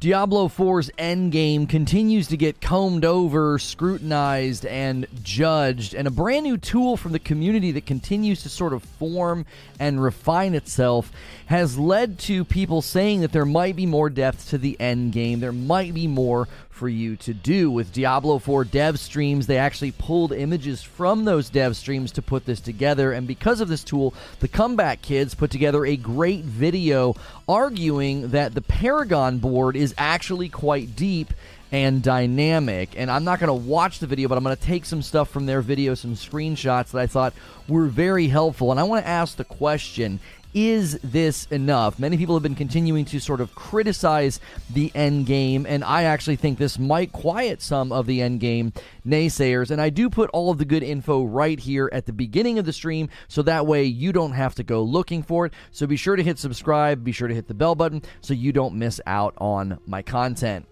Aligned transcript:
Diablo 0.00 0.48
4's 0.48 0.90
endgame 0.98 1.68
continues 1.68 2.26
to 2.28 2.38
get 2.38 2.62
combed 2.62 3.04
over, 3.04 3.58
scrutinized, 3.58 4.64
and 4.64 5.06
judged, 5.22 5.92
and 5.92 6.08
a 6.08 6.10
brand 6.10 6.44
new 6.44 6.56
tool 6.56 6.96
from 6.96 7.12
the 7.12 7.18
community 7.18 7.70
that 7.72 7.84
continues 7.84 8.42
to 8.42 8.48
sort 8.48 8.72
of 8.72 8.82
form 8.82 9.44
and 9.78 10.02
refine 10.02 10.54
itself 10.54 11.12
has 11.48 11.78
led 11.78 12.18
to 12.18 12.46
people 12.46 12.80
saying 12.80 13.20
that 13.20 13.32
there 13.32 13.44
might 13.44 13.76
be 13.76 13.84
more 13.84 14.08
depth 14.08 14.48
to 14.48 14.56
the 14.56 14.74
endgame. 14.80 15.40
There 15.40 15.52
might 15.52 15.92
be 15.92 16.06
more 16.06 16.48
for 16.70 16.88
you 16.88 17.16
to 17.16 17.34
do. 17.34 17.70
With 17.70 17.92
Diablo 17.92 18.38
4 18.38 18.64
dev 18.64 18.98
streams, 18.98 19.46
they 19.46 19.58
actually 19.58 19.92
pulled 19.92 20.32
images 20.32 20.82
from 20.82 21.24
those 21.24 21.50
dev 21.50 21.76
streams 21.76 22.12
to 22.12 22.22
put 22.22 22.46
this 22.46 22.60
together. 22.60 23.12
And 23.12 23.26
because 23.26 23.60
of 23.60 23.68
this 23.68 23.84
tool, 23.84 24.14
the 24.38 24.48
Comeback 24.48 25.02
Kids 25.02 25.34
put 25.34 25.50
together 25.50 25.84
a 25.84 25.96
great 25.96 26.44
video 26.44 27.16
arguing 27.48 28.28
that 28.30 28.54
the 28.54 28.62
Paragon 28.62 29.38
board 29.38 29.76
is 29.76 29.94
actually 29.98 30.48
quite 30.48 30.96
deep 30.96 31.34
and 31.72 32.02
dynamic. 32.02 32.90
And 32.96 33.10
I'm 33.10 33.24
not 33.24 33.38
going 33.38 33.48
to 33.48 33.68
watch 33.68 33.98
the 33.98 34.06
video, 34.06 34.28
but 34.28 34.36
I'm 34.36 34.44
going 34.44 34.56
to 34.56 34.62
take 34.62 34.84
some 34.84 35.02
stuff 35.02 35.30
from 35.30 35.46
their 35.46 35.60
video, 35.60 35.94
some 35.94 36.14
screenshots 36.14 36.90
that 36.92 36.98
I 36.98 37.06
thought 37.06 37.34
were 37.68 37.86
very 37.86 38.28
helpful. 38.28 38.70
And 38.70 38.80
I 38.80 38.84
want 38.84 39.04
to 39.04 39.08
ask 39.08 39.36
the 39.36 39.44
question 39.44 40.20
is 40.54 40.98
this 41.02 41.46
enough? 41.46 41.98
Many 41.98 42.16
people 42.16 42.34
have 42.34 42.42
been 42.42 42.54
continuing 42.54 43.04
to 43.06 43.20
sort 43.20 43.40
of 43.40 43.54
criticize 43.54 44.40
the 44.72 44.90
end 44.94 45.26
game, 45.26 45.66
and 45.66 45.84
I 45.84 46.04
actually 46.04 46.36
think 46.36 46.58
this 46.58 46.78
might 46.78 47.12
quiet 47.12 47.62
some 47.62 47.92
of 47.92 48.06
the 48.06 48.22
end 48.22 48.40
game 48.40 48.72
naysayers. 49.06 49.70
And 49.70 49.80
I 49.80 49.90
do 49.90 50.10
put 50.10 50.30
all 50.30 50.50
of 50.50 50.58
the 50.58 50.64
good 50.64 50.82
info 50.82 51.24
right 51.24 51.58
here 51.58 51.88
at 51.92 52.06
the 52.06 52.12
beginning 52.12 52.58
of 52.58 52.64
the 52.64 52.72
stream, 52.72 53.08
so 53.28 53.42
that 53.42 53.66
way 53.66 53.84
you 53.84 54.12
don't 54.12 54.32
have 54.32 54.54
to 54.56 54.62
go 54.62 54.82
looking 54.82 55.22
for 55.22 55.46
it. 55.46 55.52
So 55.70 55.86
be 55.86 55.96
sure 55.96 56.16
to 56.16 56.22
hit 56.22 56.38
subscribe, 56.38 57.04
be 57.04 57.12
sure 57.12 57.28
to 57.28 57.34
hit 57.34 57.48
the 57.48 57.54
bell 57.54 57.74
button 57.74 58.02
so 58.20 58.34
you 58.34 58.52
don't 58.52 58.74
miss 58.74 59.00
out 59.06 59.34
on 59.38 59.78
my 59.86 60.02
content. 60.02 60.66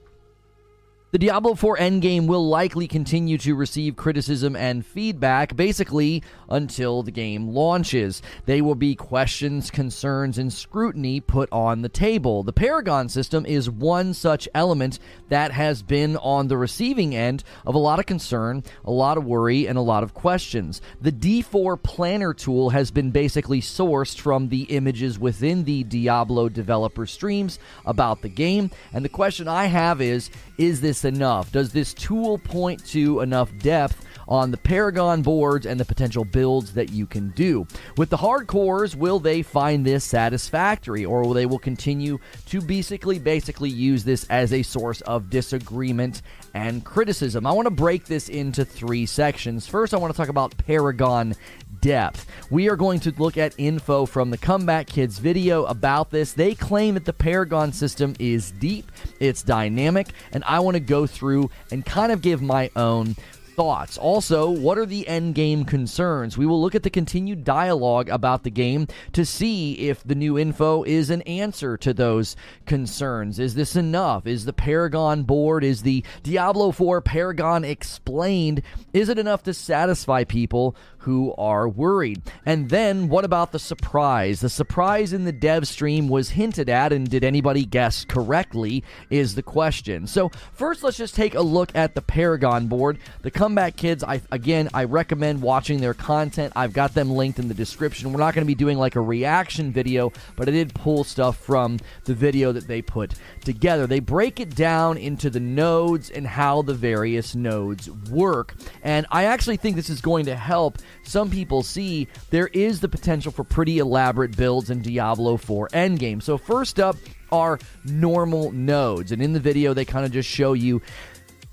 The 1.11 1.19
Diablo 1.19 1.55
4 1.55 1.79
endgame 1.79 2.27
will 2.27 2.47
likely 2.47 2.87
continue 2.87 3.39
to 3.39 3.55
receive 3.55 3.97
criticism 3.97 4.55
and 4.55 4.85
feedback 4.85 5.57
basically 5.57 6.23
until 6.51 7.03
the 7.03 7.11
game 7.11 7.49
launches. 7.49 8.21
They 8.45 8.61
will 8.61 8.75
be 8.75 8.95
questions, 8.95 9.71
concerns, 9.71 10.37
and 10.37 10.53
scrutiny 10.53 11.21
put 11.21 11.51
on 11.51 11.81
the 11.81 11.89
table. 11.89 12.43
The 12.43 12.53
Paragon 12.53 13.09
system 13.09 13.47
is 13.47 13.71
one 13.71 14.13
such 14.13 14.51
element 14.55 14.99
that 15.31 15.51
has 15.53 15.81
been 15.81 16.19
on 16.19 16.49
the 16.49 16.59
receiving 16.59 17.17
end 17.17 17.43
of 17.65 17.75
a 17.75 17.79
lot 17.79 17.99
of 17.99 18.05
concern, 18.05 18.63
a 18.85 18.91
lot 18.91 19.17
of 19.17 19.25
worry, 19.25 19.67
and 19.67 19.79
a 19.79 19.83
lot 19.83 20.03
of 20.03 20.13
questions. 20.13 20.83
The 21.01 21.13
D4 21.13 21.83
Planner 21.83 22.35
tool 22.35 22.69
has 22.69 22.91
been 22.91 23.13
basically 23.13 23.63
sourced 23.63 24.21
from 24.21 24.51
the 24.51 24.65
images 24.65 25.19
within 25.19 25.65
the 25.65 25.85
Diablo 25.85 26.51
developer 26.51 27.07
streams 27.07 27.59
about 27.87 28.21
the 28.21 28.29
game, 28.29 28.71
and 28.93 29.03
the 29.03 29.09
question 29.09 29.49
I 29.49 29.67
have 29.67 30.03
is 30.03 30.29
is 30.59 30.83
this 30.83 30.98
enough? 31.05 31.53
Does 31.53 31.73
this 31.73 31.95
tool 31.95 32.39
point 32.39 32.85
to 32.87 33.21
enough 33.21 33.51
depth 33.59 34.05
on 34.27 34.51
the 34.51 34.57
Paragon 34.57 35.23
boards 35.23 35.65
and 35.65 35.81
the 35.81 35.85
potential 35.85 36.25
builds 36.25 36.75
that 36.75 36.91
you 36.91 37.07
can 37.07 37.31
do? 37.31 37.67
With 37.97 38.11
the 38.11 38.17
hardcores, 38.17 38.95
will 38.95 39.19
they 39.19 39.43
find 39.43 39.85
this 39.85 40.05
satisfactory 40.05 41.05
or 41.05 41.23
will 41.23 41.33
they 41.33 41.47
will 41.47 41.59
continue 41.59 42.19
to 42.47 42.61
basically 42.61 43.19
basically 43.19 43.71
use 43.71 44.05
this 44.05 44.25
as 44.31 44.53
a 44.53 44.63
source 44.63 45.01
of 45.03 45.31
disagreement 45.31 46.23
and 46.55 46.85
criticism? 46.85 47.47
I 47.47 47.53
want 47.53 47.67
to 47.67 47.71
break 47.71 48.05
this 48.05 48.29
into 48.29 48.65
three 48.65 49.07
sections. 49.07 49.67
First, 49.67 49.95
I 49.95 49.97
want 49.97 50.13
to 50.13 50.17
talk 50.17 50.29
about 50.29 50.57
Paragon 50.59 51.35
depth. 51.81 52.27
We 52.51 52.69
are 52.69 52.77
going 52.77 53.01
to 53.01 53.15
look 53.19 53.37
at 53.37 53.55
info 53.59 54.07
from 54.07 54.31
the 54.31 54.39
Comeback 54.39 54.87
Kids 54.87 55.19
video 55.19 55.65
about 55.65 56.11
this. 56.11 56.33
They 56.33 56.55
claim 56.55 56.95
that 56.95 57.05
the 57.05 57.13
Paragon 57.13 57.73
system 57.73 58.15
is 58.19 58.51
deep, 58.53 58.91
it's 59.21 59.43
dynamic, 59.43 60.09
and 60.33 60.45
I 60.45 60.61
want 60.61 60.75
to 60.75 60.81
go 60.81 61.07
through 61.07 61.51
and 61.71 61.85
kind 61.85 62.13
of 62.13 62.23
give 62.23 62.43
my 62.43 62.71
own 62.77 63.17
thoughts. 63.59 63.99
Also, 63.99 64.49
what 64.49 64.79
are 64.79 64.87
the 64.87 65.09
end 65.09 65.35
game 65.35 65.65
concerns? 65.65 66.39
We 66.39 66.47
will 66.47 66.63
look 66.63 66.77
at 66.77 66.85
the 66.85 66.91
continued 66.91 67.43
dialogue 67.43 68.09
about 68.09 68.45
the 68.45 68.53
game 68.53 68.87
to 69.15 69.27
see 69.27 69.73
if 69.89 70.05
the 70.05 70.15
new 70.15 70.39
info 70.39 70.85
is 70.85 71.11
an 71.11 71.23
answer 71.23 71.77
to 71.79 71.93
those 71.93 72.37
concerns. 72.67 73.41
Is 73.41 73.57
this 73.57 73.75
enough? 73.75 74.29
Is 74.29 74.45
the 74.45 74.53
Paragon 74.53 75.25
board, 75.25 75.65
is 75.65 75.83
the 75.83 76.05
Diablo 76.23 76.71
4 76.71 77.01
Paragon 77.01 77.65
explained? 77.65 78.63
Is 78.93 79.09
it 79.09 79.19
enough 79.19 79.43
to 79.43 79.53
satisfy 79.53 80.23
people 80.23 80.77
who 80.99 81.35
are 81.39 81.69
worried? 81.69 82.23
And 82.45 82.69
then 82.69 83.09
what 83.09 83.25
about 83.25 83.53
the 83.53 83.59
surprise? 83.59 84.41
The 84.41 84.49
surprise 84.49 85.13
in 85.13 85.25
the 85.25 85.33
dev 85.33 85.67
stream 85.67 86.09
was 86.09 86.31
hinted 86.31 86.69
at, 86.69 86.93
and 86.93 87.09
did 87.09 87.25
anybody 87.25 87.65
guess 87.65 88.05
correctly? 88.05 88.85
Is 89.11 89.35
the 89.35 89.43
question. 89.43 90.07
So, 90.07 90.31
first, 90.53 90.83
let's 90.83 90.97
just 90.97 91.15
take 91.15 91.35
a 91.35 91.41
look 91.41 91.75
at 91.75 91.95
the 91.95 92.03
Paragon 92.03 92.67
board. 92.67 92.99
The 93.23 93.31
Comeback 93.31 93.77
Kids, 93.77 94.03
I 94.03 94.21
again, 94.31 94.69
I 94.75 94.85
recommend 94.85 95.43
watching 95.43 95.81
their 95.81 95.95
content. 95.95 96.53
I've 96.57 96.73
got 96.73 96.95
them 96.95 97.11
linked 97.11 97.39
in 97.39 97.49
the 97.49 97.55
description. 97.55 98.13
We're 98.13 98.19
not 98.19 98.35
going 98.35 98.45
to 98.45 98.47
be 98.47 98.55
doing 98.55 98.79
like 98.79 98.97
a 98.97 99.01
reaction 99.01 99.73
video, 99.73 100.13
but 100.37 100.49
I 100.49 100.53
did 100.53 100.75
pull 100.75 101.05
stuff 101.05 101.39
from 101.39 101.79
the 102.05 102.15
video 102.15 102.53
that 102.53 102.67
they 102.67 102.83
put 102.83 103.15
together. 103.45 103.87
They 103.87 104.01
break 104.01 104.41
it 104.41 104.55
down 104.55 104.97
into 104.99 105.31
the 105.31 105.41
nodes 105.41 106.11
and 106.11 106.27
how 106.27 106.63
the 106.63 106.75
various 106.75 107.35
nodes 107.35 107.91
work. 108.11 108.55
And 108.83 109.07
I 109.11 109.25
actually 109.25 109.57
think 109.57 109.77
this 109.77 109.91
is 109.91 110.01
going 110.01 110.27
to 110.27 110.37
help 110.37 110.79
some 111.03 111.31
people 111.31 111.63
see 111.63 112.09
there 112.31 112.49
is 112.49 112.81
the 112.81 112.89
potential 112.89 113.33
for 113.33 113.45
pretty 113.45 113.79
elaborate 113.79 114.37
builds 114.37 114.71
in 114.71 114.83
Diablo 114.83 115.37
4 115.37 115.69
Endgame. 115.69 116.23
So, 116.23 116.39
first 116.39 116.81
up 116.81 116.97
are 117.31 117.59
normal 117.85 118.53
nodes. 118.53 119.13
And 119.13 119.23
in 119.23 119.33
the 119.33 119.41
video, 119.41 119.75
they 119.75 119.85
kind 119.85 120.07
of 120.07 120.13
just 120.13 120.29
show 120.29 120.55
you 120.55 120.81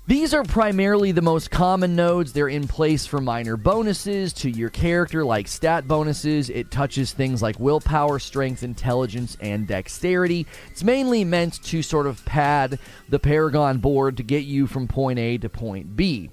these 0.08 0.34
are 0.34 0.44
primarily 0.44 1.10
the 1.10 1.20
most 1.20 1.50
common 1.50 1.96
nodes. 1.96 2.32
They're 2.32 2.46
in 2.46 2.68
place 2.68 3.06
for 3.06 3.20
minor 3.20 3.56
bonuses 3.56 4.32
to 4.34 4.48
your 4.48 4.70
character, 4.70 5.24
like 5.24 5.48
stat 5.48 5.88
bonuses. 5.88 6.48
It 6.48 6.70
touches 6.70 7.12
things 7.12 7.42
like 7.42 7.58
willpower, 7.58 8.20
strength, 8.20 8.62
intelligence, 8.62 9.36
and 9.40 9.66
dexterity. 9.66 10.46
It's 10.70 10.84
mainly 10.84 11.24
meant 11.24 11.60
to 11.64 11.82
sort 11.82 12.06
of 12.06 12.24
pad 12.24 12.78
the 13.08 13.18
Paragon 13.18 13.78
board 13.78 14.18
to 14.18 14.22
get 14.22 14.44
you 14.44 14.68
from 14.68 14.86
point 14.86 15.18
A 15.18 15.38
to 15.38 15.48
point 15.48 15.96
B. 15.96 16.30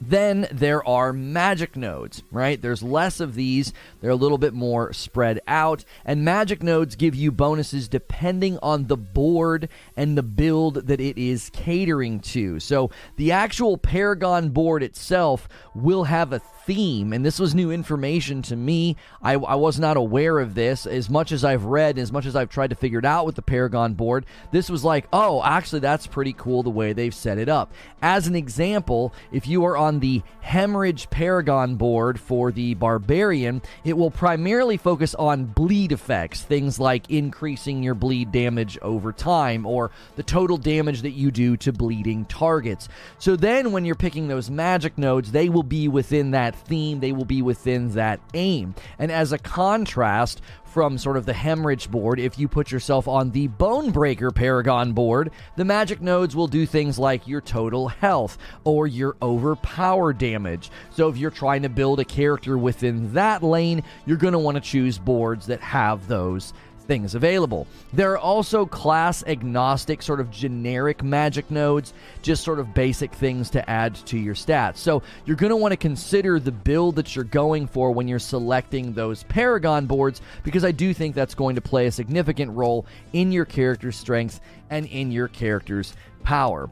Then 0.00 0.48
there 0.50 0.86
are 0.88 1.12
magic 1.12 1.76
nodes, 1.76 2.22
right? 2.30 2.60
There's 2.60 2.82
less 2.82 3.20
of 3.20 3.34
these. 3.34 3.72
They're 4.00 4.10
a 4.10 4.16
little 4.16 4.38
bit 4.38 4.54
more 4.54 4.92
spread 4.92 5.40
out. 5.46 5.84
And 6.04 6.24
magic 6.24 6.62
nodes 6.62 6.96
give 6.96 7.14
you 7.14 7.30
bonuses 7.30 7.86
depending 7.86 8.58
on 8.62 8.86
the 8.86 8.96
board 8.96 9.68
and 9.96 10.16
the 10.16 10.22
build 10.22 10.86
that 10.86 11.00
it 11.00 11.18
is 11.18 11.50
catering 11.50 12.20
to. 12.20 12.60
So 12.60 12.90
the 13.16 13.32
actual 13.32 13.76
Paragon 13.76 14.48
board 14.50 14.82
itself 14.82 15.48
will 15.74 16.04
have 16.04 16.32
a 16.32 16.40
theme, 16.70 17.12
and 17.12 17.24
this 17.24 17.40
was 17.40 17.52
new 17.52 17.72
information 17.72 18.42
to 18.42 18.54
me. 18.54 18.96
I, 19.20 19.32
I, 19.32 19.56
was 19.56 19.80
not 19.80 19.96
aware 19.96 20.38
of 20.38 20.54
this. 20.54 20.86
As 20.86 21.10
much 21.10 21.32
as 21.32 21.44
I've 21.44 21.64
read, 21.64 21.98
as 21.98 22.12
much 22.12 22.26
as 22.26 22.36
I've 22.36 22.48
tried 22.48 22.70
to 22.70 22.76
figure 22.76 23.00
it 23.00 23.04
out 23.04 23.26
with 23.26 23.34
the 23.34 23.42
Paragon 23.42 23.94
board, 23.94 24.24
this 24.52 24.70
was 24.70 24.84
like, 24.84 25.08
oh, 25.12 25.42
actually, 25.42 25.80
that's 25.80 26.06
pretty 26.06 26.32
cool 26.32 26.62
the 26.62 26.70
way 26.70 26.92
they've 26.92 27.14
set 27.14 27.38
it 27.38 27.48
up. 27.48 27.72
As 28.02 28.28
an 28.28 28.36
example, 28.36 29.12
if 29.32 29.48
you 29.48 29.64
are 29.64 29.76
on 29.76 29.89
the 29.98 30.22
Hemorrhage 30.42 31.10
Paragon 31.10 31.76
board 31.76 32.20
for 32.20 32.52
the 32.52 32.74
Barbarian, 32.74 33.62
it 33.84 33.96
will 33.96 34.10
primarily 34.10 34.76
focus 34.76 35.14
on 35.14 35.46
bleed 35.46 35.92
effects, 35.92 36.42
things 36.42 36.78
like 36.78 37.10
increasing 37.10 37.82
your 37.82 37.94
bleed 37.94 38.32
damage 38.32 38.78
over 38.82 39.12
time 39.12 39.66
or 39.66 39.90
the 40.16 40.22
total 40.22 40.58
damage 40.58 41.02
that 41.02 41.10
you 41.10 41.30
do 41.30 41.56
to 41.56 41.72
bleeding 41.72 42.26
targets. 42.26 42.88
So 43.18 43.34
then, 43.34 43.72
when 43.72 43.84
you're 43.84 43.94
picking 43.94 44.28
those 44.28 44.50
magic 44.50 44.98
nodes, 44.98 45.32
they 45.32 45.48
will 45.48 45.62
be 45.62 45.88
within 45.88 46.32
that 46.32 46.50
that 46.50 46.66
theme, 46.66 47.00
they 47.00 47.12
will 47.12 47.24
be 47.24 47.42
within 47.42 47.90
that 47.90 48.20
aim. 48.34 48.74
And 48.98 49.12
as 49.12 49.32
a 49.32 49.38
contrast, 49.38 50.40
from 50.70 50.96
sort 50.96 51.16
of 51.16 51.26
the 51.26 51.32
hemorrhage 51.32 51.90
board, 51.90 52.20
if 52.20 52.38
you 52.38 52.46
put 52.46 52.70
yourself 52.70 53.08
on 53.08 53.32
the 53.32 53.48
Bonebreaker 53.48 54.32
Paragon 54.34 54.92
board, 54.92 55.32
the 55.56 55.64
magic 55.64 56.00
nodes 56.00 56.36
will 56.36 56.46
do 56.46 56.64
things 56.64 56.98
like 56.98 57.26
your 57.26 57.40
total 57.40 57.88
health 57.88 58.38
or 58.62 58.86
your 58.86 59.16
overpower 59.20 60.12
damage. 60.12 60.70
So 60.90 61.08
if 61.08 61.16
you're 61.16 61.30
trying 61.30 61.62
to 61.62 61.68
build 61.68 61.98
a 61.98 62.04
character 62.04 62.56
within 62.56 63.12
that 63.14 63.42
lane, 63.42 63.82
you're 64.06 64.16
going 64.16 64.32
to 64.32 64.38
want 64.38 64.54
to 64.56 64.60
choose 64.60 64.96
boards 64.96 65.46
that 65.46 65.60
have 65.60 66.06
those 66.06 66.52
things 66.90 67.14
available. 67.14 67.68
There 67.92 68.10
are 68.10 68.18
also 68.18 68.66
class 68.66 69.22
agnostic, 69.22 70.02
sort 70.02 70.18
of 70.18 70.28
generic 70.28 71.04
magic 71.04 71.48
nodes, 71.48 71.94
just 72.20 72.42
sort 72.42 72.58
of 72.58 72.74
basic 72.74 73.14
things 73.14 73.48
to 73.50 73.70
add 73.70 73.94
to 74.06 74.18
your 74.18 74.34
stats. 74.34 74.78
So 74.78 75.00
you're 75.24 75.36
going 75.36 75.50
to 75.50 75.56
want 75.56 75.70
to 75.70 75.76
consider 75.76 76.40
the 76.40 76.50
build 76.50 76.96
that 76.96 77.14
you're 77.14 77.24
going 77.24 77.68
for 77.68 77.92
when 77.92 78.08
you're 78.08 78.18
selecting 78.18 78.92
those 78.92 79.22
Paragon 79.22 79.86
boards, 79.86 80.20
because 80.42 80.64
I 80.64 80.72
do 80.72 80.92
think 80.92 81.14
that's 81.14 81.36
going 81.36 81.54
to 81.54 81.60
play 81.60 81.86
a 81.86 81.92
significant 81.92 82.50
role 82.56 82.86
in 83.12 83.30
your 83.30 83.44
character's 83.44 83.96
strength 83.96 84.40
and 84.68 84.84
in 84.86 85.12
your 85.12 85.28
character's 85.28 85.94
power. 86.24 86.68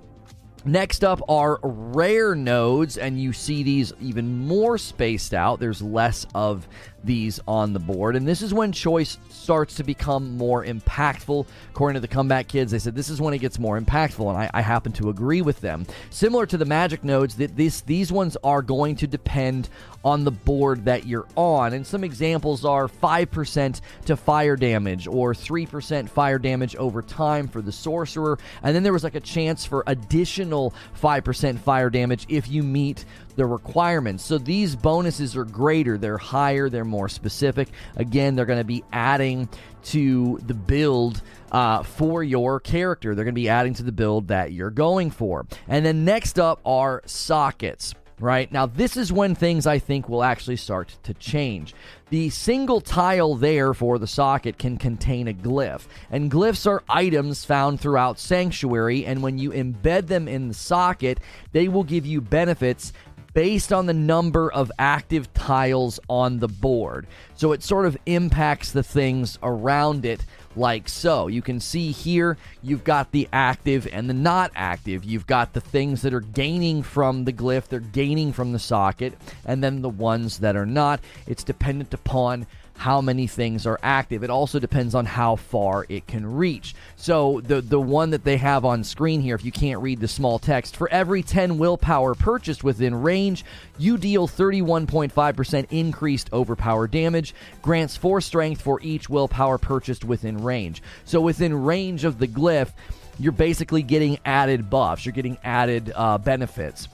Next 0.65 1.05
up 1.05 1.23
are 1.29 1.61
rare 1.63 2.35
nodes, 2.35 2.99
and 2.99 3.21
you 3.21 3.33
see 3.33 3.63
these 3.63 3.93
even 4.01 4.49
more 4.49 4.77
spaced 4.77 5.33
out. 5.33 5.61
There's 5.61 5.81
less 5.81 6.27
of 6.35 6.67
these 7.05 7.41
on 7.47 7.73
the 7.73 7.79
board. 7.79 8.17
And 8.17 8.27
this 8.27 8.43
is 8.43 8.53
when 8.53 8.73
choice 8.73 9.19
starts 9.31 9.77
to 9.77 9.85
become 9.85 10.37
more 10.37 10.65
impactful. 10.65 11.47
According 11.71 11.95
to 11.95 12.01
the 12.01 12.09
Comeback 12.09 12.49
Kids, 12.49 12.73
they 12.73 12.79
said 12.79 12.95
this 12.95 13.09
is 13.09 13.21
when 13.21 13.35
it 13.35 13.39
gets 13.39 13.59
more 13.59 13.81
impactful, 13.81 14.29
and 14.29 14.37
I, 14.37 14.51
I 14.53 14.61
happen 14.61 14.93
to 14.93 15.11
agree 15.11 15.43
with 15.43 15.61
them. 15.61 15.87
Similar 16.11 16.47
to 16.47 16.57
the 16.57 16.65
Magic 16.65 17.05
nodes, 17.05 17.37
that 17.37 17.57
this 17.57 17.83
these 17.83 18.13
ones 18.13 18.37
are 18.43 18.63
going 18.63 18.97
to 18.97 19.07
depend 19.07 19.69
on 20.05 20.25
the 20.25 20.31
board 20.31 20.85
that 20.85 21.07
you're 21.07 21.27
on. 21.37 21.73
And 21.73 21.87
some 21.87 22.05
examples 22.05 22.65
are 22.65 22.89
5% 22.89 23.81
to 24.07 24.17
fire 24.17 24.57
damage 24.57 25.07
or 25.07 25.35
3% 25.35 26.09
fire 26.09 26.39
damage 26.39 26.77
over 26.77 27.03
time 27.03 27.49
for 27.49 27.61
the 27.61 27.73
sorcerer. 27.73 28.39
And 28.63 28.75
then 28.75 28.83
there 28.83 28.93
was 28.93 29.05
like 29.05 29.17
a 29.17 29.21
chance 29.21 29.65
for 29.65 29.85
additional 29.87 30.73
5% 31.01 31.59
fire 31.59 31.91
damage 31.91 32.27
if 32.29 32.49
you 32.49 32.63
meet 32.63 33.05
the 33.39 33.47
requirements. 33.47 34.25
So 34.25 34.37
these 34.37 34.77
bonuses 34.77 35.37
are 35.37 35.45
greater, 35.45 35.97
they're 35.97 36.19
higher, 36.19 36.69
they're 36.69 36.85
more 36.85 37.09
specific. 37.09 37.69
Again, 37.97 38.35
they're 38.35 38.45
going 38.45 38.59
to 38.59 38.65
be 38.65 38.85
adding 38.93 39.49
to 39.85 40.39
the 40.47 40.55
build 40.55 41.23
uh, 41.53 41.85
for 41.85 42.23
your 42.23 42.59
character. 42.61 43.15
They're 43.15 43.25
going 43.25 43.35
to 43.35 43.41
be 43.41 43.49
adding 43.49 43.75
to 43.75 43.85
the 43.85 43.93
build 43.93 44.29
that 44.29 44.53
you're 44.53 44.71
going 44.71 45.11
for. 45.11 45.47
And 45.69 45.87
then 45.87 46.05
next 46.05 46.39
up 46.39 46.61
are 46.67 47.03
sockets 47.07 47.95
right? 48.21 48.51
Now, 48.51 48.67
this 48.67 48.97
is 48.97 49.13
when 49.13 49.35
things 49.35 49.67
I 49.67 49.79
think 49.79 50.09
will 50.09 50.25
actually 50.25 50.57
start 50.57 50.97
to 51.05 51.15
change. 51.15 51.75
The 52.11 52.31
single 52.31 52.81
tile 52.81 53.35
there 53.35 53.75
for 53.75 53.99
the 53.99 54.07
socket 54.07 54.59
can 54.59 54.77
contain 54.77 55.29
a 55.29 55.35
glyph, 55.35 55.87
and 56.11 56.31
glyphs 56.31 56.67
are 56.67 56.83
items 56.89 57.45
found 57.45 57.81
throughout 57.81 58.19
Sanctuary, 58.19 59.05
and 59.05 59.23
when 59.23 59.39
you 59.39 59.51
embed 59.51 60.07
them 60.07 60.27
in 60.27 60.49
the 60.49 60.55
socket, 60.55 61.21
they 61.53 61.69
will 61.69 61.85
give 61.85 62.07
you 62.07 62.21
benefits 62.21 62.93
based 63.39 63.73
on 63.73 63.87
the 63.87 63.95
number 63.95 64.53
of 64.53 64.73
active 64.81 65.33
tiles 65.33 66.01
on 66.11 66.41
the 66.41 66.49
board. 66.49 67.07
So 67.37 67.53
it 67.53 67.63
sort 67.63 67.87
of 67.87 67.97
impacts 68.05 68.73
the 68.73 68.83
things 68.83 69.39
around 69.45 70.05
it 70.05 70.25
like 70.57 70.89
so. 70.89 71.29
You 71.29 71.41
can 71.41 71.61
see 71.61 71.93
here 71.93 72.37
you've 72.65 72.83
got 72.83 73.13
the 73.13 73.29
active 73.33 73.87
and 73.93 74.11
the 74.11 74.15
not 74.15 74.51
active. 74.57 75.05
You've 75.05 75.29
got 75.29 75.53
the 75.53 75.61
things 75.61 76.03
that 76.03 76.13
are 76.13 76.19
gaining 76.21 76.83
from 76.83 77.27
the 77.27 77.33
glyph, 77.33 77.69
they're 77.69 77.79
gaining 77.79 78.33
from 78.33 78.51
the 78.51 78.59
socket, 78.59 79.17
and 79.45 79.63
then 79.63 79.83
the 79.83 79.89
ones 79.89 80.39
that 80.39 80.57
are 80.57 80.67
not. 80.67 80.99
It's 81.29 81.45
dependent 81.45 81.95
upon 81.95 82.45
how 82.79 83.01
many 83.01 83.27
things 83.27 83.67
are 83.67 83.79
active. 83.83 84.23
It 84.23 84.31
also 84.31 84.61
depends 84.61 84.95
on 84.95 85.05
how 85.05 85.35
far 85.35 85.85
it 85.89 86.07
can 86.07 86.25
reach. 86.25 86.77
So 86.95 87.41
the 87.41 87.61
the 87.61 87.81
one 87.81 88.11
that 88.11 88.23
they 88.23 88.37
have 88.37 88.65
on 88.65 88.85
screen 88.85 89.21
here, 89.21 89.35
if 89.35 89.45
you 89.45 89.51
can't 89.51 89.83
read 89.83 89.99
the 89.99 90.07
small 90.07 90.39
text, 90.39 90.77
for 90.77 90.89
every 90.89 91.25
10 91.25 91.59
willpower 91.59 92.15
purchased 92.15 92.63
within 92.63 93.03
range, 93.03 93.45
you 93.79 93.99
deal 93.99 94.29
31.5% 94.29 95.67
increased 95.71 96.33
overpower 96.33 96.87
damage, 96.87 97.35
grants 97.63 97.97
4 97.97 98.21
strength 98.21 98.63
for 98.63 98.81
each 98.81 99.11
willpower 99.11 99.59
purchased 99.59 100.05
within 100.05 100.45
range. 100.45 100.81
So 101.05 101.21
within 101.21 101.65
range 101.65 102.05
of 102.05 102.21
the 102.21 102.29
glyph, 102.29 102.71
you're 103.19 103.33
basically 103.33 103.83
getting 103.83 104.21
added 104.25 104.71
buffs, 104.71 105.05
you're 105.05 105.13
getting 105.13 105.39
added 105.43 105.93
uh, 105.97 106.19
benefits. 106.19 106.87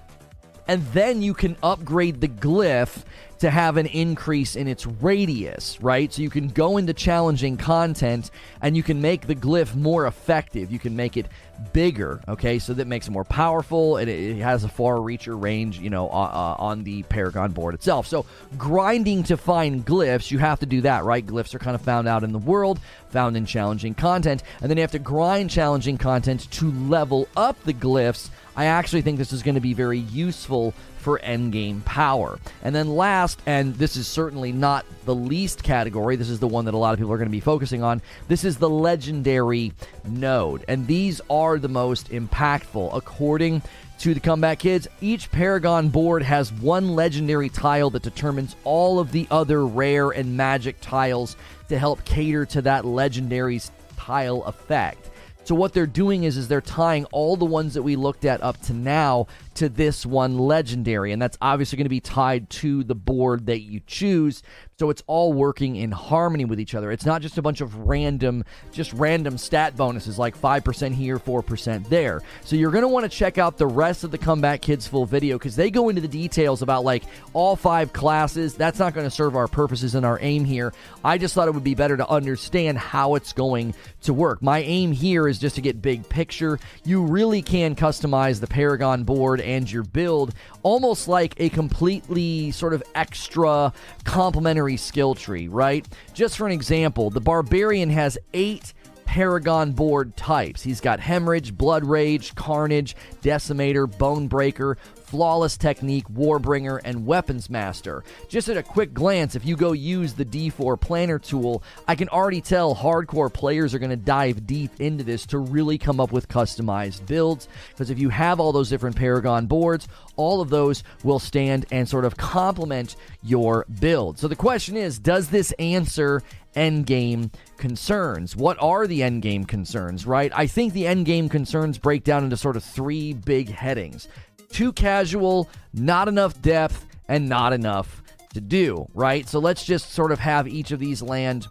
And 0.67 0.83
then 0.89 1.21
you 1.21 1.35
can 1.35 1.57
upgrade 1.63 2.23
the 2.23 2.29
glyph 2.29 3.05
to 3.45 3.51
have 3.51 3.77
an 3.77 3.85
increase 3.85 4.57
in 4.57 4.67
its 4.67 4.87
radius, 4.87 5.79
right? 5.83 6.11
So 6.11 6.23
you 6.23 6.31
can 6.31 6.49
go 6.49 6.79
into 6.79 6.95
challenging 6.95 7.59
content 7.59 8.31
and 8.63 8.75
you 8.75 8.83
can 8.83 9.03
make 9.03 9.27
the 9.27 9.35
glyph 9.35 9.75
more 9.75 10.07
effective. 10.07 10.73
You 10.73 10.79
can 10.79 10.97
make 10.97 11.19
it 11.19 11.27
bigger, 11.75 12.23
okay? 12.27 12.59
So 12.59 12.73
that 12.73 12.87
makes 12.87 13.07
it 13.07 13.11
more 13.11 13.25
powerful 13.25 13.99
and 13.99 14.09
it, 14.09 14.39
has 14.39 14.65
a 14.65 14.69
far 14.69 14.97
reacher 14.97 15.41
range, 15.41 15.79
you 15.79 15.91
know, 15.91 16.09
uh, 16.09 16.57
on 16.59 16.85
the 16.85 17.03
Paragon 17.05 17.53
board 17.53 17.75
itself. 17.75 18.07
So 18.07 18.25
grinding 18.57 19.25
to 19.25 19.37
find 19.37 19.85
glyphs, 19.85 20.31
you 20.31 20.39
have 20.39 20.61
to 20.61 20.67
do 20.67 20.81
that, 20.81 21.05
right? 21.05 21.25
Glyphs 21.25 21.55
are 21.55 21.59
kind 21.59 21.75
of 21.75 21.83
found 21.83 22.09
out 22.09 22.25
in 22.25 22.33
the 22.33 22.39
world, 22.39 22.81
found 23.11 23.37
in 23.37 23.45
challenging 23.45 23.95
content, 23.95 24.43
and 24.63 24.71
then 24.71 24.79
you 24.79 24.83
have 24.83 24.93
to 24.93 24.99
grind 24.99 25.51
challenging 25.51 25.99
content 25.99 26.51
to 26.53 26.73
level 26.73 27.29
up 27.37 27.63
the 27.65 27.75
glyphs. 27.75 28.31
I 28.57 28.67
actually 28.67 29.03
think 29.03 29.19
this 29.19 29.35
is 29.35 29.43
going 29.43 29.57
to 29.57 29.61
be 29.61 29.75
very 29.75 29.99
useful 29.99 30.73
for 31.05 31.19
endgame 31.19 31.85
power. 31.85 32.39
And 32.63 32.75
then 32.75 32.97
last, 32.97 33.39
and 33.45 33.75
this 33.75 33.95
is 33.95 34.09
certainly 34.09 34.53
not 34.53 34.87
the 35.05 35.15
least 35.15 35.63
category, 35.63 36.17
this 36.17 36.31
is 36.31 36.41
the 36.41 36.49
one 36.49 36.65
that 36.65 36.73
a 36.73 36.79
lot 36.79 36.95
of 36.95 36.99
people 36.99 37.13
are 37.13 37.19
going 37.19 37.29
to 37.29 37.31
be 37.31 37.41
focusing 37.41 37.83
on, 37.83 38.01
this 38.27 38.43
is 38.43 38.57
the 38.57 38.71
legendary 38.71 39.75
node. 40.07 40.65
And 40.67 40.87
these 40.87 41.21
are 41.29 41.59
the 41.59 41.69
most 41.69 42.09
impactful. 42.09 42.97
According 42.97 43.61
to 43.99 44.15
the 44.15 44.21
Comeback 44.21 44.61
Kids, 44.61 44.89
each 45.03 45.31
Paragon 45.31 45.91
board 45.91 46.23
has 46.23 46.51
one 46.51 46.95
legendary 46.97 47.51
tile 47.51 47.91
that 47.91 48.03
determines 48.03 48.57
all 48.65 48.99
of 48.99 49.13
the 49.13 49.29
other 49.31 49.67
rare 49.67 50.11
and 50.11 50.35
magic 50.37 50.81
tiles 50.81 51.37
to 51.69 51.79
help 51.79 52.03
cater 52.07 52.47
to 52.47 52.63
that 52.63 52.87
legendary 52.87 53.61
tile 53.99 54.43
effect. 54.45 55.11
So 55.45 55.55
what 55.55 55.75
they're 55.75 55.87
doing 55.87 56.25
is 56.25 56.39
is 56.39 56.49
they're 56.49 56.63
tying 56.63 57.05
all 57.07 57.37
the 57.37 57.45
ones 57.45 57.75
that 57.75 57.83
we 57.83 57.97
looked 57.97 58.25
at 58.25 58.43
up 58.43 58.61
to 58.63 58.73
now 58.73 59.27
to 59.57 59.69
this 59.69 60.05
one 60.05 60.39
legendary 60.39 61.13
and 61.13 61.21
that's 61.21 61.39
obviously 61.41 61.77
going 61.77 61.85
to 61.85 61.91
be 61.91 62.01
tied 62.01 62.49
to 62.51 62.85
the 62.85 62.95
board 62.95 63.47
that 63.47 63.61
you 63.61 63.81
choose 63.87 64.43
so 64.79 64.91
it's 64.91 65.03
all 65.07 65.33
working 65.33 65.77
in 65.77 65.93
harmony 65.93 66.45
with 66.45 66.59
each 66.59 66.75
other. 66.75 66.91
It's 66.91 67.07
not 67.07 67.23
just 67.23 67.39
a 67.39 67.43
bunch 67.43 67.61
of 67.61 67.77
random, 67.77 68.45
just 68.73 68.93
random 68.93 69.39
stat 69.39 69.77
bonuses 69.77 70.19
like 70.19 70.37
5% 70.37 70.93
here, 70.93 71.19
4% 71.19 71.89
there. 71.89 72.23
So 72.45 72.57
you're 72.57 72.73
going 72.73 72.83
to 72.83 72.89
want 72.89 73.05
to 73.05 73.09
check 73.09 73.39
out 73.39 73.57
the 73.57 73.69
rest 73.69 74.03
of 74.03 74.11
the 74.11 74.19
Comeback 74.19 74.63
Kids 74.63 74.87
full 74.87 75.07
video 75.07 75.39
because 75.39 75.55
they 75.55 75.71
go 75.71 75.91
into 75.91 76.01
the 76.01 76.09
details 76.09 76.61
about 76.61 76.85
like 76.85 77.05
all 77.35 77.55
five 77.55 77.93
classes. 77.93 78.55
That's 78.55 78.81
not 78.81 78.95
going 78.95 79.07
to 79.07 79.11
serve 79.11 79.37
our 79.37 79.47
purposes 79.47 79.95
and 79.95 80.05
our 80.05 80.19
aim 80.21 80.45
here. 80.45 80.73
I 81.05 81.19
just 81.19 81.35
thought 81.35 81.47
it 81.47 81.55
would 81.55 81.63
be 81.63 81.77
better 81.77 81.97
to 81.97 82.09
understand 82.09 82.79
how 82.79 83.15
it's 83.15 83.33
going 83.33 83.75
to 84.03 84.13
work. 84.13 84.43
My 84.43 84.59
aim 84.61 84.91
here 84.91 85.29
is 85.29 85.39
just 85.39 85.55
to 85.55 85.61
get 85.61 85.83
big 85.83 86.09
picture. 86.09 86.59
You 86.85 87.05
really 87.05 87.43
can 87.43 87.77
customize 87.77 88.41
the 88.41 88.49
Paragon 88.49 89.05
board 89.05 89.41
and 89.45 89.71
your 89.71 89.83
build 89.83 90.35
almost 90.63 91.09
like 91.09 91.35
a 91.39 91.49
completely 91.51 92.51
sort 92.51 92.75
of 92.75 92.83
extra 92.95 93.73
complementary 94.05 94.77
skill 94.77 95.15
tree, 95.15 95.49
right? 95.49 95.87
Just 96.13 96.37
for 96.37 96.47
an 96.47 96.53
example, 96.53 97.11
the 97.11 97.21
Barbarian 97.21 97.91
has 97.91 98.19
eight 98.33 98.73
Paragon 99.05 99.73
board 99.73 100.17
types. 100.17 100.63
He's 100.63 100.81
got 100.81 100.99
Hemorrhage, 100.99 101.57
Blood 101.57 101.85
Rage, 101.85 102.35
Carnage, 102.35 102.97
Decimator, 103.23 103.87
Bone 103.99 104.27
Breaker, 104.27 104.77
Flawless 105.15 105.57
Technique, 105.57 106.09
Warbringer, 106.09 106.81
and 106.85 107.07
Weapons 107.07 107.49
Master. 107.49 108.03
Just 108.27 108.49
at 108.49 108.57
a 108.57 108.65
quick 108.65 108.93
glance, 108.93 109.37
if 109.37 109.47
you 109.47 109.55
go 109.55 109.71
use 109.71 110.13
the 110.13 110.25
D4 110.25 110.81
Planner 110.81 111.21
tool, 111.21 111.63
I 111.87 111.95
can 111.95 112.09
already 112.09 112.41
tell 112.41 112.75
hardcore 112.75 113.33
players 113.33 113.75
are 113.75 113.79
going 113.79 113.91
to 113.91 113.97
dive 113.97 114.45
deep 114.45 114.81
into 114.81 115.05
this 115.05 115.25
to 115.27 115.39
really 115.39 115.79
come 115.79 116.01
up 116.01 116.11
with 116.11 116.27
customized 116.27 117.07
builds. 117.07 117.47
Because 117.71 117.91
if 117.91 117.99
you 118.01 118.09
have 118.09 118.41
all 118.41 118.51
those 118.51 118.71
different 118.71 118.97
Paragon 118.97 119.47
boards, 119.47 119.87
all 120.17 120.41
of 120.41 120.51
those 120.51 120.83
will 121.05 121.21
stand 121.21 121.67
and 121.71 121.89
sort 121.89 122.05
of 122.05 122.17
complement 122.17 122.97
your 123.23 123.67
build. 123.79 124.19
So 124.19 124.27
the 124.27 124.35
question 124.35 124.77
is 124.77 124.99
does 124.99 125.29
this 125.29 125.53
answer 125.61 126.25
endgame 126.55 127.33
concerns. 127.57 128.37
What 128.37 128.57
are 128.61 128.87
the 128.87 129.01
endgame 129.01 129.47
concerns, 129.47 130.07
right? 130.07 130.31
I 130.35 130.47
think 130.47 130.73
the 130.73 130.85
endgame 130.85 131.31
concerns 131.31 131.79
break 131.79 132.05
down 132.05 132.25
into 132.25 132.37
sort 132.37 132.57
of 132.57 132.65
three 132.65 133.13
big 133.13 133.51
headings 133.51 134.09
too 134.55 134.73
casual, 134.73 135.51
not 135.73 136.09
enough 136.09 136.41
depth, 136.41 136.87
and 137.09 137.29
not 137.29 137.53
enough 137.53 138.03
to 138.35 138.41
do, 138.41 138.89
right? 138.95 139.29
So 139.29 139.39
let's 139.39 139.65
just 139.65 139.93
sort 139.93 140.13
of 140.13 140.21
have 140.21 140.47
each 140.47 140.71
of 140.71 140.79
these 140.79 141.03
land 141.03 141.49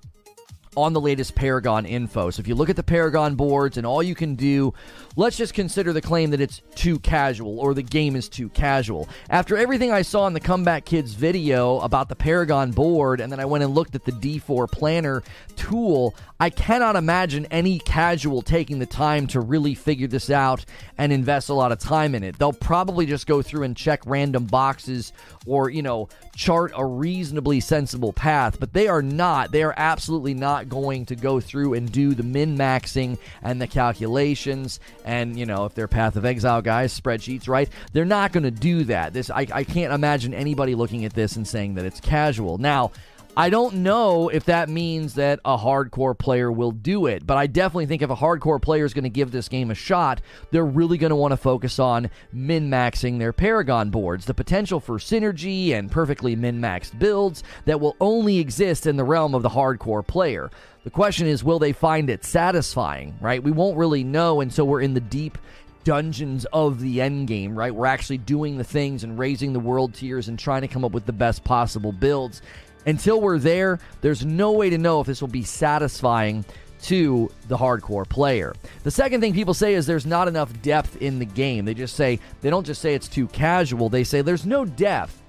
on 0.76 0.94
the 0.94 1.02
latest 1.02 1.36
Paragon 1.36 1.86
info. 1.86 2.30
So 2.30 2.40
if 2.40 2.48
you 2.48 2.56
look 2.56 2.70
at 2.70 2.76
the 2.76 2.84
Paragon 2.84 3.36
boards 3.36 3.78
and 3.78 3.86
all 3.86 4.02
you 4.02 4.16
can 4.16 4.36
do, 4.36 4.74
let's 5.16 5.38
just 5.38 5.54
consider 5.54 5.94
the 5.94 6.02
claim 6.02 6.32
that 6.32 6.42
it's 6.42 6.62
too 6.76 7.00
casual 7.00 7.60
or 7.60 7.74
the 7.74 7.84
game 7.84 8.16
is 8.16 8.30
too 8.30 8.50
casual. 8.50 9.08
After 9.30 9.58
everything 9.58 9.92
I 9.92 10.02
saw 10.02 10.28
in 10.28 10.34
the 10.34 10.40
Comeback 10.40 10.86
Kids 10.86 11.14
video 11.14 11.80
about 11.80 12.10
the 12.10 12.16
Paragon 12.16 12.72
board, 12.72 13.22
and 13.22 13.32
then 13.32 13.40
I 13.40 13.46
went 13.46 13.64
and 13.64 13.74
looked 13.74 13.96
at 13.96 14.06
the 14.06 14.12
D4 14.12 14.72
Planner 14.72 15.24
tool, 15.56 16.16
I 16.40 16.50
cannot 16.50 16.96
imagine 16.96 17.46
any 17.52 17.80
casual 17.80 18.42
taking 18.42 18.80
the 18.80 18.86
time 18.86 19.28
to 19.28 19.40
really 19.40 19.76
figure 19.76 20.08
this 20.08 20.30
out 20.30 20.66
and 20.98 21.14
invest 21.14 21.50
a 21.50 21.54
lot 21.54 21.72
of 21.72 21.80
time 21.80 22.16
in 22.16 22.24
it. 22.24 22.38
They'll 22.38 22.52
probably 22.52 23.06
just 23.06 23.28
go 23.28 23.42
through 23.42 23.64
and 23.64 23.78
check 23.78 24.02
random 24.06 24.46
boxes 24.46 25.14
or, 25.46 25.70
you 25.70 25.82
know, 25.82 26.10
chart 26.36 26.74
a 26.76 26.86
reasonably 26.86 27.60
sensible 27.60 28.12
path, 28.12 28.60
but 28.60 28.74
they 28.74 28.88
are 28.88 29.02
not. 29.02 29.52
They 29.52 29.64
are 29.64 29.74
absolutely 29.78 30.34
not 30.34 30.70
going 30.70 31.06
to 31.08 31.16
go 31.16 31.40
through 31.40 31.76
and 31.76 31.92
do 31.92 32.14
the 32.14 32.24
min 32.24 32.58
maxing 32.58 33.18
and 33.42 33.62
the 33.62 33.68
calculations. 33.68 34.80
And, 35.04 35.38
you 35.38 35.46
know, 35.46 35.66
if 35.66 35.74
they're 35.74 35.88
Path 35.88 36.16
of 36.16 36.26
Exile 36.26 36.62
guys, 36.62 37.00
spreadsheets, 37.00 37.48
right? 37.48 37.70
They're 37.92 38.06
not 38.06 38.32
going 38.32 38.44
to 38.44 38.52
do 38.52 38.84
that. 38.86 39.14
This 39.14 39.30
I, 39.30 39.48
I 39.54 39.64
can't 39.64 39.94
imagine 39.94 40.34
anybody 40.34 40.76
looking 40.76 41.06
at 41.06 41.14
this 41.14 41.36
and 41.36 41.48
saying 41.48 41.76
that 41.76 41.86
it's 41.86 42.00
casual. 42.00 42.58
Now, 42.58 42.92
I 43.36 43.50
don't 43.50 43.78
know 43.78 44.30
if 44.30 44.46
that 44.46 44.70
means 44.70 45.16
that 45.16 45.40
a 45.44 45.58
hardcore 45.58 46.16
player 46.16 46.52
will 46.52 46.72
do 46.72 47.08
it, 47.08 47.26
but 47.26 47.36
I 47.36 47.48
definitely 47.48 47.88
think 47.88 48.04
if 48.04 48.12
a 48.12 48.16
hardcore 48.16 48.62
player 48.62 48.86
is 48.86 48.94
going 48.94 49.06
to 49.06 49.10
give 49.10 49.32
this 49.32 49.50
game 49.50 49.72
a 49.72 49.76
shot, 49.76 50.22
they're 50.52 50.64
really 50.64 51.00
going 51.00 51.10
to 51.10 51.16
want 51.16 51.32
to 51.32 51.38
focus 51.38 51.80
on 51.80 52.12
min 52.32 52.70
maxing 52.70 53.18
their 53.18 53.34
Paragon 53.34 53.90
boards. 53.90 54.26
The 54.26 54.36
potential 54.36 54.80
for 54.80 55.00
synergy 55.00 55.72
and 55.72 55.90
perfectly 55.90 56.36
min 56.36 56.62
maxed 56.62 57.00
builds 57.00 57.44
that 57.66 57.80
will 57.82 57.96
only 58.00 58.38
exist 58.38 58.86
in 58.86 58.98
the 58.98 59.04
realm 59.04 59.34
of 59.34 59.42
the 59.42 59.50
hardcore 59.50 60.06
player. 60.06 60.52
The 60.84 60.90
question 60.90 61.28
is, 61.28 61.44
will 61.44 61.60
they 61.60 61.72
find 61.72 62.10
it 62.10 62.26
satisfying, 62.26 63.16
right? 63.22 63.42
We 63.42 63.52
won't 63.52 63.78
really 63.78 64.04
know 64.04 64.42
until 64.42 64.68
we're 64.68 64.82
in 64.82 64.94
the 64.94 65.00
deep 65.00 65.38
dungeons 65.86 66.46
of 66.52 66.82
the 66.82 67.02
end 67.02 67.28
game, 67.28 67.58
right? 67.58 67.74
We're 67.74 67.86
actually 67.86 68.18
doing 68.18 68.58
the 68.58 68.64
things 68.64 69.04
and 69.04 69.18
raising 69.18 69.54
the 69.54 69.60
world 69.60 69.94
tiers 69.94 70.28
and 70.28 70.38
trying 70.38 70.62
to 70.62 70.68
come 70.68 70.84
up 70.84 70.92
with 70.92 71.06
the 71.06 71.14
best 71.14 71.44
possible 71.44 71.92
builds. 71.92 72.42
Until 72.86 73.22
we're 73.22 73.40
there, 73.40 73.80
there's 74.02 74.26
no 74.26 74.52
way 74.52 74.70
to 74.70 74.78
know 74.78 75.00
if 75.00 75.08
this 75.08 75.22
will 75.22 75.30
be 75.30 75.44
satisfying 75.44 76.44
to 76.84 77.32
the 77.48 77.58
hardcore 77.58 78.08
player. 78.08 78.54
The 78.84 78.92
second 78.92 79.22
thing 79.22 79.34
people 79.34 79.54
say 79.54 79.76
is 79.76 79.86
there's 79.86 80.06
not 80.06 80.28
enough 80.28 80.62
depth 80.62 81.02
in 81.02 81.18
the 81.18 81.26
game. 81.26 81.64
They 81.64 81.74
just 81.74 81.96
say, 81.96 82.20
they 82.42 82.50
don't 82.50 82.66
just 82.66 82.82
say 82.82 82.94
it's 82.94 83.08
too 83.08 83.28
casual, 83.28 83.88
they 83.88 84.04
say 84.04 84.22
there's 84.22 84.46
no 84.46 84.66
depth. 84.66 85.23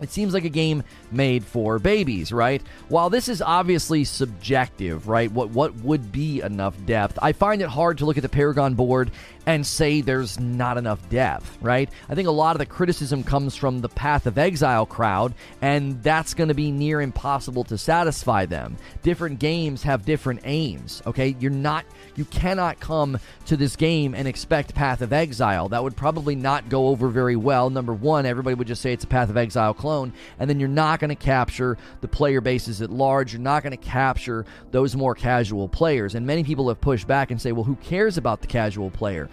It 0.00 0.10
seems 0.10 0.34
like 0.34 0.44
a 0.44 0.50
game 0.50 0.82
made 1.12 1.44
for 1.44 1.78
babies, 1.78 2.32
right? 2.32 2.62
While 2.88 3.10
this 3.10 3.28
is 3.28 3.40
obviously 3.40 4.04
subjective, 4.04 5.08
right? 5.08 5.30
What 5.30 5.50
what 5.50 5.74
would 5.76 6.12
be 6.12 6.40
enough 6.40 6.74
depth? 6.84 7.18
I 7.22 7.32
find 7.32 7.62
it 7.62 7.68
hard 7.68 7.98
to 7.98 8.06
look 8.06 8.16
at 8.16 8.22
the 8.22 8.28
Paragon 8.28 8.74
board 8.74 9.10
and 9.46 9.66
say 9.66 10.00
there's 10.00 10.38
not 10.40 10.78
enough 10.78 11.08
depth, 11.08 11.58
right? 11.60 11.88
I 12.08 12.14
think 12.14 12.28
a 12.28 12.32
lot 12.32 12.54
of 12.54 12.58
the 12.58 12.66
criticism 12.66 13.22
comes 13.22 13.54
from 13.54 13.80
the 13.80 13.88
Path 13.88 14.26
of 14.26 14.38
Exile 14.38 14.86
crowd, 14.86 15.34
and 15.60 16.02
that's 16.02 16.34
going 16.34 16.48
to 16.48 16.54
be 16.54 16.70
near 16.70 17.00
impossible 17.00 17.64
to 17.64 17.78
satisfy 17.78 18.46
them. 18.46 18.76
Different 19.02 19.38
games 19.38 19.82
have 19.82 20.04
different 20.04 20.40
aims, 20.44 21.02
okay? 21.06 21.36
You're 21.38 21.50
not 21.50 21.84
you 22.16 22.24
cannot 22.24 22.80
come 22.80 23.18
to 23.46 23.56
this 23.56 23.76
game 23.76 24.14
and 24.14 24.28
expect 24.28 24.74
Path 24.74 25.00
of 25.00 25.12
Exile. 25.12 25.68
That 25.68 25.82
would 25.82 25.96
probably 25.96 26.36
not 26.36 26.68
go 26.68 26.88
over 26.88 27.08
very 27.08 27.36
well. 27.36 27.70
Number 27.70 27.92
1, 27.92 28.26
everybody 28.26 28.54
would 28.54 28.66
just 28.66 28.82
say 28.82 28.92
it's 28.92 29.04
a 29.04 29.08
Path 29.08 29.30
of 29.30 29.36
Exile 29.36 29.74
clone, 29.74 30.12
and 30.38 30.48
then 30.48 30.60
you're 30.60 30.68
not 30.68 31.00
going 31.00 31.08
to 31.08 31.16
capture 31.16 31.76
the 32.00 32.08
player 32.08 32.40
bases 32.40 32.82
at 32.82 32.90
large. 32.90 33.32
You're 33.32 33.42
not 33.42 33.62
going 33.62 33.76
to 33.76 33.76
capture 33.76 34.46
those 34.70 34.94
more 34.94 35.14
casual 35.14 35.68
players. 35.68 36.14
And 36.14 36.26
many 36.26 36.44
people 36.44 36.68
have 36.68 36.80
pushed 36.80 37.06
back 37.06 37.30
and 37.30 37.40
say, 37.40 37.52
well, 37.52 37.64
who 37.64 37.76
cares 37.76 38.16
about 38.16 38.40
the 38.40 38.46
casual 38.46 38.90
player? 38.90 39.28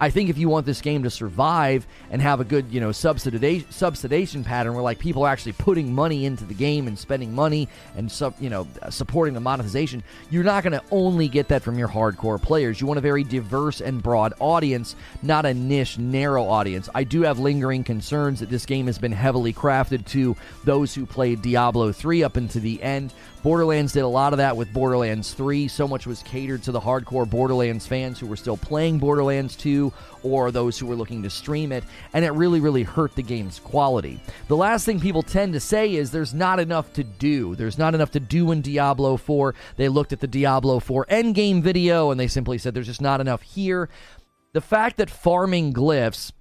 I 0.00 0.10
think 0.10 0.30
if 0.30 0.38
you 0.38 0.48
want 0.48 0.66
this 0.66 0.80
game 0.80 1.02
to 1.02 1.10
survive 1.10 1.86
and 2.10 2.22
have 2.22 2.40
a 2.40 2.44
good, 2.44 2.66
you 2.70 2.80
know, 2.80 2.90
subsidization, 2.90 3.66
subsidization 3.66 4.44
pattern 4.44 4.74
where 4.74 4.82
like 4.82 4.98
people 4.98 5.24
are 5.24 5.28
actually 5.28 5.52
putting 5.52 5.92
money 5.92 6.24
into 6.24 6.44
the 6.44 6.54
game 6.54 6.86
and 6.86 6.98
spending 6.98 7.34
money 7.34 7.68
and 7.96 8.10
sub, 8.10 8.34
you 8.40 8.48
know, 8.48 8.66
supporting 8.90 9.34
the 9.34 9.40
monetization, 9.40 10.02
you're 10.30 10.44
not 10.44 10.62
going 10.62 10.72
to 10.72 10.82
only 10.90 11.28
get 11.28 11.48
that 11.48 11.62
from 11.62 11.78
your 11.78 11.88
hardcore 11.88 12.40
players. 12.40 12.80
You 12.80 12.86
want 12.86 12.98
a 12.98 13.02
very 13.02 13.24
diverse 13.24 13.80
and 13.80 14.02
broad 14.02 14.34
audience, 14.38 14.94
not 15.22 15.46
a 15.46 15.54
niche, 15.54 15.98
narrow 15.98 16.44
audience. 16.44 16.88
I 16.94 17.04
do 17.04 17.22
have 17.22 17.38
lingering 17.38 17.82
concerns 17.84 18.40
that 18.40 18.50
this 18.50 18.66
game 18.66 18.86
has 18.86 18.98
been 18.98 19.12
heavily 19.12 19.52
crafted 19.52 20.06
to 20.06 20.36
those 20.64 20.94
who 20.94 21.06
played 21.06 21.42
Diablo 21.42 21.92
3 21.92 22.22
up 22.22 22.36
into 22.36 22.60
the 22.60 22.80
end. 22.82 23.12
Borderlands 23.42 23.92
did 23.92 24.00
a 24.00 24.08
lot 24.08 24.32
of 24.32 24.38
that 24.38 24.56
with 24.56 24.72
Borderlands 24.72 25.32
3. 25.32 25.68
So 25.68 25.86
much 25.86 26.06
was 26.06 26.22
catered 26.24 26.62
to 26.64 26.72
the 26.72 26.80
hardcore 26.80 27.28
Borderlands 27.28 27.86
fans 27.86 28.18
who 28.18 28.26
were 28.26 28.36
still 28.36 28.56
playing 28.56 28.98
Borderlands 28.98 29.54
2 29.56 29.87
or 30.22 30.50
those 30.50 30.78
who 30.78 30.86
were 30.86 30.96
looking 30.96 31.22
to 31.22 31.30
stream 31.30 31.72
it, 31.72 31.84
and 32.12 32.24
it 32.24 32.30
really, 32.30 32.60
really 32.60 32.82
hurt 32.82 33.14
the 33.14 33.22
game's 33.22 33.58
quality. 33.58 34.20
The 34.48 34.56
last 34.56 34.84
thing 34.84 35.00
people 35.00 35.22
tend 35.22 35.52
to 35.52 35.60
say 35.60 35.94
is 35.94 36.10
there's 36.10 36.34
not 36.34 36.60
enough 36.60 36.92
to 36.94 37.04
do. 37.04 37.54
There's 37.54 37.78
not 37.78 37.94
enough 37.94 38.10
to 38.12 38.20
do 38.20 38.50
in 38.52 38.62
Diablo 38.62 39.16
4. 39.16 39.54
They 39.76 39.88
looked 39.88 40.12
at 40.12 40.20
the 40.20 40.26
Diablo 40.26 40.80
4 40.80 41.06
endgame 41.06 41.62
video 41.62 42.10
and 42.10 42.18
they 42.18 42.28
simply 42.28 42.58
said 42.58 42.74
there's 42.74 42.86
just 42.86 43.00
not 43.00 43.20
enough 43.20 43.42
here. 43.42 43.88
The 44.52 44.60
fact 44.60 44.96
that 44.96 45.10
farming 45.10 45.72
glyphs 45.72 46.32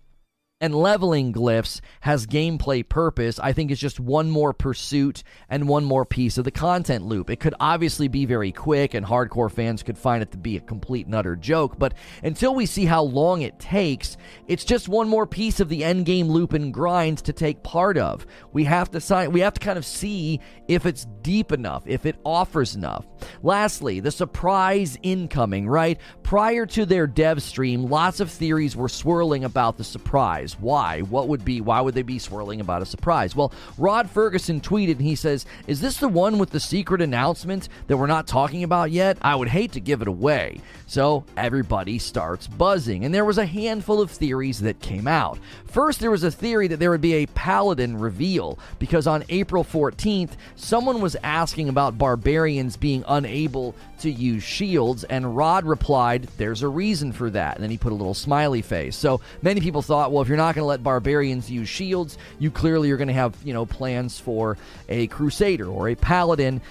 and 0.60 0.74
leveling 0.74 1.32
glyphs 1.32 1.82
has 2.00 2.26
gameplay 2.26 2.88
purpose, 2.88 3.40
I 3.40 3.54
think 3.54 3.70
is 3.70 3.80
just 3.80 4.00
one 4.00 4.32
more 4.32 4.54
pursuit 4.54 5.22
and 5.50 5.68
one 5.68 5.86
more 5.86 6.04
piece 6.04 6.40
of 6.40 6.46
the 6.46 6.52
content 6.52 7.06
loop. 7.06 7.30
It 7.30 7.40
could 7.40 7.54
obviously 7.60 8.08
be 8.08 8.26
very 8.26 8.52
quick, 8.52 8.96
and 8.96 9.06
hardcore 9.06 9.52
fans 9.52 9.84
could 9.84 10.00
find 10.00 10.24
it 10.24 10.32
to 10.32 10.38
be 10.38 10.58
a 10.58 10.62
complete 10.62 11.06
and 11.06 11.14
utter 11.14 11.36
joke, 11.36 11.78
but 11.78 11.94
until 12.24 12.56
we 12.56 12.66
see 12.66 12.86
how 12.86 13.04
long 13.04 13.44
it 13.44 13.60
takes, 13.60 14.18
it's 14.48 14.66
just 14.66 14.90
one 14.90 15.08
more 15.08 15.28
piece 15.28 15.60
of 15.60 15.70
the 15.70 15.82
endgame 15.82 16.28
loop 16.28 16.54
and 16.54 16.74
grind 16.74 17.20
to 17.20 17.34
take 17.34 17.62
part 17.62 17.98
of. 17.98 18.26
We 18.52 18.64
have 18.64 18.90
to 18.92 19.00
sign, 19.00 19.32
we 19.32 19.42
have 19.42 19.54
to 19.54 19.60
kind 19.60 19.78
of 19.78 19.86
see 19.86 20.40
if 20.68 20.88
it's 20.88 21.06
deep 21.22 21.52
enough, 21.52 21.84
if 21.86 22.06
it 22.08 22.16
offers 22.24 22.76
enough. 22.76 23.06
Lastly, 23.44 24.00
the 24.00 24.12
surprise 24.12 24.98
incoming, 25.04 25.68
right? 25.68 26.00
Prior 26.24 26.66
to 26.66 26.86
their 26.86 27.06
dev 27.06 27.44
stream, 27.44 27.84
lots 27.84 28.20
of 28.20 28.32
theories 28.32 28.76
were 28.76 28.90
swirling 28.90 29.44
about 29.44 29.78
the 29.78 29.84
surprise 29.84 30.47
surprise. 30.48 30.68
Why? 30.68 31.02
What 31.02 31.28
would 31.28 31.46
be, 31.46 31.62
why 31.62 31.82
would 31.82 31.94
they 31.94 32.02
be 32.02 32.20
swirling 32.20 32.62
about 32.62 32.82
a 32.82 32.86
surprise? 32.86 33.36
Well, 33.36 33.52
Rod 33.78 34.14
Fergusson 34.14 34.62
tweeted 34.62 34.98
and 34.98 35.02
he 35.02 35.16
says, 35.16 35.46
Is 35.68 35.82
this 35.82 35.98
the 35.98 36.08
one 36.08 36.38
with 36.38 36.52
the 36.52 36.60
secret 36.60 37.02
announcement 37.02 37.70
that 37.88 37.98
we're 37.98 38.08
not 38.08 38.28
talking 38.28 38.64
about 38.64 38.92
yet? 38.92 39.18
I 39.22 39.36
would 39.36 39.50
hate 39.50 39.72
to 39.74 39.80
give 39.80 40.02
it 40.02 40.08
away. 40.08 40.62
So 40.88 41.26
everybody 41.36 42.00
starts 42.00 42.48
buzzing, 42.48 43.04
and 43.04 43.14
there 43.14 43.26
was 43.26 43.38
a 43.38 43.46
handful 43.46 44.02
of 44.02 44.10
theories 44.10 44.62
that 44.62 44.80
came 44.80 45.08
out. 45.08 45.38
First, 45.66 46.00
there 46.00 46.12
was 46.12 46.24
a 46.24 46.32
theory 46.32 46.68
that 46.70 46.78
there 46.78 46.92
would 46.92 47.02
be 47.02 47.16
a 47.16 47.26
Paladin 47.28 48.00
reveal, 48.00 48.58
because 48.80 49.06
on 49.06 49.26
April 49.28 49.66
14th, 49.66 50.32
someone 50.56 51.02
was 51.02 51.18
asking 51.24 51.68
about 51.68 51.98
barbarians 51.98 52.78
being 52.78 53.04
unable 53.08 53.76
to 54.00 54.12
use 54.12 54.44
shields, 54.44 55.04
and 55.04 55.36
Rod 55.36 55.66
replied, 55.66 56.28
There's 56.38 56.64
a 56.64 56.68
reason 56.68 57.12
for 57.12 57.30
that. 57.32 57.56
And 57.56 57.64
then 57.64 57.70
he 57.70 57.78
put 57.78 57.92
a 57.92 57.96
little 57.96 58.14
smiley 58.14 58.62
face. 58.62 58.96
So 58.96 59.22
many 59.42 59.62
people 59.62 59.82
thought, 59.82 60.12
well, 60.12 60.22
if 60.22 60.28
you're 60.28 60.38
not 60.38 60.56
going 60.56 60.64
to 60.64 60.68
let 60.68 60.84
barbarians 60.84 61.50
use 61.50 61.70
shields, 61.70 62.18
you 62.40 62.52
clearly 62.52 62.92
are 62.92 62.98
going 62.98 63.08
to 63.08 63.14
have, 63.14 63.36
you 63.44 63.54
know, 63.54 63.66
plans 63.66 64.20
for 64.20 64.58
a 64.90 65.08
crusader 65.08 65.68
or 65.68 65.90
a 65.90 65.96
paladin 65.96 66.62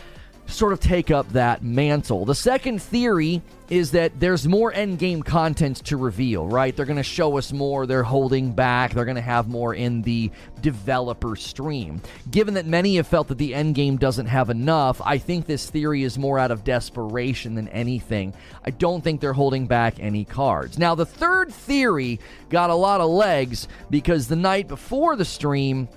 sort 0.47 0.73
of 0.73 0.81
take 0.81 1.11
up 1.11 1.29
that 1.33 1.62
mantle. 1.62 2.25
The 2.25 2.35
second 2.35 2.81
theory 2.81 3.43
is 3.69 3.91
that 3.91 4.19
there's 4.21 4.47
more 4.47 4.73
endgame 4.73 5.25
content 5.25 5.79
to 5.87 5.97
reveal, 5.97 6.47
right? 6.47 6.75
They're 6.75 6.87
going 6.87 6.97
to 6.99 7.03
show 7.03 7.37
us 7.37 7.53
more, 7.53 7.85
they're 7.85 8.05
holding 8.05 8.53
back, 8.53 8.95
they're 8.95 9.05
going 9.05 9.17
to 9.17 9.21
have 9.21 9.49
more 9.49 9.75
in 9.75 10.03
the 10.03 10.31
developer 10.61 11.35
stream. 11.35 12.00
Given 12.31 12.55
that 12.55 12.67
many 12.67 12.97
have 12.97 13.09
felt 13.09 13.29
that 13.29 13.38
the 13.38 13.53
endgame 13.53 13.99
doesn't 13.99 14.26
have 14.26 14.50
enough, 14.50 15.00
I 15.05 15.19
think 15.19 15.47
this 15.47 15.69
theory 15.69 16.05
is 16.05 16.17
more 16.17 16.38
out 16.38 16.53
of 16.53 16.62
desperation 16.62 17.55
than 17.57 17.69
anything. 17.69 18.35
I 18.65 18.71
don't 18.71 19.03
think 19.03 19.21
they're 19.21 19.33
holding 19.33 19.67
back 19.67 19.99
any 19.99 20.25
cards. 20.25 20.79
Now, 20.79 20.95
the 20.95 21.07
third 21.07 21.53
theory 21.53 22.21
got 22.49 22.71
a 22.71 22.75
lot 22.75 23.00
of 23.00 23.11
legs 23.11 23.67
because 23.91 24.29
the 24.29 24.37
night 24.37 24.69
before 24.69 25.17
the 25.17 25.25
stream, 25.25 25.88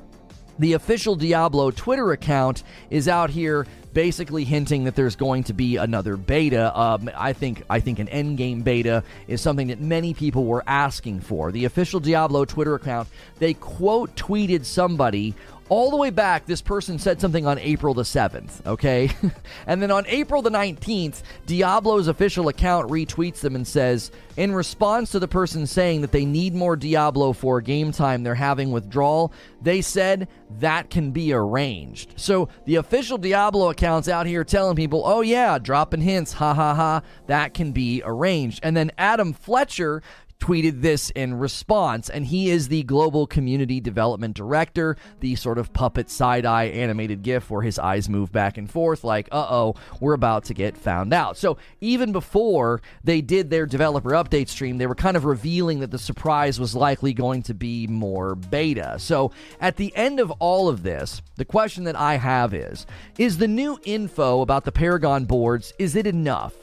the 0.58 0.74
official 0.74 1.16
Diablo 1.16 1.72
Twitter 1.72 2.12
account 2.12 2.64
is 2.90 3.08
out 3.08 3.30
here 3.30 3.66
basically 4.00 4.46
hinting 4.46 4.86
that 4.86 4.96
there's 4.96 5.18
going 5.18 5.44
to 5.44 5.52
be 5.52 5.76
another 5.76 6.16
beta. 6.16 6.80
Um, 6.80 7.12
I 7.18 7.34
think 7.34 7.64
I 7.70 7.82
think 7.82 8.00
an 8.00 8.08
endgame 8.08 8.64
beta 8.64 9.04
is 9.28 9.42
something 9.42 9.68
that 9.68 9.82
many 9.82 10.14
people 10.14 10.46
were 10.46 10.64
asking 10.66 11.20
for. 11.20 11.52
The 11.52 11.66
official 11.66 12.00
Diablo 12.00 12.46
Twitter 12.46 12.76
account 12.76 13.10
they 13.40 13.56
quote 13.56 14.16
tweeted 14.16 14.64
somebody 14.64 15.36
all 15.70 15.92
the 15.92 15.98
way 15.98 16.10
back, 16.10 16.48
this 16.48 16.62
person 16.62 16.98
said 16.98 17.22
something 17.22 17.46
on 17.46 17.60
April 17.60 17.94
the 17.94 18.02
7th, 18.02 18.66
okay? 18.66 19.12
and 19.68 19.82
then 19.82 19.92
on 19.92 20.04
April 20.08 20.42
the 20.42 20.50
19th, 20.50 21.22
Diablo's 21.46 22.08
official 22.08 22.48
account 22.48 22.90
retweets 22.90 23.42
them 23.42 23.56
and 23.56 23.68
says, 23.68 24.12
in 24.36 24.52
response 24.52 25.12
to 25.12 25.20
the 25.20 25.28
person 25.28 25.68
saying 25.68 26.02
that 26.02 26.12
they 26.12 26.26
need 26.26 26.56
more 26.56 26.76
Diablo 26.76 27.34
for 27.34 27.62
game 27.62 27.92
time, 27.92 28.24
they're 28.24 28.36
having 28.36 28.72
withdrawal, 28.72 29.32
they 29.62 29.82
said 29.82 30.28
that 30.60 30.90
can 30.90 31.12
be 31.12 31.34
arranged. 31.34 32.14
So 32.16 32.50
the 32.66 32.76
official 32.76 33.20
Diablo 33.20 33.70
account's 33.90 34.08
out 34.08 34.28
here 34.28 34.44
telling 34.44 34.76
people, 34.76 35.02
oh 35.04 35.22
yeah, 35.22 35.58
dropping 35.58 36.02
hints, 36.02 36.34
ha 36.34 36.54
ha 36.54 36.76
ha, 36.76 37.02
that 37.26 37.56
can 37.56 37.72
be 37.72 38.04
arranged. 38.06 38.60
And 38.62 38.78
then 38.78 38.92
Adam 39.00 39.34
Fletcher 39.34 40.04
tweeted 40.40 40.82
this 40.82 41.10
in 41.12 41.34
response, 41.36 42.10
and 42.10 42.26
he 42.26 42.50
is 42.50 42.68
the 42.68 42.84
global 42.84 43.28
community 43.28 43.80
development 43.80 44.36
director, 44.36 44.96
the 45.20 45.36
sort 45.36 45.58
of 45.58 45.74
puppet 45.74 46.10
side 46.10 46.46
eye 46.46 46.66
animated 46.66 47.22
GIF 47.22 47.50
where 47.50 47.62
his 47.62 47.78
eyes 47.78 48.10
move 48.10 48.32
back 48.32 48.58
and 48.58 48.70
forth, 48.70 49.04
like, 49.04 49.28
uh 49.32 49.48
oh, 49.50 49.76
we're 50.00 50.14
about 50.14 50.46
to 50.46 50.54
get 50.54 50.78
found 50.78 51.14
out. 51.14 51.38
So 51.38 51.58
even 51.82 52.12
before 52.12 52.82
they 53.04 53.22
did 53.22 53.50
their 53.50 53.66
developer 53.66 54.12
update 54.12 54.48
stream, 54.48 54.78
they 54.78 54.88
were 54.88 54.96
kind 54.96 55.18
of 55.18 55.26
revealing 55.26 55.80
that 55.80 55.92
the 55.92 56.00
surprise 56.00 56.60
was 56.60 56.76
likely 56.76 57.14
going 57.14 57.44
to 57.44 57.54
be 57.54 57.88
more 57.88 58.36
beta. 58.36 58.96
So 58.98 59.32
at 59.60 59.76
the 59.76 59.96
end 59.96 60.20
of 60.20 60.32
all 60.40 60.70
of 60.70 60.84
this, 60.84 61.22
the 61.36 61.46
question 61.46 61.84
that 61.84 61.96
I 61.96 62.16
have 62.16 62.54
is 62.54 62.86
Is 63.18 63.38
the 63.38 63.48
new 63.48 63.80
info 63.84 64.42
about 64.42 64.66
the 64.66 64.72
Paragon 64.72 65.26
boards, 65.26 65.74
is 65.78 65.96
it 65.96 66.08
enough? 66.08 66.54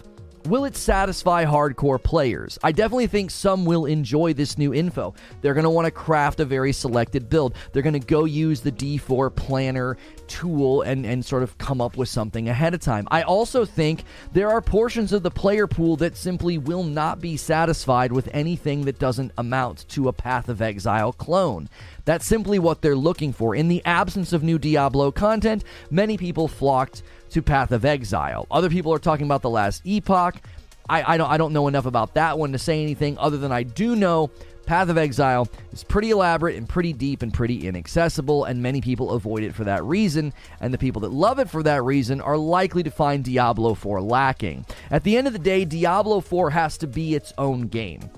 Will 0.47 0.65
it 0.65 0.77
satisfy 0.77 1.45
hardcore 1.45 2.01
players? 2.01 2.57
I 2.63 2.71
definitely 2.71 3.09
think 3.09 3.33
some 3.33 3.65
will 3.65 3.85
enjoy 3.87 4.33
this 4.33 4.57
new 4.57 4.73
info. 4.73 5.13
They're 5.41 5.55
going 5.55 5.65
to 5.65 5.71
want 5.71 5.87
to 5.87 5.91
craft 5.91 6.39
a 6.39 6.45
very 6.45 6.73
selected 6.73 7.29
build. 7.29 7.57
They're 7.73 7.83
going 7.83 8.01
to 8.01 8.07
go 8.07 8.27
use 8.27 8.61
the 8.61 8.71
D4 8.71 9.35
planner 9.35 9.97
tool 10.29 10.83
and, 10.83 11.05
and 11.05 11.25
sort 11.25 11.43
of 11.43 11.59
come 11.59 11.81
up 11.81 11.97
with 11.97 12.09
something 12.09 12.49
ahead 12.49 12.75
of 12.75 12.81
time. 12.81 13.09
I 13.11 13.23
also 13.23 13.65
think 13.65 14.05
there 14.33 14.49
are 14.49 14.61
portions 14.61 15.13
of 15.13 15.25
the 15.25 15.33
player 15.33 15.67
pool 15.67 15.97
that 15.97 16.17
simply 16.17 16.59
will 16.59 16.85
not 16.85 17.21
be 17.21 17.37
satisfied 17.37 18.13
with 18.13 18.29
anything 18.33 18.83
that 18.83 19.01
doesn't 19.01 19.33
amount 19.39 19.89
to 19.89 20.07
a 20.07 20.13
Path 20.13 20.49
of 20.49 20.63
Exile 20.63 21.13
clone. 21.13 21.69
That's 22.05 22.25
simply 22.25 22.61
what 22.61 22.83
they're 22.83 22.95
looking 22.95 23.33
for. 23.33 23.57
In 23.57 23.67
the 23.67 23.85
absence 23.85 24.33
of 24.33 24.45
new 24.45 24.61
Diablo 24.61 25.11
content, 25.11 25.65
many 25.91 26.17
people 26.17 26.47
flocked 26.47 27.03
to 27.31 27.43
Path 27.43 27.73
of 27.73 27.85
Exile. 27.85 28.47
Other 28.51 28.71
people 28.71 28.93
are 28.93 28.99
talking 28.99 29.27
about 29.27 29.43
the 29.43 29.51
last 29.51 29.83
epoch. 29.87 30.37
I, 30.89 31.15
I, 31.15 31.17
don't, 31.17 31.31
I 31.31 31.37
don't 31.37 31.53
know 31.53 31.69
enough 31.69 31.87
about 31.87 32.15
that 32.15 32.39
one 32.39 32.53
to 32.53 32.59
say 32.59 32.83
anything 32.83 33.19
other 33.19 33.37
than 33.37 33.53
I 33.53 33.65
do 33.65 33.97
know 33.97 34.31
Path 34.67 34.89
of 34.89 34.99
Exile 34.99 35.49
is 35.73 35.85
pretty 35.85 36.11
elaborate 36.11 36.57
and 36.57 36.69
pretty 36.69 36.93
deep 36.93 37.23
and 37.23 37.33
pretty 37.33 37.69
inaccessible, 37.69 38.45
and 38.45 38.61
many 38.61 38.81
people 38.81 39.13
avoid 39.13 39.45
it 39.45 39.55
for 39.55 39.63
that 39.65 39.85
reason. 39.85 40.33
And 40.61 40.75
the 40.75 40.79
people 40.79 41.01
that 41.03 41.13
love 41.13 41.39
it 41.39 41.49
for 41.49 41.63
that 41.63 41.85
reason 41.85 42.21
are 42.21 42.37
likely 42.37 42.83
to 42.83 42.91
find 42.91 43.25
Diablo 43.25 43.75
4 43.75 44.03
lacking. 44.03 44.67
At 44.91 45.05
the 45.05 45.17
end 45.17 45.29
of 45.29 45.33
the 45.33 45.39
day, 45.39 45.65
Diablo 45.65 46.21
4 46.21 46.51
has 46.51 46.77
to 46.79 46.89
be 46.89 47.15
its 47.15 47.33
own 47.39 47.69
game. 47.69 48.11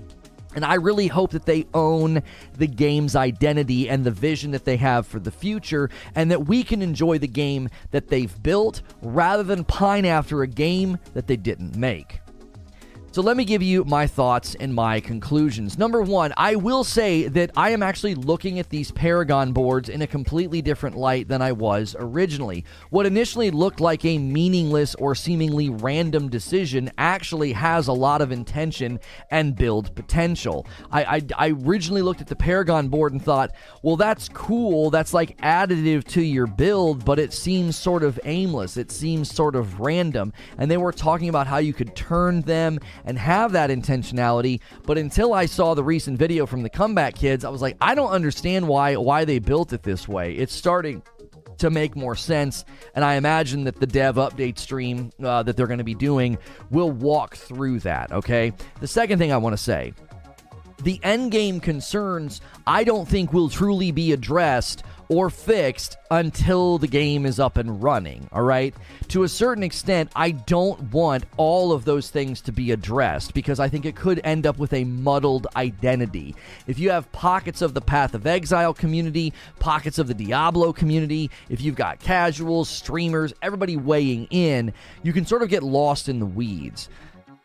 And 0.55 0.65
I 0.65 0.75
really 0.75 1.07
hope 1.07 1.31
that 1.31 1.45
they 1.45 1.67
own 1.73 2.23
the 2.57 2.67
game's 2.67 3.15
identity 3.15 3.89
and 3.89 4.03
the 4.03 4.11
vision 4.11 4.51
that 4.51 4.65
they 4.65 4.77
have 4.77 5.05
for 5.05 5.19
the 5.19 5.31
future, 5.31 5.89
and 6.15 6.31
that 6.31 6.47
we 6.47 6.63
can 6.63 6.81
enjoy 6.81 7.19
the 7.19 7.27
game 7.27 7.69
that 7.91 8.07
they've 8.07 8.41
built 8.41 8.81
rather 9.01 9.43
than 9.43 9.63
pine 9.63 10.05
after 10.05 10.41
a 10.41 10.47
game 10.47 10.97
that 11.13 11.27
they 11.27 11.37
didn't 11.37 11.75
make. 11.75 12.21
So 13.19 13.23
let 13.25 13.35
me 13.35 13.43
give 13.43 13.61
you 13.61 13.83
my 13.83 14.07
thoughts 14.07 14.55
and 14.61 14.73
my 14.73 15.01
conclusions. 15.01 15.77
Number 15.77 16.01
one, 16.01 16.31
I 16.37 16.55
will 16.55 16.85
say 16.85 17.27
that 17.27 17.51
I 17.57 17.71
am 17.71 17.83
actually 17.83 18.15
looking 18.15 18.59
at 18.59 18.69
these 18.69 18.91
Paragon 18.91 19.51
boards 19.51 19.89
in 19.89 20.01
a 20.01 20.07
completely 20.07 20.61
different 20.61 20.95
light 20.95 21.27
than 21.27 21.41
I 21.41 21.51
was 21.51 21.97
originally. 21.99 22.63
What 22.91 23.05
initially 23.05 23.51
looked 23.51 23.81
like 23.81 24.05
a 24.05 24.17
meaningless 24.17 24.95
or 24.95 25.15
seemingly 25.15 25.67
random 25.67 26.29
decision 26.29 26.91
actually 26.97 27.51
has 27.51 27.89
a 27.89 27.91
lot 27.91 28.21
of 28.21 28.31
intention 28.31 29.01
and 29.29 29.53
build 29.53 29.93
potential. 29.95 30.65
I, 30.89 31.03
I, 31.03 31.21
I 31.37 31.49
originally 31.49 32.01
looked 32.01 32.21
at 32.21 32.27
the 32.27 32.37
Paragon 32.37 32.87
board 32.87 33.11
and 33.11 33.21
thought, 33.21 33.51
well, 33.83 33.97
that's 33.97 34.29
cool. 34.29 34.91
That's 34.91 35.13
like 35.13 35.37
additive 35.39 36.05
to 36.05 36.21
your 36.21 36.47
build, 36.47 37.03
but 37.03 37.19
it 37.19 37.33
seems 37.33 37.75
sort 37.75 38.03
of 38.03 38.17
aimless. 38.23 38.77
It 38.77 38.91
seems 38.91 39.29
sort 39.29 39.57
of 39.57 39.81
random. 39.81 40.31
And 40.57 40.71
they 40.71 40.77
were 40.77 40.93
talking 40.93 41.27
about 41.27 41.47
how 41.47 41.57
you 41.57 41.73
could 41.73 41.97
turn 41.97 42.43
them 42.43 42.79
and 43.09 43.17
have 43.17 43.51
that 43.53 43.71
intentionality. 43.71 44.61
But 44.85 44.99
until 44.99 45.33
I 45.33 45.47
saw 45.47 45.73
the 45.73 45.83
recent 45.83 46.19
video 46.19 46.45
from 46.45 46.61
the 46.61 46.69
comeback 46.69 47.15
kids, 47.15 47.43
I 47.43 47.49
was 47.49 47.61
like, 47.61 47.75
I 47.81 47.95
don't 47.95 48.11
understand 48.11 48.67
why 48.67 48.95
why 48.95 49.25
they 49.25 49.39
built 49.39 49.73
it 49.73 49.83
this 49.83 50.07
way. 50.07 50.35
It's 50.35 50.53
starting 50.53 51.01
to 51.57 51.69
make 51.71 51.95
more 51.95 52.15
sense. 52.15 52.63
And 52.93 53.03
I 53.03 53.15
imagine 53.15 53.63
that 53.65 53.79
the 53.79 53.87
dev 53.87 54.15
update 54.15 54.59
stream 54.59 55.11
uh, 55.21 55.43
that 55.43 55.57
they're 55.57 55.67
going 55.67 55.79
to 55.79 55.83
be 55.83 55.95
doing 55.95 56.37
will 56.69 56.91
walk 56.91 57.35
through 57.35 57.79
that. 57.79 58.11
Okay. 58.11 58.53
The 58.79 58.87
second 58.87 59.17
thing 59.17 59.31
I 59.31 59.37
want 59.37 59.53
to 59.53 59.61
say 59.61 59.93
the 60.83 60.99
end 61.03 61.31
game 61.31 61.59
concerns 61.59 62.41
I 62.65 62.83
don't 62.83 63.07
think 63.07 63.33
will 63.33 63.49
truly 63.49 63.91
be 63.91 64.13
addressed 64.13 64.83
or 65.09 65.31
fixed 65.31 65.97
until 66.11 66.77
the 66.77 66.87
game 66.87 67.25
is 67.25 67.39
up 67.39 67.57
and 67.57 67.81
running, 67.81 68.29
all 68.31 68.43
right? 68.43 68.75
To 69.09 69.23
a 69.23 69.27
certain 69.27 69.63
extent, 69.63 70.11
I 70.15 70.31
don't 70.31 70.79
want 70.93 71.25
all 71.35 71.71
of 71.71 71.83
those 71.83 72.11
things 72.11 72.41
to 72.41 72.51
be 72.51 72.71
addressed 72.71 73.33
because 73.33 73.59
I 73.59 73.69
think 73.69 73.85
it 73.85 73.95
could 73.95 74.21
end 74.23 74.45
up 74.45 74.59
with 74.59 74.71
a 74.71 74.83
muddled 74.83 75.47
identity. 75.55 76.35
If 76.67 76.77
you 76.77 76.91
have 76.91 77.11
pockets 77.11 77.63
of 77.63 77.73
the 77.73 77.81
Path 77.81 78.13
of 78.13 78.27
Exile 78.27 78.73
community, 78.73 79.33
pockets 79.57 79.97
of 79.97 80.07
the 80.07 80.13
Diablo 80.13 80.71
community, 80.73 81.31
if 81.49 81.59
you've 81.59 81.75
got 81.75 81.99
casuals, 81.99 82.69
streamers, 82.69 83.33
everybody 83.41 83.77
weighing 83.77 84.27
in, 84.29 84.73
you 85.01 85.11
can 85.11 85.25
sort 85.25 85.41
of 85.41 85.49
get 85.49 85.63
lost 85.63 86.07
in 86.07 86.19
the 86.19 86.25
weeds 86.25 86.87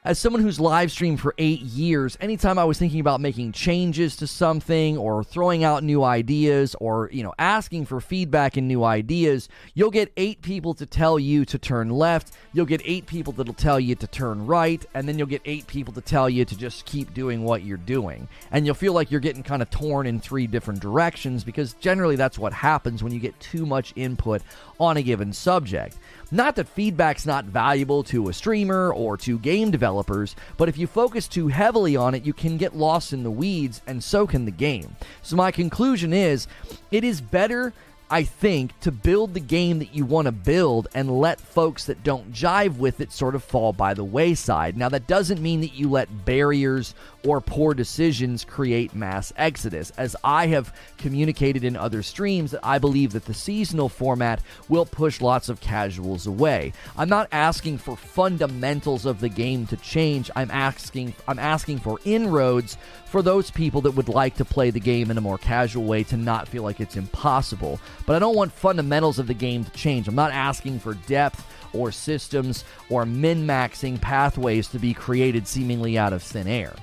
as 0.05 0.19
someone 0.19 0.43
who's 0.43 0.61
live 0.61 0.93
streamed 0.93 1.19
for 1.19 1.35
eight 1.39 1.63
years, 1.63 2.19
anytime 2.21 2.59
I 2.59 2.65
was 2.65 2.79
thinking 2.79 3.01
about 3.01 3.23
making 3.23 3.53
changes 3.53 4.17
to 4.17 4.27
something 4.27 4.99
or 4.99 5.25
throwing 5.25 5.65
out 5.65 5.83
new 5.83 6.05
ideas 6.05 6.77
or, 6.79 7.09
you 7.11 7.23
know, 7.23 7.33
asking 7.39 7.87
for 7.87 8.03
feedback 8.03 8.59
and 8.59 8.69
new 8.69 8.85
ideas, 8.85 9.49
you'll 9.73 9.91
get 9.91 10.13
eight 10.19 10.43
people 10.43 10.75
to 10.75 10.85
tell 10.85 11.19
you 11.19 11.47
to 11.47 11.59
turn 11.59 11.89
left. 11.89 12.33
You'll 12.53 12.67
get 12.67 12.83
eight 12.85 13.07
people 13.07 13.33
that'll 13.33 13.55
tell 13.55 13.81
you 13.81 13.95
to 13.95 14.07
turn 14.07 14.47
right. 14.47 14.85
And 14.93 15.09
then 15.09 15.17
you'll 15.17 15.27
get 15.27 15.41
eight 15.47 15.67
people 15.67 15.95
to 15.95 16.03
tell 16.03 16.29
you 16.29 16.45
to 16.45 16.55
just 16.55 16.85
keep 16.85 17.15
doing 17.15 17.43
what 17.43 17.63
you're 17.63 17.79
doing. 17.79 18.29
And 18.51 18.67
you'll 18.67 18.75
feel 18.75 18.93
like 18.93 19.11
you're 19.11 19.21
getting 19.21 19.43
kind 19.43 19.63
of 19.63 19.71
torn 19.71 20.07
in 20.07 20.21
three 20.21 20.47
different 20.47 20.81
directions 20.81 21.45
because 21.45 21.73
generally 21.75 22.17
that's 22.17 22.39
what 22.39 22.53
happens 22.53 23.03
when 23.03 23.13
you 23.15 23.21
get 23.21 23.41
too 23.41 23.65
much 23.65 23.95
input 23.97 24.43
on 24.79 24.99
a 24.99 25.03
given 25.03 25.33
subject. 25.33 25.97
Not 26.35 26.57
that 26.57 26.67
feedback's 26.67 27.27
not 27.27 27.45
valuable 27.45 28.03
to 28.05 28.29
a 28.29 28.33
streamer 28.33 28.93
or 28.93 29.17
to 29.19 29.39
game 29.39 29.71
developers, 29.71 30.35
but 30.57 30.69
if 30.69 30.77
you 30.77 30.89
focus 30.89 31.29
too 31.29 31.47
heavily 31.47 31.95
on 31.95 32.13
it, 32.13 32.27
you 32.27 32.33
can 32.33 32.57
get 32.57 32.75
lost 32.75 33.13
in 33.13 33.23
the 33.23 33.31
weeds, 33.31 33.83
and 33.87 34.03
so 34.03 34.27
can 34.27 34.45
the 34.45 34.51
game. 34.51 34.97
So, 35.23 35.37
my 35.37 35.53
conclusion 35.53 36.13
is 36.13 36.49
it 36.91 37.05
is 37.05 37.21
better 37.21 37.73
I 38.11 38.23
think, 38.23 38.79
to 38.81 38.93
build 38.93 39.33
the 39.33 39.41
game 39.41 39.79
that 39.79 39.95
you 39.95 40.05
want 40.05 40.27
to 40.27 40.33
build 40.33 40.89
and 40.95 41.21
let 41.21 41.41
folks 41.41 41.87
that 41.87 42.05
don't 42.05 42.33
jive 42.33 42.77
with 42.77 43.01
it 43.01 43.11
sort 43.11 43.35
of 43.35 43.43
fall 43.43 43.73
by 43.73 43.95
the 43.95 44.05
wayside. 44.05 44.77
Now, 44.77 44.91
that 44.91 45.07
doesn't 45.07 45.41
mean 45.41 45.63
that 45.63 45.75
you 45.75 45.89
let 45.89 46.25
barriers 46.25 46.95
or 47.27 47.41
poor 47.41 47.75
decisions 47.75 48.45
create 48.45 48.95
mass 48.95 49.33
exodus. 49.37 49.91
As 49.97 50.15
I 50.23 50.47
have 50.49 50.75
communicated 50.99 51.65
in 51.65 51.77
other 51.77 52.03
streams, 52.03 52.55
I 52.63 52.79
believe 52.79 53.13
that 53.13 53.25
the 53.25 53.35
seasonal 53.35 53.89
format 53.89 54.41
will 54.69 54.87
push 54.87 55.21
lots 55.21 55.49
of 55.49 55.61
casuals 55.61 56.27
away. 56.27 56.73
I'm 56.97 57.09
not 57.09 57.29
asking 57.33 57.79
for 57.79 57.97
fundamentals 57.97 59.07
of 59.07 59.21
the 59.21 59.29
game 59.29 59.67
to 59.69 59.77
change. 59.79 60.31
I'm 60.37 60.51
asking 60.51 61.15
I'm 61.27 61.39
asking 61.39 61.79
for 61.79 61.99
inroads 62.05 62.77
for 63.07 63.23
those 63.23 63.51
people 63.51 63.81
that 63.83 63.93
would 63.93 64.09
like 64.09 64.35
to 64.37 64.45
play 64.45 64.71
the 64.71 64.81
game 64.81 65.11
in 65.11 65.19
a 65.19 65.21
more 65.21 65.39
casual 65.39 65.85
way 65.85 66.03
to 66.05 66.17
not 66.17 66.49
feel 66.49 66.63
like 66.63 66.81
it's 66.81 66.97
impossible. 66.97 67.81
But 68.07 68.17
I 68.17 68.19
don't 68.19 68.37
want 68.37 68.53
fundamentals 68.53 69.19
of 69.19 69.27
the 69.27 69.35
game 69.35 69.65
to 69.65 69.71
change. 69.71 70.09
I'm 70.09 70.15
not 70.15 70.33
asking 70.33 70.81
for 70.81 70.95
depth 70.95 71.47
or 71.73 71.93
systems 71.93 72.65
or 72.91 73.05
min 73.07 73.47
maxing 73.47 74.01
pathways 74.01 74.69
to 74.69 74.79
be 74.79 74.95
created 74.95 75.47
seemingly 75.47 75.99
out 75.99 76.13
of 76.13 76.23
thin 76.23 76.47
air. 76.47 76.75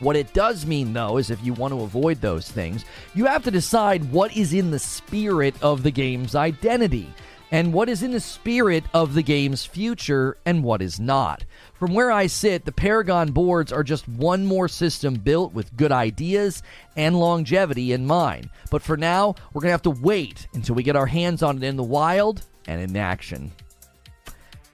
What 0.00 0.16
it 0.16 0.32
does 0.32 0.64
mean, 0.64 0.92
though, 0.92 1.16
is 1.16 1.30
if 1.30 1.44
you 1.44 1.52
want 1.54 1.74
to 1.74 1.82
avoid 1.82 2.20
those 2.20 2.50
things, 2.50 2.84
you 3.14 3.24
have 3.24 3.42
to 3.44 3.50
decide 3.50 4.12
what 4.12 4.36
is 4.36 4.52
in 4.52 4.70
the 4.70 4.78
spirit 4.78 5.54
of 5.60 5.82
the 5.82 5.90
game's 5.90 6.34
identity 6.34 7.12
and 7.50 7.72
what 7.72 7.88
is 7.88 8.02
in 8.02 8.12
the 8.12 8.20
spirit 8.20 8.84
of 8.92 9.14
the 9.14 9.22
game's 9.22 9.64
future 9.64 10.36
and 10.44 10.62
what 10.62 10.82
is 10.82 11.00
not. 11.00 11.44
From 11.74 11.94
where 11.94 12.10
I 12.10 12.26
sit, 12.26 12.64
the 12.64 12.72
Paragon 12.72 13.32
boards 13.32 13.72
are 13.72 13.82
just 13.82 14.08
one 14.08 14.44
more 14.44 14.68
system 14.68 15.14
built 15.14 15.52
with 15.52 15.76
good 15.76 15.92
ideas 15.92 16.62
and 16.96 17.18
longevity 17.18 17.92
in 17.92 18.06
mind. 18.06 18.50
But 18.70 18.82
for 18.82 18.96
now, 18.96 19.34
we're 19.52 19.62
going 19.62 19.68
to 19.68 19.72
have 19.72 19.82
to 19.82 19.90
wait 19.90 20.46
until 20.54 20.74
we 20.74 20.82
get 20.82 20.96
our 20.96 21.06
hands 21.06 21.42
on 21.42 21.56
it 21.56 21.62
in 21.64 21.76
the 21.76 21.82
wild 21.82 22.42
and 22.66 22.80
in 22.80 22.96
action. 22.96 23.52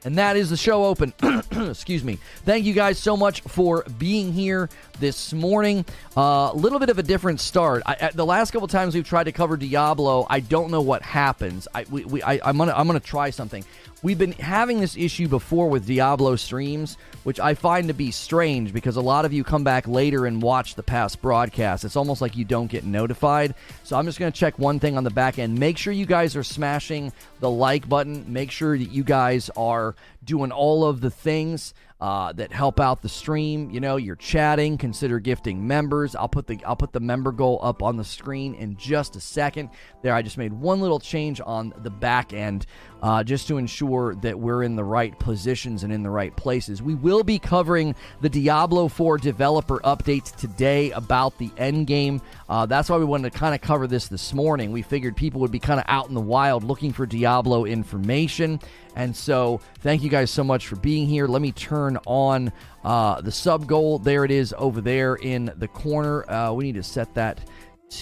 And 0.05 0.19
that 0.19 0.37
is 0.37 0.51
the 0.51 0.57
show 0.57 0.85
open. 0.85 1.15
Excuse 1.51 2.05
me. 2.05 2.19
Thank 2.45 2.67
you 2.67 2.75
guys 2.75 2.99
so 2.99 3.17
much 3.17 3.41
for 3.43 3.85
being 3.99 4.33
here 4.33 4.69
this 5.01 5.33
morning. 5.33 5.85
A 6.17 6.21
uh, 6.21 6.53
little 6.53 6.79
bit 6.79 6.91
of 6.91 6.99
a 6.99 7.03
different 7.03 7.41
start. 7.41 7.83
I, 7.87 8.11
the 8.15 8.27
last 8.27 8.51
couple 8.51 8.69
times 8.69 8.95
we've 8.95 9.07
tried 9.07 9.25
to 9.25 9.33
cover 9.33 9.57
Diablo, 9.57 10.27
I 10.29 10.41
don't 10.41 10.71
know 10.71 10.83
what 10.83 11.01
happens. 11.03 11.67
I, 11.75 11.87
we, 11.91 12.05
we, 12.05 12.23
I, 12.23 12.39
I'm 12.45 12.59
gonna 12.59 12.75
I'm 12.77 12.87
gonna 12.87 13.01
try 13.01 13.31
something. 13.31 13.65
We've 14.05 14.19
been 14.19 14.33
having 14.33 14.81
this 14.81 14.99
issue 14.99 15.29
before 15.29 15.71
with 15.71 15.87
Diablo 15.87 16.37
streams, 16.37 16.99
which 17.23 17.41
I 17.41 17.55
find 17.55 17.89
to 17.89 17.95
be 17.95 18.11
strange 18.11 18.71
because 18.71 18.97
a 18.97 19.01
lot 19.01 19.25
of 19.25 19.33
you 19.33 19.43
come 19.43 19.65
back 19.65 19.89
later 19.89 20.27
and 20.27 20.43
watch 20.43 20.75
the 20.75 20.83
past 20.83 21.23
broadcast. 21.23 21.87
It's 21.87 21.97
almost 21.97 22.21
like 22.21 22.37
you 22.37 22.45
don't 22.45 22.67
get 22.67 22.85
notified. 22.85 23.55
So 23.83 23.97
I'm 23.97 24.05
just 24.05 24.19
going 24.19 24.31
to 24.31 24.39
check 24.39 24.59
one 24.59 24.79
thing 24.79 24.99
on 24.99 25.05
the 25.05 25.11
back 25.11 25.39
end. 25.39 25.59
Make 25.59 25.79
sure 25.79 25.91
you 25.91 26.05
guys 26.05 26.37
are 26.37 26.43
smashing 26.43 27.15
the 27.41 27.49
like 27.49 27.89
button. 27.89 28.31
Make 28.31 28.51
sure 28.51 28.77
that 28.77 28.91
you 28.91 29.05
guys 29.05 29.49
are 29.57 29.95
doing 30.23 30.53
all 30.53 30.85
of 30.85 31.01
the 31.01 31.11
things 31.11 31.73
uh, 32.05 32.33
that 32.33 32.53
help 32.53 32.81
out 32.81 33.01
the 33.01 33.09
stream. 33.09 33.71
You 33.71 33.81
know, 33.81 33.97
you're 33.97 34.17
chatting. 34.17 34.77
Consider 34.77 35.21
gifting 35.21 35.67
members. 35.67 36.15
I'll 36.15 36.29
put 36.29 36.47
the 36.47 36.63
I'll 36.67 36.77
put 36.77 36.93
the 36.93 37.01
member 37.01 37.33
goal 37.33 37.59
up 37.63 37.83
on 37.83 37.97
the 37.97 38.05
screen 38.05 38.55
in 38.55 38.77
just 38.77 39.17
a 39.17 39.21
second. 39.21 39.71
There, 40.03 40.13
I 40.13 40.21
just 40.21 40.37
made 40.37 40.53
one 40.53 40.83
little 40.83 41.01
change 41.01 41.41
on 41.41 41.73
the 41.79 41.89
back 41.89 42.35
end 42.35 42.67
uh, 43.05 43.23
just 43.23 43.47
to 43.49 43.59
ensure 43.59 44.15
that 44.15 44.39
we're 44.39 44.63
in 44.63 44.77
the 44.77 44.83
right 44.83 45.19
positions 45.19 45.85
and 45.85 45.93
in 45.93 46.03
the 46.03 46.09
right 46.09 46.35
places. 46.37 46.81
We 46.81 46.95
will 46.95 47.23
be 47.23 47.39
covering 47.39 47.95
the 48.23 48.31
Diablo 48.31 48.89
4 48.89 49.19
developer 49.19 49.79
updates 49.81 50.35
today 50.35 50.91
about 50.93 51.37
the 51.37 51.51
end 51.59 51.87
game. 51.87 52.23
Uh, 52.49 52.65
that's 52.65 52.89
why 52.89 52.97
we 52.97 53.05
wanted 53.05 53.31
to 53.31 53.39
kind 53.39 53.55
of 53.55 53.61
cover 53.61 53.87
this 53.87 54.09
this 54.09 54.33
morning. 54.33 54.73
We 54.73 54.81
figured 54.81 55.19
people 55.19 55.43
would 55.43 55.51
be 55.51 55.59
kind 55.59 55.79
of 55.79 55.85
out 55.87 56.09
in 56.09 56.15
the 56.15 56.21
wild 56.23 56.65
looking 56.65 56.95
for 56.95 57.05
Diablo 57.05 57.67
information. 57.67 58.59
And 58.97 59.15
so, 59.15 59.61
thank 59.81 60.03
you 60.03 60.09
guys 60.09 60.31
so 60.31 60.43
much 60.43 60.67
for 60.67 60.77
being 60.77 61.07
here. 61.07 61.27
Let 61.27 61.43
me 61.43 61.53
turn 61.53 61.99
on 62.07 62.53
uh, 62.85 63.21
the 63.21 63.33
sub 63.33 63.67
goal. 63.67 63.99
There 63.99 64.25
it 64.25 64.31
is 64.31 64.55
over 64.57 64.81
there 64.81 65.17
in 65.17 65.53
the 65.57 65.69
corner. 65.69 66.31
Uh, 66.31 66.53
we 66.53 66.65
need 66.65 66.77
to 66.77 66.83
set 66.83 67.13
that 67.15 67.41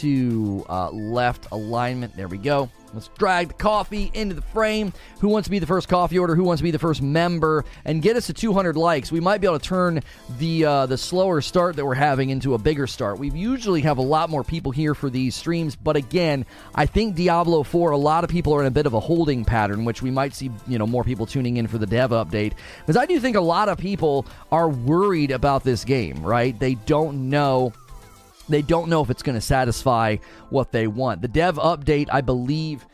to 0.00 0.64
uh, 0.68 0.90
left 0.90 1.48
alignment. 1.52 2.16
There 2.16 2.28
we 2.28 2.38
go. 2.38 2.70
Let's 2.94 3.08
drag 3.08 3.48
the 3.48 3.54
coffee 3.54 4.10
into 4.12 4.34
the 4.34 4.42
frame. 4.42 4.92
Who 5.20 5.28
wants 5.28 5.46
to 5.46 5.50
be 5.50 5.58
the 5.58 5.66
first 5.66 5.88
coffee 5.88 6.18
order? 6.18 6.34
Who 6.34 6.44
wants 6.44 6.60
to 6.60 6.64
be 6.64 6.70
the 6.70 6.78
first 6.78 7.00
member? 7.00 7.64
And 7.84 8.02
get 8.02 8.16
us 8.16 8.26
to 8.26 8.34
200 8.34 8.76
likes. 8.76 9.10
We 9.10 9.20
might 9.20 9.40
be 9.40 9.46
able 9.46 9.58
to 9.58 9.64
turn 9.64 10.02
the 10.38 10.64
uh, 10.64 10.86
the 10.86 10.98
slower 10.98 11.40
start 11.40 11.76
that 11.76 11.86
we're 11.86 11.94
having 11.94 12.30
into 12.30 12.54
a 12.54 12.58
bigger 12.58 12.86
start. 12.86 13.18
We 13.18 13.30
usually 13.30 13.80
have 13.82 13.98
a 13.98 14.02
lot 14.02 14.28
more 14.28 14.44
people 14.44 14.72
here 14.72 14.94
for 14.94 15.08
these 15.08 15.34
streams, 15.34 15.74
but 15.74 15.96
again, 15.96 16.44
I 16.74 16.86
think 16.86 17.16
Diablo 17.16 17.62
4. 17.62 17.92
A 17.92 17.96
lot 17.96 18.24
of 18.24 18.30
people 18.30 18.54
are 18.54 18.60
in 18.60 18.66
a 18.66 18.70
bit 18.70 18.86
of 18.86 18.94
a 18.94 19.00
holding 19.00 19.44
pattern, 19.44 19.84
which 19.84 20.02
we 20.02 20.10
might 20.10 20.34
see 20.34 20.50
you 20.66 20.78
know 20.78 20.86
more 20.86 21.04
people 21.04 21.26
tuning 21.26 21.56
in 21.56 21.66
for 21.66 21.78
the 21.78 21.86
dev 21.86 22.10
update 22.10 22.52
because 22.80 22.96
I 22.96 23.06
do 23.06 23.18
think 23.20 23.36
a 23.36 23.40
lot 23.40 23.68
of 23.68 23.78
people 23.78 24.26
are 24.50 24.68
worried 24.68 25.30
about 25.30 25.64
this 25.64 25.84
game. 25.84 26.22
Right? 26.22 26.58
They 26.58 26.74
don't 26.74 27.30
know 27.30 27.72
they 28.48 28.62
don't 28.62 28.88
know 28.88 29.02
if 29.02 29.10
it's 29.10 29.22
going 29.22 29.34
to 29.34 29.40
satisfy 29.40 30.16
what 30.50 30.72
they 30.72 30.86
want. 30.86 31.22
The 31.22 31.28
dev 31.28 31.56
update, 31.56 32.08
I 32.12 32.20
believe, 32.20 32.86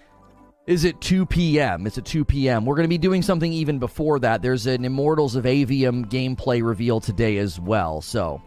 is 0.67 0.85
at 0.85 1.01
2 1.01 1.25
p.m. 1.27 1.87
It's 1.87 1.97
at 1.99 2.05
2 2.05 2.25
p.m. 2.25 2.67
We're 2.67 2.77
going 2.77 2.85
to 2.85 2.89
be 2.89 2.99
doing 2.99 3.23
something 3.23 3.53
even 3.53 3.79
before 3.79 4.19
that. 4.21 4.43
There's 4.43 4.67
an 4.67 4.85
Immortals 4.85 5.35
of 5.35 5.45
Aveum 5.45 6.05
gameplay 6.07 6.63
reveal 6.63 7.01
today 7.01 7.39
as 7.39 7.59
well. 7.59 8.03
So 8.03 8.43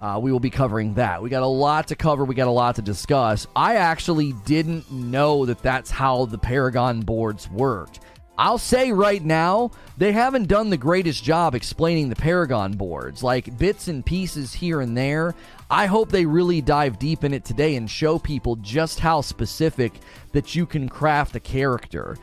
uh, 0.00 0.18
we 0.20 0.32
will 0.32 0.40
be 0.40 0.50
covering 0.50 0.94
that. 0.94 1.22
We 1.22 1.28
got 1.28 1.42
a 1.42 1.46
lot 1.46 1.88
to 1.88 1.96
cover. 1.96 2.24
We 2.24 2.34
got 2.34 2.48
a 2.48 2.50
lot 2.50 2.76
to 2.76 2.82
discuss. 2.82 3.46
I 3.54 3.76
actually 3.76 4.32
didn't 4.44 4.90
know 4.90 5.44
that 5.46 5.62
that's 5.62 5.90
how 5.90 6.24
the 6.24 6.38
Paragon 6.38 7.00
boards 7.00 7.50
worked. 7.50 8.00
I'll 8.38 8.58
say 8.58 8.92
right 8.92 9.24
now, 9.24 9.70
they 9.96 10.12
haven't 10.12 10.48
done 10.48 10.68
the 10.68 10.76
greatest 10.76 11.24
job 11.24 11.54
explaining 11.54 12.10
the 12.10 12.16
Paragon 12.16 12.72
boards, 12.72 13.22
like 13.22 13.56
bits 13.58 13.88
and 13.88 14.04
pieces 14.04 14.52
here 14.52 14.82
and 14.82 14.96
there. 14.96 15.34
I 15.70 15.86
hope 15.86 16.10
they 16.10 16.26
really 16.26 16.60
dive 16.60 16.98
deep 16.98 17.24
in 17.24 17.34
it 17.34 17.44
today 17.44 17.74
and 17.74 17.90
show 17.90 18.18
people 18.18 18.56
just 18.56 19.00
how 19.00 19.20
specific 19.20 19.94
that 20.32 20.54
you 20.54 20.64
can 20.64 20.88
craft 20.88 21.34
a 21.34 21.40
character. 21.40 22.16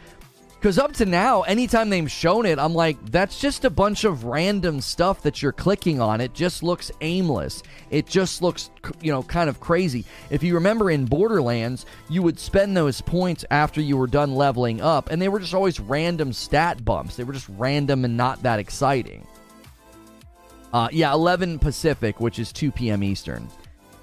Because 0.63 0.79
up 0.79 0.93
to 0.93 1.05
now, 1.05 1.41
anytime 1.41 1.89
they've 1.89 2.09
shown 2.09 2.45
it, 2.45 2.57
I'm 2.57 2.73
like, 2.73 3.11
that's 3.11 3.37
just 3.41 3.65
a 3.65 3.69
bunch 3.69 4.05
of 4.05 4.23
random 4.23 4.79
stuff 4.79 5.21
that 5.23 5.41
you're 5.41 5.51
clicking 5.51 5.99
on. 5.99 6.21
It 6.21 6.33
just 6.33 6.63
looks 6.63 6.89
aimless. 7.01 7.63
It 7.91 8.07
just 8.07 8.41
looks, 8.41 8.71
you 9.01 9.11
know, 9.11 9.23
kind 9.23 9.49
of 9.49 9.59
crazy. 9.59 10.05
If 10.29 10.41
you 10.41 10.53
remember 10.53 10.89
in 10.89 11.03
Borderlands, 11.03 11.85
you 12.07 12.21
would 12.21 12.39
spend 12.39 12.77
those 12.77 13.01
points 13.01 13.43
after 13.51 13.81
you 13.81 13.97
were 13.97 14.07
done 14.07 14.35
leveling 14.35 14.79
up, 14.79 15.11
and 15.11 15.21
they 15.21 15.27
were 15.27 15.41
just 15.41 15.53
always 15.53 15.81
random 15.81 16.31
stat 16.31 16.85
bumps. 16.85 17.17
They 17.17 17.25
were 17.25 17.33
just 17.33 17.49
random 17.57 18.05
and 18.05 18.15
not 18.15 18.41
that 18.43 18.59
exciting. 18.59 19.27
Uh, 20.73 20.89
yeah, 20.91 21.13
11 21.13 21.59
Pacific, 21.59 22.19
which 22.19 22.39
is 22.39 22.51
2 22.51 22.71
p.m. 22.71 23.03
Eastern. 23.03 23.47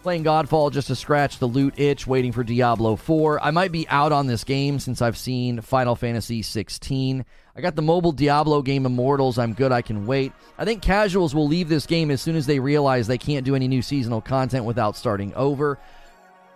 Playing 0.04 0.22
Godfall 0.24 0.72
just 0.72 0.86
to 0.86 0.94
scratch 0.94 1.38
the 1.38 1.46
loot 1.46 1.78
itch, 1.78 2.06
waiting 2.06 2.30
for 2.30 2.44
Diablo 2.44 2.94
4. 2.96 3.44
I 3.44 3.50
might 3.50 3.72
be 3.72 3.86
out 3.88 4.12
on 4.12 4.28
this 4.28 4.44
game 4.44 4.78
since 4.78 5.02
I've 5.02 5.18
seen 5.18 5.60
Final 5.60 5.96
Fantasy 5.96 6.40
16. 6.42 7.24
I 7.56 7.60
got 7.60 7.74
the 7.74 7.82
mobile 7.82 8.12
Diablo 8.12 8.62
game 8.62 8.86
Immortals. 8.86 9.36
I'm 9.36 9.52
good. 9.52 9.72
I 9.72 9.82
can 9.82 10.06
wait. 10.06 10.32
I 10.56 10.64
think 10.64 10.80
casuals 10.80 11.34
will 11.34 11.48
leave 11.48 11.68
this 11.68 11.86
game 11.86 12.10
as 12.10 12.22
soon 12.22 12.36
as 12.36 12.46
they 12.46 12.60
realize 12.60 13.08
they 13.08 13.18
can't 13.18 13.44
do 13.44 13.56
any 13.56 13.68
new 13.68 13.82
seasonal 13.82 14.20
content 14.20 14.64
without 14.64 14.96
starting 14.96 15.34
over. 15.34 15.76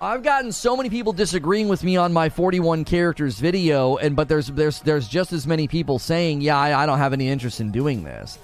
I've 0.01 0.23
gotten 0.23 0.53
so 0.53 0.77
many 0.77 0.91
people 0.91 1.13
disagreeing 1.13 1.69
with 1.69 1.83
me 1.83 1.97
on 1.97 2.13
my 2.13 2.29
41 2.29 2.85
characters 2.85 3.39
video, 3.41 3.97
and 3.97 4.15
but 4.15 4.29
there's 4.29 4.47
there's 4.49 4.81
there's 4.81 5.09
just 5.09 5.33
as 5.33 5.47
many 5.47 5.67
people 5.67 5.99
saying, 5.99 6.41
"Yeah, 6.41 6.59
I, 6.59 6.83
I 6.83 6.87
don't 6.87 6.99
have 6.99 7.13
any 7.13 7.29
interest 7.29 7.61
in 7.61 7.71
doing 7.71 8.05
this." 8.05 8.39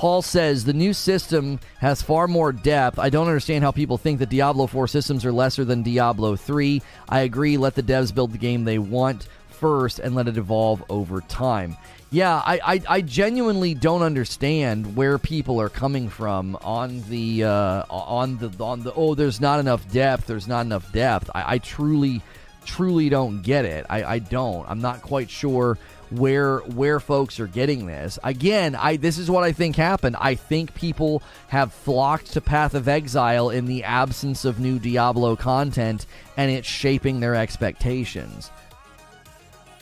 Paul 0.00 0.22
says 0.22 0.64
the 0.64 0.72
new 0.72 0.94
system 0.94 1.60
has 1.76 2.00
far 2.00 2.26
more 2.26 2.52
depth. 2.52 2.98
I 2.98 3.10
don't 3.10 3.26
understand 3.26 3.62
how 3.62 3.70
people 3.70 3.98
think 3.98 4.20
that 4.20 4.30
Diablo 4.30 4.66
4 4.66 4.88
systems 4.88 5.26
are 5.26 5.30
lesser 5.30 5.62
than 5.62 5.82
Diablo 5.82 6.36
3. 6.36 6.80
I 7.06 7.20
agree, 7.20 7.58
let 7.58 7.74
the 7.74 7.82
devs 7.82 8.14
build 8.14 8.32
the 8.32 8.38
game 8.38 8.64
they 8.64 8.78
want 8.78 9.28
first 9.50 9.98
and 9.98 10.14
let 10.14 10.26
it 10.26 10.38
evolve 10.38 10.82
over 10.88 11.20
time. 11.20 11.76
Yeah, 12.10 12.34
I, 12.34 12.60
I, 12.64 12.82
I 12.88 13.00
genuinely 13.02 13.74
don't 13.74 14.00
understand 14.00 14.96
where 14.96 15.18
people 15.18 15.60
are 15.60 15.68
coming 15.68 16.08
from 16.08 16.56
on 16.62 17.02
the 17.10 17.44
uh, 17.44 17.84
on 17.90 18.38
the 18.38 18.50
on 18.58 18.82
the 18.82 18.94
oh 18.94 19.14
there's 19.14 19.38
not 19.38 19.60
enough 19.60 19.86
depth 19.92 20.26
there's 20.26 20.48
not 20.48 20.64
enough 20.64 20.90
depth 20.92 21.28
I, 21.34 21.56
I 21.56 21.58
truly 21.58 22.22
truly 22.64 23.10
don't 23.10 23.42
get 23.42 23.66
it 23.66 23.84
I, 23.90 24.02
I 24.02 24.18
don't 24.18 24.66
I'm 24.66 24.80
not 24.80 25.02
quite 25.02 25.28
sure 25.28 25.76
where 26.10 26.58
where 26.58 27.00
folks 27.00 27.38
are 27.40 27.46
getting 27.46 27.86
this. 27.86 28.18
Again, 28.24 28.74
I 28.74 28.96
this 28.96 29.18
is 29.18 29.30
what 29.30 29.44
I 29.44 29.52
think 29.52 29.76
happened. 29.76 30.16
I 30.18 30.34
think 30.34 30.74
people 30.74 31.22
have 31.48 31.72
flocked 31.72 32.32
to 32.32 32.40
Path 32.40 32.74
of 32.74 32.88
Exile 32.88 33.50
in 33.50 33.66
the 33.66 33.84
absence 33.84 34.44
of 34.44 34.60
new 34.60 34.78
Diablo 34.78 35.36
content 35.36 36.06
and 36.36 36.50
it's 36.50 36.68
shaping 36.68 37.20
their 37.20 37.34
expectations. 37.34 38.50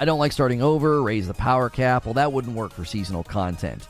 I 0.01 0.05
don't 0.05 0.19
like 0.19 0.33
starting 0.33 0.63
over, 0.63 1.03
raise 1.03 1.27
the 1.27 1.35
power 1.35 1.69
cap. 1.69 2.05
Well, 2.05 2.15
that 2.15 2.33
wouldn't 2.33 2.55
work 2.55 2.73
for 2.73 2.85
seasonal 2.85 3.25
content. 3.25 3.87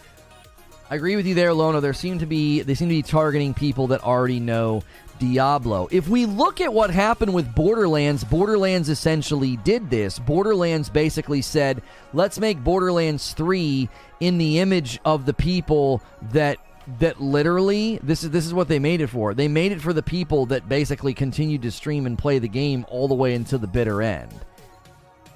I 0.90 0.94
agree 0.94 1.16
with 1.16 1.26
you 1.26 1.34
there, 1.34 1.52
Lono. 1.52 1.80
There 1.80 1.92
seem 1.92 2.18
to 2.20 2.26
be 2.26 2.62
they 2.62 2.74
seem 2.74 2.88
to 2.88 2.94
be 2.94 3.02
targeting 3.02 3.52
people 3.52 3.88
that 3.88 4.02
already 4.02 4.40
know 4.40 4.82
Diablo. 5.18 5.88
If 5.90 6.08
we 6.08 6.26
look 6.26 6.60
at 6.60 6.72
what 6.72 6.90
happened 6.90 7.34
with 7.34 7.54
Borderlands, 7.54 8.24
Borderlands 8.24 8.88
essentially 8.88 9.56
did 9.58 9.90
this. 9.90 10.18
Borderlands 10.18 10.88
basically 10.88 11.42
said, 11.42 11.82
let's 12.12 12.38
make 12.38 12.62
Borderlands 12.62 13.32
3 13.32 13.88
in 14.20 14.38
the 14.38 14.58
image 14.58 14.98
of 15.04 15.26
the 15.26 15.34
people 15.34 16.02
that 16.32 16.58
that 17.00 17.20
literally 17.20 17.98
this 18.02 18.24
is 18.24 18.30
this 18.30 18.46
is 18.46 18.54
what 18.54 18.68
they 18.68 18.78
made 18.78 19.02
it 19.02 19.08
for. 19.08 19.34
They 19.34 19.48
made 19.48 19.72
it 19.72 19.80
for 19.82 19.92
the 19.92 20.02
people 20.02 20.46
that 20.46 20.68
basically 20.68 21.12
continued 21.12 21.60
to 21.62 21.70
stream 21.70 22.06
and 22.06 22.18
play 22.18 22.38
the 22.38 22.48
game 22.48 22.86
all 22.88 23.08
the 23.08 23.14
way 23.14 23.34
until 23.34 23.58
the 23.58 23.66
bitter 23.66 24.00
end. 24.00 24.32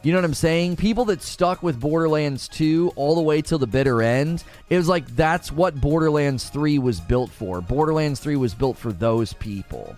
You 0.04 0.10
know 0.10 0.18
what 0.18 0.24
I'm 0.24 0.34
saying? 0.34 0.76
People 0.76 1.04
that 1.06 1.22
stuck 1.22 1.62
with 1.62 1.78
Borderlands 1.78 2.48
2 2.48 2.92
all 2.96 3.14
the 3.14 3.22
way 3.22 3.40
till 3.40 3.58
the 3.58 3.68
bitter 3.68 4.02
end, 4.02 4.42
it 4.68 4.76
was 4.76 4.88
like 4.88 5.06
that's 5.14 5.52
what 5.52 5.80
Borderlands 5.80 6.48
3 6.48 6.80
was 6.80 6.98
built 6.98 7.30
for. 7.30 7.60
Borderlands 7.60 8.18
3 8.18 8.34
was 8.34 8.52
built 8.52 8.76
for 8.76 8.92
those 8.92 9.32
people. 9.34 9.96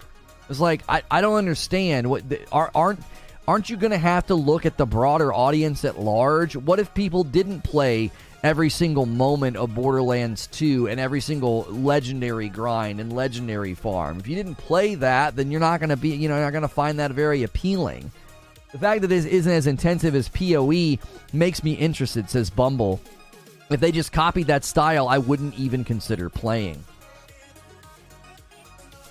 It's 0.50 0.60
like 0.60 0.82
I, 0.90 1.02
I 1.10 1.22
don't 1.22 1.36
understand 1.36 2.10
what 2.10 2.22
are, 2.52 2.70
aren't 2.74 3.00
aren't 3.48 3.70
you 3.70 3.78
going 3.78 3.92
to 3.92 3.98
have 3.98 4.26
to 4.26 4.34
look 4.34 4.66
at 4.66 4.76
the 4.76 4.84
broader 4.84 5.32
audience 5.32 5.86
at 5.86 5.98
large? 5.98 6.54
What 6.54 6.80
if 6.80 6.92
people 6.92 7.24
didn't 7.24 7.62
play 7.62 8.10
every 8.42 8.68
single 8.68 9.06
moment 9.06 9.56
of 9.56 9.74
Borderlands 9.74 10.48
2 10.48 10.88
and 10.88 11.00
every 11.00 11.20
single 11.22 11.62
legendary 11.70 12.50
grind 12.50 13.00
and 13.00 13.10
legendary 13.10 13.72
farm? 13.74 14.18
If 14.18 14.28
you 14.28 14.36
didn't 14.36 14.56
play 14.56 14.96
that, 14.96 15.34
then 15.34 15.50
you're 15.50 15.60
not 15.60 15.80
going 15.80 15.90
to 15.90 15.96
be, 15.96 16.10
you 16.10 16.28
know, 16.28 16.36
you're 16.36 16.44
not 16.44 16.52
going 16.52 16.62
to 16.62 16.68
find 16.68 16.98
that 16.98 17.12
very 17.12 17.42
appealing. 17.42 18.10
The 18.74 18.80
fact 18.80 19.02
that 19.02 19.06
this 19.06 19.24
isn't 19.24 19.52
as 19.52 19.68
intensive 19.68 20.16
as 20.16 20.28
PoE 20.28 20.98
makes 21.32 21.62
me 21.62 21.74
interested, 21.74 22.28
says 22.28 22.50
Bumble. 22.50 23.00
If 23.70 23.78
they 23.78 23.92
just 23.92 24.10
copied 24.10 24.48
that 24.48 24.64
style, 24.64 25.06
I 25.06 25.18
wouldn't 25.18 25.56
even 25.56 25.84
consider 25.84 26.28
playing. 26.28 26.82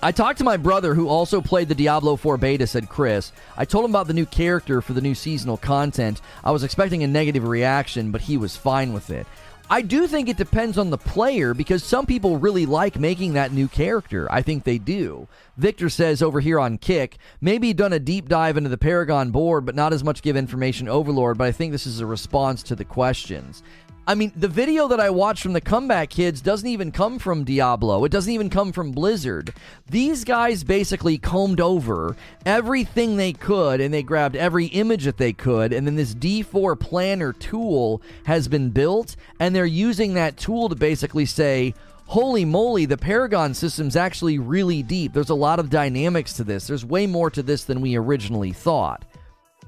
I 0.02 0.12
talked 0.12 0.36
to 0.36 0.44
my 0.44 0.58
brother 0.58 0.92
who 0.92 1.08
also 1.08 1.40
played 1.40 1.68
the 1.68 1.74
Diablo 1.74 2.16
4 2.16 2.36
beta, 2.36 2.66
said 2.66 2.90
Chris. 2.90 3.32
I 3.56 3.64
told 3.64 3.86
him 3.86 3.92
about 3.92 4.06
the 4.06 4.12
new 4.12 4.26
character 4.26 4.82
for 4.82 4.92
the 4.92 5.00
new 5.00 5.14
seasonal 5.14 5.56
content. 5.56 6.20
I 6.44 6.50
was 6.50 6.62
expecting 6.62 7.02
a 7.02 7.06
negative 7.06 7.48
reaction, 7.48 8.10
but 8.10 8.20
he 8.20 8.36
was 8.36 8.58
fine 8.58 8.92
with 8.92 9.08
it. 9.08 9.26
I 9.70 9.80
do 9.80 10.06
think 10.06 10.28
it 10.28 10.36
depends 10.36 10.76
on 10.76 10.90
the 10.90 10.98
player 10.98 11.54
because 11.54 11.82
some 11.82 12.04
people 12.04 12.36
really 12.36 12.66
like 12.66 12.98
making 13.00 13.32
that 13.32 13.50
new 13.50 13.66
character. 13.66 14.30
I 14.30 14.42
think 14.42 14.64
they 14.64 14.76
do. 14.76 15.26
Victor 15.56 15.88
says 15.88 16.22
over 16.22 16.40
here 16.40 16.60
on 16.60 16.76
Kick, 16.76 17.16
maybe 17.40 17.72
done 17.72 17.94
a 17.94 17.98
deep 17.98 18.28
dive 18.28 18.58
into 18.58 18.68
the 18.68 18.76
Paragon 18.76 19.30
board, 19.30 19.64
but 19.64 19.74
not 19.74 19.94
as 19.94 20.04
much 20.04 20.20
give 20.20 20.36
information 20.36 20.86
overlord, 20.86 21.38
but 21.38 21.46
I 21.46 21.52
think 21.52 21.72
this 21.72 21.86
is 21.86 22.00
a 22.00 22.06
response 22.06 22.62
to 22.64 22.76
the 22.76 22.84
questions. 22.84 23.62
I 24.06 24.14
mean, 24.14 24.32
the 24.36 24.48
video 24.48 24.86
that 24.88 25.00
I 25.00 25.08
watched 25.08 25.42
from 25.42 25.54
the 25.54 25.62
Comeback 25.62 26.10
Kids 26.10 26.42
doesn't 26.42 26.68
even 26.68 26.92
come 26.92 27.18
from 27.18 27.42
Diablo. 27.42 28.04
It 28.04 28.12
doesn't 28.12 28.32
even 28.32 28.50
come 28.50 28.70
from 28.70 28.92
Blizzard. 28.92 29.54
These 29.88 30.24
guys 30.24 30.62
basically 30.62 31.16
combed 31.16 31.58
over 31.58 32.14
everything 32.44 33.16
they 33.16 33.32
could 33.32 33.80
and 33.80 33.94
they 33.94 34.02
grabbed 34.02 34.36
every 34.36 34.66
image 34.66 35.04
that 35.04 35.16
they 35.16 35.32
could. 35.32 35.72
And 35.72 35.86
then 35.86 35.96
this 35.96 36.14
D4 36.14 36.78
planner 36.78 37.32
tool 37.32 38.02
has 38.26 38.46
been 38.46 38.68
built, 38.68 39.16
and 39.40 39.56
they're 39.56 39.64
using 39.64 40.12
that 40.14 40.36
tool 40.36 40.68
to 40.68 40.74
basically 40.74 41.24
say, 41.24 41.72
holy 42.04 42.44
moly, 42.44 42.84
the 42.84 42.98
Paragon 42.98 43.54
system's 43.54 43.96
actually 43.96 44.38
really 44.38 44.82
deep. 44.82 45.14
There's 45.14 45.30
a 45.30 45.34
lot 45.34 45.58
of 45.58 45.70
dynamics 45.70 46.34
to 46.34 46.44
this. 46.44 46.66
There's 46.66 46.84
way 46.84 47.06
more 47.06 47.30
to 47.30 47.42
this 47.42 47.64
than 47.64 47.80
we 47.80 47.96
originally 47.96 48.52
thought 48.52 49.06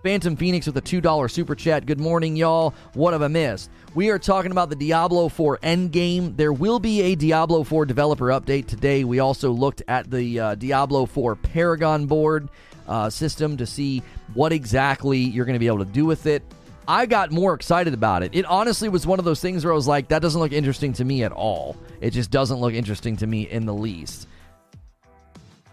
Phantom 0.06 0.36
Phoenix 0.36 0.66
with 0.66 0.76
a 0.76 0.82
$2 0.82 1.28
super 1.28 1.56
chat. 1.56 1.84
Good 1.84 1.98
morning, 1.98 2.36
y'all. 2.36 2.74
What 2.94 3.12
have 3.12 3.22
I 3.22 3.28
missed? 3.28 3.70
We 3.96 4.10
are 4.10 4.18
talking 4.18 4.52
about 4.52 4.68
the 4.68 4.76
Diablo 4.76 5.30
4 5.30 5.56
Endgame. 5.62 6.36
There 6.36 6.52
will 6.52 6.78
be 6.78 7.00
a 7.00 7.14
Diablo 7.14 7.64
4 7.64 7.86
developer 7.86 8.26
update 8.26 8.66
today. 8.66 9.04
We 9.04 9.20
also 9.20 9.52
looked 9.52 9.80
at 9.88 10.10
the 10.10 10.38
uh, 10.38 10.54
Diablo 10.54 11.06
4 11.06 11.34
Paragon 11.36 12.04
board 12.04 12.50
uh, 12.86 13.08
system 13.08 13.56
to 13.56 13.64
see 13.64 14.02
what 14.34 14.52
exactly 14.52 15.20
you're 15.20 15.46
going 15.46 15.54
to 15.54 15.58
be 15.58 15.66
able 15.66 15.78
to 15.78 15.86
do 15.86 16.04
with 16.04 16.26
it. 16.26 16.42
I 16.86 17.06
got 17.06 17.30
more 17.30 17.54
excited 17.54 17.94
about 17.94 18.22
it. 18.22 18.34
It 18.34 18.44
honestly 18.44 18.90
was 18.90 19.06
one 19.06 19.18
of 19.18 19.24
those 19.24 19.40
things 19.40 19.64
where 19.64 19.72
I 19.72 19.76
was 19.76 19.88
like, 19.88 20.08
that 20.08 20.20
doesn't 20.20 20.42
look 20.42 20.52
interesting 20.52 20.92
to 20.92 21.04
me 21.06 21.24
at 21.24 21.32
all. 21.32 21.74
It 22.02 22.10
just 22.10 22.30
doesn't 22.30 22.58
look 22.58 22.74
interesting 22.74 23.16
to 23.16 23.26
me 23.26 23.48
in 23.48 23.64
the 23.64 23.72
least. 23.72 24.28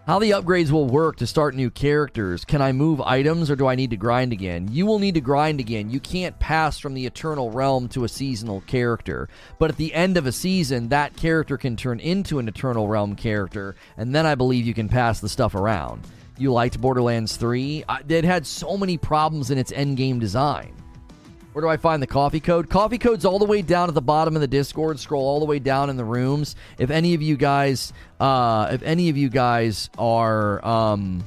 How 0.05 0.19
the 0.19 0.31
upgrades 0.31 0.69
will 0.69 0.85
work 0.85 1.15
to 1.17 1.27
start 1.27 1.55
new 1.55 1.69
characters. 1.69 2.43
Can 2.43 2.61
I 2.61 2.73
move 2.73 2.99
items 2.99 3.49
or 3.49 3.55
do 3.55 3.67
I 3.67 3.75
need 3.75 3.91
to 3.91 3.95
grind 3.95 4.33
again? 4.33 4.67
You 4.69 4.85
will 4.85 4.99
need 4.99 5.13
to 5.13 5.21
grind 5.21 5.61
again. 5.61 5.89
You 5.89 6.01
can't 6.01 6.37
pass 6.39 6.77
from 6.77 6.93
the 6.93 7.05
Eternal 7.05 7.51
Realm 7.51 7.87
to 7.87 8.03
a 8.03 8.09
seasonal 8.09 8.59
character. 8.67 9.29
But 9.59 9.69
at 9.69 9.77
the 9.77 9.93
end 9.93 10.17
of 10.17 10.25
a 10.25 10.33
season, 10.33 10.89
that 10.89 11.15
character 11.15 11.57
can 11.57 11.77
turn 11.77 12.01
into 12.01 12.39
an 12.39 12.49
Eternal 12.49 12.89
Realm 12.89 13.15
character, 13.15 13.77
and 13.95 14.13
then 14.13 14.25
I 14.25 14.35
believe 14.35 14.65
you 14.65 14.73
can 14.73 14.89
pass 14.89 15.21
the 15.21 15.29
stuff 15.29 15.55
around. 15.55 16.05
You 16.37 16.51
liked 16.51 16.81
Borderlands 16.81 17.37
3? 17.37 17.85
It 18.09 18.25
had 18.25 18.45
so 18.45 18.75
many 18.75 18.97
problems 18.97 19.51
in 19.51 19.57
its 19.57 19.71
endgame 19.71 20.19
design. 20.19 20.75
Where 21.53 21.61
do 21.61 21.69
I 21.69 21.77
find 21.77 22.01
the 22.01 22.07
coffee 22.07 22.39
code? 22.39 22.67
Coffee 22.67 22.97
code's 22.97 23.25
all 23.25 23.37
the 23.37 23.45
way 23.45 23.61
down 23.61 23.87
at 23.87 23.93
the 23.93 24.01
bottom 24.01 24.35
of 24.35 24.41
the 24.41 24.47
Discord. 24.47 24.99
Scroll 24.99 25.23
all 25.23 25.39
the 25.39 25.45
way 25.45 25.59
down 25.59 25.91
in 25.91 25.97
the 25.97 26.03
rooms. 26.03 26.55
If 26.79 26.89
any 26.89 27.13
of 27.13 27.21
you 27.21 27.37
guys, 27.37 27.93
uh, 28.19 28.69
if 28.71 28.81
any 28.81 29.09
of 29.09 29.17
you 29.17 29.29
guys 29.29 29.91
are 29.99 30.65
um, 30.65 31.23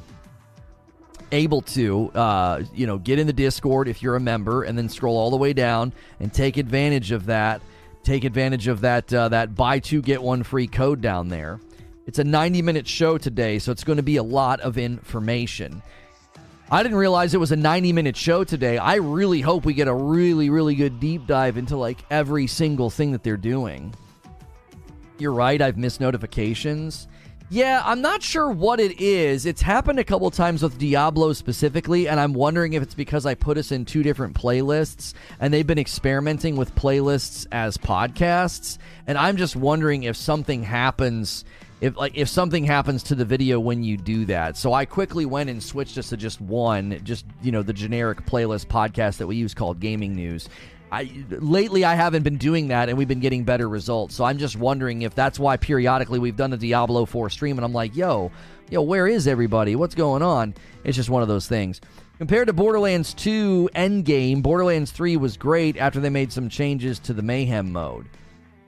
able 1.31 1.63
to, 1.63 2.11
uh, 2.13 2.65
you 2.75 2.89
know, 2.89 2.99
get 2.99 3.21
in 3.21 3.29
the 3.29 3.33
Discord 3.33 3.87
if 3.87 4.03
you're 4.03 4.17
a 4.17 4.21
member, 4.21 4.65
and 4.65 4.77
then 4.77 4.89
scroll 4.89 5.17
all 5.17 5.31
the 5.31 5.37
way 5.37 5.53
down 5.53 5.93
and 6.19 6.33
take 6.33 6.57
advantage 6.57 7.13
of 7.13 7.27
that. 7.27 7.61
Take 8.03 8.25
advantage 8.25 8.67
of 8.67 8.81
that 8.81 9.13
uh, 9.15 9.29
that 9.29 9.55
buy 9.55 9.79
two 9.79 10.03
get 10.03 10.21
one 10.21 10.43
free 10.43 10.67
code 10.67 11.01
down 11.01 11.29
there. 11.29 11.61
It's 12.07 12.19
a 12.19 12.25
90 12.25 12.63
minute 12.63 12.89
show 12.89 13.17
today, 13.17 13.61
so 13.61 13.71
it's 13.71 13.85
going 13.85 13.97
to 13.97 14.03
be 14.03 14.17
a 14.17 14.23
lot 14.25 14.59
of 14.61 14.77
information. 14.77 15.83
I 16.69 16.83
didn't 16.83 16.99
realize 16.99 17.33
it 17.33 17.39
was 17.39 17.53
a 17.53 17.57
90 17.57 17.93
minute 17.93 18.17
show 18.17 18.43
today. 18.43 18.77
I 18.77 18.97
really 18.97 19.41
hope 19.41 19.65
we 19.65 19.73
get 19.73 19.87
a 19.87 19.95
really, 19.95 20.51
really 20.51 20.75
good 20.75 20.99
deep 20.99 21.27
dive 21.27 21.57
into 21.57 21.77
like 21.77 21.99
every 22.11 22.49
single 22.49 22.91
thing 22.91 23.13
that 23.13 23.23
they're 23.23 23.37
doing. 23.37 23.95
You're 25.19 25.33
right, 25.33 25.63
I've 25.63 25.79
missed 25.79 26.01
notifications. 26.01 27.07
Yeah, 27.49 27.81
I'm 27.85 28.01
not 28.03 28.25
sure 28.25 28.51
what 28.51 28.81
it 28.81 29.01
is. 29.01 29.47
It's 29.47 29.63
happened 29.63 30.01
a 30.01 30.05
couple 30.05 30.29
times 30.33 30.65
with 30.65 30.79
Diablo 30.79 31.33
specifically, 31.33 32.09
and 32.09 32.19
I'm 32.19 32.33
wondering 32.33 32.73
if 32.73 32.83
it's 32.83 32.95
because 32.95 33.25
I 33.25 33.35
put 33.35 33.57
us 33.57 33.71
in 33.71 33.85
two 33.85 34.03
different 34.03 34.35
playlists 34.35 35.15
and 35.39 35.55
they've 35.55 35.67
been 35.67 35.79
experimenting 35.79 36.57
with 36.57 36.75
playlists 36.75 37.47
as 37.53 37.79
podcasts. 37.79 38.79
And 39.07 39.17
I'm 39.17 39.37
just 39.37 39.55
wondering 39.55 40.03
if 40.03 40.17
something 40.17 40.65
happens 40.65 41.45
if 41.81 41.97
like 41.97 42.13
if 42.17 42.29
something 42.29 42.65
happens 42.65 43.03
to 43.05 43.15
the 43.15 43.25
video 43.25 43.61
when 43.61 43.85
you 43.85 43.97
do 43.97 44.25
that. 44.27 44.57
So 44.57 44.73
I 44.73 44.85
quickly 44.85 45.27
went 45.27 45.51
and 45.51 45.63
switched 45.63 45.99
us 45.99 46.09
to 46.11 46.17
just 46.17 46.41
one, 46.41 47.01
just 47.05 47.27
you 47.43 47.53
know, 47.53 47.63
the 47.63 47.73
generic 47.73 48.25
playlist 48.27 48.67
podcast 48.67 49.19
that 49.19 49.27
we 49.27 49.37
use 49.37 49.55
called 49.55 49.81
Gaming 49.81 50.15
News. 50.15 50.49
I 50.91 51.11
lately 51.29 51.85
I 51.85 51.95
haven't 51.95 52.23
been 52.23 52.39
doing 52.39 52.69
that 52.69 52.89
and 52.89 52.97
we've 52.97 53.09
been 53.09 53.21
getting 53.21 53.45
better 53.45 53.69
results. 53.69 54.15
So 54.15 54.25
I'm 54.25 54.39
just 54.39 54.57
wondering 54.57 55.03
if 55.03 55.15
that's 55.15 55.39
why 55.39 55.57
periodically 55.57 56.19
we've 56.19 56.37
done 56.37 56.53
a 56.53 56.57
Diablo 56.57 57.05
4 57.05 57.29
stream 57.29 57.59
and 57.59 57.65
I'm 57.65 57.73
like, 57.73 57.97
"Yo, 57.97 58.31
yo, 58.71 58.83
where 58.83 59.07
is 59.07 59.27
everybody? 59.27 59.77
What's 59.77 59.95
going 59.95 60.23
on?" 60.23 60.55
It's 60.85 60.97
just 60.97 61.11
one 61.11 61.23
of 61.23 61.29
those 61.29 61.49
things. 61.49 61.81
Compared 62.19 62.47
to 62.47 62.55
Borderlands 62.55 63.13
2 63.13 63.69
Endgame, 63.75 64.43
Borderlands 64.43 64.91
3 64.91 65.19
was 65.19 65.37
great 65.37 65.77
after 65.77 66.01
they 66.01 66.09
made 66.09 66.33
some 66.33 66.49
changes 66.49 66.99
to 67.01 67.13
the 67.13 67.23
mayhem 67.23 67.73
mode. 67.73 68.07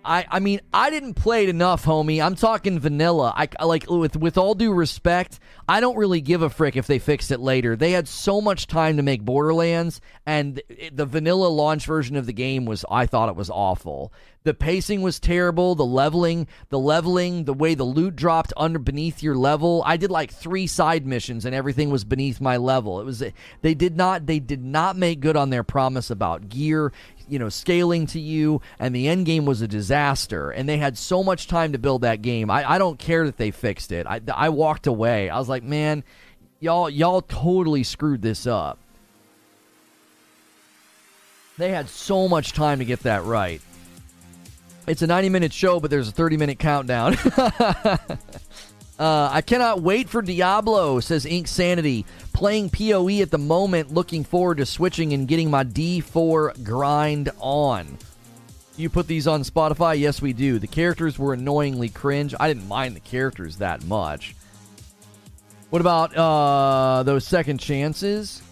I, 0.08 0.26
I 0.30 0.40
mean, 0.40 0.60
I 0.72 0.88
didn't 0.88 1.14
play 1.14 1.42
it 1.42 1.50
enough, 1.50 1.84
homie. 1.84 2.24
I'm 2.24 2.34
talking 2.34 2.80
vanilla. 2.80 3.34
I 3.36 3.64
like 3.64 3.90
with 3.90 4.16
with 4.16 4.38
all 4.38 4.54
due 4.54 4.72
respect, 4.72 5.38
I 5.68 5.80
don't 5.80 5.98
really 5.98 6.22
give 6.22 6.40
a 6.40 6.48
frick 6.48 6.76
if 6.76 6.86
they 6.86 6.98
fixed 6.98 7.30
it 7.30 7.40
later. 7.40 7.76
They 7.76 7.92
had 7.92 8.08
so 8.08 8.40
much 8.40 8.66
time 8.66 8.96
to 8.96 9.02
make 9.02 9.22
Borderlands, 9.22 10.00
and 10.24 10.62
the 10.90 11.04
vanilla 11.04 11.48
launch 11.48 11.84
version 11.84 12.16
of 12.16 12.24
the 12.24 12.32
game 12.32 12.64
was 12.64 12.86
I 12.90 13.04
thought 13.04 13.28
it 13.28 13.36
was 13.36 13.50
awful. 13.50 14.10
The 14.44 14.54
pacing 14.54 15.02
was 15.02 15.20
terrible. 15.20 15.74
The 15.74 15.84
leveling, 15.84 16.46
the 16.70 16.78
leveling, 16.78 17.44
the 17.44 17.52
way 17.52 17.74
the 17.74 17.84
loot 17.84 18.16
dropped 18.16 18.54
under 18.56 18.78
beneath 18.78 19.22
your 19.22 19.34
level. 19.34 19.82
I 19.84 19.98
did 19.98 20.10
like 20.10 20.32
three 20.32 20.66
side 20.66 21.06
missions, 21.06 21.44
and 21.44 21.54
everything 21.54 21.90
was 21.90 22.04
beneath 22.04 22.40
my 22.40 22.56
level. 22.56 22.98
It 22.98 23.04
was 23.04 23.22
they 23.60 23.74
did 23.74 23.94
not 23.94 24.24
they 24.24 24.38
did 24.38 24.64
not 24.64 24.96
make 24.96 25.20
good 25.20 25.36
on 25.36 25.50
their 25.50 25.64
promise 25.64 26.08
about 26.08 26.48
gear 26.48 26.92
you 27.28 27.38
know 27.38 27.48
scaling 27.48 28.06
to 28.08 28.20
you 28.20 28.60
and 28.78 28.94
the 28.94 29.08
end 29.08 29.26
game 29.26 29.44
was 29.44 29.62
a 29.62 29.68
disaster. 29.68 30.50
And 30.50 30.68
they 30.68 30.78
had 30.78 30.96
so 30.98 31.22
much 31.22 31.46
time 31.46 31.72
to 31.72 31.78
build 31.78 32.02
that 32.02 32.22
game. 32.22 32.50
I, 32.50 32.72
I 32.72 32.78
don't 32.78 32.98
care 32.98 33.26
that 33.26 33.36
they 33.36 33.50
fixed 33.50 33.92
it. 33.92 34.06
I, 34.06 34.20
I 34.34 34.48
walked 34.48 34.86
away. 34.86 35.30
I 35.30 35.38
was 35.38 35.48
like 35.48 35.62
man 35.62 36.04
y'all 36.60 36.90
y'all 36.90 37.22
totally 37.22 37.82
screwed 37.82 38.22
this 38.22 38.46
up. 38.46 38.78
They 41.56 41.70
had 41.70 41.88
so 41.88 42.28
much 42.28 42.52
time 42.52 42.78
to 42.78 42.84
get 42.84 43.00
that 43.00 43.24
right. 43.24 43.60
It's 44.86 45.02
a 45.02 45.06
90 45.06 45.28
minute 45.28 45.52
show 45.52 45.80
but 45.80 45.90
there's 45.90 46.08
a 46.08 46.12
30 46.12 46.36
minute 46.36 46.58
countdown 46.58 47.16
Uh, 48.98 49.30
I 49.32 49.42
cannot 49.42 49.80
wait 49.80 50.08
for 50.08 50.22
Diablo, 50.22 50.98
says 50.98 51.24
Ink 51.24 51.46
Sanity. 51.46 52.04
Playing 52.32 52.68
PoE 52.68 53.20
at 53.20 53.30
the 53.30 53.38
moment, 53.38 53.94
looking 53.94 54.24
forward 54.24 54.58
to 54.58 54.66
switching 54.66 55.12
and 55.12 55.28
getting 55.28 55.50
my 55.50 55.62
D4 55.62 56.64
grind 56.64 57.30
on. 57.38 57.98
You 58.76 58.88
put 58.88 59.06
these 59.06 59.26
on 59.26 59.42
Spotify? 59.42 59.98
Yes, 59.98 60.22
we 60.22 60.32
do. 60.32 60.58
The 60.58 60.66
characters 60.66 61.18
were 61.18 61.32
annoyingly 61.32 61.88
cringe. 61.88 62.34
I 62.38 62.48
didn't 62.48 62.68
mind 62.68 62.96
the 62.96 63.00
characters 63.00 63.56
that 63.56 63.84
much. 63.84 64.34
What 65.70 65.80
about 65.80 66.16
uh, 66.16 67.02
those 67.02 67.26
second 67.26 67.58
chances? 67.58 68.42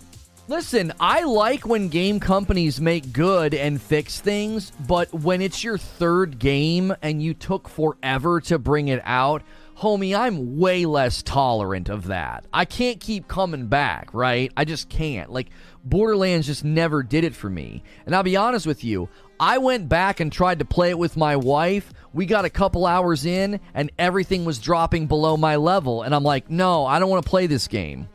Listen, 0.49 0.93
I 1.01 1.23
like 1.23 1.67
when 1.67 1.89
game 1.89 2.21
companies 2.21 2.81
make 2.81 3.13
good 3.13 3.53
and 3.53 3.83
fix 3.83 4.21
things, 4.21 4.71
but 4.87 5.13
when 5.13 5.43
it's 5.43 5.65
your 5.65 5.77
third 5.77 6.39
game 6.39 6.95
and 7.03 7.21
you 7.21 7.35
took 7.35 7.69
forever 7.69 8.41
to 8.43 8.59
bring 8.59 8.89
it 8.89 9.03
out, 9.05 9.43
homie, 9.79 10.19
I'm 10.19 10.59
way 10.59 10.87
less 10.87 11.23
tolerant 11.23 11.89
of 11.89 12.07
that. 12.07 12.47
I 12.53 12.65
can't 12.65 13.01
keep 13.01 13.29
coming 13.29 13.67
back, 13.67 14.13
right? 14.15 14.51
I 14.57 14.65
just 14.65 14.89
can't. 14.89 15.31
Like, 15.31 15.49
Borderlands 15.85 16.47
just 16.47 16.65
never 16.65 17.03
did 17.03 17.25
it 17.25 17.35
for 17.35 17.51
me. 17.51 17.83
And 18.07 18.15
I'll 18.15 18.23
be 18.23 18.37
honest 18.37 18.67
with 18.67 18.83
you, 18.85 19.09
I 19.39 19.59
went 19.59 19.89
back 19.89 20.21
and 20.21 20.33
tried 20.33 20.61
to 20.61 20.65
play 20.65 20.91
it 20.91 20.99
with 20.99 21.17
my 21.17 21.37
wife. 21.37 21.93
We 22.15 22.25
got 22.27 22.45
a 22.47 22.51
couple 22.51 22.87
hours 22.87 23.27
in, 23.27 23.61
and 23.75 23.93
everything 23.99 24.45
was 24.45 24.59
dropping 24.59 25.07
below 25.07 25.37
my 25.37 25.57
level. 25.57 26.03
And 26.03 26.15
I'm 26.15 26.25
like, 26.25 26.49
no, 26.51 26.87
I 26.87 26.99
don't 26.99 27.11
want 27.11 27.23
to 27.25 27.29
play 27.31 27.47
this 27.47 27.69
game. 27.69 28.09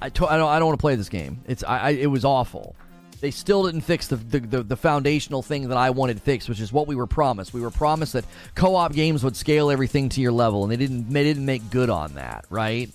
I, 0.00 0.08
to- 0.08 0.26
I 0.26 0.36
don't, 0.36 0.48
I 0.48 0.58
don't 0.58 0.66
want 0.66 0.78
to 0.80 0.82
play 0.82 0.96
this 0.96 1.08
game. 1.08 1.42
It's 1.46 1.62
I, 1.62 1.78
I, 1.78 1.90
it 1.90 2.08
was 2.08 2.24
awful. 2.24 2.74
They 3.22 3.30
still 3.30 3.66
didn't 3.66 3.82
fix 3.82 4.08
the, 4.08 4.16
the, 4.16 4.40
the, 4.40 4.62
the, 4.64 4.76
foundational 4.76 5.42
thing 5.42 5.68
that 5.68 5.78
I 5.78 5.90
wanted 5.90 6.20
fixed, 6.20 6.48
which 6.48 6.58
is 6.58 6.72
what 6.72 6.88
we 6.88 6.96
were 6.96 7.06
promised. 7.06 7.54
We 7.54 7.60
were 7.60 7.70
promised 7.70 8.14
that 8.14 8.24
co-op 8.56 8.92
games 8.92 9.22
would 9.22 9.36
scale 9.36 9.70
everything 9.70 10.08
to 10.08 10.20
your 10.20 10.32
level, 10.32 10.64
and 10.64 10.72
they 10.72 10.76
didn't 10.76 11.08
they 11.08 11.22
didn't 11.22 11.46
make 11.46 11.70
good 11.70 11.88
on 11.88 12.14
that, 12.14 12.46
right? 12.50 12.90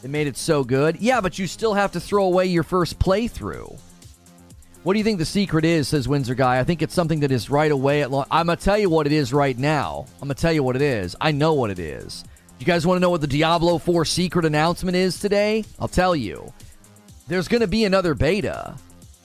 They 0.00 0.08
made 0.08 0.28
it 0.28 0.38
so 0.38 0.64
good. 0.64 0.96
Yeah, 0.98 1.20
but 1.20 1.38
you 1.38 1.46
still 1.46 1.74
have 1.74 1.92
to 1.92 2.00
throw 2.00 2.24
away 2.24 2.46
your 2.46 2.62
first 2.62 2.98
playthrough. 2.98 3.78
What 4.82 4.94
do 4.94 4.98
you 4.98 5.04
think 5.04 5.18
the 5.18 5.26
secret 5.26 5.66
is, 5.66 5.88
says 5.88 6.08
Windsor 6.08 6.34
Guy? 6.34 6.58
I 6.58 6.64
think 6.64 6.80
it's 6.80 6.94
something 6.94 7.20
that 7.20 7.30
is 7.30 7.50
right 7.50 7.70
away 7.70 8.00
at 8.00 8.10
launch. 8.10 8.28
I'm 8.30 8.46
going 8.46 8.56
to 8.56 8.64
tell 8.64 8.78
you 8.78 8.88
what 8.88 9.04
it 9.04 9.12
is 9.12 9.30
right 9.30 9.58
now. 9.58 10.06
I'm 10.22 10.28
going 10.28 10.34
to 10.34 10.40
tell 10.40 10.54
you 10.54 10.62
what 10.62 10.74
it 10.74 10.80
is. 10.80 11.16
I 11.20 11.32
know 11.32 11.52
what 11.52 11.68
it 11.68 11.78
is. 11.78 12.24
You 12.58 12.64
guys 12.64 12.86
want 12.86 12.96
to 12.96 13.02
know 13.02 13.10
what 13.10 13.20
the 13.20 13.26
Diablo 13.26 13.76
4 13.76 14.06
secret 14.06 14.46
announcement 14.46 14.96
is 14.96 15.20
today? 15.20 15.66
I'll 15.78 15.86
tell 15.86 16.16
you. 16.16 16.50
There's 17.28 17.46
going 17.46 17.60
to 17.60 17.66
be 17.66 17.84
another 17.84 18.14
beta. 18.14 18.74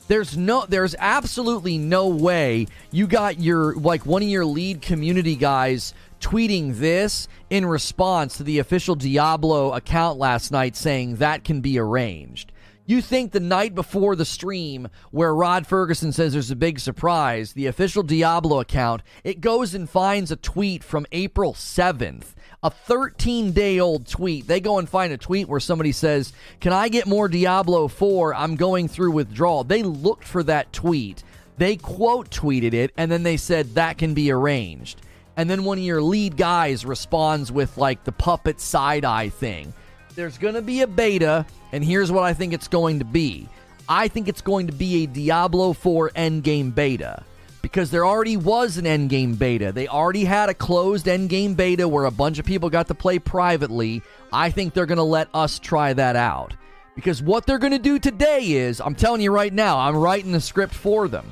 There's 0.07 0.37
no 0.37 0.65
there's 0.67 0.95
absolutely 0.99 1.79
no 1.79 2.07
way 2.07 2.67
you 2.91 3.07
got 3.07 3.39
your 3.39 3.73
like 3.75 4.05
one 4.05 4.21
of 4.21 4.29
your 4.29 4.45
lead 4.45 4.83
community 4.83 5.35
guys 5.35 5.95
tweeting 6.19 6.75
this 6.75 7.27
in 7.49 7.65
response 7.65 8.37
to 8.37 8.43
the 8.43 8.59
official 8.59 8.93
Diablo 8.93 9.73
account 9.73 10.19
last 10.19 10.51
night 10.51 10.75
saying 10.75 11.15
that 11.15 11.43
can 11.43 11.61
be 11.61 11.79
arranged. 11.79 12.51
You 12.87 13.01
think 13.01 13.31
the 13.31 13.39
night 13.39 13.73
before 13.73 14.15
the 14.15 14.25
stream 14.25 14.89
where 15.09 15.33
Rod 15.33 15.67
Fergusson 15.67 16.13
says 16.13 16.33
there's 16.33 16.51
a 16.51 16.55
big 16.55 16.79
surprise, 16.79 17.53
the 17.53 17.65
official 17.65 18.03
Diablo 18.03 18.59
account, 18.59 19.01
it 19.23 19.41
goes 19.41 19.73
and 19.73 19.89
finds 19.89 20.29
a 20.29 20.35
tweet 20.35 20.83
from 20.83 21.07
April 21.11 21.53
7th 21.53 22.34
a 22.65 22.71
13 22.71 23.51
day 23.51 23.79
old 23.79 24.07
tweet. 24.07 24.47
They 24.47 24.59
go 24.59 24.79
and 24.79 24.89
find 24.89 25.13
a 25.13 25.17
tweet 25.17 25.47
where 25.47 25.59
somebody 25.59 25.91
says, 25.91 26.33
Can 26.59 26.73
I 26.73 26.89
get 26.89 27.05
more 27.05 27.27
Diablo 27.27 27.87
4? 27.87 28.33
I'm 28.33 28.55
going 28.55 28.87
through 28.87 29.11
withdrawal. 29.11 29.63
They 29.63 29.83
looked 29.83 30.23
for 30.23 30.41
that 30.43 30.73
tweet. 30.73 31.23
They 31.59 31.75
quote 31.75 32.31
tweeted 32.31 32.73
it, 32.73 32.91
and 32.97 33.11
then 33.11 33.21
they 33.21 33.37
said 33.37 33.75
that 33.75 33.99
can 33.99 34.15
be 34.15 34.31
arranged. 34.31 34.99
And 35.37 35.47
then 35.47 35.63
one 35.63 35.77
of 35.77 35.83
your 35.83 36.01
lead 36.01 36.37
guys 36.37 36.87
responds 36.87 37.51
with 37.51 37.77
like 37.77 38.03
the 38.03 38.11
puppet 38.11 38.59
side 38.59 39.05
eye 39.05 39.29
thing. 39.29 39.71
There's 40.15 40.39
going 40.39 40.55
to 40.55 40.63
be 40.63 40.81
a 40.81 40.87
beta, 40.87 41.45
and 41.71 41.85
here's 41.85 42.11
what 42.11 42.23
I 42.23 42.33
think 42.33 42.51
it's 42.51 42.67
going 42.67 42.97
to 42.97 43.05
be. 43.05 43.47
I 43.87 44.07
think 44.07 44.27
it's 44.27 44.41
going 44.41 44.65
to 44.67 44.73
be 44.73 45.03
a 45.03 45.07
Diablo 45.07 45.73
4 45.73 46.09
endgame 46.15 46.73
beta 46.73 47.23
because 47.65 47.89
there 47.89 48.05
already 48.05 48.37
was 48.37 48.77
an 48.77 48.85
endgame 48.85 49.35
beta. 49.35 49.71
They 49.71 49.87
already 49.87 50.23
had 50.23 50.49
a 50.49 50.53
closed 50.53 51.07
endgame 51.07 51.55
beta 51.55 51.87
where 51.87 52.05
a 52.05 52.11
bunch 52.11 52.37
of 52.37 52.45
people 52.45 52.69
got 52.69 52.87
to 52.89 52.93
play 52.93 53.17
privately. 53.17 54.03
I 54.31 54.51
think 54.51 54.75
they're 54.75 54.85
going 54.85 54.99
to 54.99 55.03
let 55.03 55.29
us 55.33 55.57
try 55.57 55.91
that 55.93 56.15
out. 56.15 56.53
Because 56.93 57.23
what 57.23 57.47
they're 57.47 57.57
going 57.57 57.73
to 57.73 57.79
do 57.79 57.97
today 57.97 58.51
is, 58.51 58.79
I'm 58.79 58.93
telling 58.93 59.19
you 59.19 59.31
right 59.31 59.51
now, 59.51 59.79
I'm 59.79 59.95
writing 59.95 60.31
the 60.31 60.41
script 60.41 60.75
for 60.75 61.07
them. 61.07 61.31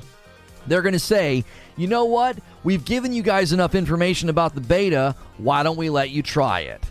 They're 0.66 0.82
going 0.82 0.94
to 0.94 0.98
say, 0.98 1.44
you 1.76 1.86
know 1.86 2.06
what? 2.06 2.36
We've 2.64 2.84
given 2.84 3.12
you 3.12 3.22
guys 3.22 3.52
enough 3.52 3.76
information 3.76 4.28
about 4.28 4.56
the 4.56 4.60
beta. 4.60 5.14
Why 5.38 5.62
don't 5.62 5.76
we 5.76 5.88
let 5.88 6.10
you 6.10 6.24
try 6.24 6.62
it? 6.62 6.84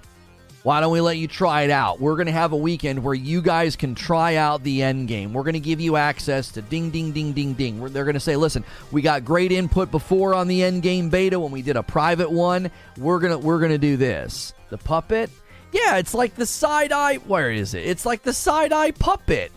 Why 0.63 0.79
don't 0.79 0.93
we 0.93 1.01
let 1.01 1.17
you 1.17 1.27
try 1.27 1.63
it 1.63 1.69
out? 1.69 1.99
We're 1.99 2.15
going 2.15 2.27
to 2.27 2.31
have 2.31 2.53
a 2.53 2.57
weekend 2.57 3.03
where 3.03 3.13
you 3.13 3.41
guys 3.41 3.75
can 3.75 3.95
try 3.95 4.37
out 4.37 4.63
the 4.63 4.81
end 4.81 5.09
game. 5.09 5.33
We're 5.33 5.43
going 5.43 5.55
to 5.55 5.59
give 5.59 5.81
you 5.81 5.97
access 5.97 6.49
to 6.53 6.61
ding, 6.61 6.89
ding, 6.89 7.11
ding, 7.11 7.33
ding, 7.33 7.53
ding. 7.53 7.83
They're 7.91 8.05
going 8.05 8.13
to 8.13 8.19
say, 8.21 8.37
listen, 8.37 8.63
we 8.89 9.01
got 9.01 9.25
great 9.25 9.51
input 9.51 9.91
before 9.91 10.33
on 10.33 10.47
the 10.47 10.63
end 10.63 10.81
game 10.81 11.09
beta 11.09 11.37
when 11.37 11.51
we 11.51 11.61
did 11.61 11.75
a 11.75 11.83
private 11.83 12.31
one. 12.31 12.71
We're 12.97 13.19
gonna 13.19 13.37
we're 13.37 13.59
gonna 13.59 13.77
do 13.77 13.97
this. 13.97 14.53
The 14.69 14.77
puppet, 14.77 15.29
yeah, 15.73 15.97
it's 15.97 16.13
like 16.13 16.35
the 16.35 16.45
side 16.45 16.93
eye. 16.93 17.15
Where 17.15 17.51
is 17.51 17.73
it? 17.73 17.85
It's 17.85 18.05
like 18.05 18.23
the 18.23 18.33
side 18.33 18.71
eye 18.71 18.91
puppet. 18.91 19.51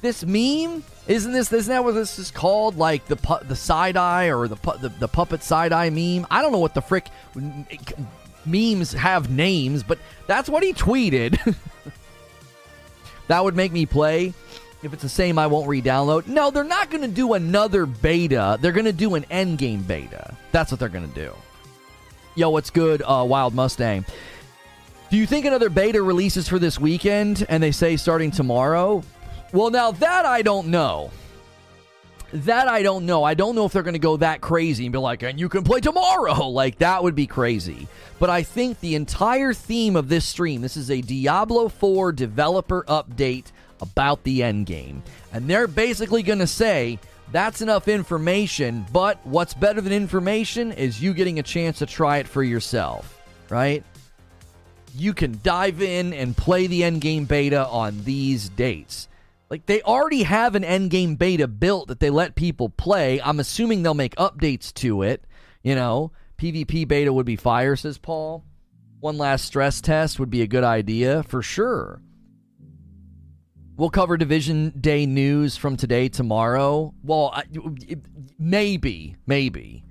This 0.00 0.24
meme 0.24 0.82
isn't 1.06 1.32
this? 1.32 1.52
Isn't 1.52 1.70
that 1.70 1.84
what 1.84 1.92
this 1.92 2.18
is 2.18 2.30
called? 2.30 2.78
Like 2.78 3.06
the 3.06 3.16
pu- 3.16 3.44
the 3.44 3.56
side 3.56 3.98
eye 3.98 4.30
or 4.30 4.48
the, 4.48 4.56
pu- 4.56 4.78
the 4.78 4.88
the 4.88 5.08
puppet 5.08 5.42
side 5.42 5.72
eye 5.72 5.90
meme? 5.90 6.26
I 6.30 6.40
don't 6.40 6.52
know 6.52 6.58
what 6.58 6.72
the 6.72 6.80
frick 6.80 7.08
memes 8.46 8.92
have 8.92 9.30
names, 9.30 9.82
but 9.82 9.98
that's 10.26 10.48
what 10.48 10.62
he 10.62 10.72
tweeted. 10.72 11.56
that 13.28 13.44
would 13.44 13.56
make 13.56 13.72
me 13.72 13.86
play. 13.86 14.32
If 14.82 14.92
it's 14.92 15.02
the 15.02 15.08
same, 15.08 15.38
I 15.38 15.46
won't 15.46 15.66
re-download. 15.66 16.26
No, 16.26 16.50
they're 16.50 16.62
not 16.62 16.90
going 16.90 17.02
to 17.02 17.08
do 17.08 17.32
another 17.32 17.86
beta. 17.86 18.58
They're 18.60 18.72
going 18.72 18.84
to 18.84 18.92
do 18.92 19.14
an 19.14 19.24
endgame 19.30 19.86
beta. 19.86 20.36
That's 20.52 20.70
what 20.70 20.78
they're 20.78 20.90
going 20.90 21.08
to 21.08 21.14
do. 21.14 21.32
Yo, 22.34 22.50
what's 22.50 22.70
good, 22.70 23.02
uh, 23.02 23.24
Wild 23.26 23.54
Mustang? 23.54 24.04
Do 25.10 25.16
you 25.16 25.26
think 25.26 25.46
another 25.46 25.70
beta 25.70 26.02
releases 26.02 26.48
for 26.48 26.58
this 26.58 26.78
weekend 26.78 27.46
and 27.48 27.62
they 27.62 27.70
say 27.70 27.96
starting 27.96 28.30
tomorrow? 28.30 29.02
Well, 29.52 29.70
now 29.70 29.92
that 29.92 30.26
I 30.26 30.42
don't 30.42 30.68
know. 30.68 31.10
That 32.34 32.66
I 32.66 32.82
don't 32.82 33.06
know. 33.06 33.22
I 33.22 33.34
don't 33.34 33.54
know 33.54 33.64
if 33.64 33.72
they're 33.72 33.84
going 33.84 33.92
to 33.92 34.00
go 34.00 34.16
that 34.16 34.40
crazy 34.40 34.84
and 34.86 34.92
be 34.92 34.98
like, 34.98 35.22
and 35.22 35.38
you 35.38 35.48
can 35.48 35.62
play 35.62 35.80
tomorrow. 35.80 36.48
Like, 36.54 36.78
that 36.78 37.02
would 37.02 37.14
be 37.14 37.26
crazy. 37.26 37.86
But 38.18 38.28
I 38.30 38.42
think 38.42 38.80
the 38.80 38.96
entire 38.96 39.54
theme 39.54 39.94
of 39.96 40.08
this 40.08 40.24
stream, 40.24 40.60
this 40.60 40.76
is 40.76 40.90
a 40.90 41.00
Diablo 41.00 41.68
4 41.68 42.12
developer 42.12 42.84
update 42.88 43.46
about 43.80 44.22
the 44.24 44.42
end 44.42 44.66
game. 44.66 45.02
And 45.32 45.48
they're 45.48 45.66
basically 45.68 46.22
going 46.22 46.40
to 46.40 46.46
say, 46.46 46.98
that's 47.30 47.60
enough 47.60 47.88
information, 47.88 48.84
but 48.92 49.24
what's 49.24 49.54
better 49.54 49.80
than 49.80 49.92
information 49.92 50.72
is 50.72 51.00
you 51.02 51.14
getting 51.14 51.38
a 51.38 51.42
chance 51.42 51.78
to 51.78 51.86
try 51.86 52.18
it 52.18 52.28
for 52.28 52.42
yourself, 52.42 53.20
right? 53.48 53.84
You 54.96 55.14
can 55.14 55.40
dive 55.42 55.82
in 55.82 56.12
and 56.12 56.36
play 56.36 56.66
the 56.66 56.84
end 56.84 57.00
game 57.00 57.24
beta 57.26 57.66
on 57.66 58.02
these 58.04 58.48
dates. 58.48 59.08
Like 59.54 59.66
they 59.66 59.82
already 59.82 60.24
have 60.24 60.56
an 60.56 60.64
endgame 60.64 61.16
beta 61.16 61.46
built 61.46 61.86
that 61.86 62.00
they 62.00 62.10
let 62.10 62.34
people 62.34 62.68
play. 62.70 63.20
I'm 63.22 63.38
assuming 63.38 63.84
they'll 63.84 63.94
make 63.94 64.16
updates 64.16 64.74
to 64.74 65.02
it. 65.02 65.24
You 65.62 65.76
know, 65.76 66.10
PvP 66.38 66.88
beta 66.88 67.12
would 67.12 67.24
be 67.24 67.36
fire, 67.36 67.76
says 67.76 67.96
Paul. 67.96 68.44
One 68.98 69.16
last 69.16 69.44
stress 69.44 69.80
test 69.80 70.18
would 70.18 70.28
be 70.28 70.42
a 70.42 70.48
good 70.48 70.64
idea 70.64 71.22
for 71.22 71.40
sure. 71.40 72.02
We'll 73.76 73.90
cover 73.90 74.16
Division 74.16 74.70
Day 74.70 75.06
news 75.06 75.56
from 75.56 75.76
today 75.76 76.08
tomorrow. 76.08 76.92
Well, 77.04 77.40
maybe, 78.36 79.14
maybe 79.24 79.83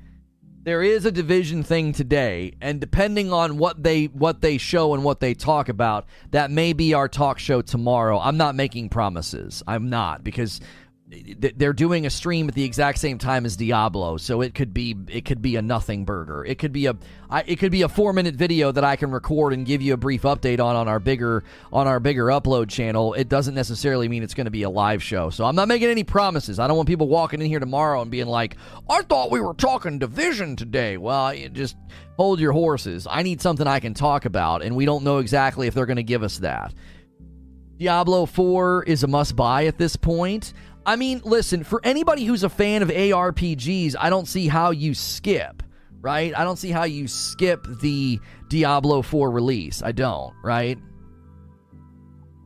there 0.63 0.81
is 0.81 1.05
a 1.05 1.11
division 1.11 1.61
thing 1.61 1.91
today 1.91 2.53
and 2.61 2.79
depending 2.79 3.33
on 3.33 3.57
what 3.57 3.83
they 3.83 4.05
what 4.05 4.41
they 4.41 4.57
show 4.57 4.93
and 4.93 5.03
what 5.03 5.19
they 5.19 5.33
talk 5.33 5.67
about 5.67 6.05
that 6.31 6.49
may 6.49 6.71
be 6.73 6.93
our 6.93 7.07
talk 7.07 7.37
show 7.37 7.61
tomorrow. 7.61 8.19
I'm 8.19 8.37
not 8.37 8.55
making 8.55 8.89
promises. 8.89 9.61
I'm 9.67 9.89
not 9.89 10.23
because 10.23 10.61
they're 11.07 11.73
doing 11.73 12.05
a 12.05 12.09
stream 12.09 12.47
at 12.47 12.55
the 12.55 12.63
exact 12.63 12.97
same 12.97 13.17
time 13.17 13.45
as 13.45 13.57
Diablo, 13.57 14.17
so 14.17 14.41
it 14.41 14.55
could 14.55 14.73
be 14.73 14.95
it 15.09 15.25
could 15.25 15.41
be 15.41 15.57
a 15.57 15.61
nothing 15.61 16.05
burger. 16.05 16.45
It 16.45 16.59
could 16.59 16.71
be 16.71 16.85
a 16.85 16.95
it 17.45 17.57
could 17.57 17.71
be 17.71 17.81
a 17.81 17.89
four 17.89 18.13
minute 18.13 18.35
video 18.35 18.71
that 18.71 18.83
I 18.83 18.95
can 18.95 19.11
record 19.11 19.53
and 19.53 19.65
give 19.65 19.81
you 19.81 19.93
a 19.93 19.97
brief 19.97 20.21
update 20.21 20.61
on 20.61 20.75
on 20.75 20.87
our 20.87 20.99
bigger 20.99 21.43
on 21.73 21.87
our 21.87 21.99
bigger 21.99 22.27
upload 22.27 22.69
channel. 22.69 23.13
It 23.13 23.27
doesn't 23.27 23.53
necessarily 23.53 24.07
mean 24.07 24.23
it's 24.23 24.33
going 24.33 24.45
to 24.45 24.51
be 24.51 24.63
a 24.63 24.69
live 24.69 25.03
show. 25.03 25.29
So 25.29 25.43
I'm 25.43 25.55
not 25.55 25.67
making 25.67 25.89
any 25.89 26.05
promises. 26.05 26.57
I 26.57 26.67
don't 26.67 26.77
want 26.77 26.87
people 26.87 27.09
walking 27.09 27.41
in 27.41 27.47
here 27.47 27.59
tomorrow 27.59 28.01
and 28.01 28.09
being 28.09 28.27
like, 28.27 28.55
"I 28.89 29.01
thought 29.01 29.29
we 29.29 29.41
were 29.41 29.53
talking 29.53 29.99
division 29.99 30.55
today." 30.55 30.97
Well, 30.97 31.35
just 31.51 31.75
hold 32.15 32.39
your 32.39 32.53
horses. 32.53 33.07
I 33.09 33.23
need 33.23 33.41
something 33.41 33.67
I 33.67 33.81
can 33.81 33.93
talk 33.93 34.23
about, 34.23 34.63
and 34.63 34.75
we 34.75 34.85
don't 34.85 35.03
know 35.03 35.17
exactly 35.17 35.67
if 35.67 35.73
they're 35.73 35.85
going 35.85 35.97
to 35.97 36.03
give 36.03 36.23
us 36.23 36.37
that. 36.39 36.73
Diablo 37.77 38.25
4 38.25 38.83
is 38.83 39.03
a 39.03 39.07
must 39.07 39.35
buy 39.35 39.65
at 39.65 39.77
this 39.77 39.95
point. 39.95 40.53
I 40.85 40.95
mean, 40.95 41.21
listen, 41.23 41.63
for 41.63 41.79
anybody 41.83 42.25
who's 42.25 42.43
a 42.43 42.49
fan 42.49 42.81
of 42.81 42.89
ARPGs, 42.89 43.95
I 43.97 44.09
don't 44.09 44.27
see 44.27 44.47
how 44.47 44.71
you 44.71 44.93
skip, 44.93 45.63
right? 46.01 46.37
I 46.37 46.43
don't 46.43 46.57
see 46.57 46.71
how 46.71 46.83
you 46.83 47.07
skip 47.07 47.65
the 47.81 48.19
Diablo 48.49 49.01
4 49.01 49.31
release. 49.31 49.81
I 49.81 49.93
don't, 49.93 50.33
right? 50.43 50.77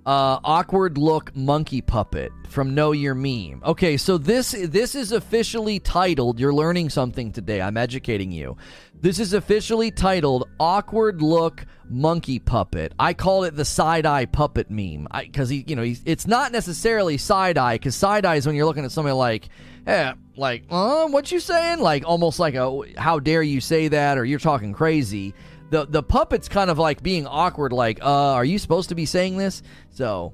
Uh, 0.08 0.40
awkward 0.46 0.98
look 0.98 1.36
monkey 1.36 1.82
puppet 1.82 2.32
from 2.48 2.74
Know 2.74 2.94
Your 2.94 3.14
Meme. 3.14 3.62
Okay, 3.66 3.98
so 3.98 4.18
this 4.18 4.52
this 4.58 4.96
is 4.96 5.12
officially 5.12 5.82
titled. 5.82 6.40
You're 6.40 6.54
learning 6.54 6.92
something 6.92 7.34
today. 7.34 7.62
I'm 7.62 7.76
educating 7.76 8.32
you. 8.32 8.56
This 9.02 9.20
is 9.20 9.34
officially 9.34 9.92
titled 9.92 10.48
Awkward 10.62 11.22
Look 11.22 11.66
Monkey 11.90 12.40
Puppet. 12.40 12.94
I 12.98 13.14
call 13.14 13.44
it 13.44 13.58
the 13.58 13.66
side 13.66 14.06
eye 14.06 14.28
puppet 14.28 14.72
meme 14.72 15.10
because 15.14 15.50
he, 15.50 15.66
you 15.68 15.76
know, 15.76 15.84
he's, 15.84 16.02
it's 16.06 16.26
not 16.26 16.54
necessarily 16.54 17.18
side 17.18 17.58
eye 17.58 17.76
because 17.76 17.94
side 17.94 18.26
eye 18.26 18.36
is 18.36 18.48
when 18.48 18.56
you're 18.56 18.66
looking 18.66 18.86
at 18.86 18.94
somebody 18.94 19.14
like, 19.14 19.50
yeah, 19.86 20.14
like, 20.38 20.64
uh, 20.70 21.08
what 21.08 21.32
you 21.34 21.42
saying? 21.42 21.80
Like 21.80 22.06
almost 22.06 22.40
like 22.40 22.56
a, 22.56 22.82
how 22.98 23.20
dare 23.20 23.44
you 23.44 23.60
say 23.60 23.90
that, 23.90 24.18
or 24.18 24.24
you're 24.24 24.40
talking 24.40 24.72
crazy. 24.72 25.34
The 25.70 25.86
the 25.86 26.04
puppet's 26.04 26.48
kind 26.48 26.70
of 26.70 26.78
like 26.78 27.04
being 27.04 27.28
awkward, 27.28 27.74
like, 27.74 28.00
uh, 28.02 28.34
are 28.34 28.46
you 28.46 28.58
supposed 28.58 28.90
to 28.90 28.96
be 28.96 29.06
saying 29.06 29.38
this? 29.38 29.62
So, 29.90 30.34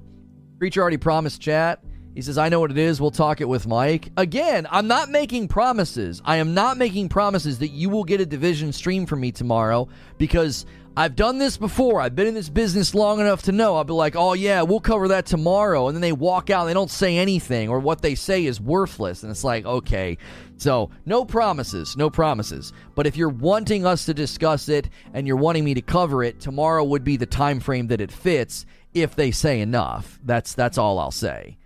creature 0.58 0.80
already 0.80 0.96
promised 0.96 1.40
chat. 1.40 1.82
He 2.14 2.22
says, 2.22 2.38
I 2.38 2.48
know 2.48 2.60
what 2.60 2.70
it 2.70 2.78
is. 2.78 3.00
We'll 3.00 3.10
talk 3.10 3.40
it 3.40 3.48
with 3.48 3.66
Mike. 3.66 4.10
Again, 4.16 4.68
I'm 4.70 4.86
not 4.86 5.10
making 5.10 5.48
promises. 5.48 6.22
I 6.24 6.36
am 6.36 6.54
not 6.54 6.78
making 6.78 7.08
promises 7.08 7.58
that 7.58 7.68
you 7.68 7.90
will 7.90 8.04
get 8.04 8.20
a 8.20 8.26
division 8.26 8.72
stream 8.72 9.04
from 9.04 9.20
me 9.20 9.32
tomorrow 9.32 9.88
because 10.16 10.64
I've 10.96 11.16
done 11.16 11.38
this 11.38 11.56
before. 11.56 12.00
I've 12.00 12.14
been 12.14 12.28
in 12.28 12.34
this 12.34 12.48
business 12.48 12.94
long 12.94 13.18
enough 13.18 13.42
to 13.42 13.52
know. 13.52 13.74
I'll 13.74 13.82
be 13.82 13.92
like, 13.92 14.14
oh, 14.14 14.34
yeah, 14.34 14.62
we'll 14.62 14.78
cover 14.78 15.08
that 15.08 15.26
tomorrow. 15.26 15.88
And 15.88 15.96
then 15.96 16.02
they 16.02 16.12
walk 16.12 16.50
out 16.50 16.66
they 16.66 16.74
don't 16.74 16.90
say 16.90 17.16
anything, 17.16 17.68
or 17.68 17.80
what 17.80 18.00
they 18.00 18.14
say 18.14 18.46
is 18.46 18.60
worthless. 18.60 19.24
And 19.24 19.30
it's 19.30 19.42
like, 19.42 19.66
okay. 19.66 20.18
So, 20.56 20.90
no 21.04 21.24
promises, 21.24 21.96
no 21.96 22.10
promises. 22.10 22.72
But 22.94 23.08
if 23.08 23.16
you're 23.16 23.28
wanting 23.28 23.84
us 23.84 24.06
to 24.06 24.14
discuss 24.14 24.68
it 24.68 24.88
and 25.12 25.26
you're 25.26 25.36
wanting 25.36 25.64
me 25.64 25.74
to 25.74 25.82
cover 25.82 26.22
it, 26.22 26.38
tomorrow 26.38 26.84
would 26.84 27.02
be 27.02 27.16
the 27.16 27.26
time 27.26 27.58
frame 27.58 27.88
that 27.88 28.00
it 28.00 28.12
fits 28.12 28.64
if 28.92 29.16
they 29.16 29.32
say 29.32 29.60
enough. 29.60 30.20
That's 30.24 30.54
that's 30.54 30.78
all 30.78 31.00
I'll 31.00 31.10
say 31.10 31.56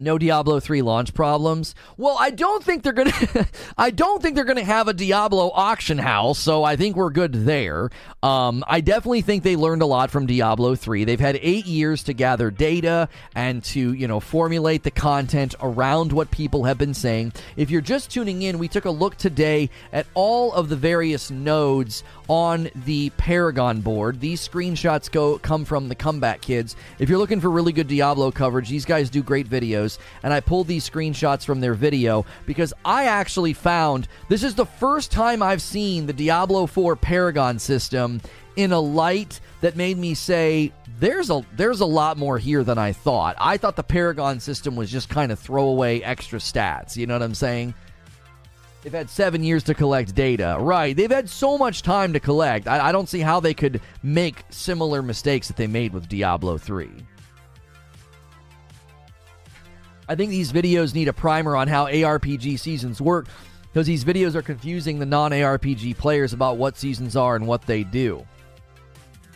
no 0.00 0.18
Diablo 0.18 0.58
3 0.58 0.82
launch 0.82 1.14
problems. 1.14 1.74
Well, 1.96 2.16
I 2.18 2.30
don't 2.30 2.64
think 2.64 2.82
they're 2.82 2.92
going 2.92 3.10
to 3.12 3.46
I 3.76 3.90
don't 3.90 4.22
think 4.22 4.34
they're 4.34 4.44
going 4.44 4.56
to 4.56 4.64
have 4.64 4.88
a 4.88 4.94
Diablo 4.94 5.50
auction 5.50 5.98
house, 5.98 6.38
so 6.38 6.64
I 6.64 6.76
think 6.76 6.96
we're 6.96 7.10
good 7.10 7.32
there. 7.32 7.90
Um, 8.22 8.64
I 8.66 8.80
definitely 8.80 9.22
think 9.22 9.42
they 9.42 9.56
learned 9.56 9.82
a 9.82 9.86
lot 9.86 10.10
from 10.10 10.26
Diablo 10.26 10.74
3. 10.74 11.04
They've 11.04 11.20
had 11.20 11.38
8 11.40 11.66
years 11.66 12.02
to 12.04 12.12
gather 12.12 12.50
data 12.50 13.08
and 13.34 13.62
to, 13.64 13.92
you 13.92 14.08
know, 14.08 14.20
formulate 14.20 14.82
the 14.82 14.90
content 14.90 15.54
around 15.60 16.12
what 16.12 16.30
people 16.30 16.64
have 16.64 16.78
been 16.78 16.94
saying. 16.94 17.32
If 17.56 17.70
you're 17.70 17.80
just 17.80 18.10
tuning 18.10 18.42
in, 18.42 18.58
we 18.58 18.68
took 18.68 18.86
a 18.86 18.90
look 18.90 19.16
today 19.16 19.70
at 19.92 20.06
all 20.14 20.52
of 20.52 20.68
the 20.68 20.76
various 20.76 21.30
nodes 21.30 22.02
on 22.28 22.70
the 22.86 23.10
Paragon 23.10 23.80
board. 23.80 24.20
These 24.20 24.46
screenshots 24.46 25.10
go 25.10 25.38
come 25.38 25.64
from 25.64 25.88
the 25.88 25.94
Comeback 25.94 26.40
Kids. 26.40 26.76
If 26.98 27.08
you're 27.08 27.18
looking 27.18 27.40
for 27.40 27.50
really 27.50 27.72
good 27.72 27.88
Diablo 27.88 28.30
coverage, 28.30 28.68
these 28.68 28.84
guys 28.84 29.10
do 29.10 29.22
great 29.22 29.48
videos, 29.48 29.89
and 30.22 30.32
I 30.32 30.40
pulled 30.40 30.66
these 30.66 30.88
screenshots 30.88 31.44
from 31.44 31.60
their 31.60 31.74
video 31.74 32.24
because 32.46 32.72
I 32.84 33.06
actually 33.06 33.52
found 33.52 34.08
this 34.28 34.42
is 34.42 34.54
the 34.54 34.66
first 34.66 35.10
time 35.10 35.42
I've 35.42 35.62
seen 35.62 36.06
the 36.06 36.12
Diablo 36.12 36.66
4 36.66 36.96
Paragon 36.96 37.58
system 37.58 38.20
in 38.56 38.72
a 38.72 38.80
light 38.80 39.40
that 39.60 39.76
made 39.76 39.98
me 39.98 40.14
say 40.14 40.72
there's 40.98 41.30
a 41.30 41.44
there's 41.56 41.80
a 41.80 41.86
lot 41.86 42.18
more 42.18 42.38
here 42.38 42.62
than 42.62 42.78
I 42.78 42.92
thought. 42.92 43.36
I 43.38 43.56
thought 43.56 43.76
the 43.76 43.82
Paragon 43.82 44.40
system 44.40 44.76
was 44.76 44.90
just 44.90 45.08
kind 45.08 45.32
of 45.32 45.38
throwaway 45.38 46.00
extra 46.00 46.38
stats, 46.38 46.96
you 46.96 47.06
know 47.06 47.14
what 47.14 47.22
I'm 47.22 47.34
saying? 47.34 47.74
They've 48.82 48.92
had 48.92 49.10
seven 49.10 49.42
years 49.42 49.62
to 49.64 49.74
collect 49.74 50.14
data. 50.14 50.56
Right. 50.58 50.96
They've 50.96 51.10
had 51.10 51.28
so 51.28 51.58
much 51.58 51.82
time 51.82 52.14
to 52.14 52.20
collect. 52.20 52.66
I, 52.66 52.88
I 52.88 52.92
don't 52.92 53.08
see 53.08 53.20
how 53.20 53.40
they 53.40 53.52
could 53.52 53.80
make 54.02 54.44
similar 54.48 55.02
mistakes 55.02 55.48
that 55.48 55.56
they 55.56 55.66
made 55.66 55.92
with 55.92 56.08
Diablo 56.08 56.56
3. 56.56 56.88
I 60.10 60.16
think 60.16 60.30
these 60.30 60.52
videos 60.52 60.92
need 60.92 61.06
a 61.06 61.12
primer 61.12 61.54
on 61.54 61.68
how 61.68 61.86
ARPG 61.86 62.58
seasons 62.58 63.00
work 63.00 63.28
because 63.72 63.86
these 63.86 64.04
videos 64.04 64.34
are 64.34 64.42
confusing 64.42 64.98
the 64.98 65.06
non 65.06 65.30
ARPG 65.30 65.96
players 65.96 66.32
about 66.32 66.56
what 66.56 66.76
seasons 66.76 67.14
are 67.14 67.36
and 67.36 67.46
what 67.46 67.62
they 67.62 67.84
do. 67.84 68.26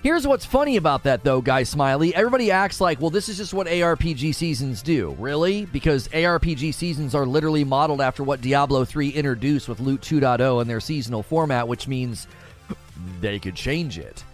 Here's 0.03 0.27
what's 0.27 0.45
funny 0.45 0.77
about 0.77 1.05
that, 1.05 1.22
though, 1.22 1.41
Guy 1.41 1.62
Smiley. 1.62 2.12
Everybody 2.12 2.51
acts 2.51 2.81
like, 2.81 3.01
well, 3.01 3.09
this 3.09 3.29
is 3.29 3.37
just 3.37 3.55
what 3.55 3.68
ARPG 3.68 4.35
seasons 4.35 4.83
do. 4.83 5.14
Really? 5.20 5.64
Because 5.66 6.09
ARPG 6.09 6.75
seasons 6.75 7.14
are 7.14 7.25
literally 7.25 7.62
modeled 7.62 8.01
after 8.01 8.25
what 8.25 8.41
Diablo 8.41 8.85
3 8.85 9.11
introduced 9.11 9.68
with 9.68 9.79
Loot 9.79 10.01
2.0 10.01 10.61
and 10.61 10.68
their 10.68 10.81
seasonal 10.81 11.22
format, 11.22 11.68
which 11.68 11.87
means 11.87 12.27
they 13.20 13.39
could 13.39 13.55
change 13.55 13.97
it. 13.97 14.25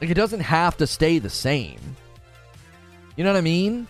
Like, 0.00 0.08
it 0.08 0.14
doesn't 0.14 0.40
have 0.40 0.78
to 0.78 0.86
stay 0.86 1.18
the 1.18 1.28
same. 1.28 1.78
You 3.16 3.24
know 3.24 3.32
what 3.32 3.38
I 3.38 3.42
mean? 3.42 3.86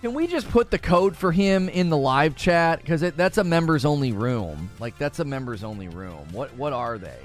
Can 0.00 0.14
we 0.14 0.28
just 0.28 0.48
put 0.50 0.70
the 0.70 0.78
code 0.78 1.16
for 1.16 1.32
him 1.32 1.68
in 1.68 1.90
the 1.90 1.96
live 1.96 2.36
chat? 2.36 2.80
Because 2.80 3.00
that's 3.00 3.38
a 3.38 3.44
members 3.44 3.84
only 3.84 4.12
room. 4.12 4.70
Like, 4.78 4.96
that's 4.96 5.18
a 5.18 5.24
members 5.24 5.64
only 5.64 5.88
room. 5.88 6.28
What 6.30 6.54
What 6.54 6.72
are 6.72 6.98
they? 6.98 7.18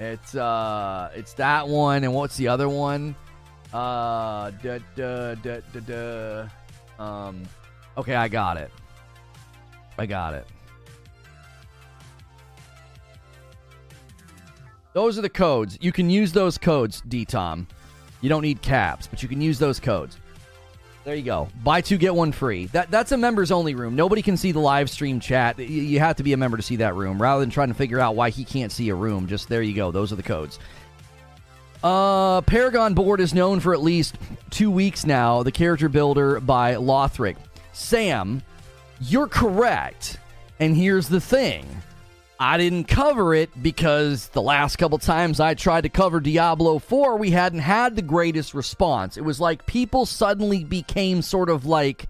It's 0.00 0.34
uh, 0.34 1.10
it's 1.14 1.34
that 1.34 1.68
one, 1.68 2.02
and 2.02 2.12
what's 2.12 2.36
the 2.36 2.48
other 2.48 2.68
one? 2.68 3.14
Uh, 3.72 4.50
da 4.50 4.80
da 4.96 5.34
da 5.36 5.60
da 5.72 5.80
da. 6.98 7.02
Um, 7.02 7.44
okay, 7.96 8.16
I 8.16 8.26
got 8.26 8.56
it. 8.56 8.72
I 9.96 10.06
got 10.06 10.34
it. 10.34 10.46
Those 14.92 15.18
are 15.18 15.22
the 15.22 15.30
codes. 15.30 15.78
You 15.80 15.92
can 15.92 16.10
use 16.10 16.32
those 16.32 16.58
codes, 16.58 17.00
D 17.06 17.24
Tom. 17.24 17.68
You 18.20 18.28
don't 18.28 18.42
need 18.42 18.60
caps, 18.60 19.06
but 19.06 19.22
you 19.22 19.28
can 19.28 19.40
use 19.40 19.58
those 19.60 19.78
codes. 19.78 20.18
There 21.04 21.16
you 21.16 21.22
go. 21.22 21.48
Buy 21.64 21.80
two 21.80 21.98
get 21.98 22.14
one 22.14 22.30
free. 22.30 22.66
That 22.66 22.90
that's 22.90 23.10
a 23.10 23.16
members 23.16 23.50
only 23.50 23.74
room. 23.74 23.96
Nobody 23.96 24.22
can 24.22 24.36
see 24.36 24.52
the 24.52 24.60
live 24.60 24.88
stream 24.88 25.18
chat. 25.18 25.58
You, 25.58 25.66
you 25.66 25.98
have 25.98 26.16
to 26.16 26.22
be 26.22 26.32
a 26.32 26.36
member 26.36 26.56
to 26.56 26.62
see 26.62 26.76
that 26.76 26.94
room. 26.94 27.20
Rather 27.20 27.40
than 27.40 27.50
trying 27.50 27.68
to 27.68 27.74
figure 27.74 27.98
out 27.98 28.14
why 28.14 28.30
he 28.30 28.44
can't 28.44 28.70
see 28.70 28.88
a 28.88 28.94
room, 28.94 29.26
just 29.26 29.48
there 29.48 29.62
you 29.62 29.74
go. 29.74 29.90
Those 29.90 30.12
are 30.12 30.16
the 30.16 30.22
codes. 30.22 30.60
Uh, 31.82 32.40
Paragon 32.42 32.94
board 32.94 33.20
is 33.20 33.34
known 33.34 33.58
for 33.58 33.74
at 33.74 33.82
least 33.82 34.16
two 34.50 34.70
weeks 34.70 35.04
now. 35.04 35.42
The 35.42 35.50
character 35.50 35.88
builder 35.88 36.38
by 36.38 36.74
Lothric. 36.74 37.36
Sam, 37.72 38.42
you're 39.00 39.26
correct. 39.26 40.18
And 40.60 40.76
here's 40.76 41.08
the 41.08 41.20
thing. 41.20 41.66
I 42.38 42.58
didn't 42.58 42.84
cover 42.84 43.34
it 43.34 43.50
because 43.62 44.28
the 44.28 44.42
last 44.42 44.76
couple 44.76 44.98
times 44.98 45.38
I 45.38 45.54
tried 45.54 45.82
to 45.82 45.88
cover 45.88 46.18
Diablo 46.18 46.78
4, 46.78 47.16
we 47.16 47.30
hadn't 47.30 47.60
had 47.60 47.94
the 47.94 48.02
greatest 48.02 48.54
response. 48.54 49.16
It 49.16 49.24
was 49.24 49.40
like 49.40 49.66
people 49.66 50.06
suddenly 50.06 50.64
became 50.64 51.22
sort 51.22 51.50
of 51.50 51.66
like 51.66 52.08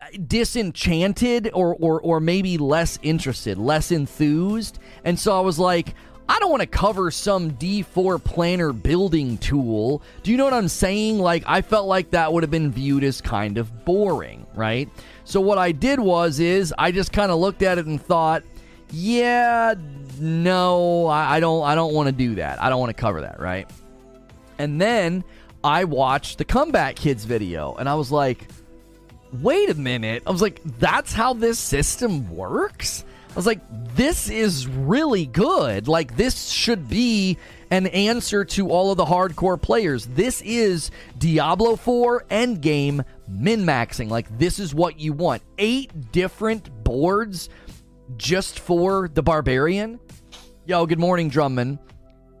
uh, 0.00 0.06
disenchanted 0.26 1.50
or, 1.52 1.74
or, 1.80 2.00
or 2.00 2.20
maybe 2.20 2.58
less 2.58 2.98
interested, 3.02 3.58
less 3.58 3.90
enthused. 3.90 4.78
And 5.04 5.18
so 5.18 5.36
I 5.36 5.40
was 5.40 5.58
like, 5.58 5.94
I 6.28 6.38
don't 6.38 6.50
want 6.50 6.62
to 6.62 6.66
cover 6.66 7.10
some 7.10 7.50
D4 7.52 8.22
planner 8.22 8.72
building 8.72 9.36
tool. 9.38 10.02
Do 10.22 10.30
you 10.30 10.38
know 10.38 10.44
what 10.44 10.54
I'm 10.54 10.68
saying? 10.68 11.18
Like, 11.18 11.44
I 11.46 11.60
felt 11.60 11.86
like 11.86 12.12
that 12.12 12.32
would 12.32 12.42
have 12.42 12.50
been 12.50 12.72
viewed 12.72 13.04
as 13.04 13.20
kind 13.20 13.58
of 13.58 13.84
boring, 13.84 14.46
right? 14.54 14.88
So 15.24 15.40
what 15.40 15.58
I 15.58 15.72
did 15.72 16.00
was 16.00 16.40
is 16.40 16.72
I 16.78 16.92
just 16.92 17.12
kind 17.12 17.30
of 17.30 17.40
looked 17.40 17.62
at 17.62 17.76
it 17.76 17.86
and 17.86 18.00
thought, 18.00 18.42
yeah, 18.90 19.74
no, 20.18 21.06
I, 21.06 21.36
I 21.36 21.40
don't 21.40 21.64
I 21.64 21.74
don't 21.74 21.94
want 21.94 22.08
to 22.08 22.12
do 22.12 22.36
that. 22.36 22.62
I 22.62 22.68
don't 22.68 22.80
want 22.80 22.96
to 22.96 23.00
cover 23.00 23.22
that, 23.22 23.40
right? 23.40 23.70
And 24.58 24.80
then 24.80 25.24
I 25.62 25.84
watched 25.84 26.38
the 26.38 26.44
comeback 26.44 26.96
kids 26.96 27.24
video 27.24 27.74
and 27.74 27.88
I 27.88 27.94
was 27.94 28.12
like, 28.12 28.46
wait 29.42 29.70
a 29.70 29.74
minute. 29.74 30.22
I 30.26 30.30
was 30.30 30.42
like, 30.42 30.60
that's 30.78 31.12
how 31.12 31.32
this 31.32 31.58
system 31.58 32.30
works? 32.34 33.04
I 33.30 33.34
was 33.34 33.46
like, 33.46 33.60
this 33.96 34.30
is 34.30 34.68
really 34.68 35.26
good. 35.26 35.88
Like, 35.88 36.16
this 36.16 36.50
should 36.50 36.88
be 36.88 37.36
an 37.70 37.88
answer 37.88 38.44
to 38.44 38.68
all 38.68 38.92
of 38.92 38.96
the 38.96 39.04
hardcore 39.04 39.60
players. 39.60 40.06
This 40.06 40.40
is 40.42 40.92
Diablo 41.18 41.74
4 41.74 42.26
endgame 42.30 43.04
min 43.28 43.64
maxing. 43.64 44.08
Like, 44.08 44.38
this 44.38 44.60
is 44.60 44.72
what 44.72 45.00
you 45.00 45.12
want. 45.12 45.42
Eight 45.58 46.12
different 46.12 46.84
boards 46.84 47.48
just 48.16 48.60
for 48.60 49.08
the 49.08 49.22
Barbarian? 49.22 50.00
Yo, 50.66 50.86
good 50.86 50.98
morning, 50.98 51.28
Drummond. 51.28 51.78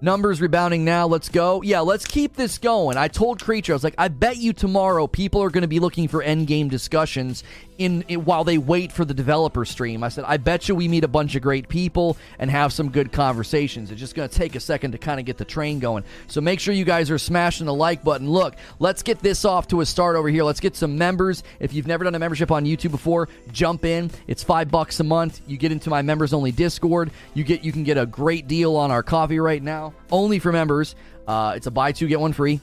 Numbers 0.00 0.40
rebounding 0.40 0.84
now. 0.84 1.06
Let's 1.06 1.30
go. 1.30 1.62
Yeah, 1.62 1.80
let's 1.80 2.04
keep 2.04 2.36
this 2.36 2.58
going. 2.58 2.98
I 2.98 3.08
told 3.08 3.42
Creature, 3.42 3.72
I 3.72 3.76
was 3.76 3.84
like, 3.84 3.94
I 3.96 4.08
bet 4.08 4.36
you 4.36 4.52
tomorrow 4.52 5.06
people 5.06 5.42
are 5.42 5.48
going 5.48 5.62
to 5.62 5.68
be 5.68 5.80
looking 5.80 6.08
for 6.08 6.22
end 6.22 6.46
game 6.46 6.68
discussions 6.68 7.42
in, 7.78 8.02
in, 8.08 8.24
while 8.24 8.44
they 8.44 8.58
wait 8.58 8.92
for 8.92 9.04
the 9.04 9.14
developer 9.14 9.64
stream. 9.64 10.02
I 10.02 10.08
said, 10.08 10.24
I 10.26 10.36
bet 10.36 10.68
you 10.68 10.74
we 10.74 10.88
meet 10.88 11.04
a 11.04 11.08
bunch 11.08 11.34
of 11.34 11.42
great 11.42 11.68
people 11.68 12.16
and 12.38 12.50
have 12.50 12.72
some 12.72 12.90
good 12.90 13.12
conversations. 13.12 13.90
It's 13.90 14.00
just 14.00 14.14
going 14.14 14.28
to 14.28 14.34
take 14.34 14.54
a 14.54 14.60
second 14.60 14.92
to 14.92 14.98
kind 14.98 15.18
of 15.18 15.26
get 15.26 15.38
the 15.38 15.44
train 15.44 15.78
going. 15.78 16.04
So 16.26 16.40
make 16.40 16.60
sure 16.60 16.74
you 16.74 16.84
guys 16.84 17.10
are 17.10 17.18
smashing 17.18 17.66
the 17.66 17.74
like 17.74 18.04
button. 18.04 18.30
Look, 18.30 18.54
let's 18.78 19.02
get 19.02 19.18
this 19.18 19.44
off 19.44 19.68
to 19.68 19.80
a 19.80 19.86
start 19.86 20.16
over 20.16 20.28
here. 20.28 20.44
Let's 20.44 20.60
get 20.60 20.76
some 20.76 20.96
members. 20.96 21.42
If 21.60 21.72
you've 21.72 21.86
never 21.86 22.04
done 22.04 22.14
a 22.14 22.18
membership 22.18 22.50
on 22.50 22.64
YouTube 22.64 22.92
before, 22.92 23.28
jump 23.52 23.84
in. 23.84 24.10
It's 24.26 24.42
five 24.42 24.70
bucks 24.70 25.00
a 25.00 25.04
month. 25.04 25.40
You 25.46 25.56
get 25.56 25.72
into 25.72 25.90
my 25.90 26.02
members 26.02 26.32
only 26.32 26.52
Discord. 26.52 27.10
You 27.34 27.44
get 27.44 27.64
you 27.64 27.72
can 27.72 27.84
get 27.84 27.98
a 27.98 28.06
great 28.06 28.46
deal 28.46 28.76
on 28.76 28.90
our 28.90 29.02
coffee 29.02 29.40
right 29.40 29.62
now, 29.62 29.94
only 30.10 30.38
for 30.38 30.52
members. 30.52 30.94
Uh, 31.26 31.54
it's 31.56 31.66
a 31.66 31.70
buy 31.70 31.92
two 31.92 32.06
get 32.06 32.20
one 32.20 32.32
free 32.32 32.60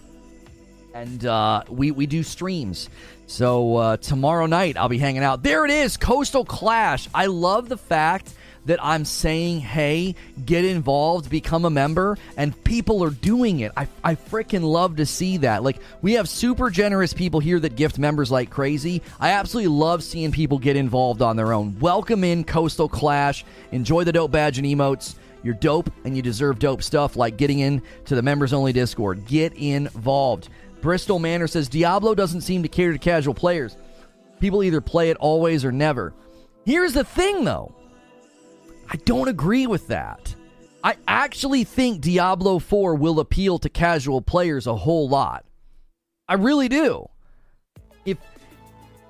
and 0.94 1.26
uh, 1.26 1.64
we 1.70 1.92
we 1.92 2.06
do 2.06 2.24
streams. 2.24 2.90
So 3.28 3.78
uh, 3.78 3.98
tomorrow 3.98 4.46
night 4.46 4.78
I'll 4.78 4.90
be 4.90 4.98
hanging 4.98 5.24
out. 5.24 5.44
There 5.44 5.66
it 5.66 5.72
is, 5.72 5.98
Coastal 5.98 6.46
Clash. 6.46 7.08
I 7.14 7.28
love 7.28 7.70
the 7.70 7.78
fact 7.78 8.34
that 8.66 8.84
I'm 8.84 9.06
saying, 9.06 9.62
hey, 9.62 10.16
get 10.46 10.66
involved, 10.66 11.30
become 11.30 11.66
a 11.66 11.70
member, 11.70 12.18
and 12.38 12.64
people 12.64 13.04
are 13.04 13.10
doing 13.10 13.62
it. 13.62 13.72
I, 13.76 13.88
I 14.04 14.16
freaking 14.16 14.62
love 14.62 14.98
to 14.98 15.06
see 15.06 15.38
that. 15.38 15.64
Like, 15.64 15.78
we 16.02 16.14
have 16.14 16.30
super 16.30 16.70
generous 16.70 17.14
people 17.14 17.40
here 17.40 17.60
that 17.60 17.76
gift 17.76 17.98
members 17.98 18.30
like 18.30 18.50
crazy. 18.50 19.02
I 19.20 19.32
absolutely 19.32 19.70
love 19.70 20.04
seeing 20.04 20.32
people 20.32 20.60
get 20.60 20.76
involved 20.76 21.22
on 21.22 21.36
their 21.36 21.54
own. 21.54 21.80
Welcome 21.80 22.24
in 22.24 22.44
Coastal 22.44 22.88
Clash. 22.88 23.46
Enjoy 23.72 24.04
the 24.04 24.12
dope 24.12 24.32
badge 24.32 24.60
and 24.60 24.68
emotes. 24.68 25.16
You're 25.44 25.56
dope 25.56 25.92
and 26.06 26.16
you 26.16 26.22
deserve 26.22 26.60
dope 26.60 26.84
stuff 26.84 27.16
like 27.16 27.38
getting 27.38 27.60
in 27.60 27.82
to 28.06 28.14
the 28.14 28.22
members 28.22 28.54
only 28.54 28.74
Discord. 28.74 29.26
Get 29.26 29.54
involved. 29.54 30.50
Bristol 30.82 31.20
Manor 31.20 31.48
says 31.48 31.70
Diablo 31.70 32.16
doesn't 32.16 32.42
seem 32.42 32.64
to 32.64 32.70
cater 32.70 32.94
to 32.94 33.00
casual 33.00 33.34
players. 33.34 33.78
People 34.40 34.64
either 34.64 34.82
play 34.82 35.10
it 35.10 35.18
always 35.18 35.64
or 35.64 35.72
never. 35.72 36.14
Here's 36.66 36.94
the 36.94 37.04
thing, 37.04 37.44
though 37.44 37.74
I 38.90 38.98
don't 38.98 39.28
agree 39.28 39.68
with 39.68 39.88
that. 39.88 40.36
I 40.84 40.96
actually 41.08 41.64
think 41.64 42.02
Diablo 42.02 42.60
4 42.60 42.96
will 42.96 43.20
appeal 43.20 43.60
to 43.60 43.70
casual 43.70 44.22
players 44.22 44.66
a 44.66 44.76
whole 44.76 45.08
lot. 45.08 45.46
I 46.28 46.34
really 46.34 46.68
do. 46.68 47.08
If 48.04 48.18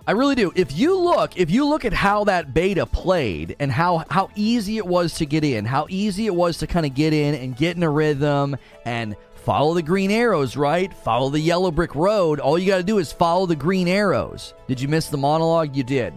I 0.05 0.11
really 0.11 0.35
do. 0.35 0.51
If 0.55 0.77
you 0.77 0.97
look, 0.99 1.37
if 1.37 1.49
you 1.49 1.65
look 1.65 1.85
at 1.85 1.93
how 1.93 2.25
that 2.25 2.53
beta 2.53 2.85
played 2.85 3.55
and 3.59 3.71
how 3.71 4.03
how 4.09 4.29
easy 4.35 4.77
it 4.77 4.85
was 4.85 5.13
to 5.15 5.25
get 5.25 5.43
in, 5.43 5.63
how 5.63 5.87
easy 5.89 6.25
it 6.25 6.35
was 6.35 6.57
to 6.57 6.67
kind 6.67 6.85
of 6.85 6.93
get 6.93 7.13
in 7.13 7.35
and 7.35 7.55
get 7.55 7.77
in 7.77 7.83
a 7.83 7.89
rhythm 7.89 8.57
and 8.85 9.15
follow 9.43 9.73
the 9.73 9.81
green 9.81 10.11
arrows, 10.11 10.55
right? 10.55 10.93
Follow 10.93 11.29
the 11.29 11.39
yellow 11.39 11.71
brick 11.71 11.95
road. 11.95 12.39
All 12.39 12.57
you 12.57 12.67
got 12.67 12.77
to 12.77 12.83
do 12.83 12.99
is 12.99 13.11
follow 13.11 13.45
the 13.45 13.55
green 13.55 13.87
arrows. 13.87 14.53
Did 14.67 14.79
you 14.79 14.87
miss 14.87 15.07
the 15.07 15.17
monologue? 15.17 15.75
You 15.75 15.83
did. 15.83 16.13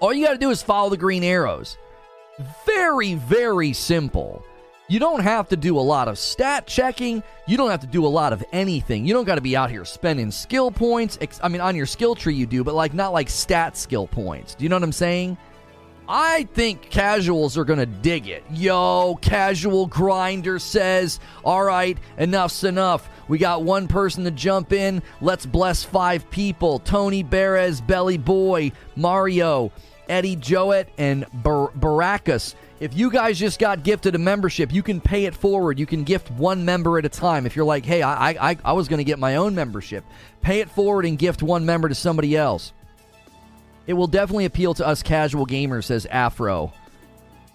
All 0.00 0.12
you 0.12 0.24
got 0.24 0.32
to 0.32 0.38
do 0.38 0.50
is 0.50 0.62
follow 0.62 0.90
the 0.90 0.96
green 0.96 1.24
arrows. 1.24 1.76
Very, 2.66 3.14
very 3.14 3.72
simple. 3.72 4.44
You 4.88 4.98
don't 4.98 5.20
have 5.20 5.48
to 5.48 5.56
do 5.56 5.78
a 5.78 5.80
lot 5.80 6.08
of 6.08 6.18
stat 6.18 6.66
checking. 6.66 7.22
You 7.46 7.56
don't 7.56 7.70
have 7.70 7.80
to 7.80 7.86
do 7.86 8.04
a 8.04 8.08
lot 8.08 8.32
of 8.32 8.44
anything. 8.52 9.06
You 9.06 9.14
don't 9.14 9.24
got 9.24 9.36
to 9.36 9.40
be 9.40 9.56
out 9.56 9.70
here 9.70 9.84
spending 9.84 10.30
skill 10.30 10.70
points. 10.70 11.18
I 11.42 11.48
mean, 11.48 11.60
on 11.60 11.76
your 11.76 11.86
skill 11.86 12.14
tree, 12.14 12.34
you 12.34 12.46
do, 12.46 12.62
but 12.64 12.74
like 12.74 12.92
not 12.92 13.12
like 13.12 13.30
stat 13.30 13.76
skill 13.76 14.06
points. 14.06 14.54
Do 14.54 14.64
you 14.64 14.68
know 14.68 14.76
what 14.76 14.82
I'm 14.82 14.92
saying? 14.92 15.38
I 16.14 16.42
think 16.52 16.90
casuals 16.90 17.56
are 17.56 17.64
going 17.64 17.78
to 17.78 17.86
dig 17.86 18.28
it. 18.28 18.44
Yo, 18.50 19.18
casual 19.22 19.86
grinder 19.86 20.58
says, 20.58 21.18
all 21.42 21.64
right, 21.64 21.96
enough's 22.18 22.64
enough. 22.64 23.08
We 23.28 23.38
got 23.38 23.62
one 23.62 23.88
person 23.88 24.24
to 24.24 24.30
jump 24.30 24.74
in. 24.74 25.02
Let's 25.22 25.46
bless 25.46 25.84
five 25.84 26.30
people 26.30 26.80
Tony 26.80 27.24
Beres, 27.24 27.84
Belly 27.86 28.18
Boy, 28.18 28.72
Mario, 28.94 29.72
Eddie 30.06 30.36
Joet, 30.36 30.90
and 30.98 31.24
Bar- 31.32 31.70
Baracus. 31.70 32.56
If 32.78 32.94
you 32.94 33.10
guys 33.10 33.38
just 33.38 33.58
got 33.58 33.82
gifted 33.82 34.14
a 34.14 34.18
membership, 34.18 34.70
you 34.70 34.82
can 34.82 35.00
pay 35.00 35.24
it 35.24 35.34
forward. 35.34 35.78
You 35.78 35.86
can 35.86 36.04
gift 36.04 36.30
one 36.32 36.66
member 36.66 36.98
at 36.98 37.06
a 37.06 37.08
time. 37.08 37.46
If 37.46 37.56
you're 37.56 37.64
like, 37.64 37.86
hey, 37.86 38.02
I, 38.02 38.50
I, 38.50 38.58
I 38.62 38.72
was 38.74 38.86
going 38.86 38.98
to 38.98 39.04
get 39.04 39.18
my 39.18 39.36
own 39.36 39.54
membership, 39.54 40.04
pay 40.42 40.60
it 40.60 40.68
forward 40.68 41.06
and 41.06 41.18
gift 41.18 41.42
one 41.42 41.64
member 41.64 41.88
to 41.88 41.94
somebody 41.94 42.36
else. 42.36 42.74
It 43.86 43.94
will 43.94 44.06
definitely 44.06 44.44
appeal 44.44 44.74
to 44.74 44.86
us 44.86 45.02
casual 45.02 45.46
gamers, 45.46 45.84
says 45.84 46.06
Afro. 46.06 46.72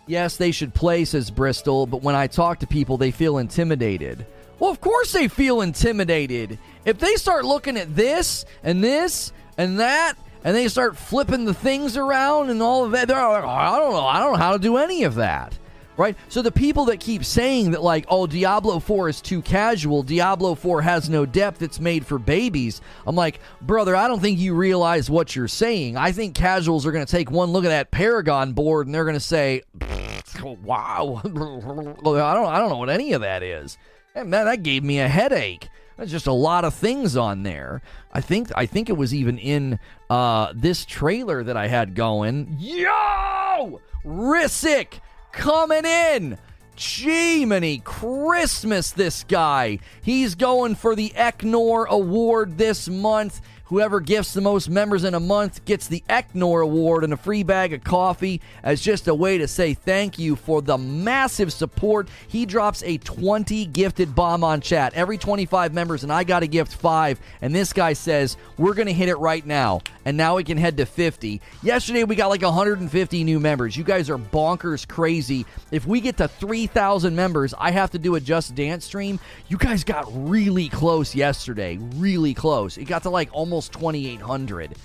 Yes, 0.05 0.37
they 0.37 0.51
should 0.51 0.73
play, 0.73 1.05
says 1.05 1.31
Bristol, 1.31 1.85
but 1.85 2.01
when 2.01 2.15
I 2.15 2.27
talk 2.27 2.59
to 2.59 2.67
people, 2.67 2.97
they 2.97 3.11
feel 3.11 3.37
intimidated. 3.37 4.25
Well, 4.59 4.71
of 4.71 4.81
course 4.81 5.11
they 5.11 5.27
feel 5.27 5.61
intimidated. 5.61 6.57
If 6.85 6.99
they 6.99 7.15
start 7.15 7.45
looking 7.45 7.77
at 7.77 7.95
this 7.95 8.45
and 8.63 8.83
this 8.83 9.31
and 9.57 9.79
that 9.79 10.17
and 10.43 10.55
they 10.55 10.67
start 10.67 10.95
flipping 10.95 11.45
the 11.45 11.53
things 11.53 11.97
around 11.97 12.49
and 12.49 12.61
all 12.61 12.85
of 12.85 12.91
that. 12.91 13.07
They're 13.07 13.17
like, 13.17 13.43
oh, 13.43 13.47
I 13.47 13.77
don't 13.77 13.91
know, 13.91 14.05
I 14.05 14.19
don't 14.19 14.33
know 14.33 14.37
how 14.39 14.53
to 14.53 14.59
do 14.59 14.77
any 14.77 15.03
of 15.03 15.15
that. 15.15 15.57
Right? 15.97 16.15
So 16.29 16.43
the 16.43 16.51
people 16.51 16.85
that 16.85 16.99
keep 16.99 17.25
saying 17.25 17.71
that, 17.71 17.81
like, 17.81 18.05
oh, 18.07 18.27
Diablo 18.27 18.79
4 18.79 19.09
is 19.09 19.19
too 19.19 19.41
casual, 19.41 20.03
Diablo 20.03 20.53
4 20.53 20.83
has 20.83 21.09
no 21.09 21.25
depth, 21.25 21.63
it's 21.63 21.79
made 21.79 22.05
for 22.05 22.19
babies. 22.19 22.81
I'm 23.07 23.15
like, 23.15 23.39
brother, 23.61 23.95
I 23.95 24.07
don't 24.07 24.19
think 24.19 24.37
you 24.37 24.53
realize 24.53 25.09
what 25.09 25.35
you're 25.35 25.47
saying. 25.47 25.97
I 25.97 26.11
think 26.11 26.35
casuals 26.35 26.85
are 26.85 26.91
going 26.91 27.05
to 27.05 27.11
take 27.11 27.31
one 27.31 27.49
look 27.49 27.65
at 27.65 27.69
that 27.69 27.89
Paragon 27.89 28.53
board 28.53 28.85
and 28.85 28.93
they're 28.93 29.05
going 29.05 29.15
to 29.15 29.19
say, 29.19 29.63
wow, 30.43 31.19
I 31.25 31.27
don't, 31.27 32.05
I 32.05 32.59
don't 32.59 32.69
know 32.69 32.77
what 32.77 32.91
any 32.91 33.13
of 33.13 33.21
that 33.21 33.41
is. 33.41 33.79
And 34.13 34.29
man, 34.29 34.45
that 34.45 34.61
gave 34.61 34.83
me 34.83 34.99
a 34.99 35.07
headache. 35.07 35.67
There's 35.97 36.11
just 36.11 36.27
a 36.27 36.33
lot 36.33 36.63
of 36.63 36.75
things 36.75 37.17
on 37.17 37.41
there. 37.41 37.81
I 38.13 38.21
think 38.21 38.51
I 38.55 38.67
think 38.67 38.87
it 38.89 38.93
was 38.93 39.13
even 39.13 39.39
in 39.39 39.79
uh, 40.09 40.53
this 40.55 40.85
trailer 40.85 41.43
that 41.43 41.57
I 41.57 41.67
had 41.67 41.95
going. 41.95 42.55
Yo, 42.59 43.81
Risic 44.05 44.99
coming 45.37 45.85
in. 45.85 46.37
Jiminy 46.75 47.79
Christmas, 47.83 48.91
this 48.91 49.23
guy. 49.23 49.79
He's 50.01 50.35
going 50.35 50.75
for 50.75 50.95
the 50.95 51.09
Eknor 51.15 51.87
Award 51.87 52.57
this 52.57 52.89
month. 52.89 53.41
Whoever 53.67 53.99
gifts 53.99 54.33
the 54.33 54.39
most 54.39 54.69
members 54.69 55.03
in 55.03 55.13
a 55.13 55.19
month 55.19 55.65
gets 55.65 55.87
the 55.89 56.01
Eknor 56.09 56.63
Award 56.63 57.03
and 57.03 57.11
a 57.11 57.17
free 57.17 57.43
bag 57.43 57.73
of 57.73 57.83
coffee 57.83 58.39
as 58.63 58.79
just 58.79 59.09
a 59.09 59.13
way 59.13 59.37
to 59.39 59.47
say 59.47 59.73
thank 59.73 60.17
you 60.17 60.37
for 60.37 60.61
the 60.61 60.77
massive 60.77 61.51
support. 61.51 62.07
He 62.29 62.45
drops 62.45 62.81
a 62.83 62.97
20 62.97 63.65
gifted 63.65 64.15
bomb 64.15 64.41
on 64.41 64.61
chat. 64.61 64.93
Every 64.93 65.17
25 65.17 65.73
members, 65.73 66.03
and 66.03 66.13
I 66.13 66.23
got 66.23 66.39
to 66.39 66.47
gift 66.47 66.75
five. 66.75 67.19
And 67.41 67.53
this 67.53 67.73
guy 67.73 67.91
says, 67.91 68.37
We're 68.57 68.73
going 68.73 68.87
to 68.87 68.93
hit 68.93 69.09
it 69.09 69.17
right 69.17 69.45
now. 69.45 69.81
And 70.05 70.15
now 70.15 70.37
we 70.37 70.45
can 70.45 70.57
head 70.57 70.77
to 70.77 70.85
50. 70.85 71.41
Yesterday, 71.61 72.05
we 72.05 72.15
got 72.15 72.29
like 72.29 72.41
150 72.41 73.23
new 73.25 73.41
members. 73.41 73.75
You 73.75 73.83
guys 73.83 74.09
are 74.09 74.17
bonkers 74.17 74.87
crazy. 74.87 75.45
If 75.69 75.85
we 75.85 75.99
get 75.99 76.15
to 76.17 76.29
3,000 76.29 77.13
members, 77.13 77.53
I 77.59 77.71
have 77.71 77.91
to 77.91 77.99
do 77.99 78.15
a 78.15 78.21
Just 78.21 78.55
Dance 78.55 78.85
stream. 78.85 79.19
You 79.49 79.57
guys 79.57 79.83
got 79.83 80.05
really 80.09 80.69
close 80.69 81.13
yesterday. 81.13 81.77
Really 81.95 82.33
close. 82.33 82.77
It 82.77 82.85
got 82.85 83.03
to 83.03 83.09
like 83.09 83.27
almost 83.33 83.56
almost 83.57 83.73
2,800. 83.73 84.75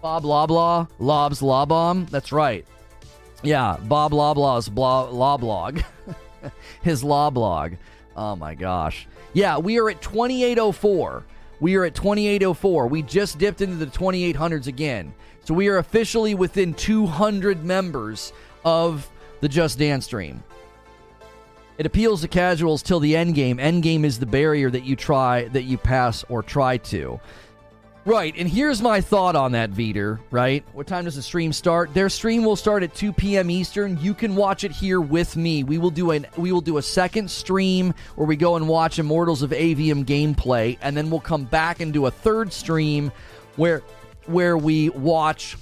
Bob 0.00 0.22
Loblaw, 0.22 0.88
Lobs 1.00 1.40
Lobom. 1.40 2.08
That's 2.08 2.30
right. 2.30 2.64
Yeah, 3.42 3.78
Bob 3.82 4.12
Loblaw's 4.12 4.68
blah, 4.68 5.08
law 5.08 5.36
blog. 5.36 5.80
His 6.82 7.02
law 7.02 7.30
blog. 7.30 7.72
Oh 8.14 8.36
my 8.36 8.54
gosh. 8.54 9.08
Yeah, 9.32 9.58
we 9.58 9.80
are 9.80 9.90
at 9.90 10.00
2804. 10.02 11.24
We 11.58 11.74
are 11.74 11.84
at 11.84 11.96
2804. 11.96 12.86
We 12.86 13.02
just 13.02 13.38
dipped 13.38 13.60
into 13.60 13.74
the 13.74 13.86
2800s 13.86 14.68
again. 14.68 15.12
So 15.42 15.52
we 15.52 15.66
are 15.66 15.78
officially 15.78 16.36
within 16.36 16.74
200 16.74 17.64
members 17.64 18.32
of 18.64 19.10
the 19.40 19.48
Just 19.48 19.80
Dance 19.80 20.04
stream. 20.04 20.44
It 21.76 21.86
appeals 21.86 22.22
to 22.22 22.28
casuals 22.28 22.82
till 22.82 23.00
the 23.00 23.16
end 23.16 23.34
game. 23.34 23.58
End 23.58 23.82
game 23.82 24.04
is 24.04 24.18
the 24.18 24.26
barrier 24.26 24.70
that 24.70 24.84
you 24.84 24.94
try 24.94 25.48
that 25.48 25.64
you 25.64 25.76
pass 25.76 26.24
or 26.28 26.42
try 26.42 26.76
to. 26.78 27.20
Right, 28.06 28.32
and 28.38 28.48
here's 28.48 28.80
my 28.80 29.00
thought 29.00 29.34
on 29.34 29.50
that, 29.52 29.72
Veter, 29.72 30.20
right? 30.30 30.64
What 30.74 30.86
time 30.86 31.06
does 31.06 31.16
the 31.16 31.22
stream 31.22 31.52
start? 31.52 31.92
Their 31.92 32.08
stream 32.08 32.44
will 32.44 32.54
start 32.54 32.84
at 32.84 32.94
2 32.94 33.12
p.m. 33.12 33.50
Eastern. 33.50 33.98
You 34.00 34.14
can 34.14 34.36
watch 34.36 34.62
it 34.62 34.70
here 34.70 35.00
with 35.00 35.36
me. 35.36 35.64
We 35.64 35.78
will 35.78 35.90
do 35.90 36.12
an 36.12 36.24
we 36.36 36.52
will 36.52 36.60
do 36.60 36.78
a 36.78 36.82
second 36.82 37.28
stream 37.28 37.92
where 38.14 38.28
we 38.28 38.36
go 38.36 38.54
and 38.54 38.68
watch 38.68 39.00
Immortals 39.00 39.42
of 39.42 39.50
Aveum 39.50 40.04
gameplay, 40.04 40.78
and 40.82 40.96
then 40.96 41.10
we'll 41.10 41.18
come 41.18 41.46
back 41.46 41.80
and 41.80 41.92
do 41.92 42.06
a 42.06 42.10
third 42.12 42.52
stream 42.52 43.10
where 43.56 43.82
where 44.26 44.56
we 44.56 44.90
watch 44.90 45.56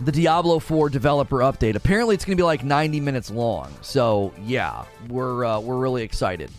the 0.00 0.12
Diablo 0.12 0.58
4 0.58 0.88
developer 0.88 1.40
update. 1.40 1.74
Apparently 1.74 2.14
it's 2.14 2.24
to 2.24 2.34
be 2.34 2.42
like 2.42 2.64
90 2.64 3.00
minutes 3.00 3.30
long. 3.30 3.70
So, 3.82 4.32
yeah, 4.42 4.86
we're 5.08 5.44
uh, 5.44 5.60
we're 5.60 5.76
really 5.76 6.04
excited. 6.04 6.50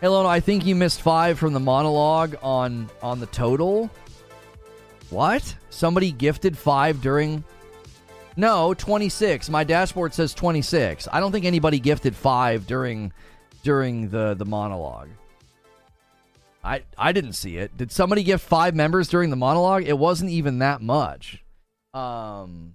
Hey, 0.00 0.08
Lono, 0.08 0.28
I 0.28 0.40
think 0.40 0.66
you 0.66 0.74
missed 0.74 1.00
five 1.00 1.38
from 1.38 1.54
the 1.54 1.60
monologue 1.60 2.36
on 2.42 2.90
on 3.02 3.18
the 3.18 3.26
total. 3.26 3.90
What? 5.10 5.54
Somebody 5.70 6.12
gifted 6.12 6.56
five 6.56 7.00
during. 7.00 7.44
No, 8.36 8.74
26. 8.74 9.48
My 9.48 9.64
dashboard 9.64 10.12
says 10.12 10.34
26. 10.34 11.08
I 11.10 11.20
don't 11.20 11.32
think 11.32 11.46
anybody 11.46 11.78
gifted 11.80 12.14
five 12.14 12.66
during 12.66 13.12
during 13.62 14.10
the 14.10 14.34
the 14.34 14.44
monologue. 14.44 15.08
I 16.62 16.82
I 16.98 17.12
didn't 17.12 17.32
see 17.32 17.56
it. 17.56 17.74
Did 17.76 17.90
somebody 17.90 18.22
gift 18.22 18.46
five 18.46 18.74
members 18.74 19.08
during 19.08 19.30
the 19.30 19.36
monologue? 19.36 19.84
It 19.86 19.96
wasn't 19.96 20.30
even 20.30 20.58
that 20.58 20.82
much. 20.82 21.42
Um 21.94 22.74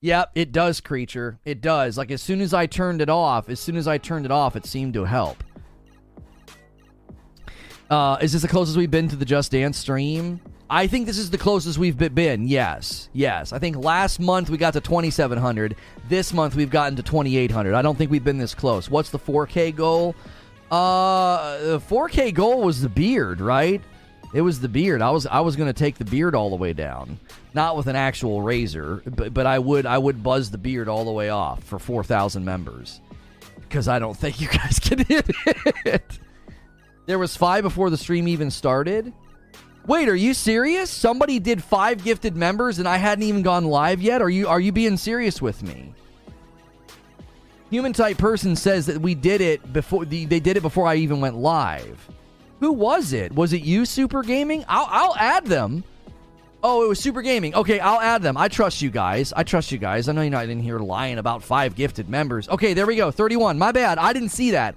Yep, 0.00 0.30
it 0.36 0.52
does, 0.52 0.80
creature. 0.80 1.38
It 1.44 1.60
does. 1.60 1.98
Like 1.98 2.10
as 2.10 2.22
soon 2.22 2.40
as 2.40 2.54
I 2.54 2.66
turned 2.66 3.02
it 3.02 3.08
off, 3.08 3.48
as 3.48 3.58
soon 3.58 3.76
as 3.76 3.88
I 3.88 3.98
turned 3.98 4.24
it 4.24 4.30
off, 4.30 4.54
it 4.54 4.64
seemed 4.64 4.94
to 4.94 5.04
help. 5.04 5.42
Uh, 7.90 8.18
is 8.20 8.32
this 8.32 8.42
the 8.42 8.48
closest 8.48 8.76
we've 8.76 8.90
been 8.90 9.08
to 9.08 9.16
the 9.16 9.24
Just 9.24 9.50
Dance 9.50 9.76
stream? 9.76 10.40
I 10.70 10.86
think 10.86 11.06
this 11.06 11.16
is 11.16 11.30
the 11.30 11.38
closest 11.38 11.78
we've 11.78 11.96
been. 12.14 12.46
Yes, 12.46 13.08
yes. 13.14 13.52
I 13.54 13.58
think 13.58 13.76
last 13.76 14.20
month 14.20 14.50
we 14.50 14.58
got 14.58 14.74
to 14.74 14.80
2,700. 14.80 15.74
This 16.08 16.32
month 16.34 16.54
we've 16.54 16.70
gotten 16.70 16.94
to 16.96 17.02
2,800. 17.02 17.74
I 17.74 17.80
don't 17.80 17.96
think 17.96 18.10
we've 18.10 18.22
been 18.22 18.38
this 18.38 18.54
close. 18.54 18.90
What's 18.90 19.08
the 19.08 19.18
4K 19.18 19.74
goal? 19.74 20.14
Uh, 20.70 21.58
the 21.58 21.80
4K 21.80 22.34
goal 22.34 22.62
was 22.62 22.82
the 22.82 22.90
beard, 22.90 23.40
right? 23.40 23.80
It 24.34 24.42
was 24.42 24.60
the 24.60 24.68
beard. 24.68 25.00
I 25.00 25.10
was 25.10 25.26
I 25.26 25.40
was 25.40 25.56
going 25.56 25.68
to 25.68 25.78
take 25.78 25.96
the 25.96 26.04
beard 26.04 26.34
all 26.34 26.50
the 26.50 26.56
way 26.56 26.72
down, 26.72 27.18
not 27.54 27.76
with 27.76 27.86
an 27.86 27.96
actual 27.96 28.42
razor, 28.42 29.02
but 29.06 29.32
but 29.32 29.46
I 29.46 29.58
would 29.58 29.86
I 29.86 29.96
would 29.96 30.22
buzz 30.22 30.50
the 30.50 30.58
beard 30.58 30.88
all 30.88 31.04
the 31.04 31.12
way 31.12 31.30
off 31.30 31.62
for 31.64 31.78
four 31.78 32.04
thousand 32.04 32.44
members, 32.44 33.00
because 33.60 33.88
I 33.88 33.98
don't 33.98 34.16
think 34.16 34.40
you 34.40 34.48
guys 34.48 34.78
can 34.82 34.98
hit 34.98 35.30
it. 35.84 36.18
There 37.06 37.18
was 37.18 37.36
five 37.36 37.64
before 37.64 37.88
the 37.88 37.96
stream 37.96 38.28
even 38.28 38.50
started. 38.50 39.14
Wait, 39.86 40.10
are 40.10 40.14
you 40.14 40.34
serious? 40.34 40.90
Somebody 40.90 41.38
did 41.38 41.64
five 41.64 42.04
gifted 42.04 42.36
members 42.36 42.78
and 42.78 42.86
I 42.86 42.98
hadn't 42.98 43.24
even 43.24 43.40
gone 43.40 43.64
live 43.64 44.02
yet. 44.02 44.20
Are 44.20 44.28
you 44.28 44.46
are 44.46 44.60
you 44.60 44.72
being 44.72 44.98
serious 44.98 45.40
with 45.40 45.62
me? 45.62 45.94
Human 47.70 47.94
type 47.94 48.18
person 48.18 48.56
says 48.56 48.84
that 48.86 49.00
we 49.00 49.14
did 49.14 49.40
it 49.40 49.72
before 49.72 50.04
they 50.04 50.26
did 50.26 50.58
it 50.58 50.62
before 50.62 50.86
I 50.86 50.96
even 50.96 51.20
went 51.20 51.36
live. 51.36 52.06
Who 52.60 52.72
was 52.72 53.12
it? 53.12 53.32
Was 53.32 53.52
it 53.52 53.62
you, 53.62 53.84
Super 53.84 54.22
Gaming? 54.22 54.64
I'll, 54.68 54.88
I'll 54.90 55.16
add 55.16 55.46
them. 55.46 55.84
Oh, 56.62 56.84
it 56.84 56.88
was 56.88 56.98
Super 56.98 57.22
Gaming. 57.22 57.54
Okay, 57.54 57.78
I'll 57.78 58.00
add 58.00 58.22
them. 58.22 58.36
I 58.36 58.48
trust 58.48 58.82
you 58.82 58.90
guys. 58.90 59.32
I 59.36 59.44
trust 59.44 59.70
you 59.70 59.78
guys. 59.78 60.08
I 60.08 60.12
know 60.12 60.22
you're 60.22 60.30
not 60.30 60.48
in 60.48 60.60
here 60.60 60.80
lying 60.80 61.18
about 61.18 61.44
five 61.44 61.76
gifted 61.76 62.08
members. 62.08 62.48
Okay, 62.48 62.74
there 62.74 62.86
we 62.86 62.96
go. 62.96 63.12
31. 63.12 63.58
My 63.58 63.70
bad. 63.70 63.98
I 63.98 64.12
didn't 64.12 64.30
see 64.30 64.50
that. 64.52 64.74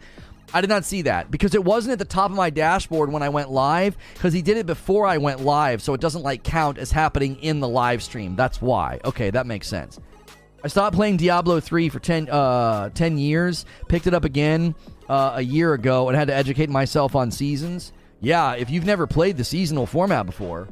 I 0.53 0.61
did 0.61 0.69
not 0.69 0.85
see 0.85 1.03
that 1.03 1.31
because 1.31 1.55
it 1.55 1.63
wasn't 1.63 1.93
at 1.93 1.99
the 1.99 2.05
top 2.05 2.29
of 2.29 2.35
my 2.35 2.49
dashboard 2.49 3.11
when 3.11 3.23
I 3.23 3.29
went 3.29 3.49
live 3.49 3.97
because 4.13 4.33
he 4.33 4.41
did 4.41 4.57
it 4.57 4.65
before 4.65 5.07
I 5.07 5.17
went 5.17 5.39
live, 5.41 5.81
so 5.81 5.93
it 5.93 6.01
doesn't 6.01 6.23
like 6.23 6.43
count 6.43 6.77
as 6.77 6.91
happening 6.91 7.37
in 7.37 7.61
the 7.61 7.69
live 7.69 8.03
stream. 8.03 8.35
That's 8.35 8.61
why. 8.61 8.99
Okay, 9.05 9.29
that 9.31 9.47
makes 9.47 9.67
sense. 9.67 9.99
I 10.63 10.67
stopped 10.67 10.95
playing 10.95 11.17
Diablo 11.17 11.59
3 11.59 11.89
for 11.89 11.99
10, 11.99 12.29
uh, 12.29 12.89
10 12.89 13.17
years, 13.17 13.65
picked 13.87 14.05
it 14.07 14.13
up 14.13 14.25
again 14.25 14.75
uh, 15.11 15.33
a 15.35 15.41
year 15.41 15.73
ago 15.73 16.07
and 16.07 16.17
had 16.17 16.29
to 16.29 16.33
educate 16.33 16.69
myself 16.69 17.17
on 17.17 17.31
seasons. 17.31 17.91
Yeah, 18.21 18.53
if 18.53 18.69
you've 18.69 18.85
never 18.85 19.05
played 19.05 19.35
the 19.35 19.43
seasonal 19.43 19.85
format 19.85 20.25
before, 20.25 20.69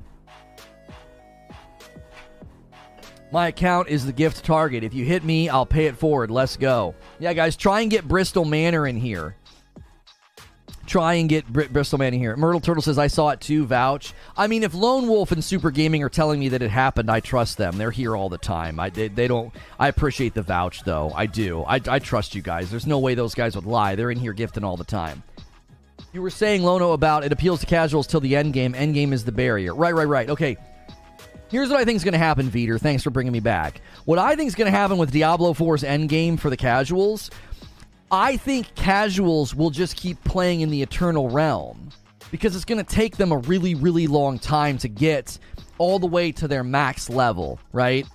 my 3.33 3.47
account 3.47 3.89
is 3.89 4.05
the 4.05 4.13
gift 4.13 4.45
target. 4.45 4.85
If 4.85 4.93
you 4.93 5.03
hit 5.03 5.25
me, 5.25 5.49
I'll 5.49 5.65
pay 5.65 5.87
it 5.87 5.97
forward. 5.97 6.31
Let's 6.31 6.55
go. 6.55 6.95
Yeah, 7.19 7.33
guys, 7.33 7.57
try 7.57 7.81
and 7.81 7.91
get 7.91 8.07
Bristol 8.07 8.45
Manor 8.45 8.87
in 8.87 8.95
here 8.95 9.35
try 10.89 11.13
and 11.15 11.29
get 11.29 11.47
Br- 11.47 11.65
Bristol 11.71 11.99
Manning 11.99 12.19
here. 12.19 12.35
Myrtle 12.35 12.59
Turtle 12.59 12.81
says, 12.81 12.97
I 12.97 13.07
saw 13.07 13.29
it 13.29 13.39
too, 13.39 13.65
vouch. 13.65 14.13
I 14.35 14.47
mean, 14.47 14.63
if 14.63 14.73
Lone 14.73 15.07
Wolf 15.07 15.31
and 15.31 15.43
Super 15.43 15.71
Gaming 15.71 16.03
are 16.03 16.09
telling 16.09 16.39
me 16.39 16.49
that 16.49 16.61
it 16.61 16.71
happened, 16.71 17.09
I 17.09 17.19
trust 17.19 17.57
them. 17.57 17.77
They're 17.77 17.91
here 17.91 18.15
all 18.15 18.29
the 18.29 18.37
time. 18.37 18.79
I, 18.79 18.89
they, 18.89 19.07
they 19.07 19.27
don't, 19.27 19.53
I 19.79 19.87
appreciate 19.87 20.33
the 20.33 20.41
vouch, 20.41 20.83
though. 20.83 21.11
I 21.15 21.27
do. 21.27 21.63
I, 21.63 21.79
I 21.87 21.99
trust 21.99 22.35
you 22.35 22.41
guys. 22.41 22.69
There's 22.69 22.87
no 22.87 22.99
way 22.99 23.15
those 23.15 23.35
guys 23.35 23.55
would 23.55 23.65
lie. 23.65 23.95
They're 23.95 24.11
in 24.11 24.19
here 24.19 24.33
gifting 24.33 24.63
all 24.63 24.77
the 24.77 24.83
time. 24.83 25.23
You 26.11 26.21
were 26.23 26.31
saying, 26.31 26.63
Lono, 26.63 26.93
about 26.93 27.23
it 27.23 27.31
appeals 27.31 27.59
to 27.59 27.67
casuals 27.67 28.07
till 28.07 28.19
the 28.19 28.35
end 28.35 28.53
game. 28.53 28.73
End 28.73 28.95
game 28.95 29.13
is 29.13 29.23
the 29.23 29.31
barrier. 29.31 29.75
Right, 29.75 29.93
right, 29.93 30.07
right. 30.07 30.29
Okay. 30.29 30.57
Here's 31.49 31.69
what 31.69 31.79
I 31.79 31.85
think 31.85 31.97
is 31.97 32.03
going 32.03 32.13
to 32.13 32.19
happen, 32.19 32.49
Veter. 32.51 32.79
Thanks 32.79 33.03
for 33.03 33.09
bringing 33.09 33.33
me 33.33 33.39
back. 33.39 33.81
What 34.05 34.19
I 34.19 34.35
think 34.35 34.47
is 34.47 34.55
going 34.55 34.71
to 34.71 34.77
happen 34.77 34.97
with 34.97 35.11
Diablo 35.11 35.53
4's 35.53 35.83
end 35.83 36.09
game 36.09 36.37
for 36.37 36.51
the 36.51 36.57
casuals 36.57 37.31
I 38.12 38.38
think 38.38 38.74
casuals 38.76 39.53
will 39.53 39.70
just 39.70 39.95
keep 39.95 40.24
playing 40.24 40.62
in 40.62 40.70
the 40.70 40.82
Eternal 40.82 41.30
Realm 41.30 41.89
because 42.32 42.55
it's 42.55 42.66
going 42.66 42.84
to 42.84 42.95
take 42.95 43.18
them 43.18 43.32
a 43.32 43.38
really, 43.38 43.76
really 43.76 44.07
long 44.07 44.39
time 44.39 44.78
to 44.80 44.88
get 44.88 45.38
all 45.78 45.99
the 45.99 46.07
way 46.07 46.32
to 46.34 46.47
their 46.47 46.64
max 46.64 47.10
level, 47.10 47.60
right? 47.72 48.05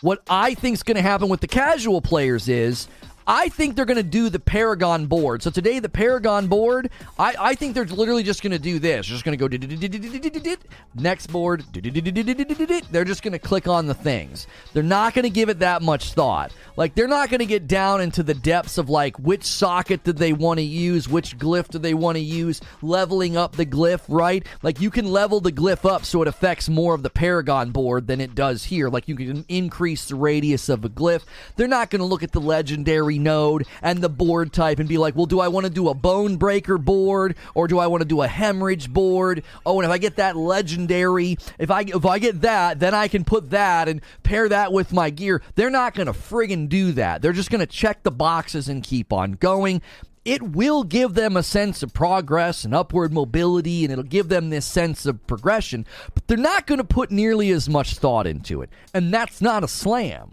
What 0.00 0.22
I 0.30 0.54
think 0.54 0.74
is 0.74 0.82
going 0.82 0.96
to 0.96 1.02
happen 1.02 1.28
with 1.28 1.40
the 1.40 1.48
casual 1.48 2.00
players 2.00 2.48
is 2.48 2.88
I 3.32 3.48
think 3.48 3.76
they're 3.76 3.84
going 3.84 3.96
to 3.96 4.02
do 4.02 4.28
the 4.28 4.40
Paragon 4.40 5.06
board. 5.06 5.44
So 5.44 5.50
today, 5.50 5.78
the 5.78 5.88
Paragon 5.88 6.48
board, 6.48 6.90
I, 7.16 7.36
I 7.38 7.54
think 7.54 7.76
they're 7.76 7.84
literally 7.84 8.24
just 8.24 8.42
going 8.42 8.50
to 8.50 8.58
do 8.58 8.80
this. 8.80 9.06
They're 9.06 9.14
just 9.14 9.24
going 9.24 9.38
to 9.38 9.48
go 9.48 10.66
next 10.96 11.28
board. 11.28 11.62
They're 11.72 13.04
just 13.04 13.22
going 13.22 13.32
to 13.32 13.38
click 13.38 13.68
on 13.68 13.86
the 13.86 13.94
things. 13.94 14.48
They're 14.72 14.82
not 14.82 15.14
going 15.14 15.22
to 15.22 15.30
give 15.30 15.48
it 15.48 15.60
that 15.60 15.80
much 15.80 16.12
thought. 16.12 16.52
Like 16.76 16.96
they're 16.96 17.06
not 17.06 17.30
going 17.30 17.38
to 17.38 17.46
get 17.46 17.68
down 17.68 18.00
into 18.00 18.24
the 18.24 18.34
depths 18.34 18.78
of 18.78 18.90
like 18.90 19.16
which 19.20 19.44
socket 19.44 20.02
did 20.02 20.16
they 20.16 20.32
want 20.32 20.58
to 20.58 20.64
use, 20.64 21.08
which 21.08 21.38
glyph 21.38 21.68
do 21.68 21.78
they 21.78 21.94
want 21.94 22.16
to 22.16 22.22
use, 22.22 22.60
leveling 22.82 23.36
up 23.36 23.52
the 23.52 23.66
glyph, 23.66 24.02
right? 24.08 24.44
Like 24.64 24.80
you 24.80 24.90
can 24.90 25.06
level 25.06 25.40
the 25.40 25.52
glyph 25.52 25.88
up 25.88 26.04
so 26.04 26.20
it 26.22 26.26
affects 26.26 26.68
more 26.68 26.94
of 26.94 27.04
the 27.04 27.10
Paragon 27.10 27.70
board 27.70 28.08
than 28.08 28.20
it 28.20 28.34
does 28.34 28.64
here. 28.64 28.88
Like 28.88 29.06
you 29.06 29.14
can 29.14 29.44
increase 29.48 30.06
the 30.06 30.16
radius 30.16 30.68
of 30.68 30.84
a 30.84 30.88
glyph. 30.88 31.22
They're 31.54 31.68
not 31.68 31.90
going 31.90 32.00
to 32.00 32.06
look 32.06 32.24
at 32.24 32.32
the 32.32 32.40
legendary 32.40 33.19
node 33.22 33.66
and 33.82 34.00
the 34.00 34.08
board 34.08 34.52
type 34.52 34.78
and 34.78 34.88
be 34.88 34.98
like, 34.98 35.16
well, 35.16 35.26
do 35.26 35.40
I 35.40 35.48
want 35.48 35.66
to 35.66 35.70
do 35.70 35.88
a 35.88 35.94
bone 35.94 36.36
breaker 36.36 36.78
board 36.78 37.36
or 37.54 37.68
do 37.68 37.78
I 37.78 37.86
want 37.86 38.02
to 38.02 38.08
do 38.08 38.22
a 38.22 38.28
hemorrhage 38.28 38.92
board? 38.92 39.44
Oh, 39.64 39.78
and 39.80 39.84
if 39.84 39.92
I 39.92 39.98
get 39.98 40.16
that 40.16 40.36
legendary, 40.36 41.38
if 41.58 41.70
I 41.70 41.82
if 41.82 42.04
I 42.04 42.18
get 42.18 42.40
that, 42.42 42.80
then 42.80 42.94
I 42.94 43.08
can 43.08 43.24
put 43.24 43.50
that 43.50 43.88
and 43.88 44.00
pair 44.22 44.48
that 44.48 44.72
with 44.72 44.92
my 44.92 45.10
gear. 45.10 45.42
They're 45.54 45.70
not 45.70 45.94
going 45.94 46.06
to 46.06 46.12
friggin' 46.12 46.68
do 46.68 46.92
that. 46.92 47.22
They're 47.22 47.32
just 47.32 47.50
going 47.50 47.60
to 47.60 47.66
check 47.66 48.02
the 48.02 48.10
boxes 48.10 48.68
and 48.68 48.82
keep 48.82 49.12
on 49.12 49.32
going 49.32 49.82
it 50.24 50.42
will 50.42 50.84
give 50.84 51.14
them 51.14 51.36
a 51.36 51.42
sense 51.42 51.82
of 51.82 51.94
progress 51.94 52.64
and 52.64 52.74
upward 52.74 53.12
mobility 53.12 53.84
and 53.84 53.92
it'll 53.92 54.04
give 54.04 54.28
them 54.28 54.50
this 54.50 54.66
sense 54.66 55.06
of 55.06 55.26
progression, 55.26 55.86
but 56.14 56.26
they're 56.28 56.36
not 56.36 56.66
going 56.66 56.78
to 56.78 56.84
put 56.84 57.10
nearly 57.10 57.50
as 57.50 57.68
much 57.68 57.94
thought 57.94 58.26
into 58.26 58.60
it. 58.62 58.70
And 58.92 59.12
that's 59.12 59.40
not 59.40 59.64
a 59.64 59.68
slam. 59.68 60.32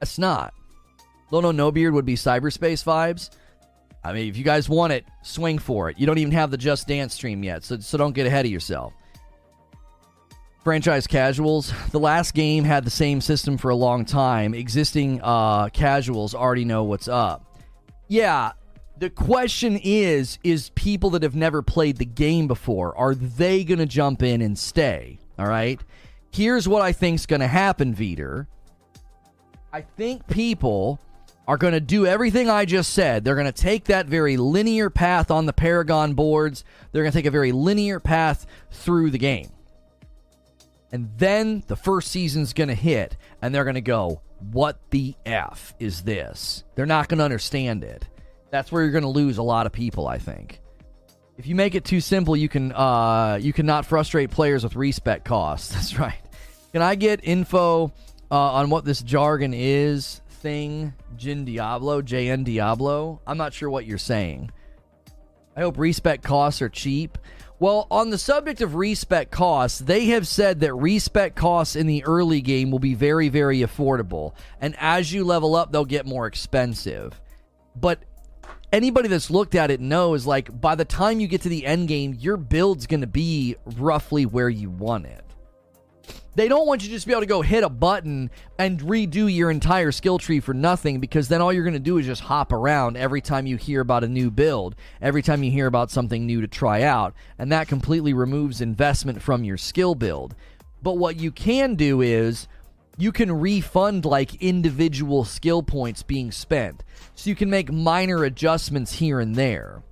That's 0.00 0.18
not. 0.18 0.52
Lono 1.32 1.50
No 1.50 1.72
Beard 1.72 1.94
would 1.94 2.04
be 2.04 2.14
cyberspace 2.14 2.84
vibes. 2.84 3.30
I 4.04 4.12
mean, 4.12 4.28
if 4.28 4.36
you 4.36 4.44
guys 4.44 4.68
want 4.68 4.92
it, 4.92 5.06
swing 5.22 5.58
for 5.58 5.88
it. 5.88 5.98
You 5.98 6.06
don't 6.06 6.18
even 6.18 6.32
have 6.32 6.50
the 6.50 6.56
Just 6.56 6.86
Dance 6.86 7.14
stream 7.14 7.42
yet, 7.42 7.64
so, 7.64 7.78
so 7.78 7.96
don't 7.96 8.12
get 8.12 8.26
ahead 8.26 8.44
of 8.44 8.50
yourself. 8.50 8.92
Franchise 10.62 11.06
casuals. 11.06 11.72
The 11.90 11.98
last 11.98 12.34
game 12.34 12.64
had 12.64 12.84
the 12.84 12.90
same 12.90 13.20
system 13.20 13.56
for 13.56 13.70
a 13.70 13.74
long 13.74 14.04
time. 14.04 14.54
Existing 14.54 15.20
uh, 15.22 15.70
casuals 15.70 16.34
already 16.34 16.64
know 16.64 16.84
what's 16.84 17.08
up. 17.08 17.58
Yeah, 18.08 18.52
the 18.98 19.08
question 19.10 19.80
is 19.82 20.38
is 20.44 20.70
people 20.74 21.10
that 21.10 21.22
have 21.22 21.34
never 21.34 21.62
played 21.62 21.96
the 21.96 22.04
game 22.04 22.46
before 22.46 22.96
are 22.96 23.14
they 23.14 23.64
going 23.64 23.78
to 23.78 23.86
jump 23.86 24.22
in 24.22 24.40
and 24.40 24.56
stay 24.56 25.18
all 25.40 25.46
right 25.46 25.80
here's 26.30 26.68
what 26.68 26.82
i 26.82 26.92
think's 26.92 27.26
going 27.26 27.40
to 27.40 27.48
happen 27.48 27.92
Veter. 27.92 28.46
i 29.72 29.80
think 29.80 30.24
people 30.28 31.00
are 31.46 31.56
going 31.56 31.72
to 31.72 31.80
do 31.80 32.06
everything 32.06 32.48
i 32.48 32.64
just 32.64 32.92
said 32.92 33.24
they're 33.24 33.34
going 33.34 33.46
to 33.46 33.52
take 33.52 33.84
that 33.84 34.06
very 34.06 34.36
linear 34.36 34.90
path 34.90 35.30
on 35.30 35.46
the 35.46 35.52
paragon 35.52 36.14
boards 36.14 36.64
they're 36.90 37.02
going 37.02 37.12
to 37.12 37.18
take 37.18 37.26
a 37.26 37.30
very 37.30 37.52
linear 37.52 38.00
path 38.00 38.46
through 38.70 39.10
the 39.10 39.18
game 39.18 39.50
and 40.92 41.10
then 41.16 41.62
the 41.68 41.76
first 41.76 42.10
season's 42.10 42.52
going 42.52 42.68
to 42.68 42.74
hit 42.74 43.16
and 43.40 43.54
they're 43.54 43.64
going 43.64 43.74
to 43.74 43.80
go 43.80 44.20
what 44.50 44.78
the 44.90 45.14
f 45.24 45.74
is 45.78 46.02
this 46.02 46.64
they're 46.74 46.86
not 46.86 47.08
going 47.08 47.18
to 47.18 47.24
understand 47.24 47.84
it 47.84 48.06
that's 48.52 48.70
where 48.70 48.82
you're 48.82 48.92
going 48.92 49.02
to 49.02 49.08
lose 49.08 49.38
a 49.38 49.42
lot 49.42 49.64
of 49.64 49.72
people, 49.72 50.06
I 50.06 50.18
think. 50.18 50.60
If 51.38 51.46
you 51.46 51.54
make 51.54 51.74
it 51.74 51.86
too 51.86 52.02
simple, 52.02 52.36
you 52.36 52.50
can 52.50 52.70
uh, 52.72 53.38
you 53.40 53.52
cannot 53.52 53.86
frustrate 53.86 54.30
players 54.30 54.62
with 54.62 54.76
respec 54.76 55.24
costs. 55.24 55.70
That's 55.74 55.98
right. 55.98 56.20
Can 56.72 56.82
I 56.82 56.94
get 56.94 57.20
info 57.24 57.92
uh, 58.30 58.52
on 58.52 58.68
what 58.68 58.84
this 58.84 59.02
jargon 59.02 59.54
is? 59.54 60.20
Thing 60.42 60.92
Jin 61.16 61.44
Diablo, 61.44 62.02
JN 62.02 62.44
Diablo. 62.44 63.20
I'm 63.26 63.38
not 63.38 63.54
sure 63.54 63.70
what 63.70 63.86
you're 63.86 63.96
saying. 63.96 64.50
I 65.56 65.60
hope 65.60 65.78
respec 65.78 66.22
costs 66.22 66.60
are 66.60 66.68
cheap. 66.68 67.16
Well, 67.60 67.86
on 67.92 68.10
the 68.10 68.18
subject 68.18 68.60
of 68.60 68.74
respec 68.74 69.30
costs, 69.30 69.78
they 69.78 70.06
have 70.06 70.26
said 70.26 70.58
that 70.60 70.74
respec 70.74 71.36
costs 71.36 71.76
in 71.76 71.86
the 71.86 72.02
early 72.04 72.40
game 72.40 72.72
will 72.72 72.80
be 72.80 72.94
very, 72.94 73.28
very 73.28 73.58
affordable. 73.58 74.34
And 74.60 74.74
as 74.80 75.12
you 75.12 75.22
level 75.22 75.54
up, 75.54 75.70
they'll 75.70 75.84
get 75.84 76.06
more 76.06 76.26
expensive. 76.26 77.20
But 77.76 78.02
anybody 78.72 79.06
that's 79.08 79.30
looked 79.30 79.54
at 79.54 79.70
it 79.70 79.80
knows 79.80 80.26
like 80.26 80.60
by 80.60 80.74
the 80.74 80.84
time 80.84 81.20
you 81.20 81.28
get 81.28 81.42
to 81.42 81.48
the 81.48 81.64
end 81.64 81.86
game, 81.86 82.16
your 82.18 82.36
build's 82.36 82.88
going 82.88 83.02
to 83.02 83.06
be 83.06 83.54
roughly 83.76 84.26
where 84.26 84.50
you 84.50 84.68
want 84.68 85.06
it. 85.06 85.24
They 86.34 86.48
don't 86.48 86.66
want 86.66 86.82
you 86.82 86.88
to 86.88 86.94
just 86.94 87.06
be 87.06 87.12
able 87.12 87.20
to 87.20 87.26
go 87.26 87.42
hit 87.42 87.62
a 87.62 87.68
button 87.68 88.30
and 88.58 88.80
redo 88.80 89.34
your 89.34 89.50
entire 89.50 89.92
skill 89.92 90.16
tree 90.16 90.40
for 90.40 90.54
nothing 90.54 90.98
because 90.98 91.28
then 91.28 91.42
all 91.42 91.52
you're 91.52 91.64
going 91.64 91.74
to 91.74 91.78
do 91.78 91.98
is 91.98 92.06
just 92.06 92.22
hop 92.22 92.52
around 92.52 92.96
every 92.96 93.20
time 93.20 93.46
you 93.46 93.56
hear 93.56 93.82
about 93.82 94.02
a 94.02 94.08
new 94.08 94.30
build, 94.30 94.74
every 95.02 95.20
time 95.20 95.42
you 95.42 95.50
hear 95.50 95.66
about 95.66 95.90
something 95.90 96.24
new 96.24 96.40
to 96.40 96.48
try 96.48 96.82
out, 96.82 97.12
and 97.38 97.52
that 97.52 97.68
completely 97.68 98.14
removes 98.14 98.62
investment 98.62 99.20
from 99.20 99.44
your 99.44 99.58
skill 99.58 99.94
build. 99.94 100.34
But 100.82 100.96
what 100.96 101.20
you 101.20 101.30
can 101.30 101.74
do 101.74 102.00
is 102.00 102.48
you 102.96 103.12
can 103.12 103.30
refund 103.30 104.06
like 104.06 104.42
individual 104.42 105.24
skill 105.24 105.62
points 105.62 106.02
being 106.02 106.32
spent. 106.32 106.82
So 107.14 107.28
you 107.28 107.36
can 107.36 107.50
make 107.50 107.70
minor 107.70 108.24
adjustments 108.24 108.94
here 108.94 109.20
and 109.20 109.36
there. 109.36 109.82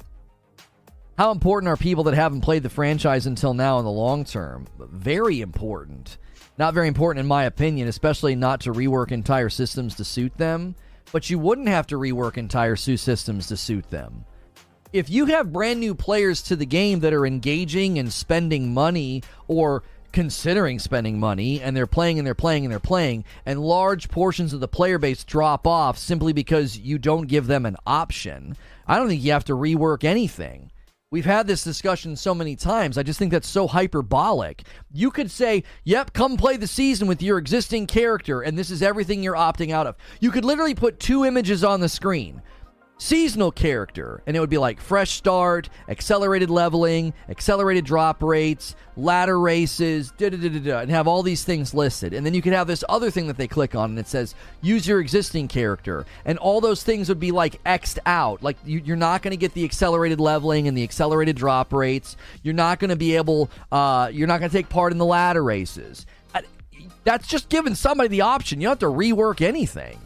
How 1.19 1.33
important 1.33 1.69
are 1.69 1.77
people 1.77 2.05
that 2.05 2.15
haven't 2.15 2.41
played 2.41 2.63
the 2.63 2.71
franchise 2.71 3.27
until 3.27 3.53
now 3.53 3.79
in 3.79 3.85
the 3.85 3.91
long 3.91 4.25
term? 4.25 4.67
Very 4.79 5.43
important. 5.43 6.17
Not 6.61 6.75
very 6.75 6.89
important, 6.89 7.21
in 7.21 7.27
my 7.27 7.45
opinion, 7.45 7.89
especially 7.89 8.37
not 8.37 8.61
to 8.61 8.73
rework 8.75 9.13
entire 9.13 9.49
systems 9.49 9.95
to 9.95 10.05
suit 10.05 10.37
them. 10.37 10.75
But 11.11 11.31
you 11.31 11.39
wouldn't 11.39 11.69
have 11.69 11.87
to 11.87 11.97
rework 11.97 12.37
entire 12.37 12.77
Sue 12.77 12.99
systems 12.99 13.47
to 13.47 13.57
suit 13.57 13.89
them. 13.89 14.27
If 14.93 15.09
you 15.09 15.25
have 15.25 15.55
brand 15.55 15.81
new 15.81 15.95
players 15.95 16.43
to 16.43 16.57
the 16.57 16.67
game 16.67 17.01
that 17.01 17.15
are 17.15 17.25
engaging 17.25 17.99
and 17.99 18.13
spending 18.13 18.75
money 18.75 19.23
or 19.49 19.85
considering 20.13 20.79
spending 20.79 21.19
money 21.19 21.63
and 21.63 21.75
they're 21.75 21.87
playing 21.87 22.19
and 22.19 22.27
they're 22.27 22.35
playing 22.35 22.67
and 22.67 22.73
they're 22.73 22.79
playing 22.79 23.25
and 23.47 23.63
large 23.63 24.11
portions 24.11 24.53
of 24.53 24.61
the 24.61 24.69
player 24.69 24.99
base 24.99 25.25
drop 25.25 25.67
off 25.67 25.97
simply 25.97 26.35
because 26.35 26.77
you 26.77 26.99
don't 26.99 27.29
give 27.29 27.47
them 27.47 27.65
an 27.65 27.77
option 27.87 28.57
i 28.89 28.97
don't 28.97 29.07
think 29.07 29.23
you 29.23 29.31
have 29.31 29.45
to 29.45 29.53
rework 29.53 30.03
anything 30.03 30.70
we've 31.11 31.25
had 31.25 31.47
this 31.49 31.65
discussion 31.65 32.15
so 32.15 32.33
many 32.33 32.55
times. 32.55 32.97
I 32.97 33.03
just 33.03 33.19
think 33.19 33.33
that's 33.33 33.49
so 33.49 33.67
hyperbolic. 33.67 34.63
You 34.93 35.11
could 35.11 35.31
say 35.31 35.65
yep 35.85 36.13
come 36.13 36.37
play 36.37 36.57
the 36.57 36.67
season 36.67 37.09
with 37.09 37.21
your 37.21 37.39
existing 37.39 37.89
character 37.89 38.43
and 38.43 38.57
this 38.57 38.71
is 38.71 38.81
everything 38.83 39.23
you're 39.23 39.35
opting 39.35 39.73
out 39.73 39.87
of. 39.87 39.97
You 40.21 40.31
could 40.31 40.45
literally 40.45 40.75
put 40.75 41.01
two 41.01 41.25
images 41.25 41.65
on 41.65 41.81
the 41.81 41.89
screen 41.89 42.43
seasonal 43.01 43.51
character, 43.51 44.23
and 44.27 44.37
it 44.37 44.41
would 44.41 44.51
be 44.51 44.59
like 44.59 44.79
fresh 44.79 45.13
start, 45.13 45.71
accelerated 45.89 46.51
leveling, 46.51 47.15
accelerated 47.31 47.85
drop 47.85 48.23
rates, 48.23 48.77
ladder 48.97 49.41
races, 49.41 50.13
and 50.21 50.91
have 50.91 51.09
all 51.09 51.23
these 51.23 51.43
things 51.43 51.73
listed. 51.73 52.13
And 52.13 52.25
then 52.25 52.35
you 52.35 52.43
could 52.43 52.53
have 52.53 52.67
this 52.67 52.85
other 52.89 53.11
thing 53.11 53.27
that 53.29 53.39
they 53.39 53.49
click 53.49 53.75
on, 53.75 53.91
and 53.91 53.99
it 53.99 54.07
says 54.07 54.35
use 54.61 54.87
your 54.87 55.01
existing 55.01 55.49
character, 55.49 56.05
and 56.27 56.39
all 56.39 56.61
those 56.61 56.83
things 56.83 57.09
would 57.09 57.21
be 57.21 57.33
like 57.33 57.63
xed 57.65 57.99
out. 58.05 58.43
Like 58.43 58.59
you, 58.65 58.93
are 58.93 58.97
not 58.97 59.23
going 59.23 59.33
to 59.33 59.39
get 59.39 59.55
the 59.55 59.65
accelerated 59.65 60.21
leveling 60.21 60.69
and 60.69 60.77
the 60.77 60.83
accelerated 60.83 61.37
drop 61.37 61.73
rates. 61.73 62.17
You're 62.43 62.55
not 62.55 62.79
going 62.79 62.91
to 62.91 62.97
be 62.97 63.17
able. 63.17 63.51
Uh, 63.73 64.11
you're 64.13 64.29
not 64.29 64.41
going 64.41 64.51
to 64.51 64.57
take 64.57 64.69
part 64.69 64.93
in 64.93 64.99
the 64.99 65.07
ladder 65.07 65.43
races. 65.43 66.07
That's 67.03 67.27
just 67.27 67.49
giving 67.49 67.75
somebody 67.75 68.09
the 68.09 68.21
option. 68.21 68.61
You 68.61 68.67
don't 68.67 68.73
have 68.73 68.91
to 68.91 68.95
rework 68.95 69.41
anything. 69.41 69.99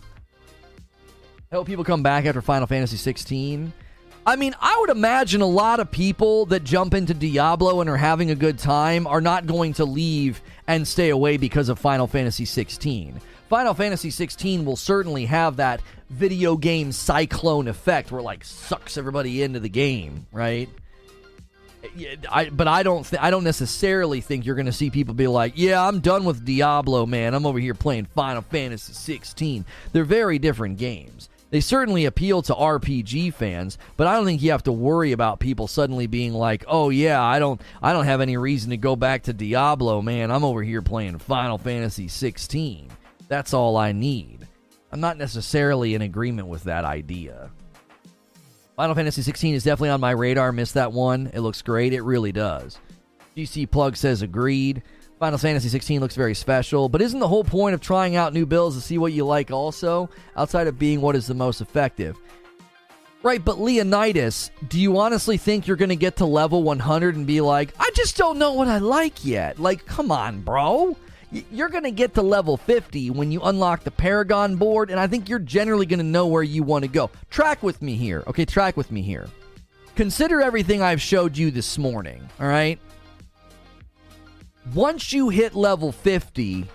Hope 1.53 1.67
people 1.67 1.85
come 1.85 2.03
back 2.03 2.27
after 2.27 2.43
Final 2.43 2.67
Fantasy 2.67 2.97
16. 2.97 3.73
I 4.27 4.37
mean, 4.37 4.55
I 4.59 4.77
would 4.81 4.91
imagine 4.91 5.43
a 5.43 5.47
lot 5.47 5.81
of 5.81 5.91
people 5.91 6.47
that 6.47 6.65
jump 6.65 6.95
into 6.95 7.13
Diablo 7.13 7.81
and 7.81 7.91
are 7.91 7.97
having 7.97 8.31
a 8.31 8.35
good 8.35 8.59
time 8.59 9.07
are 9.07 9.21
not 9.21 9.47
going 9.47 9.75
to 9.75 9.85
leave 9.85 10.41
and 10.67 10.89
stay 10.89 11.11
away 11.11 11.37
because 11.37 11.69
of 11.69 11.79
Final 11.79 12.07
Fantasy 12.07 12.47
16. 12.47 13.21
Final 13.51 13.75
Fantasy 13.75 14.11
16 14.11 14.65
will 14.65 14.77
certainly 14.77 15.27
have 15.27 15.57
that 15.57 15.81
video 16.09 16.57
game 16.57 16.91
cyclone 16.91 17.69
effect 17.69 18.11
where 18.11 18.23
like 18.23 18.45
sucks 18.45 18.97
everybody 18.97 19.43
into 19.43 19.61
the 19.61 19.69
game, 19.69 20.27
right? 20.33 20.71
I, 22.31 22.49
but 22.49 22.67
I 22.67 22.83
don't 22.83 23.05
th- 23.05 23.21
I 23.23 23.31
don't 23.31 23.45
necessarily 23.45 24.23
think 24.23 24.47
you're 24.47 24.55
going 24.55 24.65
to 24.67 24.73
see 24.73 24.89
people 24.89 25.13
be 25.13 25.27
like, 25.27 25.53
"Yeah, 25.55 25.87
I'm 25.87 26.01
done 26.01 26.25
with 26.25 26.43
Diablo, 26.43 27.05
man. 27.05 27.35
I'm 27.35 27.45
over 27.45 27.59
here 27.59 27.75
playing 27.75 28.07
Final 28.07 28.41
Fantasy 28.41 28.95
16." 28.95 29.67
They're 29.93 30.05
very 30.05 30.39
different 30.39 30.79
games. 30.79 31.29
They 31.55 31.61
certainly 31.61 32.07
appeal 32.07 32.43
to 32.43 32.53
RPG 32.53 33.33
fans, 33.35 33.79
but 33.97 34.09
I 34.09 34.17
don't 34.17 34.25
think 34.25 34.43
you 34.43 34.51
have 34.51 34.65
to 34.65 34.73
worry 34.73 35.13
about 35.13 35.39
people 35.39 35.69
suddenly 35.69 36.09
being 36.09 36.35
like, 36.35 36.65
"Oh 36.67 36.91
yeah, 36.91 37.23
I 37.23 37.39
don't 37.39 37.61
I 37.81 37.93
don't 37.93 38.07
have 38.07 38.21
any 38.21 38.37
reason 38.37 38.71
to 38.71 38.77
go 38.77 38.97
back 38.97 39.23
to 39.23 39.33
Diablo, 39.33 40.03
man. 40.03 40.33
I'm 40.33 40.43
over 40.43 40.65
here 40.65 40.83
playing 40.83 41.21
Final 41.21 41.57
Fantasy 41.57 42.09
16." 42.09 42.89
That's 43.29 43.55
all 43.55 43.77
I 43.77 43.93
need. 43.93 44.49
I'm 44.91 44.99
not 44.99 45.17
necessarily 45.17 45.95
in 45.95 46.03
agreement 46.03 46.49
with 46.49 46.65
that 46.65 46.85
idea. 46.85 47.53
Final 48.75 48.97
Fantasy 48.97 49.23
16 49.23 49.55
is 49.55 49.63
definitely 49.63 49.91
on 49.91 50.01
my 50.01 50.11
radar. 50.11 50.51
Missed 50.51 50.75
that 50.75 50.91
one. 50.91 51.31
It 51.33 51.39
looks 51.39 51.63
great. 51.63 51.93
It 51.93 52.03
really 52.03 52.33
does. 52.33 52.81
GC 53.37 53.71
Plug 53.71 53.97
says 53.97 54.23
agreed. 54.23 54.83
Final 55.19 55.39
Fantasy 55.39 55.69
16 55.69 56.01
looks 56.01 56.17
very 56.17 56.35
special, 56.35 56.89
but 56.89 57.01
isn't 57.01 57.21
the 57.21 57.29
whole 57.29 57.45
point 57.45 57.75
of 57.75 57.81
trying 57.81 58.17
out 58.17 58.35
new 58.35 58.45
builds 58.45 58.77
to 58.77 58.83
see 58.83 58.99
what 58.99 59.13
you 59.13 59.25
like 59.25 59.51
also, 59.51 60.11
outside 60.37 60.67
of 60.67 60.79
being 60.79 61.01
what 61.01 61.15
is 61.17 61.27
the 61.27 61.35
most 61.35 61.61
effective? 61.61 62.17
Right, 63.23 63.43
but 63.43 63.59
Leonidas, 63.59 64.51
do 64.69 64.79
you 64.79 64.99
honestly 64.99 65.39
think 65.39 65.67
you're 65.67 65.79
going 65.79 65.89
to 65.89 65.97
get 65.97 66.17
to 66.17 66.27
level 66.27 66.63
100 66.63 67.17
and 67.17 67.27
be 67.27 67.41
like, 67.41 67.73
I 67.81 67.91
just 67.95 68.19
don't 68.19 68.39
know 68.39 68.53
what 68.53 68.69
I 68.69 68.79
like 68.79 69.25
yet? 69.25 69.59
Like, 69.59 69.87
come 69.87 70.13
on, 70.13 70.43
bro. 70.43 70.97
You're 71.31 71.71
going 71.71 71.85
to 71.85 71.91
get 71.91 72.15
to 72.15 72.23
level 72.23 72.59
50 72.59 73.11
when 73.11 73.33
you 73.33 73.41
unlock 73.41 73.83
the 73.83 73.91
Paragon 73.91 74.57
board, 74.57 74.91
and 74.91 75.01
I 75.01 75.07
think 75.07 75.29
you're 75.29 75.39
generally 75.39 75.87
going 75.87 76.01
to 76.01 76.05
know 76.05 76.27
where 76.27 76.43
you 76.43 76.63
want 76.63 76.83
to 76.83 76.89
go. 76.89 77.11
Track 77.31 77.63
with 77.63 77.81
me 77.81 77.95
here. 77.95 78.25
Okay, 78.27 78.45
track 78.45 78.77
with 78.77 78.93
me 78.93 79.01
here. 79.01 79.29
Consider 79.97 80.43
everything 80.43 80.83
I've 80.83 81.01
showed 81.01 81.37
you 81.37 81.51
this 81.51 81.79
morning, 81.79 82.29
all 82.39 82.47
right? 82.47 82.79
Once 84.75 85.13
you 85.13 85.29
hit 85.29 85.55
level 85.55 85.93
50, 85.93 86.67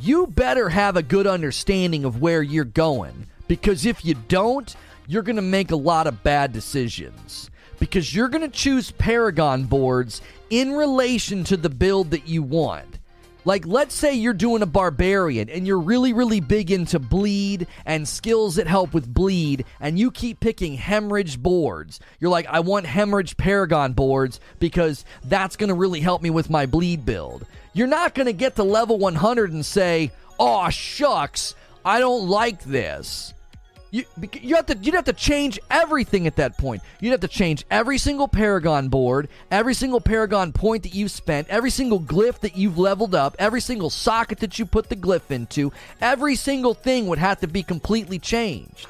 you 0.00 0.28
better 0.28 0.68
have 0.68 0.96
a 0.96 1.02
good 1.02 1.26
understanding 1.26 2.04
of 2.04 2.22
where 2.22 2.42
you're 2.42 2.64
going. 2.64 3.26
Because 3.48 3.84
if 3.84 4.04
you 4.04 4.14
don't, 4.28 4.76
you're 5.08 5.24
going 5.24 5.34
to 5.34 5.42
make 5.42 5.72
a 5.72 5.76
lot 5.76 6.06
of 6.06 6.22
bad 6.22 6.52
decisions. 6.52 7.50
Because 7.80 8.14
you're 8.14 8.28
going 8.28 8.48
to 8.48 8.56
choose 8.56 8.92
Paragon 8.92 9.64
boards 9.64 10.22
in 10.50 10.74
relation 10.74 11.42
to 11.42 11.56
the 11.56 11.68
build 11.68 12.12
that 12.12 12.28
you 12.28 12.44
want. 12.44 12.89
Like, 13.50 13.66
let's 13.66 13.96
say 13.96 14.14
you're 14.14 14.32
doing 14.32 14.62
a 14.62 14.66
barbarian 14.66 15.48
and 15.50 15.66
you're 15.66 15.80
really, 15.80 16.12
really 16.12 16.38
big 16.38 16.70
into 16.70 17.00
bleed 17.00 17.66
and 17.84 18.06
skills 18.06 18.54
that 18.54 18.68
help 18.68 18.94
with 18.94 19.12
bleed, 19.12 19.64
and 19.80 19.98
you 19.98 20.12
keep 20.12 20.38
picking 20.38 20.74
hemorrhage 20.74 21.42
boards. 21.42 21.98
You're 22.20 22.30
like, 22.30 22.46
I 22.46 22.60
want 22.60 22.86
hemorrhage 22.86 23.36
paragon 23.36 23.92
boards 23.92 24.38
because 24.60 25.04
that's 25.24 25.56
going 25.56 25.66
to 25.66 25.74
really 25.74 25.98
help 25.98 26.22
me 26.22 26.30
with 26.30 26.48
my 26.48 26.66
bleed 26.66 27.04
build. 27.04 27.44
You're 27.72 27.88
not 27.88 28.14
going 28.14 28.26
to 28.26 28.32
get 28.32 28.54
to 28.54 28.62
level 28.62 28.98
100 28.98 29.50
and 29.52 29.66
say, 29.66 30.12
oh, 30.38 30.70
shucks, 30.70 31.56
I 31.84 31.98
don't 31.98 32.28
like 32.28 32.62
this. 32.62 33.34
You, 33.92 34.04
you 34.40 34.54
have 34.54 34.66
to 34.66 34.76
you'd 34.76 34.94
have 34.94 35.06
to 35.06 35.12
change 35.12 35.58
everything 35.68 36.28
at 36.28 36.36
that 36.36 36.56
point. 36.56 36.82
You'd 37.00 37.10
have 37.10 37.20
to 37.20 37.28
change 37.28 37.64
every 37.70 37.98
single 37.98 38.28
Paragon 38.28 38.88
board, 38.88 39.28
every 39.50 39.74
single 39.74 40.00
Paragon 40.00 40.52
point 40.52 40.84
that 40.84 40.94
you've 40.94 41.10
spent, 41.10 41.48
every 41.48 41.70
single 41.70 42.00
glyph 42.00 42.38
that 42.40 42.56
you've 42.56 42.78
leveled 42.78 43.16
up, 43.16 43.34
every 43.40 43.60
single 43.60 43.90
socket 43.90 44.38
that 44.38 44.58
you 44.60 44.66
put 44.66 44.88
the 44.88 44.96
glyph 44.96 45.30
into. 45.30 45.72
Every 46.00 46.36
single 46.36 46.74
thing 46.74 47.08
would 47.08 47.18
have 47.18 47.40
to 47.40 47.48
be 47.48 47.64
completely 47.64 48.20
changed. 48.20 48.86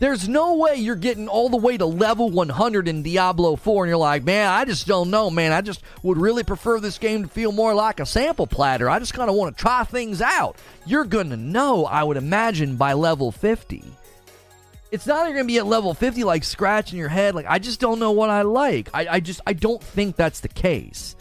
There's 0.00 0.28
no 0.28 0.54
way 0.54 0.76
you're 0.76 0.94
getting 0.94 1.26
all 1.26 1.48
the 1.48 1.56
way 1.56 1.76
to 1.76 1.86
level 1.86 2.30
100 2.30 2.86
in 2.86 3.02
Diablo 3.02 3.56
4 3.56 3.84
and 3.84 3.88
you're 3.88 3.98
like, 3.98 4.22
man, 4.22 4.48
I 4.48 4.64
just 4.64 4.86
don't 4.86 5.10
know, 5.10 5.28
man. 5.28 5.52
I 5.52 5.60
just 5.60 5.82
would 6.04 6.18
really 6.18 6.44
prefer 6.44 6.78
this 6.78 6.98
game 6.98 7.24
to 7.24 7.28
feel 7.28 7.50
more 7.50 7.74
like 7.74 7.98
a 7.98 8.06
sample 8.06 8.46
platter. 8.46 8.88
I 8.88 9.00
just 9.00 9.14
kind 9.14 9.28
of 9.28 9.34
want 9.34 9.56
to 9.56 9.60
try 9.60 9.82
things 9.82 10.22
out. 10.22 10.56
You're 10.86 11.04
going 11.04 11.30
to 11.30 11.36
know, 11.36 11.84
I 11.84 12.04
would 12.04 12.16
imagine, 12.16 12.76
by 12.76 12.92
level 12.92 13.32
50 13.32 13.82
it's 14.90 15.06
not 15.06 15.26
gonna 15.28 15.44
be 15.44 15.58
at 15.58 15.66
level 15.66 15.94
50 15.94 16.24
like 16.24 16.44
scratching 16.44 16.98
your 16.98 17.08
head 17.08 17.34
like 17.34 17.46
i 17.48 17.58
just 17.58 17.80
don't 17.80 17.98
know 17.98 18.12
what 18.12 18.30
i 18.30 18.42
like. 18.42 18.88
I, 18.94 19.06
I 19.08 19.20
just 19.20 19.40
i 19.46 19.52
don't 19.52 19.82
think 19.82 20.16
that's 20.16 20.40
the 20.40 20.48
case. 20.48 21.16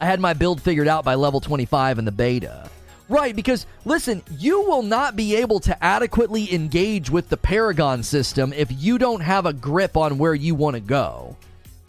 I 0.00 0.06
had 0.06 0.20
my 0.20 0.32
build 0.32 0.62
figured 0.62 0.88
out 0.88 1.04
by 1.04 1.16
level 1.16 1.40
25 1.40 1.98
in 1.98 2.04
the 2.04 2.12
beta. 2.12 2.70
Right 3.08 3.34
because 3.34 3.66
listen 3.84 4.22
you 4.38 4.62
will 4.62 4.82
not 4.82 5.16
be 5.16 5.36
able 5.36 5.60
to 5.60 5.84
adequately 5.84 6.52
engage 6.52 7.10
with 7.10 7.28
the 7.28 7.36
paragon 7.36 8.02
system 8.02 8.52
if 8.52 8.68
you 8.70 8.98
don't 8.98 9.20
have 9.20 9.46
a 9.46 9.52
grip 9.52 9.96
on 9.96 10.18
where 10.18 10.34
you 10.34 10.54
want 10.54 10.74
to 10.74 10.80
go. 10.80 11.36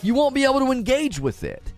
You 0.02 0.14
won't 0.14 0.36
be 0.36 0.46
able 0.46 0.60
to 0.60 0.72
engage 0.72 1.20
with 1.20 1.44
it 1.44 1.74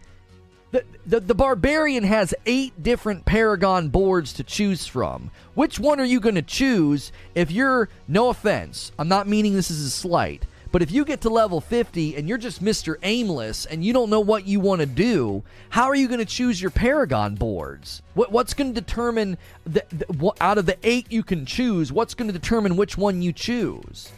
the, 0.71 1.19
the, 1.19 1.35
barbarian 1.35 2.03
has 2.03 2.33
eight 2.45 2.81
different 2.81 3.25
paragon 3.25 3.89
boards 3.89 4.31
to 4.33 4.43
choose 4.43 4.87
from. 4.87 5.29
Which 5.53 5.79
one 5.79 5.99
are 5.99 6.05
you 6.05 6.21
going 6.21 6.35
to 6.35 6.41
choose? 6.41 7.11
If 7.35 7.51
you're 7.51 7.89
no 8.07 8.29
offense 8.29 8.91
i'm 8.99 9.07
not 9.07 9.27
meaning 9.27 9.53
this 9.53 9.71
is 9.71 9.85
a 9.85 9.89
slight 9.89 10.45
but 10.71 10.81
if 10.81 10.91
you 10.91 11.03
get 11.05 11.21
to 11.21 11.29
level 11.29 11.61
50 11.61 12.15
and 12.15 12.27
you're 12.27 12.37
just 12.37 12.63
mr 12.63 12.95
aimless 13.03 13.65
and 13.65 13.83
you 13.83 13.93
don't 13.93 14.09
know 14.09 14.19
what 14.19 14.45
you 14.45 14.59
want 14.59 14.81
to 14.81 14.85
do 14.85 15.43
how 15.69 15.85
are 15.85 15.95
you 15.95 16.07
going 16.07 16.19
to 16.19 16.25
choose 16.25 16.61
your 16.61 16.71
paragon 16.71 17.35
boards? 17.35 18.01
What, 18.13 18.31
what's 18.31 18.53
going 18.53 18.73
to 18.73 18.81
determine 18.81 19.37
the, 19.63 19.85
the, 19.89 20.33
out 20.41 20.57
of 20.57 20.65
the 20.65 20.77
eight 20.83 21.09
you 21.09 21.23
can 21.23 21.45
choose 21.45 21.91
what's 21.91 22.13
going 22.13 22.27
to 22.27 22.37
determine 22.37 22.75
which 22.75 22.97
one 22.97 23.21
you 23.21 23.31
choose? 23.31 24.11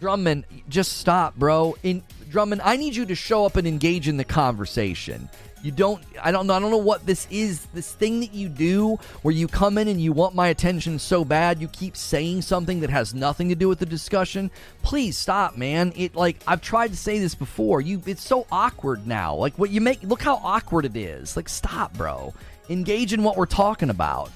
Drummond, 0.00 0.46
just 0.70 0.96
stop, 0.96 1.36
bro. 1.36 1.76
In 1.82 2.02
Drummond, 2.30 2.62
I 2.62 2.76
need 2.76 2.94
you 2.94 3.04
to 3.06 3.14
show 3.14 3.44
up 3.44 3.56
and 3.56 3.66
engage 3.66 4.08
in 4.08 4.16
the 4.16 4.24
conversation. 4.24 5.28
You 5.62 5.72
don't 5.72 6.02
I 6.22 6.32
don't 6.32 6.46
know 6.46 6.54
I 6.54 6.60
don't 6.60 6.70
know 6.70 6.78
what 6.78 7.04
this 7.04 7.26
is. 7.30 7.66
This 7.74 7.92
thing 7.92 8.20
that 8.20 8.32
you 8.32 8.48
do 8.48 8.96
where 9.22 9.34
you 9.34 9.46
come 9.46 9.76
in 9.76 9.88
and 9.88 10.00
you 10.00 10.12
want 10.12 10.34
my 10.34 10.48
attention 10.48 10.98
so 10.98 11.22
bad 11.24 11.60
you 11.60 11.68
keep 11.68 11.96
saying 11.96 12.42
something 12.42 12.80
that 12.80 12.88
has 12.88 13.12
nothing 13.12 13.50
to 13.50 13.54
do 13.54 13.68
with 13.68 13.78
the 13.78 13.86
discussion. 13.86 14.50
Please 14.82 15.18
stop, 15.18 15.58
man. 15.58 15.92
It 15.96 16.14
like 16.14 16.38
I've 16.46 16.62
tried 16.62 16.92
to 16.92 16.96
say 16.96 17.18
this 17.18 17.34
before. 17.34 17.82
You 17.82 18.00
it's 18.06 18.24
so 18.24 18.46
awkward 18.50 19.06
now. 19.06 19.34
Like 19.34 19.58
what 19.58 19.70
you 19.70 19.82
make 19.82 20.02
look 20.02 20.22
how 20.22 20.36
awkward 20.36 20.86
it 20.86 20.96
is. 20.96 21.36
Like 21.36 21.48
stop, 21.48 21.92
bro. 21.92 22.32
Engage 22.70 23.12
in 23.12 23.22
what 23.22 23.36
we're 23.36 23.46
talking 23.46 23.90
about. 23.90 24.30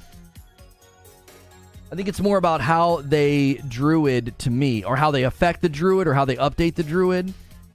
I 1.90 1.96
think 1.96 2.08
it's 2.08 2.20
more 2.20 2.38
about 2.38 2.60
how 2.60 3.02
they 3.02 3.54
druid 3.68 4.36
to 4.40 4.50
me, 4.50 4.82
or 4.82 4.96
how 4.96 5.12
they 5.12 5.22
affect 5.22 5.62
the 5.62 5.68
druid, 5.68 6.08
or 6.08 6.14
how 6.14 6.24
they 6.24 6.34
update 6.34 6.74
the 6.74 6.82
druid. 6.82 7.32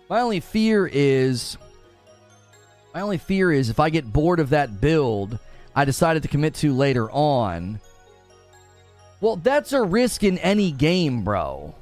My 0.10 0.22
only 0.22 0.40
fear 0.40 0.90
is 0.92 1.58
my 2.94 3.02
only 3.02 3.20
fear 3.20 3.52
is 3.52 3.70
if 3.70 3.80
I 3.80 3.92
get 3.92 4.12
bored 4.12 4.40
of 4.40 4.50
that 4.50 4.82
build 4.82 5.38
I 5.76 5.86
decided 5.86 6.24
to 6.24 6.30
commit 6.30 6.56
to 6.56 6.74
later 6.74 7.10
on. 7.12 7.80
Well, 9.22 9.36
that's 9.36 9.72
a 9.72 9.82
risk 9.84 10.24
in 10.24 10.38
any 10.40 10.72
game, 10.72 11.24
bro. 11.24 11.76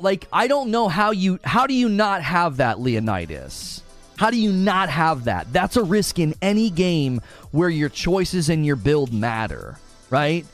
Like 0.00 0.26
I 0.32 0.46
don't 0.46 0.70
know 0.70 0.88
how 0.88 1.12
you 1.12 1.38
how 1.44 1.66
do 1.66 1.74
you 1.74 1.88
not 1.88 2.22
have 2.22 2.58
that 2.58 2.80
Leonidas? 2.80 3.82
How 4.18 4.30
do 4.30 4.36
you 4.36 4.52
not 4.52 4.88
have 4.88 5.24
that? 5.24 5.52
That's 5.52 5.76
a 5.76 5.82
risk 5.82 6.18
in 6.18 6.34
any 6.42 6.70
game 6.70 7.20
where 7.52 7.70
your 7.70 7.88
choices 7.88 8.48
and 8.48 8.66
your 8.66 8.74
build 8.74 9.12
matter, 9.12 9.78
right? 10.10 10.44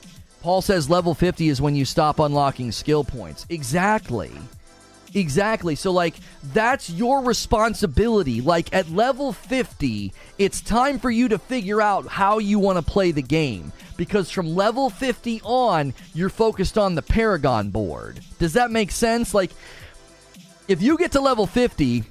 Paul 0.42 0.60
says 0.60 0.90
level 0.90 1.14
50 1.14 1.48
is 1.48 1.62
when 1.62 1.74
you 1.74 1.86
stop 1.86 2.18
unlocking 2.18 2.70
skill 2.70 3.04
points. 3.04 3.46
Exactly. 3.48 4.30
Exactly. 5.14 5.76
So, 5.76 5.92
like, 5.92 6.16
that's 6.52 6.90
your 6.90 7.22
responsibility. 7.22 8.40
Like, 8.40 8.74
at 8.74 8.90
level 8.90 9.32
50, 9.32 10.12
it's 10.38 10.60
time 10.60 10.98
for 10.98 11.10
you 11.10 11.28
to 11.28 11.38
figure 11.38 11.80
out 11.80 12.08
how 12.08 12.38
you 12.38 12.58
want 12.58 12.84
to 12.84 12.92
play 12.92 13.12
the 13.12 13.22
game. 13.22 13.72
Because 13.96 14.28
from 14.28 14.56
level 14.56 14.90
50 14.90 15.40
on, 15.44 15.94
you're 16.14 16.28
focused 16.28 16.76
on 16.76 16.96
the 16.96 17.02
Paragon 17.02 17.70
board. 17.70 18.20
Does 18.40 18.54
that 18.54 18.72
make 18.72 18.90
sense? 18.90 19.32
Like, 19.32 19.52
if 20.66 20.82
you 20.82 20.98
get 20.98 21.12
to 21.12 21.20
level 21.20 21.46
50 21.46 22.02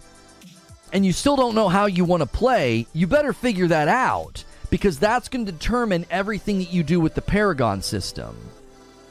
and 0.93 1.05
you 1.05 1.11
still 1.11 1.35
don't 1.35 1.55
know 1.55 1.67
how 1.67 1.87
you 1.87 2.05
want 2.05 2.21
to 2.21 2.27
play, 2.27 2.87
you 2.93 3.05
better 3.05 3.33
figure 3.33 3.67
that 3.67 3.89
out. 3.89 4.45
Because 4.69 4.97
that's 4.97 5.27
going 5.27 5.45
to 5.45 5.51
determine 5.51 6.05
everything 6.09 6.57
that 6.59 6.71
you 6.71 6.83
do 6.83 6.99
with 6.99 7.15
the 7.15 7.21
Paragon 7.21 7.81
system. 7.81 8.35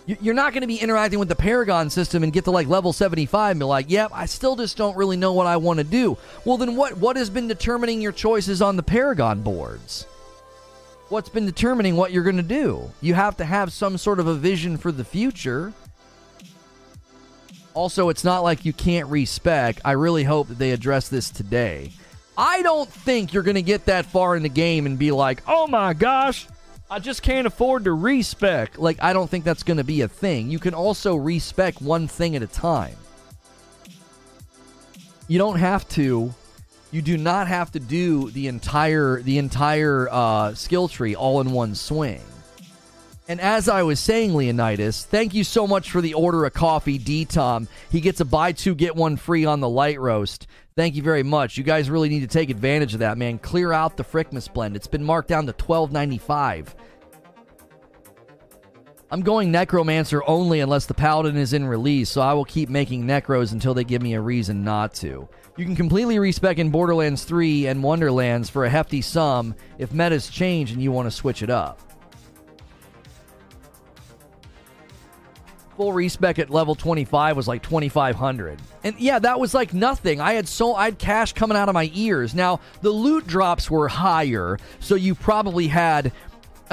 You're 0.06 0.34
not 0.34 0.52
going 0.52 0.62
to 0.62 0.66
be 0.66 0.78
interacting 0.78 1.20
with 1.20 1.28
the 1.28 1.36
Paragon 1.36 1.88
system 1.88 2.24
and 2.24 2.32
get 2.32 2.44
to 2.44 2.50
like 2.50 2.66
level 2.66 2.92
75 2.92 3.52
and 3.52 3.60
be 3.60 3.66
like, 3.66 3.88
yep, 3.88 4.10
I 4.12 4.26
still 4.26 4.56
just 4.56 4.76
don't 4.76 4.96
really 4.96 5.16
know 5.16 5.32
what 5.32 5.46
I 5.46 5.56
want 5.58 5.78
to 5.78 5.84
do. 5.84 6.18
Well, 6.44 6.56
then 6.56 6.74
what, 6.74 6.96
what 6.98 7.16
has 7.16 7.30
been 7.30 7.46
determining 7.46 8.00
your 8.00 8.10
choices 8.10 8.60
on 8.60 8.76
the 8.76 8.82
Paragon 8.82 9.42
boards? 9.42 10.06
What's 11.08 11.28
been 11.28 11.46
determining 11.46 11.94
what 11.94 12.10
you're 12.10 12.24
going 12.24 12.36
to 12.36 12.42
do? 12.42 12.90
You 13.00 13.14
have 13.14 13.36
to 13.36 13.44
have 13.44 13.72
some 13.72 13.96
sort 13.96 14.18
of 14.18 14.26
a 14.26 14.34
vision 14.34 14.76
for 14.76 14.90
the 14.90 15.04
future. 15.04 15.72
Also, 17.74 18.08
it's 18.08 18.24
not 18.24 18.40
like 18.42 18.64
you 18.64 18.72
can't 18.72 19.08
respec. 19.08 19.80
I 19.84 19.92
really 19.92 20.24
hope 20.24 20.48
that 20.48 20.58
they 20.58 20.72
address 20.72 21.08
this 21.08 21.30
today. 21.30 21.92
I 22.36 22.62
don't 22.62 22.88
think 22.88 23.32
you're 23.32 23.42
going 23.42 23.56
to 23.56 23.62
get 23.62 23.86
that 23.86 24.06
far 24.06 24.36
in 24.36 24.42
the 24.42 24.48
game 24.48 24.86
and 24.86 24.98
be 24.98 25.12
like, 25.12 25.42
oh 25.46 25.66
my 25.66 25.92
gosh, 25.92 26.46
I 26.92 26.98
just 26.98 27.22
can't 27.22 27.46
afford 27.46 27.84
to 27.84 27.92
respec. 27.94 28.76
Like, 28.76 29.02
I 29.02 29.14
don't 29.14 29.30
think 29.30 29.44
that's 29.44 29.62
going 29.62 29.78
to 29.78 29.84
be 29.84 30.02
a 30.02 30.08
thing. 30.08 30.50
You 30.50 30.58
can 30.58 30.74
also 30.74 31.16
respec 31.16 31.80
one 31.80 32.06
thing 32.06 32.36
at 32.36 32.42
a 32.42 32.46
time. 32.46 32.96
You 35.26 35.38
don't 35.38 35.58
have 35.58 35.88
to. 35.90 36.34
You 36.90 37.00
do 37.00 37.16
not 37.16 37.48
have 37.48 37.72
to 37.72 37.80
do 37.80 38.30
the 38.32 38.46
entire 38.46 39.22
the 39.22 39.38
entire 39.38 40.06
uh, 40.10 40.52
skill 40.52 40.86
tree 40.86 41.14
all 41.14 41.40
in 41.40 41.52
one 41.52 41.74
swing. 41.74 42.20
And 43.32 43.40
as 43.40 43.66
I 43.66 43.82
was 43.82 43.98
saying, 43.98 44.34
Leonidas, 44.34 45.06
thank 45.06 45.32
you 45.32 45.42
so 45.42 45.66
much 45.66 45.90
for 45.90 46.02
the 46.02 46.12
order 46.12 46.44
of 46.44 46.52
coffee, 46.52 46.98
D 46.98 47.24
Tom. 47.24 47.66
He 47.90 48.02
gets 48.02 48.20
a 48.20 48.26
buy 48.26 48.52
two 48.52 48.74
get 48.74 48.94
one 48.94 49.16
free 49.16 49.46
on 49.46 49.60
the 49.60 49.70
light 49.70 49.98
roast. 49.98 50.46
Thank 50.76 50.96
you 50.96 51.02
very 51.02 51.22
much. 51.22 51.56
You 51.56 51.64
guys 51.64 51.88
really 51.88 52.10
need 52.10 52.20
to 52.20 52.26
take 52.26 52.50
advantage 52.50 52.92
of 52.92 53.00
that, 53.00 53.16
man. 53.16 53.38
Clear 53.38 53.72
out 53.72 53.96
the 53.96 54.04
Frickmas 54.04 54.52
blend. 54.52 54.76
It's 54.76 54.86
been 54.86 55.02
marked 55.02 55.30
down 55.30 55.46
to 55.46 55.54
twelve 55.54 55.92
ninety 55.92 56.18
five. 56.18 56.74
I'm 59.10 59.22
going 59.22 59.50
Necromancer 59.50 60.22
only 60.26 60.60
unless 60.60 60.84
the 60.84 60.92
Paladin 60.92 61.38
is 61.38 61.54
in 61.54 61.64
release, 61.64 62.10
so 62.10 62.20
I 62.20 62.34
will 62.34 62.44
keep 62.44 62.68
making 62.68 63.04
Necros 63.04 63.52
until 63.52 63.72
they 63.72 63.84
give 63.84 64.02
me 64.02 64.12
a 64.12 64.20
reason 64.20 64.62
not 64.62 64.92
to. 64.96 65.26
You 65.56 65.64
can 65.64 65.74
completely 65.74 66.18
respec 66.18 66.58
in 66.58 66.68
Borderlands 66.68 67.24
3 67.24 67.68
and 67.68 67.82
Wonderlands 67.82 68.50
for 68.50 68.66
a 68.66 68.70
hefty 68.70 69.00
sum 69.00 69.54
if 69.78 69.94
metas 69.94 70.28
change 70.28 70.70
and 70.72 70.82
you 70.82 70.92
want 70.92 71.06
to 71.06 71.10
switch 71.10 71.42
it 71.42 71.48
up. 71.48 71.80
Full 75.76 75.92
respec 75.92 76.38
at 76.38 76.50
level 76.50 76.74
25 76.74 77.36
was 77.36 77.48
like 77.48 77.62
2500. 77.62 78.60
And 78.84 78.94
yeah, 78.98 79.18
that 79.18 79.40
was 79.40 79.54
like 79.54 79.72
nothing. 79.72 80.20
I 80.20 80.34
had 80.34 80.46
so 80.46 80.74
I 80.74 80.86
had 80.86 80.98
cash 80.98 81.32
coming 81.32 81.56
out 81.56 81.68
of 81.68 81.74
my 81.74 81.90
ears. 81.94 82.34
Now, 82.34 82.60
the 82.82 82.90
loot 82.90 83.26
drops 83.26 83.70
were 83.70 83.88
higher, 83.88 84.58
so 84.80 84.94
you 84.94 85.14
probably 85.14 85.68
had 85.68 86.12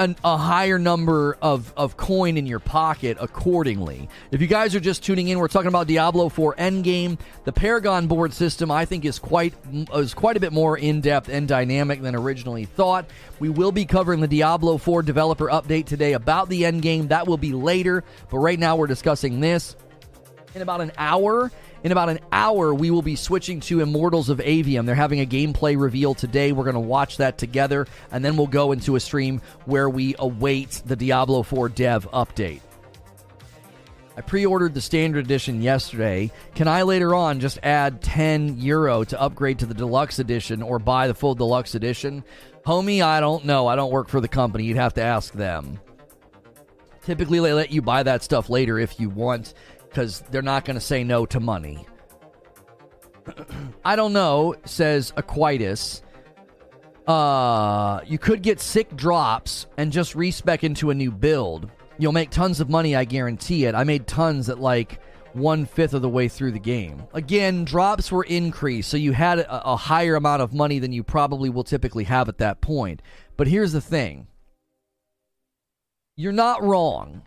an, 0.00 0.16
a 0.24 0.38
higher 0.38 0.78
number 0.78 1.36
of, 1.42 1.72
of 1.76 1.98
coin 1.98 2.38
in 2.38 2.46
your 2.46 2.58
pocket 2.58 3.18
accordingly. 3.20 4.08
If 4.32 4.40
you 4.40 4.46
guys 4.46 4.74
are 4.74 4.80
just 4.80 5.04
tuning 5.04 5.28
in, 5.28 5.38
we're 5.38 5.48
talking 5.48 5.68
about 5.68 5.86
Diablo 5.86 6.30
4 6.30 6.54
Endgame. 6.56 7.18
The 7.44 7.52
Paragon 7.52 8.06
board 8.06 8.32
system, 8.32 8.70
I 8.70 8.86
think, 8.86 9.04
is 9.04 9.18
quite 9.18 9.52
is 9.94 10.14
quite 10.14 10.38
a 10.38 10.40
bit 10.40 10.54
more 10.54 10.78
in 10.78 11.02
depth 11.02 11.28
and 11.28 11.46
dynamic 11.46 12.00
than 12.00 12.16
originally 12.16 12.64
thought. 12.64 13.10
We 13.40 13.50
will 13.50 13.72
be 13.72 13.84
covering 13.84 14.20
the 14.20 14.28
Diablo 14.28 14.78
4 14.78 15.02
developer 15.02 15.48
update 15.48 15.84
today 15.84 16.14
about 16.14 16.48
the 16.48 16.62
Endgame. 16.62 17.08
That 17.08 17.26
will 17.26 17.36
be 17.36 17.52
later, 17.52 18.02
but 18.30 18.38
right 18.38 18.58
now 18.58 18.76
we're 18.76 18.86
discussing 18.86 19.40
this. 19.40 19.76
In 20.54 20.62
about 20.62 20.80
an 20.80 20.92
hour, 20.96 21.52
in 21.82 21.92
about 21.92 22.10
an 22.10 22.20
hour, 22.30 22.74
we 22.74 22.90
will 22.90 23.02
be 23.02 23.16
switching 23.16 23.60
to 23.60 23.80
Immortals 23.80 24.28
of 24.28 24.38
Aveum. 24.38 24.84
They're 24.86 24.94
having 24.94 25.20
a 25.20 25.26
gameplay 25.26 25.80
reveal 25.80 26.14
today. 26.14 26.52
We're 26.52 26.64
going 26.64 26.74
to 26.74 26.80
watch 26.80 27.16
that 27.18 27.38
together, 27.38 27.86
and 28.10 28.24
then 28.24 28.36
we'll 28.36 28.46
go 28.46 28.72
into 28.72 28.96
a 28.96 29.00
stream 29.00 29.40
where 29.64 29.88
we 29.88 30.14
await 30.18 30.82
the 30.84 30.96
Diablo 30.96 31.42
4 31.42 31.70
dev 31.70 32.10
update. 32.10 32.60
I 34.16 34.22
pre 34.22 34.44
ordered 34.44 34.74
the 34.74 34.82
standard 34.82 35.24
edition 35.24 35.62
yesterday. 35.62 36.30
Can 36.54 36.68
I 36.68 36.82
later 36.82 37.14
on 37.14 37.40
just 37.40 37.58
add 37.62 38.02
10 38.02 38.60
euro 38.60 39.02
to 39.04 39.20
upgrade 39.20 39.60
to 39.60 39.66
the 39.66 39.72
deluxe 39.72 40.18
edition 40.18 40.62
or 40.62 40.78
buy 40.78 41.06
the 41.06 41.14
full 41.14 41.34
deluxe 41.34 41.74
edition? 41.74 42.22
Homie, 42.66 43.00
I 43.00 43.20
don't 43.20 43.46
know. 43.46 43.66
I 43.66 43.76
don't 43.76 43.90
work 43.90 44.08
for 44.08 44.20
the 44.20 44.28
company. 44.28 44.64
You'd 44.64 44.76
have 44.76 44.94
to 44.94 45.02
ask 45.02 45.32
them. 45.32 45.80
Typically, 47.02 47.40
they 47.40 47.54
let 47.54 47.72
you 47.72 47.80
buy 47.80 48.02
that 48.02 48.22
stuff 48.22 48.50
later 48.50 48.78
if 48.78 49.00
you 49.00 49.08
want 49.08 49.54
because 49.90 50.20
they're 50.30 50.40
not 50.40 50.64
going 50.64 50.76
to 50.76 50.80
say 50.80 51.04
no 51.04 51.26
to 51.26 51.40
money. 51.40 51.86
I 53.84 53.96
don't 53.96 54.12
know, 54.12 54.54
says 54.64 55.12
Aquitus. 55.16 56.02
Uh, 57.06 58.00
you 58.06 58.18
could 58.18 58.40
get 58.42 58.60
sick 58.60 58.94
drops 58.96 59.66
and 59.76 59.90
just 59.90 60.14
respec 60.14 60.62
into 60.62 60.90
a 60.90 60.94
new 60.94 61.10
build. 61.10 61.68
You'll 61.98 62.12
make 62.12 62.30
tons 62.30 62.60
of 62.60 62.70
money, 62.70 62.94
I 62.94 63.04
guarantee 63.04 63.64
it. 63.64 63.74
I 63.74 63.84
made 63.84 64.06
tons 64.06 64.48
at 64.48 64.60
like 64.60 65.00
one 65.32 65.66
fifth 65.66 65.94
of 65.94 66.02
the 66.02 66.08
way 66.08 66.28
through 66.28 66.52
the 66.52 66.58
game. 66.58 67.02
Again, 67.12 67.64
drops 67.64 68.10
were 68.10 68.24
increased, 68.24 68.90
so 68.90 68.96
you 68.96 69.12
had 69.12 69.40
a, 69.40 69.72
a 69.72 69.76
higher 69.76 70.14
amount 70.14 70.42
of 70.42 70.54
money 70.54 70.78
than 70.78 70.92
you 70.92 71.02
probably 71.02 71.50
will 71.50 71.64
typically 71.64 72.04
have 72.04 72.28
at 72.28 72.38
that 72.38 72.60
point. 72.60 73.02
But 73.36 73.48
here's 73.48 73.72
the 73.72 73.80
thing 73.80 74.28
you're 76.16 76.32
not 76.32 76.62
wrong 76.62 77.22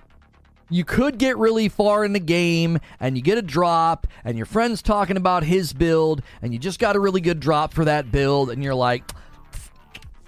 you 0.76 0.84
could 0.84 1.17
get 1.17 1.38
really 1.38 1.69
far 1.69 2.03
in 2.03 2.13
the 2.13 2.19
game 2.19 2.80
and 2.99 3.15
you 3.15 3.24
get 3.24 3.38
a 3.38 3.41
drop 3.41 4.07
and 4.24 4.38
your 4.38 4.45
friend's 4.45 4.82
talking 4.82 5.17
about 5.17 5.43
his 5.43 5.74
build 5.74 6.21
and 6.41 6.53
you 6.53 6.59
just 6.59 6.80
got 6.80 6.95
a 6.95 6.99
really 6.99 7.21
good 7.21 7.39
drop 7.39 7.74
for 7.74 7.86
that 7.86 8.11
build 8.11 8.49
and 8.49 8.63
you're 8.63 8.76
like 8.76 9.03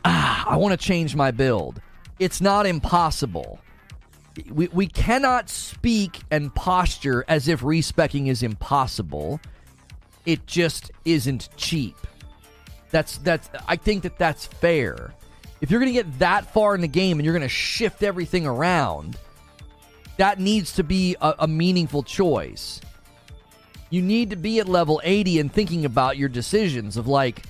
ah, 0.05 0.45
I 0.47 0.57
want 0.57 0.79
to 0.79 0.85
change 0.85 1.15
my 1.15 1.31
build. 1.31 1.81
It's 2.19 2.39
not 2.39 2.65
impossible. 2.65 3.59
We, 4.51 4.67
we 4.67 4.87
cannot 4.87 5.49
speak 5.49 6.21
and 6.29 6.53
posture 6.53 7.25
as 7.27 7.47
if 7.47 7.63
respecking 7.63 8.27
is 8.27 8.43
impossible. 8.43 9.39
It 10.25 10.45
just 10.45 10.91
isn't 11.03 11.49
cheap. 11.57 11.95
That's 12.91 13.17
that's 13.17 13.49
I 13.67 13.75
think 13.75 14.03
that 14.03 14.17
that's 14.17 14.45
fair. 14.45 15.13
If 15.61 15.71
you're 15.71 15.79
going 15.79 15.91
to 15.91 16.03
get 16.03 16.19
that 16.19 16.53
far 16.53 16.75
in 16.75 16.81
the 16.81 16.87
game 16.87 17.17
and 17.17 17.25
you're 17.25 17.33
going 17.33 17.41
to 17.41 17.49
shift 17.49 18.03
everything 18.03 18.45
around, 18.45 19.17
that 20.17 20.39
needs 20.39 20.73
to 20.73 20.83
be 20.83 21.15
a, 21.21 21.35
a 21.39 21.47
meaningful 21.47 22.03
choice. 22.03 22.81
You 23.89 24.01
need 24.01 24.29
to 24.31 24.35
be 24.35 24.59
at 24.59 24.67
level 24.67 25.01
80 25.03 25.39
and 25.39 25.53
thinking 25.53 25.85
about 25.85 26.17
your 26.17 26.29
decisions 26.29 26.97
of 26.97 27.07
like, 27.07 27.43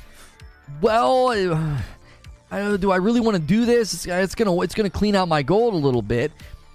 well, 0.81 1.31
uh, 2.51 2.77
do 2.77 2.91
I 2.91 2.97
really 2.97 3.19
want 3.19 3.35
to 3.35 3.41
do 3.41 3.65
this? 3.65 3.93
It's, 3.93 4.05
it's 4.05 4.35
gonna 4.35 4.59
it's 4.61 4.75
gonna 4.75 4.89
clean 4.89 5.15
out 5.15 5.27
my 5.27 5.43
gold 5.43 5.73
a 5.73 5.77
little 5.77 6.01
bit. 6.01 6.31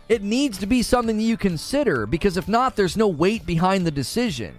It 0.08 0.22
needs 0.22 0.58
to 0.58 0.66
be 0.66 0.82
something 0.82 1.16
that 1.16 1.22
you 1.22 1.36
consider 1.36 2.06
because 2.06 2.36
if 2.36 2.48
not, 2.48 2.74
there's 2.74 2.96
no 2.96 3.06
weight 3.06 3.46
behind 3.46 3.86
the 3.86 3.92
decision. 3.92 4.54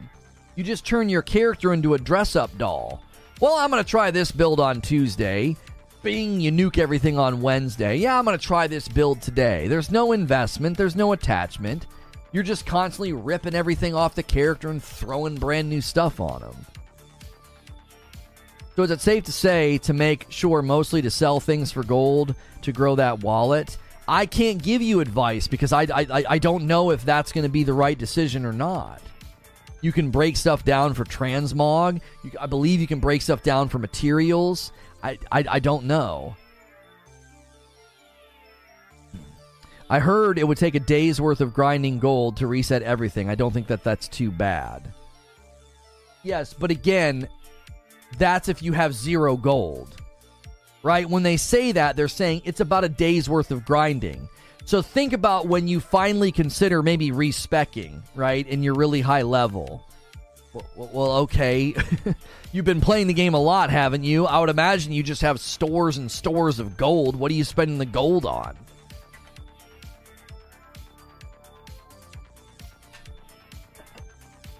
You 0.55 0.63
just 0.63 0.85
turn 0.85 1.09
your 1.09 1.21
character 1.21 1.73
into 1.73 1.93
a 1.93 1.97
dress 1.97 2.35
up 2.35 2.57
doll. 2.57 3.01
Well, 3.41 3.55
I'm 3.55 3.71
to 3.71 3.83
try 3.83 4.11
this 4.11 4.31
build 4.31 4.59
on 4.59 4.81
Tuesday 4.81 5.57
bing, 6.03 6.39
you 6.39 6.51
nuke 6.51 6.77
everything 6.77 7.17
on 7.17 7.41
Wednesday. 7.41 7.97
Yeah, 7.97 8.17
I'm 8.17 8.25
going 8.25 8.37
to 8.37 8.43
try 8.43 8.67
this 8.67 8.87
build 8.87 9.21
today. 9.21 9.67
There's 9.67 9.91
no 9.91 10.11
investment, 10.11 10.77
there's 10.77 10.95
no 10.95 11.13
attachment. 11.13 11.87
You're 12.31 12.43
just 12.43 12.65
constantly 12.65 13.13
ripping 13.13 13.55
everything 13.55 13.93
off 13.93 14.15
the 14.15 14.23
character 14.23 14.69
and 14.69 14.81
throwing 14.81 15.35
brand 15.35 15.69
new 15.69 15.81
stuff 15.81 16.19
on 16.19 16.41
them. 16.41 16.65
So, 18.75 18.83
is 18.83 18.91
it 18.91 19.01
safe 19.01 19.25
to 19.25 19.33
say 19.33 19.77
to 19.79 19.93
make 19.93 20.27
sure 20.29 20.61
mostly 20.61 21.01
to 21.01 21.11
sell 21.11 21.41
things 21.41 21.71
for 21.71 21.83
gold 21.83 22.35
to 22.61 22.71
grow 22.71 22.95
that 22.95 23.19
wallet? 23.19 23.77
I 24.07 24.25
can't 24.25 24.61
give 24.61 24.81
you 24.81 25.01
advice 25.01 25.47
because 25.47 25.73
I, 25.73 25.83
I, 25.83 26.23
I 26.29 26.37
don't 26.37 26.67
know 26.67 26.91
if 26.91 27.03
that's 27.03 27.31
going 27.31 27.43
to 27.43 27.49
be 27.49 27.63
the 27.63 27.73
right 27.73 27.97
decision 27.97 28.45
or 28.45 28.53
not. 28.53 29.01
You 29.81 29.91
can 29.91 30.09
break 30.09 30.37
stuff 30.37 30.63
down 30.63 30.93
for 30.93 31.03
transmog. 31.03 32.01
You, 32.23 32.31
I 32.39 32.45
believe 32.45 32.79
you 32.79 32.87
can 32.87 32.99
break 32.99 33.21
stuff 33.21 33.43
down 33.43 33.67
for 33.67 33.79
materials. 33.79 34.71
I, 35.03 35.17
I, 35.31 35.45
I 35.49 35.59
don't 35.59 35.85
know. 35.85 36.35
I 39.89 39.99
heard 39.99 40.39
it 40.39 40.47
would 40.47 40.57
take 40.57 40.75
a 40.75 40.79
day's 40.79 41.19
worth 41.19 41.41
of 41.41 41.53
grinding 41.53 41.99
gold 41.99 42.37
to 42.37 42.47
reset 42.47 42.81
everything. 42.81 43.29
I 43.29 43.35
don't 43.35 43.53
think 43.53 43.67
that 43.67 43.83
that's 43.83 44.07
too 44.07 44.31
bad. 44.31 44.93
Yes, 46.23 46.53
but 46.53 46.71
again, 46.71 47.27
that's 48.17 48.47
if 48.47 48.63
you 48.63 48.73
have 48.73 48.93
zero 48.93 49.35
gold. 49.35 49.97
Right? 50.83 51.07
When 51.07 51.23
they 51.23 51.37
say 51.37 51.73
that, 51.73 51.95
they're 51.95 52.07
saying 52.07 52.43
it's 52.45 52.61
about 52.61 52.83
a 52.83 52.89
day's 52.89 53.29
worth 53.29 53.51
of 53.51 53.65
grinding. 53.65 54.29
So 54.65 54.81
think 54.81 55.13
about 55.13 55.47
when 55.47 55.67
you 55.67 55.79
finally 55.79 56.31
consider 56.31 56.81
maybe 56.81 57.11
respecking, 57.11 58.01
right? 58.15 58.47
And 58.49 58.63
you're 58.63 58.75
really 58.75 59.01
high 59.01 59.23
level. 59.23 59.85
Well, 60.53 60.89
well 60.93 61.11
okay. 61.23 61.75
You've 62.51 62.65
been 62.65 62.81
playing 62.81 63.07
the 63.07 63.13
game 63.13 63.33
a 63.33 63.39
lot, 63.39 63.69
haven't 63.69 64.03
you? 64.03 64.25
I 64.25 64.39
would 64.39 64.49
imagine 64.49 64.91
you 64.91 65.03
just 65.03 65.21
have 65.21 65.39
stores 65.39 65.97
and 65.97 66.11
stores 66.11 66.59
of 66.59 66.77
gold. 66.77 67.15
What 67.15 67.31
are 67.31 67.35
you 67.35 67.43
spending 67.43 67.77
the 67.77 67.85
gold 67.85 68.25
on? 68.25 68.57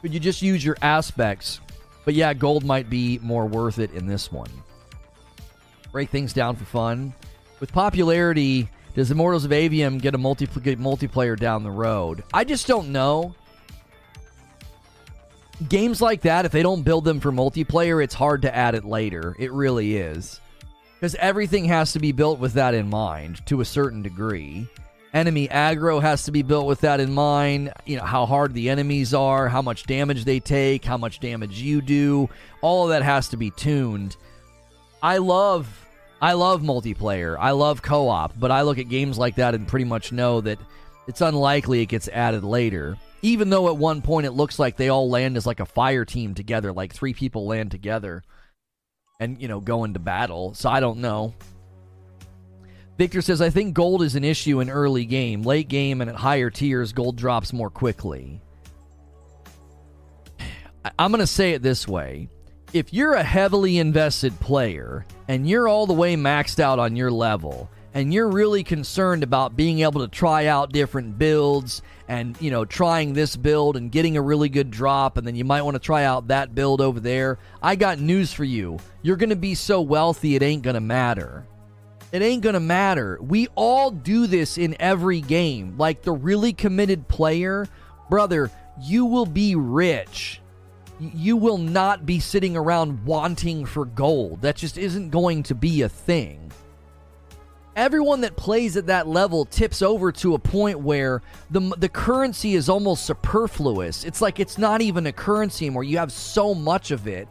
Could 0.02 0.14
you 0.14 0.20
just 0.20 0.42
use 0.42 0.64
your 0.66 0.78
aspects? 0.82 1.60
But 2.06 2.16
yeah, 2.16 2.34
gold 2.34 2.66
might 2.66 2.90
be 2.90 3.20
more 3.22 3.46
worth 3.46 3.78
it 3.78 3.92
in 3.92 4.08
this 4.08 4.32
one. 4.32 4.50
Break 5.92 6.10
things 6.10 6.34
down 6.34 6.56
for 6.56 6.66
fun. 6.66 7.14
With 7.60 7.72
popularity, 7.72 8.70
does 8.96 9.12
Immortals 9.12 9.46
of 9.46 9.52
Aveum 9.52 10.02
get 10.02 10.16
a 10.16 10.18
multi- 10.18 10.48
multiplayer 10.48 11.38
down 11.38 11.64
the 11.64 11.70
road? 11.70 12.24
I 12.34 12.44
just 12.44 12.66
don't 12.66 12.92
know 12.92 13.36
games 15.70 16.02
like 16.02 16.22
that, 16.22 16.46
if 16.46 16.52
they 16.52 16.64
don't 16.64 16.84
build 16.84 17.06
them 17.06 17.20
for 17.20 17.32
multiplayer, 17.32 18.04
it's 18.04 18.14
hard 18.14 18.42
to 18.44 18.56
add 18.56 18.76
it 18.76 18.86
later. 18.86 19.36
It 19.40 19.52
really 19.52 19.98
is. 19.98 20.40
Because 20.96 21.16
everything 21.16 21.66
has 21.66 21.94
to 21.94 22.00
be 22.00 22.12
built 22.12 22.40
with 22.40 22.54
that 22.54 22.74
in 22.74 22.90
mind 22.90 23.46
to 23.48 23.62
a 23.62 23.66
certain 23.66 24.02
degree. 24.02 24.68
Enemy 25.14 25.48
aggro 25.50 26.02
has 26.02 26.24
to 26.24 26.32
be 26.32 26.42
built 26.42 26.68
with 26.68 26.82
that 26.82 27.00
in 27.00 27.12
mind. 27.12 27.74
You 27.86 27.98
know, 27.98 28.06
how 28.06 28.26
hard 28.26 28.54
the 28.54 28.70
enemies 28.70 29.14
are, 29.14 29.50
how 29.50 29.62
much 29.62 29.86
damage 29.86 30.24
they 30.26 30.40
take, 30.40 30.86
how 30.86 30.98
much 30.98 31.20
damage 31.20 31.60
you 31.60 31.82
do. 31.82 32.30
All 32.62 32.84
of 32.84 32.90
that 32.90 33.04
has 33.04 33.30
to 33.30 33.38
be 33.38 33.52
tuned. 33.52 34.16
I 35.02 35.18
love 35.18 35.86
I 36.22 36.34
love 36.34 36.62
multiplayer. 36.62 37.36
I 37.40 37.52
love 37.52 37.82
co-op, 37.82 38.40
but 38.40 38.52
I 38.52 38.62
look 38.62 38.78
at 38.78 38.90
games 38.90 39.18
like 39.18 39.36
that 39.36 39.56
and 39.56 39.68
pretty 39.68 39.86
much 39.86 40.12
know 40.12 40.40
that 40.42 40.60
it's 41.08 41.20
unlikely 41.20 41.82
it 41.82 41.88
gets 41.88 42.08
added 42.08 42.44
later 42.44 42.96
even 43.22 43.50
though 43.50 43.68
at 43.68 43.78
one 43.78 44.02
point 44.02 44.26
it 44.26 44.32
looks 44.32 44.58
like 44.58 44.78
they 44.78 44.90
all 44.90 45.10
land 45.10 45.38
as 45.38 45.46
like 45.46 45.60
a 45.60 45.66
fire 45.66 46.06
team 46.06 46.34
together, 46.34 46.72
like 46.74 46.94
three 46.94 47.14
people 47.14 47.46
land 47.46 47.72
together 47.72 48.24
and, 49.20 49.42
you 49.42 49.48
know, 49.48 49.60
go 49.60 49.84
into 49.84 50.00
battle. 50.00 50.54
So 50.54 50.70
I 50.70 50.80
don't 50.80 51.00
know. 51.00 51.34
Victor 52.98 53.22
says, 53.22 53.42
I 53.42 53.50
think 53.50 53.74
gold 53.74 54.04
is 54.04 54.16
an 54.16 54.24
issue 54.24 54.60
in 54.60 54.70
early 54.70 55.06
game. 55.06 55.44
Late 55.44 55.68
game 55.68 56.02
and 56.02 56.10
at 56.10 56.16
higher 56.16 56.50
tiers, 56.50 56.94
gold 56.94 57.16
drops 57.16 57.54
more 57.54 57.70
quickly. 57.70 58.42
I'm 61.00 61.12
going 61.12 61.20
to 61.20 61.28
say 61.28 61.54
it 61.54 61.62
this 61.62 61.88
way. 61.88 62.30
If 62.74 62.94
you're 62.94 63.14
a 63.14 63.24
heavily 63.24 63.78
invested 63.80 64.40
player 64.40 65.06
and 65.28 65.48
you're 65.48 65.68
all 65.68 65.86
the 65.86 65.94
way 65.94 66.16
maxed 66.16 66.60
out 66.60 66.80
on 66.80 66.96
your 66.96 67.12
level, 67.12 67.70
and 67.94 68.14
you're 68.14 68.30
really 68.30 68.64
concerned 68.64 69.24
about 69.24 69.56
being 69.56 69.82
able 69.82 70.02
to 70.02 70.08
try 70.08 70.46
out 70.46 70.72
different 70.72 71.18
builds 71.18 71.82
and 72.12 72.36
you 72.42 72.52
know 72.52 72.66
trying 72.66 73.14
this 73.14 73.38
build 73.38 73.78
and 73.78 73.90
getting 73.90 74.18
a 74.18 74.22
really 74.22 74.50
good 74.50 74.70
drop 74.70 75.18
and 75.18 75.26
then 75.26 75.34
you 75.34 75.46
might 75.46 75.62
want 75.62 75.76
to 75.76 75.80
try 75.80 76.04
out 76.04 76.28
that 76.28 76.54
build 76.54 76.82
over 76.82 77.00
there. 77.00 77.40
I 77.64 77.78
got 77.78 78.00
news 78.00 78.34
for 78.34 78.44
you. 78.44 78.80
You're 79.02 79.16
to 79.30 79.38
be 79.38 79.56
so 79.56 79.80
wealthy 79.80 80.36
it 80.36 80.44
ain't 80.44 80.62
to 80.74 80.82
matter. 80.82 81.48
It 82.12 82.22
ain't 82.22 82.44
to 82.56 82.60
matter. 82.60 83.18
We 83.22 83.48
all 83.56 83.92
do 83.92 84.28
this 84.28 84.58
in 84.58 84.76
every 84.78 85.22
game. 85.22 85.78
Like 85.78 86.02
the 86.02 86.12
really 86.12 86.52
committed 86.52 87.08
player 87.08 87.66
brother 88.10 88.52
you 88.82 89.06
will 89.06 89.26
be 89.26 89.56
rich. 89.56 90.42
You 91.00 91.38
will 91.38 91.58
not 91.58 92.06
be 92.06 92.20
sitting 92.20 92.58
around 92.58 93.06
wanting 93.06 93.66
for 93.66 93.86
gold. 93.86 94.42
That 94.42 94.58
just 94.58 94.78
isn't 94.78 95.12
going 95.12 95.44
to 95.44 95.56
be 95.56 95.82
a 95.82 95.90
thing 95.90 96.52
everyone 97.76 98.22
that 98.22 98.36
plays 98.36 98.78
at 98.78 98.88
that 98.88 99.08
level 99.08 99.46
tips 99.46 99.82
over 99.82 100.12
to 100.12 100.34
a 100.34 100.40
point 100.40 100.80
where 100.80 101.22
the 101.50 101.60
the 101.78 101.90
currency 101.90 102.56
is 102.56 102.70
almost 102.70 103.06
superfluous. 103.06 104.04
It's 104.04 104.22
like 104.22 104.40
it's 104.40 104.58
not 104.58 104.82
even 104.82 105.08
a 105.08 105.12
currency 105.12 105.66
anymore. 105.66 105.84
You 105.84 105.98
have 105.98 106.12
so 106.12 106.54
much 106.54 106.92
of 106.92 107.08
it. 107.08 107.28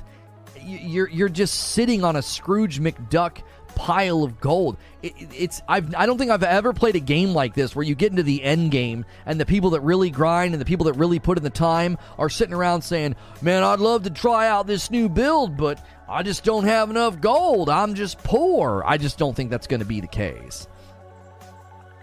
You're 0.62 1.08
you're 1.08 1.28
just 1.28 1.54
sitting 1.72 2.04
on 2.04 2.16
a 2.16 2.22
Scrooge 2.22 2.80
McDuck 2.80 3.42
pile 3.74 4.22
of 4.22 4.40
gold. 4.40 4.76
It, 5.02 5.14
it's 5.36 5.62
I've 5.68 5.94
I 5.94 6.06
don't 6.06 6.18
think 6.18 6.30
I've 6.30 6.42
ever 6.42 6.72
played 6.72 6.96
a 6.96 7.00
game 7.00 7.32
like 7.32 7.54
this 7.54 7.74
where 7.74 7.84
you 7.84 7.94
get 7.94 8.10
into 8.10 8.22
the 8.22 8.42
end 8.42 8.70
game 8.70 9.04
and 9.26 9.40
the 9.40 9.46
people 9.46 9.70
that 9.70 9.80
really 9.80 10.10
grind 10.10 10.54
and 10.54 10.60
the 10.60 10.66
people 10.66 10.86
that 10.86 10.94
really 10.94 11.18
put 11.18 11.38
in 11.38 11.44
the 11.44 11.50
time 11.50 11.98
are 12.18 12.28
sitting 12.28 12.54
around 12.54 12.82
saying, 12.82 13.16
"Man, 13.42 13.62
I'd 13.62 13.80
love 13.80 14.02
to 14.04 14.10
try 14.10 14.48
out 14.48 14.66
this 14.66 14.90
new 14.90 15.08
build, 15.08 15.56
but 15.56 15.84
I 16.08 16.24
just 16.24 16.42
don't 16.42 16.64
have 16.64 16.90
enough 16.90 17.20
gold. 17.20 17.70
I'm 17.70 17.94
just 17.94 18.18
poor. 18.18 18.82
I 18.84 18.98
just 18.98 19.16
don't 19.16 19.34
think 19.34 19.48
that's 19.48 19.68
going 19.68 19.80
to 19.80 19.86
be 19.86 20.00
the 20.00 20.08
case. 20.08 20.66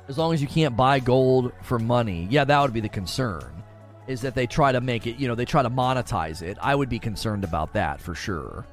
As 0.08 0.18
long 0.18 0.34
as 0.34 0.42
you 0.42 0.48
can't 0.48 0.78
buy 0.78 1.00
gold 1.00 1.52
for 1.62 1.78
money, 1.78 2.28
yeah, 2.30 2.46
that 2.46 2.62
would 2.62 2.72
be 2.72 2.80
the 2.80 2.88
concern. 2.88 3.64
Is 4.08 4.22
that 4.22 4.34
they 4.34 4.48
try 4.48 4.72
to 4.72 4.80
make 4.80 5.06
it, 5.06 5.18
you 5.18 5.28
know, 5.28 5.36
they 5.36 5.44
try 5.44 5.62
to 5.62 5.70
monetize 5.70 6.42
it. 6.42 6.58
I 6.62 6.74
would 6.74 6.88
be 6.88 7.00
concerned 7.00 7.44
about 7.44 7.74
that 7.74 8.00
for 8.00 8.16
sure. 8.16 8.66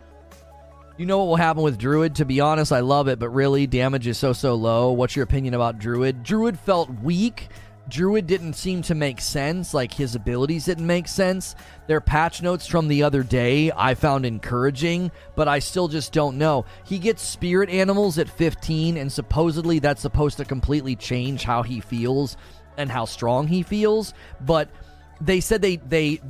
You 0.96 1.06
know 1.06 1.18
what 1.18 1.26
will 1.26 1.36
happen 1.36 1.62
with 1.62 1.78
Druid? 1.78 2.14
To 2.16 2.24
be 2.24 2.40
honest, 2.40 2.72
I 2.72 2.80
love 2.80 3.08
it, 3.08 3.18
but 3.18 3.30
really, 3.30 3.66
damage 3.66 4.06
is 4.06 4.16
so, 4.16 4.32
so 4.32 4.54
low. 4.54 4.92
What's 4.92 5.16
your 5.16 5.24
opinion 5.24 5.54
about 5.54 5.78
Druid? 5.78 6.22
Druid 6.22 6.58
felt 6.58 6.88
weak 7.02 7.48
Druid 7.88 8.26
didn't 8.26 8.54
seem 8.54 8.80
to 8.82 8.94
make 8.94 9.20
sense, 9.20 9.74
like 9.74 9.92
his 9.92 10.14
abilities 10.14 10.64
didn't 10.64 10.86
make 10.86 11.06
sense. 11.06 11.54
Their 11.86 12.00
patch 12.00 12.40
notes 12.40 12.66
from 12.66 12.88
the 12.88 13.02
other 13.02 13.22
day 13.22 13.70
I 13.76 13.94
found 13.94 14.24
encouraging, 14.24 15.10
but 15.36 15.48
I 15.48 15.58
still 15.58 15.88
just 15.88 16.12
don't 16.12 16.38
know. 16.38 16.64
He 16.84 16.98
gets 16.98 17.22
spirit 17.22 17.68
animals 17.68 18.18
at 18.18 18.30
15, 18.30 18.96
and 18.96 19.12
supposedly 19.12 19.80
that's 19.80 20.00
supposed 20.00 20.38
to 20.38 20.44
completely 20.46 20.96
change 20.96 21.44
how 21.44 21.62
he 21.62 21.80
feels 21.80 22.38
and 22.78 22.90
how 22.90 23.04
strong 23.04 23.46
he 23.46 23.62
feels, 23.62 24.14
but 24.40 24.68
they 25.20 25.40
said 25.40 25.60
they 25.60 25.76
they 25.76 26.20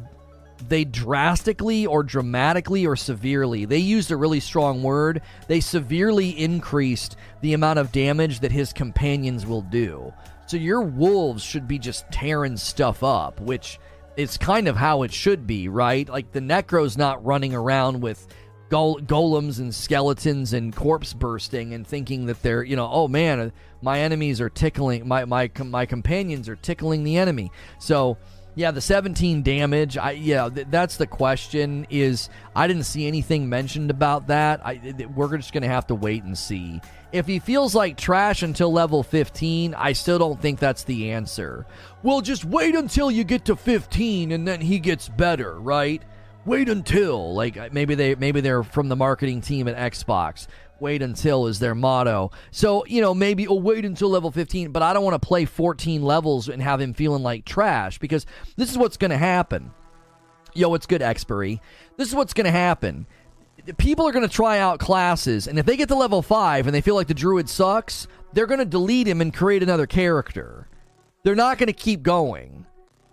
they 0.68 0.84
drastically 0.84 1.86
or 1.86 2.02
dramatically 2.02 2.86
or 2.86 2.96
severely 2.96 3.64
they 3.64 3.78
used 3.78 4.10
a 4.10 4.16
really 4.16 4.40
strong 4.40 4.82
word 4.82 5.20
they 5.48 5.60
severely 5.60 6.30
increased 6.30 7.16
the 7.42 7.54
amount 7.54 7.78
of 7.78 7.92
damage 7.92 8.40
that 8.40 8.52
his 8.52 8.72
companions 8.72 9.46
will 9.46 9.62
do 9.62 10.12
so 10.46 10.56
your 10.56 10.82
wolves 10.82 11.42
should 11.42 11.66
be 11.66 11.78
just 11.78 12.10
tearing 12.10 12.56
stuff 12.56 13.02
up, 13.02 13.40
which 13.40 13.78
is 14.16 14.36
kind 14.36 14.68
of 14.68 14.76
how 14.76 15.02
it 15.02 15.12
should 15.12 15.46
be, 15.46 15.68
right? 15.68 16.08
Like 16.08 16.32
the 16.32 16.40
Necro's 16.40 16.98
not 16.98 17.24
running 17.24 17.54
around 17.54 18.00
with 18.00 18.26
go- 18.68 18.96
golems 18.96 19.58
and 19.58 19.74
skeletons 19.74 20.52
and 20.52 20.74
corpse 20.74 21.14
bursting 21.14 21.72
and 21.72 21.86
thinking 21.86 22.26
that 22.26 22.42
they're, 22.42 22.62
you 22.62 22.76
know, 22.76 22.88
oh 22.90 23.08
man, 23.08 23.52
my 23.80 24.00
enemies 24.00 24.40
are 24.40 24.50
tickling 24.50 25.08
my 25.08 25.24
my 25.24 25.50
my 25.64 25.86
companions 25.86 26.48
are 26.48 26.56
tickling 26.56 27.04
the 27.04 27.16
enemy. 27.16 27.50
So 27.78 28.18
yeah, 28.54 28.70
the 28.70 28.80
17 28.80 29.42
damage. 29.42 29.98
I 29.98 30.12
yeah, 30.12 30.48
th- 30.48 30.68
that's 30.70 30.96
the 30.96 31.06
question. 31.06 31.86
Is 31.90 32.28
I 32.54 32.66
didn't 32.66 32.84
see 32.84 33.06
anything 33.06 33.48
mentioned 33.48 33.90
about 33.90 34.28
that. 34.28 34.64
I 34.64 34.76
th- 34.76 35.08
we're 35.08 35.36
just 35.36 35.52
gonna 35.52 35.68
have 35.68 35.86
to 35.88 35.94
wait 35.94 36.22
and 36.22 36.36
see. 36.38 36.80
If 37.12 37.26
he 37.26 37.38
feels 37.38 37.74
like 37.74 37.96
trash 37.96 38.42
until 38.42 38.72
level 38.72 39.02
15, 39.02 39.74
I 39.74 39.92
still 39.92 40.18
don't 40.18 40.40
think 40.40 40.58
that's 40.58 40.84
the 40.84 41.12
answer. 41.12 41.64
Well, 42.02 42.20
just 42.20 42.44
wait 42.44 42.74
until 42.74 43.10
you 43.10 43.22
get 43.24 43.44
to 43.46 43.56
15 43.56 44.32
and 44.32 44.46
then 44.46 44.60
he 44.60 44.78
gets 44.80 45.08
better, 45.08 45.58
right? 45.58 46.02
Wait 46.44 46.68
until 46.68 47.34
like 47.34 47.56
uh, 47.56 47.68
maybe 47.72 47.94
they 47.94 48.14
maybe 48.14 48.40
they're 48.40 48.62
from 48.62 48.88
the 48.88 48.96
marketing 48.96 49.40
team 49.40 49.66
at 49.66 49.92
Xbox 49.92 50.46
wait 50.80 51.02
until 51.02 51.46
is 51.46 51.58
their 51.58 51.74
motto. 51.74 52.30
So, 52.50 52.84
you 52.86 53.00
know, 53.00 53.14
maybe 53.14 53.46
oh 53.48 53.54
wait 53.54 53.84
until 53.84 54.10
level 54.10 54.30
15, 54.30 54.70
but 54.70 54.82
I 54.82 54.92
don't 54.92 55.04
want 55.04 55.20
to 55.20 55.26
play 55.26 55.44
14 55.44 56.02
levels 56.02 56.48
and 56.48 56.62
have 56.62 56.80
him 56.80 56.94
feeling 56.94 57.22
like 57.22 57.44
trash 57.44 57.98
because 57.98 58.26
this 58.56 58.70
is 58.70 58.78
what's 58.78 58.96
going 58.96 59.10
to 59.10 59.16
happen. 59.16 59.70
Yo, 60.54 60.74
it's 60.74 60.86
good 60.86 61.02
expiry. 61.02 61.60
This 61.96 62.08
is 62.08 62.14
what's 62.14 62.34
going 62.34 62.44
to 62.44 62.50
happen. 62.50 63.06
People 63.78 64.06
are 64.06 64.12
going 64.12 64.28
to 64.28 64.34
try 64.34 64.58
out 64.58 64.78
classes, 64.78 65.46
and 65.48 65.58
if 65.58 65.64
they 65.64 65.76
get 65.76 65.88
to 65.88 65.94
level 65.94 66.22
5 66.22 66.66
and 66.66 66.74
they 66.74 66.80
feel 66.80 66.94
like 66.94 67.06
the 67.06 67.14
druid 67.14 67.48
sucks, 67.48 68.06
they're 68.32 68.46
going 68.46 68.58
to 68.58 68.64
delete 68.64 69.08
him 69.08 69.20
and 69.20 69.32
create 69.32 69.62
another 69.62 69.86
character. 69.86 70.68
They're 71.22 71.34
not 71.34 71.56
going 71.56 71.68
to 71.68 71.72
keep 71.72 72.02
going. 72.02 72.66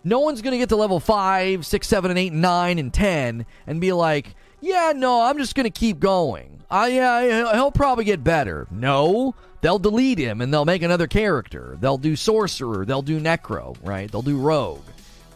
No 0.04 0.20
one's 0.20 0.42
going 0.42 0.52
to 0.52 0.58
get 0.58 0.68
to 0.70 0.76
level 0.76 1.00
5, 1.00 1.64
6, 1.64 1.88
7, 1.88 2.10
and 2.10 2.18
8, 2.18 2.32
9, 2.32 2.78
and 2.78 2.92
10 2.92 3.46
and 3.66 3.80
be 3.80 3.92
like, 3.92 4.34
yeah, 4.62 4.92
no, 4.94 5.22
I'm 5.22 5.36
just 5.38 5.54
going 5.54 5.64
to 5.64 5.70
keep 5.70 5.98
going. 5.98 6.62
I, 6.70 6.88
yeah, 6.88 7.52
he'll 7.52 7.72
probably 7.72 8.04
get 8.04 8.24
better. 8.24 8.66
No, 8.70 9.34
they'll 9.60 9.78
delete 9.78 10.18
him 10.18 10.40
and 10.40 10.54
they'll 10.54 10.64
make 10.64 10.82
another 10.82 11.06
character. 11.06 11.76
They'll 11.80 11.98
do 11.98 12.16
sorcerer, 12.16 12.86
they'll 12.86 13.02
do 13.02 13.20
necro, 13.20 13.76
right? 13.82 14.10
They'll 14.10 14.22
do 14.22 14.38
rogue. 14.38 14.84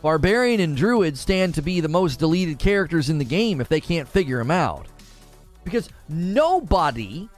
Barbarian 0.00 0.60
and 0.60 0.76
druid 0.76 1.18
stand 1.18 1.54
to 1.56 1.62
be 1.62 1.80
the 1.80 1.88
most 1.88 2.20
deleted 2.20 2.60
characters 2.60 3.10
in 3.10 3.18
the 3.18 3.24
game 3.24 3.60
if 3.60 3.68
they 3.68 3.80
can't 3.80 4.08
figure 4.08 4.38
them 4.38 4.52
out. 4.52 4.86
Because 5.64 5.88
nobody 6.08 7.28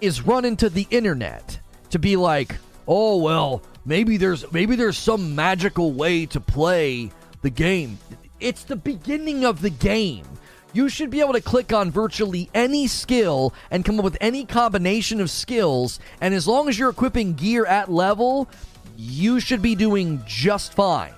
is 0.00 0.22
running 0.22 0.56
to 0.56 0.68
the 0.68 0.88
internet 0.90 1.60
to 1.90 2.00
be 2.00 2.16
like, 2.16 2.56
"Oh, 2.88 3.18
well, 3.18 3.62
maybe 3.84 4.16
there's 4.16 4.50
maybe 4.50 4.74
there's 4.74 4.98
some 4.98 5.36
magical 5.36 5.92
way 5.92 6.26
to 6.26 6.40
play 6.40 7.12
the 7.42 7.50
game." 7.50 7.98
It's 8.40 8.64
the 8.64 8.76
beginning 8.76 9.44
of 9.44 9.62
the 9.62 9.70
game. 9.70 10.24
You 10.72 10.88
should 10.88 11.10
be 11.10 11.20
able 11.20 11.32
to 11.32 11.40
click 11.40 11.72
on 11.72 11.90
virtually 11.90 12.48
any 12.54 12.86
skill 12.86 13.52
and 13.70 13.84
come 13.84 13.98
up 13.98 14.04
with 14.04 14.16
any 14.20 14.44
combination 14.44 15.20
of 15.20 15.30
skills. 15.30 15.98
And 16.20 16.32
as 16.32 16.46
long 16.46 16.68
as 16.68 16.78
you're 16.78 16.90
equipping 16.90 17.34
gear 17.34 17.66
at 17.66 17.90
level, 17.90 18.48
you 18.96 19.40
should 19.40 19.62
be 19.62 19.74
doing 19.74 20.22
just 20.26 20.74
fine. 20.74 21.14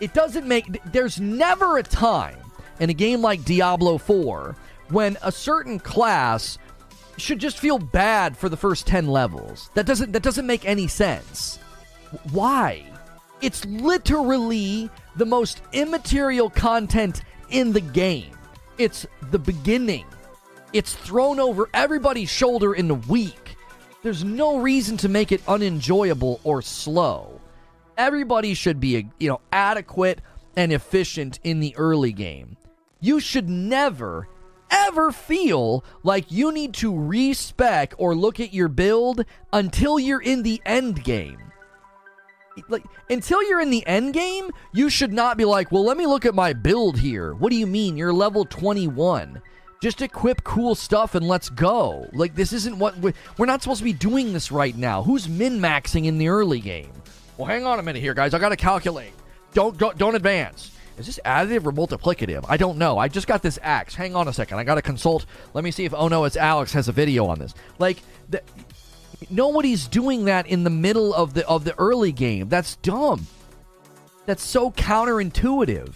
It 0.00 0.12
doesn't 0.12 0.46
make. 0.46 0.82
There's 0.92 1.20
never 1.20 1.78
a 1.78 1.82
time 1.82 2.38
in 2.80 2.90
a 2.90 2.94
game 2.94 3.22
like 3.22 3.44
Diablo 3.44 3.98
4 3.98 4.56
when 4.88 5.16
a 5.22 5.30
certain 5.30 5.78
class 5.78 6.58
should 7.16 7.38
just 7.38 7.58
feel 7.58 7.78
bad 7.78 8.36
for 8.36 8.48
the 8.48 8.56
first 8.56 8.86
10 8.86 9.06
levels. 9.06 9.70
That 9.74 9.86
doesn't 9.86 10.12
that 10.12 10.22
doesn't 10.22 10.46
make 10.46 10.64
any 10.64 10.88
sense. 10.88 11.58
Why? 12.32 12.84
It's 13.40 13.64
literally 13.66 14.90
the 15.16 15.26
most 15.26 15.62
immaterial 15.72 16.50
content 16.50 17.22
in 17.50 17.72
the 17.72 17.80
game. 17.80 18.36
It's 18.78 19.06
the 19.30 19.38
beginning. 19.38 20.06
It's 20.72 20.94
thrown 20.94 21.38
over 21.38 21.68
everybody's 21.72 22.30
shoulder 22.30 22.74
in 22.74 22.88
the 22.88 22.94
week. 22.94 23.56
There's 24.02 24.24
no 24.24 24.58
reason 24.58 24.96
to 24.98 25.08
make 25.08 25.32
it 25.32 25.40
unenjoyable 25.46 26.40
or 26.44 26.62
slow. 26.62 27.40
Everybody 27.96 28.54
should 28.54 28.80
be, 28.80 29.08
you 29.18 29.28
know, 29.28 29.40
adequate 29.52 30.20
and 30.56 30.72
efficient 30.72 31.38
in 31.44 31.60
the 31.60 31.76
early 31.76 32.12
game. 32.12 32.56
You 33.00 33.20
should 33.20 33.48
never 33.48 34.28
ever 34.70 35.12
feel 35.12 35.84
like 36.02 36.32
you 36.32 36.50
need 36.50 36.74
to 36.74 36.96
respec 36.98 37.94
or 37.96 38.14
look 38.14 38.40
at 38.40 38.52
your 38.52 38.68
build 38.68 39.24
until 39.52 40.00
you're 40.00 40.20
in 40.20 40.42
the 40.42 40.60
end 40.66 41.04
game 41.04 41.43
like 42.68 42.84
until 43.10 43.42
you're 43.48 43.60
in 43.60 43.70
the 43.70 43.86
end 43.86 44.14
game, 44.14 44.50
you 44.72 44.88
should 44.88 45.12
not 45.12 45.36
be 45.36 45.44
like, 45.44 45.72
"Well, 45.72 45.84
let 45.84 45.96
me 45.96 46.06
look 46.06 46.24
at 46.24 46.34
my 46.34 46.52
build 46.52 46.98
here." 46.98 47.34
What 47.34 47.50
do 47.50 47.56
you 47.56 47.66
mean? 47.66 47.96
You're 47.96 48.12
level 48.12 48.44
21. 48.44 49.40
Just 49.82 50.00
equip 50.00 50.44
cool 50.44 50.74
stuff 50.74 51.14
and 51.14 51.26
let's 51.28 51.50
go. 51.50 52.08
Like 52.12 52.34
this 52.34 52.52
isn't 52.52 52.78
what 52.78 52.96
we're, 52.98 53.12
we're 53.36 53.46
not 53.46 53.62
supposed 53.62 53.80
to 53.80 53.84
be 53.84 53.92
doing 53.92 54.32
this 54.32 54.50
right 54.50 54.76
now. 54.76 55.02
Who's 55.02 55.28
min-maxing 55.28 56.06
in 56.06 56.18
the 56.18 56.28
early 56.28 56.60
game? 56.60 56.92
Well, 57.36 57.46
hang 57.46 57.66
on 57.66 57.78
a 57.78 57.82
minute 57.82 58.00
here, 58.00 58.14
guys. 58.14 58.32
I 58.32 58.38
got 58.38 58.50
to 58.50 58.56
calculate. 58.56 59.12
Don't, 59.52 59.76
don't 59.76 59.98
don't 59.98 60.14
advance. 60.14 60.70
Is 60.96 61.06
this 61.06 61.20
additive 61.24 61.66
or 61.66 61.72
multiplicative? 61.72 62.44
I 62.48 62.56
don't 62.56 62.78
know. 62.78 62.98
I 62.98 63.08
just 63.08 63.26
got 63.26 63.42
this 63.42 63.58
axe. 63.62 63.94
Hang 63.94 64.14
on 64.14 64.28
a 64.28 64.32
second. 64.32 64.58
I 64.58 64.64
got 64.64 64.76
to 64.76 64.82
consult. 64.82 65.26
Let 65.52 65.64
me 65.64 65.70
see 65.70 65.84
if 65.84 65.92
Oh 65.92 66.08
No, 66.08 66.24
it's 66.24 66.36
Alex 66.36 66.72
has 66.72 66.88
a 66.88 66.92
video 66.92 67.26
on 67.26 67.38
this. 67.38 67.52
Like, 67.78 67.98
the, 68.30 68.42
Nobody's 69.30 69.86
doing 69.86 70.26
that 70.26 70.46
in 70.46 70.64
the 70.64 70.70
middle 70.70 71.14
of 71.14 71.34
the 71.34 71.46
of 71.46 71.64
the 71.64 71.78
early 71.78 72.12
game. 72.12 72.48
That's 72.48 72.76
dumb. 72.76 73.26
That's 74.26 74.42
so 74.42 74.70
counterintuitive. 74.70 75.92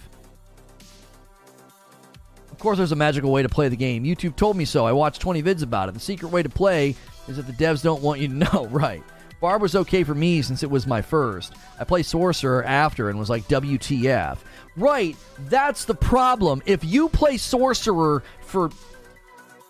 Of 2.50 2.58
course, 2.58 2.78
there's 2.78 2.92
a 2.92 2.96
magical 2.96 3.30
way 3.30 3.42
to 3.42 3.48
play 3.48 3.68
the 3.68 3.76
game. 3.76 4.04
YouTube 4.04 4.34
told 4.36 4.56
me 4.56 4.64
so. 4.64 4.84
I 4.84 4.92
watched 4.92 5.20
20 5.20 5.42
vids 5.44 5.62
about 5.62 5.88
it. 5.88 5.92
The 5.92 6.00
secret 6.00 6.30
way 6.30 6.42
to 6.42 6.48
play 6.48 6.96
is 7.28 7.36
that 7.36 7.46
the 7.46 7.52
devs 7.52 7.82
don't 7.82 8.02
want 8.02 8.20
you 8.20 8.28
to 8.28 8.34
know. 8.52 8.66
Right. 8.66 9.02
Barb 9.40 9.62
was 9.62 9.76
okay 9.76 10.02
for 10.02 10.14
me 10.14 10.42
since 10.42 10.64
it 10.64 10.70
was 10.70 10.86
my 10.86 11.00
first. 11.00 11.54
I 11.78 11.84
played 11.84 12.06
Sorcerer 12.06 12.64
after 12.64 13.08
and 13.08 13.18
was 13.18 13.30
like, 13.30 13.46
WTF. 13.46 14.38
Right, 14.76 15.16
that's 15.46 15.84
the 15.84 15.94
problem. 15.94 16.62
If 16.66 16.84
you 16.84 17.08
play 17.08 17.36
Sorcerer 17.36 18.24
for 18.40 18.70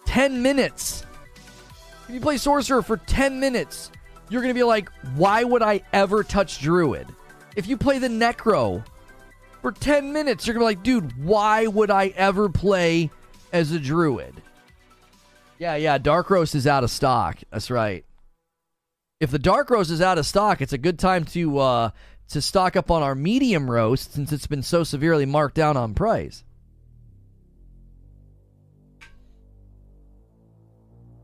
10 0.07 0.41
minutes, 0.41 1.05
if 2.09 2.15
you 2.15 2.21
play 2.21 2.37
Sorcerer 2.37 2.83
for 2.83 2.97
10 2.97 3.39
minutes, 3.39 3.91
you're 4.31 4.43
going 4.43 4.55
to 4.55 4.59
be 4.59 4.65
like, 4.65 4.91
why 5.15 5.45
would 5.45 5.63
I 5.63 5.83
ever 5.93 6.25
touch 6.25 6.61
Druid? 6.61 7.07
If 7.57 7.67
you 7.67 7.77
play 7.77 7.99
the 7.99 8.09
Necro 8.09 8.85
for 9.63 9.73
10 9.73 10.13
minutes, 10.13 10.47
you're 10.47 10.55
going 10.55 10.65
to 10.65 10.73
be 10.73 10.77
like, 10.77 10.85
dude, 10.85 11.25
why 11.25 11.67
would 11.67 11.91
I 11.91 12.09
ever 12.17 12.49
play 12.49 13.11
as 13.53 13.73
a 13.73 13.79
Druid? 13.79 14.35
Yeah, 15.59 15.77
yeah, 15.77 15.99
Dark 15.99 16.31
Roast 16.31 16.55
is 16.55 16.67
out 16.67 16.85
of 16.85 16.91
stock. 16.91 17.39
That's 17.51 17.71
right 17.71 18.05
if 19.21 19.31
the 19.31 19.39
dark 19.39 19.71
roast 19.71 19.91
is 19.91 20.01
out 20.01 20.19
of 20.19 20.27
stock, 20.27 20.61
it's 20.61 20.73
a 20.73 20.79
good 20.79 20.99
time 20.99 21.25
to 21.25 21.59
uh, 21.59 21.91
to 22.29 22.41
stock 22.41 22.77
up 22.77 22.91
on 22.91 23.03
our 23.03 23.15
medium 23.15 23.71
roast 23.71 24.13
since 24.13 24.33
it's 24.33 24.47
been 24.47 24.63
so 24.63 24.85
severely 24.85 25.27
marked 25.27 25.55
down 25.55 25.77
on 25.77 25.95
price. 25.95 26.45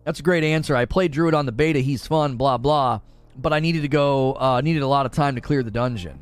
That's 0.04 0.20
a 0.20 0.22
great 0.22 0.44
answer. 0.44 0.76
I 0.76 0.84
played 0.84 1.12
Druid 1.12 1.34
on 1.34 1.46
the 1.46 1.52
beta. 1.52 1.78
He's 1.80 2.06
fun, 2.06 2.36
blah 2.36 2.58
blah. 2.58 3.00
But 3.36 3.52
I 3.52 3.60
needed 3.60 3.82
to 3.82 3.88
go. 3.88 4.34
Uh, 4.34 4.60
needed 4.60 4.82
a 4.82 4.86
lot 4.86 5.06
of 5.06 5.12
time 5.12 5.34
to 5.34 5.40
clear 5.40 5.62
the 5.62 5.70
dungeon. 5.70 6.18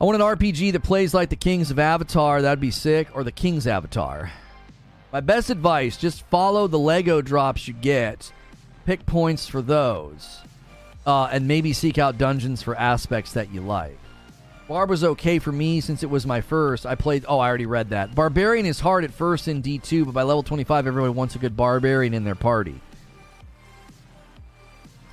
I 0.00 0.04
want 0.04 0.20
an 0.20 0.26
RPG 0.26 0.72
that 0.72 0.82
plays 0.82 1.14
like 1.14 1.28
the 1.28 1.36
Kings 1.36 1.70
of 1.70 1.78
Avatar. 1.78 2.42
That'd 2.42 2.60
be 2.60 2.70
sick, 2.70 3.08
or 3.14 3.22
the 3.22 3.32
King's 3.32 3.66
Avatar. 3.66 4.32
My 5.12 5.20
best 5.20 5.48
advice: 5.48 5.96
just 5.96 6.26
follow 6.26 6.66
the 6.66 6.78
Lego 6.78 7.22
drops 7.22 7.68
you 7.68 7.74
get 7.74 8.32
pick 8.90 9.06
points 9.06 9.46
for 9.46 9.62
those, 9.62 10.40
uh, 11.06 11.28
and 11.30 11.46
maybe 11.46 11.72
seek 11.72 11.96
out 11.96 12.18
dungeons 12.18 12.60
for 12.60 12.74
aspects 12.74 13.34
that 13.34 13.52
you 13.52 13.60
like. 13.60 13.99
Barb 14.70 14.88
was 14.88 15.02
okay 15.02 15.40
for 15.40 15.50
me 15.50 15.80
since 15.80 16.04
it 16.04 16.10
was 16.10 16.24
my 16.24 16.40
first. 16.40 16.86
I 16.86 16.94
played. 16.94 17.24
Oh, 17.26 17.40
I 17.40 17.48
already 17.48 17.66
read 17.66 17.90
that. 17.90 18.14
Barbarian 18.14 18.66
is 18.66 18.78
hard 18.78 19.02
at 19.02 19.12
first 19.12 19.48
in 19.48 19.64
D2, 19.64 20.04
but 20.04 20.14
by 20.14 20.22
level 20.22 20.44
25, 20.44 20.86
everyone 20.86 21.16
wants 21.16 21.34
a 21.34 21.40
good 21.40 21.56
barbarian 21.56 22.14
in 22.14 22.22
their 22.22 22.36
party. 22.36 22.80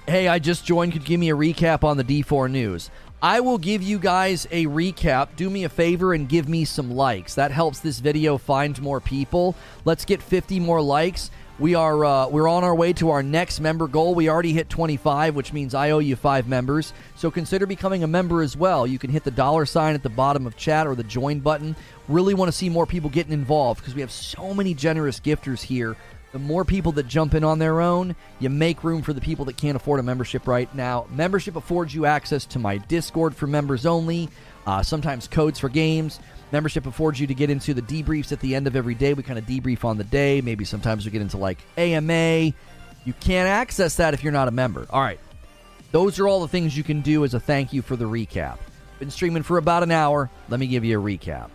Hey, 0.05 0.27
I 0.27 0.37
just 0.37 0.63
joined. 0.63 0.93
Could 0.93 1.05
give 1.05 1.19
me 1.19 1.31
a 1.31 1.35
recap 1.35 1.83
on 1.83 1.97
the 1.97 2.03
D4 2.03 2.51
news. 2.51 2.91
I 3.19 3.39
will 3.39 3.57
give 3.57 3.81
you 3.81 3.97
guys 3.97 4.47
a 4.51 4.67
recap. 4.67 5.29
Do 5.35 5.49
me 5.49 5.63
a 5.63 5.69
favor 5.69 6.13
and 6.13 6.29
give 6.29 6.47
me 6.47 6.63
some 6.63 6.91
likes. 6.91 7.33
That 7.33 7.49
helps 7.49 7.79
this 7.79 7.97
video 7.97 8.37
find 8.37 8.79
more 8.79 9.01
people. 9.01 9.55
Let's 9.85 10.05
get 10.05 10.21
50 10.21 10.59
more 10.59 10.83
likes. 10.83 11.31
We 11.59 11.73
are 11.73 12.05
uh, 12.05 12.27
we're 12.27 12.47
on 12.47 12.63
our 12.63 12.75
way 12.75 12.93
to 12.93 13.09
our 13.09 13.23
next 13.23 13.59
member 13.59 13.87
goal. 13.87 14.13
We 14.13 14.29
already 14.29 14.53
hit 14.53 14.69
25, 14.69 15.35
which 15.35 15.53
means 15.53 15.73
I 15.73 15.89
owe 15.89 15.97
you 15.97 16.15
five 16.15 16.47
members. 16.47 16.93
So 17.15 17.31
consider 17.31 17.65
becoming 17.65 18.03
a 18.03 18.07
member 18.07 18.43
as 18.43 18.55
well. 18.55 18.85
You 18.85 18.99
can 18.99 19.09
hit 19.09 19.23
the 19.23 19.31
dollar 19.31 19.65
sign 19.65 19.95
at 19.95 20.03
the 20.03 20.09
bottom 20.09 20.45
of 20.45 20.55
chat 20.55 20.85
or 20.85 20.93
the 20.93 21.03
join 21.03 21.39
button. 21.39 21.75
Really 22.07 22.35
want 22.35 22.49
to 22.49 22.51
see 22.51 22.69
more 22.69 22.85
people 22.85 23.09
getting 23.09 23.33
involved 23.33 23.81
because 23.81 23.95
we 23.95 24.01
have 24.01 24.11
so 24.11 24.53
many 24.53 24.75
generous 24.75 25.19
gifters 25.19 25.61
here. 25.63 25.97
The 26.31 26.39
more 26.39 26.63
people 26.63 26.91
that 26.91 27.07
jump 27.07 27.33
in 27.33 27.43
on 27.43 27.57
their 27.57 27.81
own, 27.81 28.15
you 28.39 28.49
make 28.49 28.83
room 28.83 29.01
for 29.01 29.13
the 29.13 29.21
people 29.21 29.45
that 29.45 29.57
can't 29.57 29.75
afford 29.75 29.99
a 29.99 30.03
membership 30.03 30.45
right 30.45 30.73
now. 30.75 31.07
Membership 31.09 31.55
affords 31.55 31.95
you 31.95 32.05
access 32.05 32.45
to 32.47 32.59
my 32.59 32.77
Discord 32.77 33.35
for 33.35 33.47
members 33.47 33.87
only, 33.87 34.29
uh, 34.67 34.83
sometimes 34.83 35.27
codes 35.27 35.57
for 35.57 35.69
games. 35.69 36.19
Membership 36.51 36.85
affords 36.85 37.19
you 37.19 37.27
to 37.27 37.33
get 37.33 37.49
into 37.49 37.73
the 37.73 37.81
debriefs 37.81 38.31
at 38.31 38.39
the 38.39 38.55
end 38.55 38.67
of 38.67 38.75
every 38.75 38.95
day. 38.95 39.13
We 39.13 39.23
kind 39.23 39.37
of 39.37 39.45
debrief 39.45 39.83
on 39.83 39.97
the 39.97 40.03
day. 40.03 40.41
Maybe 40.41 40.63
sometimes 40.63 41.05
we 41.05 41.11
get 41.11 41.21
into 41.21 41.37
like 41.37 41.59
AMA. 41.77 42.53
You 43.05 43.13
can't 43.19 43.47
access 43.47 43.95
that 43.97 44.13
if 44.13 44.23
you're 44.23 44.33
not 44.33 44.47
a 44.47 44.51
member. 44.51 44.85
All 44.89 45.01
right. 45.01 45.19
Those 45.91 46.19
are 46.19 46.27
all 46.27 46.41
the 46.41 46.47
things 46.47 46.75
you 46.75 46.83
can 46.83 47.01
do 47.01 47.23
as 47.23 47.33
a 47.33 47.39
thank 47.39 47.73
you 47.73 47.81
for 47.81 47.95
the 47.95 48.05
recap. 48.05 48.57
Been 48.99 49.11
streaming 49.11 49.43
for 49.43 49.57
about 49.57 49.83
an 49.83 49.91
hour. 49.91 50.29
Let 50.49 50.59
me 50.59 50.67
give 50.67 50.83
you 50.83 50.99
a 50.99 51.03
recap. 51.03 51.49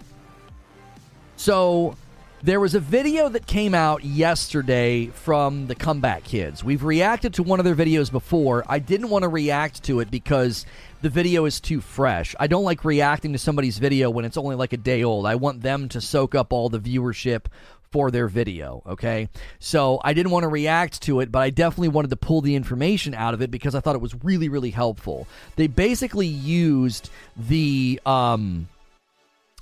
So, 1.36 1.96
there 2.42 2.58
was 2.58 2.74
a 2.74 2.80
video 2.80 3.28
that 3.28 3.46
came 3.46 3.72
out 3.72 4.04
yesterday 4.04 5.06
from 5.06 5.68
the 5.68 5.76
Comeback 5.76 6.24
Kids. 6.24 6.64
We've 6.64 6.82
reacted 6.82 7.34
to 7.34 7.42
one 7.42 7.60
of 7.60 7.64
their 7.64 7.74
videos 7.74 8.10
before. 8.10 8.64
I 8.68 8.80
didn't 8.80 9.10
want 9.10 9.22
to 9.22 9.28
react 9.28 9.84
to 9.84 10.00
it 10.00 10.10
because 10.10 10.66
the 11.02 11.10
video 11.10 11.44
is 11.44 11.60
too 11.60 11.80
fresh. 11.80 12.34
I 12.38 12.46
don't 12.46 12.64
like 12.64 12.84
reacting 12.84 13.32
to 13.32 13.38
somebody's 13.38 13.78
video 13.78 14.08
when 14.08 14.24
it's 14.24 14.36
only 14.36 14.56
like 14.56 14.72
a 14.72 14.76
day 14.76 15.02
old. 15.02 15.26
I 15.26 15.34
want 15.34 15.60
them 15.60 15.88
to 15.90 16.00
soak 16.00 16.34
up 16.34 16.52
all 16.52 16.68
the 16.68 16.78
viewership 16.78 17.46
for 17.90 18.10
their 18.10 18.28
video, 18.28 18.82
okay? 18.86 19.28
So 19.58 20.00
I 20.02 20.14
didn't 20.14 20.32
want 20.32 20.44
to 20.44 20.48
react 20.48 21.02
to 21.02 21.20
it, 21.20 21.30
but 21.30 21.40
I 21.40 21.50
definitely 21.50 21.88
wanted 21.88 22.10
to 22.10 22.16
pull 22.16 22.40
the 22.40 22.54
information 22.54 23.14
out 23.14 23.34
of 23.34 23.42
it 23.42 23.50
because 23.50 23.74
I 23.74 23.80
thought 23.80 23.96
it 23.96 24.00
was 24.00 24.14
really, 24.24 24.48
really 24.48 24.70
helpful. 24.70 25.26
They 25.56 25.66
basically 25.66 26.28
used 26.28 27.10
the 27.36 28.00
um 28.06 28.68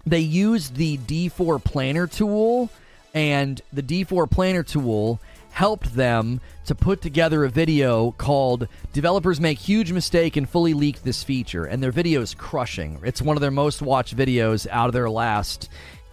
they 0.06 0.20
used 0.20 0.76
the 0.76 0.96
D4 0.98 1.62
planner 1.62 2.06
tool 2.06 2.70
and 3.12 3.60
the 3.72 3.82
D4 3.82 4.30
planner 4.30 4.62
tool 4.62 5.20
helped 5.50 5.94
them 5.94 6.40
to 6.64 6.74
put 6.74 7.02
together 7.02 7.44
a 7.44 7.48
video 7.48 8.12
called 8.12 8.68
Developers 8.92 9.40
Make 9.40 9.58
Huge 9.58 9.92
Mistake 9.92 10.36
and 10.36 10.48
Fully 10.48 10.74
Leak 10.74 11.02
This 11.02 11.22
Feature. 11.22 11.64
And 11.64 11.82
their 11.82 11.92
video 11.92 12.20
is 12.20 12.34
crushing. 12.34 12.98
It's 13.04 13.20
one 13.20 13.36
of 13.36 13.40
their 13.40 13.50
most 13.50 13.82
watched 13.82 14.16
videos 14.16 14.66
out 14.70 14.86
of 14.86 14.92
their 14.92 15.10
last. 15.10 15.68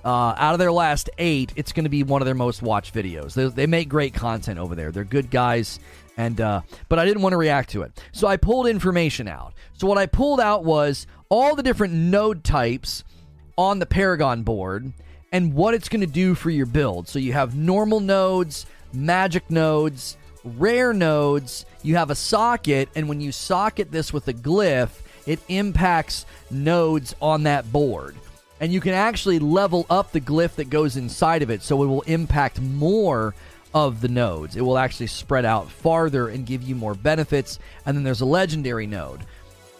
Uh, 0.05 0.33
out 0.37 0.53
of 0.53 0.59
their 0.59 0.71
last 0.71 1.09
eight, 1.17 1.51
it's 1.55 1.73
going 1.73 1.83
to 1.83 1.89
be 1.89 2.03
one 2.03 2.21
of 2.21 2.25
their 2.25 2.35
most 2.35 2.61
watched 2.61 2.93
videos. 2.93 3.33
They, 3.33 3.47
they, 3.49 3.67
make 3.67 3.89
great 3.89 4.13
content 4.13 4.57
over 4.57 4.73
there. 4.73 4.91
They're 4.91 5.03
good 5.03 5.29
guys, 5.29 5.79
and 6.15 6.39
uh, 6.39 6.61
but 6.87 6.97
I 6.97 7.03
didn't 7.03 7.23
want 7.23 7.33
to 7.33 7.37
react 7.37 7.71
to 7.71 7.81
it, 7.81 7.91
so 8.13 8.25
I 8.25 8.37
pulled 8.37 8.67
information 8.67 9.27
out. 9.27 9.53
So 9.73 9.85
what 9.85 9.97
I 9.97 10.05
pulled 10.05 10.39
out 10.39 10.63
was 10.63 11.07
all 11.27 11.55
the 11.55 11.63
different 11.63 11.93
node 11.93 12.45
types 12.45 13.03
on 13.57 13.79
the 13.79 13.85
Paragon 13.85 14.43
board 14.43 14.93
and 15.31 15.53
what 15.53 15.73
it's 15.73 15.89
going 15.89 16.01
to 16.01 16.07
do 16.07 16.35
for 16.35 16.49
your 16.49 16.65
build. 16.65 17.07
So 17.07 17.19
you 17.19 17.33
have 17.33 17.55
normal 17.55 17.99
nodes, 17.99 18.65
magic 18.97 19.49
nodes, 19.49 20.17
rare 20.43 20.93
nodes. 20.93 21.65
You 21.83 21.95
have 21.95 22.09
a 22.09 22.15
socket, 22.15 22.89
and 22.95 23.07
when 23.07 23.21
you 23.21 23.31
socket 23.31 23.91
this 23.91 24.11
with 24.11 24.27
a 24.27 24.33
glyph, 24.33 24.89
it 25.25 25.39
impacts 25.47 26.25
nodes 26.49 27.15
on 27.21 27.43
that 27.43 27.71
board. 27.71 28.15
And 28.59 28.73
you 28.73 28.81
can 28.81 28.93
actually 28.93 29.39
level 29.39 29.85
up 29.89 30.11
the 30.11 30.21
glyph 30.21 30.55
that 30.55 30.69
goes 30.69 30.97
inside 30.97 31.43
of 31.43 31.49
it, 31.49 31.61
so 31.61 31.83
it 31.83 31.87
will 31.87 32.01
impact 32.03 32.59
more 32.59 33.35
of 33.73 34.01
the 34.01 34.07
nodes. 34.07 34.55
It 34.55 34.61
will 34.61 34.77
actually 34.77 35.07
spread 35.07 35.45
out 35.45 35.69
farther 35.69 36.29
and 36.29 36.45
give 36.45 36.63
you 36.63 36.73
more 36.73 36.95
benefits. 36.95 37.59
And 37.85 37.95
then 37.95 38.03
there's 38.03 38.21
a 38.21 38.25
legendary 38.25 38.87
node. 38.87 39.19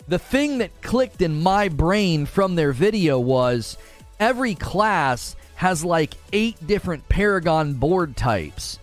The 0.07 0.19
thing 0.19 0.59
that 0.59 0.81
clicked 0.81 1.21
in 1.21 1.41
my 1.41 1.69
brain 1.69 2.25
from 2.25 2.55
their 2.55 2.71
video 2.71 3.19
was 3.19 3.77
every 4.19 4.53
class 4.55 5.35
has 5.55 5.83
like 5.83 6.13
eight 6.31 6.55
different 6.67 7.09
Paragon 7.09 7.73
board 7.73 8.15
types 8.15 8.77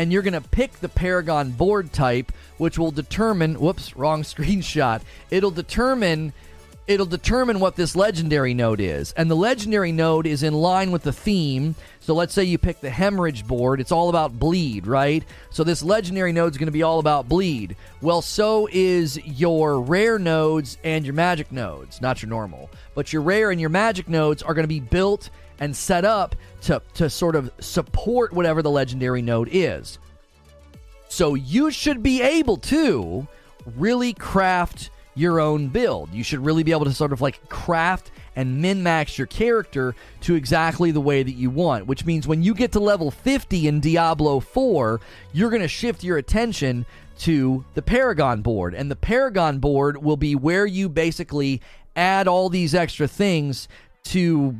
and 0.00 0.10
you're 0.10 0.22
going 0.22 0.32
to 0.32 0.40
pick 0.40 0.72
the 0.80 0.88
Paragon 0.88 1.50
board 1.50 1.92
type, 1.92 2.32
which 2.56 2.78
will 2.78 2.90
determine. 2.90 3.60
Whoops, 3.60 3.94
wrong 3.94 4.22
screenshot. 4.24 5.02
It'll 5.30 5.50
determine. 5.50 6.32
It'll 6.86 7.06
determine 7.06 7.60
what 7.60 7.76
this 7.76 7.94
legendary 7.94 8.54
node 8.54 8.80
is. 8.80 9.12
And 9.12 9.30
the 9.30 9.36
legendary 9.36 9.92
node 9.92 10.26
is 10.26 10.42
in 10.42 10.54
line 10.54 10.90
with 10.90 11.02
the 11.02 11.12
theme. 11.12 11.76
So 12.00 12.14
let's 12.14 12.32
say 12.32 12.42
you 12.44 12.56
pick 12.56 12.80
the 12.80 12.90
hemorrhage 12.90 13.46
board. 13.46 13.78
It's 13.78 13.92
all 13.92 14.08
about 14.08 14.40
bleed, 14.40 14.86
right? 14.88 15.22
So 15.50 15.62
this 15.62 15.82
legendary 15.82 16.32
node 16.32 16.50
is 16.50 16.58
going 16.58 16.66
to 16.66 16.72
be 16.72 16.82
all 16.82 16.98
about 16.98 17.28
bleed. 17.28 17.76
Well, 18.00 18.22
so 18.22 18.68
is 18.72 19.18
your 19.24 19.80
rare 19.82 20.18
nodes 20.18 20.78
and 20.82 21.04
your 21.04 21.14
magic 21.14 21.52
nodes, 21.52 22.00
not 22.00 22.22
your 22.22 22.30
normal. 22.30 22.70
But 22.94 23.12
your 23.12 23.22
rare 23.22 23.50
and 23.52 23.60
your 23.60 23.70
magic 23.70 24.08
nodes 24.08 24.42
are 24.42 24.54
going 24.54 24.64
to 24.64 24.68
be 24.68 24.80
built 24.80 25.30
and 25.60 25.76
set 25.76 26.04
up 26.04 26.34
to, 26.62 26.82
to 26.94 27.08
sort 27.08 27.36
of 27.36 27.50
support 27.60 28.32
whatever 28.32 28.62
the 28.62 28.70
legendary 28.70 29.22
node 29.22 29.48
is. 29.52 29.98
So 31.08 31.34
you 31.34 31.70
should 31.70 32.02
be 32.02 32.22
able 32.22 32.56
to 32.56 33.28
really 33.76 34.12
craft 34.14 34.90
your 35.14 35.40
own 35.40 35.68
build. 35.68 36.12
You 36.12 36.24
should 36.24 36.44
really 36.44 36.62
be 36.62 36.72
able 36.72 36.86
to 36.86 36.92
sort 36.94 37.12
of 37.12 37.20
like 37.20 37.48
craft 37.48 38.10
and 38.36 38.62
min 38.62 38.82
max 38.82 39.18
your 39.18 39.26
character 39.26 39.94
to 40.22 40.34
exactly 40.34 40.92
the 40.92 41.00
way 41.00 41.22
that 41.22 41.32
you 41.32 41.50
want, 41.50 41.86
which 41.86 42.06
means 42.06 42.26
when 42.26 42.42
you 42.42 42.54
get 42.54 42.72
to 42.72 42.80
level 42.80 43.10
50 43.10 43.66
in 43.66 43.80
Diablo 43.80 44.40
4, 44.40 45.00
you're 45.32 45.50
going 45.50 45.62
to 45.62 45.68
shift 45.68 46.04
your 46.04 46.16
attention 46.16 46.86
to 47.18 47.64
the 47.74 47.82
Paragon 47.82 48.40
board. 48.40 48.72
And 48.74 48.90
the 48.90 48.96
Paragon 48.96 49.58
board 49.58 50.02
will 50.02 50.16
be 50.16 50.34
where 50.34 50.64
you 50.64 50.88
basically 50.88 51.60
add 51.96 52.28
all 52.28 52.48
these 52.48 52.74
extra 52.74 53.06
things 53.06 53.68
to 54.04 54.56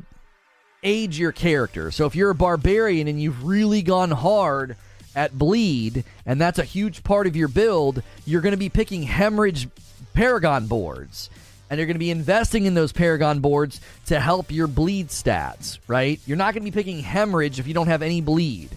age 0.82 1.18
your 1.18 1.32
character. 1.32 1.90
So 1.90 2.06
if 2.06 2.14
you're 2.14 2.30
a 2.30 2.34
barbarian 2.34 3.08
and 3.08 3.20
you've 3.20 3.44
really 3.44 3.82
gone 3.82 4.10
hard 4.10 4.76
at 5.14 5.36
bleed, 5.36 6.04
and 6.24 6.40
that's 6.40 6.58
a 6.58 6.64
huge 6.64 7.02
part 7.02 7.26
of 7.26 7.36
your 7.36 7.48
build, 7.48 8.02
you're 8.24 8.40
going 8.40 8.52
to 8.52 8.58
be 8.58 8.68
picking 8.68 9.02
hemorrhage 9.02 9.68
paragon 10.14 10.66
boards. 10.66 11.30
And 11.68 11.78
you're 11.78 11.86
going 11.86 11.94
to 11.94 12.00
be 12.00 12.10
investing 12.10 12.66
in 12.66 12.74
those 12.74 12.92
paragon 12.92 13.38
boards 13.38 13.80
to 14.06 14.18
help 14.18 14.50
your 14.50 14.66
bleed 14.66 15.08
stats, 15.08 15.78
right? 15.86 16.20
You're 16.26 16.36
not 16.36 16.52
going 16.52 16.64
to 16.64 16.70
be 16.70 16.74
picking 16.74 16.98
hemorrhage 16.98 17.60
if 17.60 17.68
you 17.68 17.74
don't 17.74 17.86
have 17.86 18.02
any 18.02 18.20
bleed. 18.20 18.70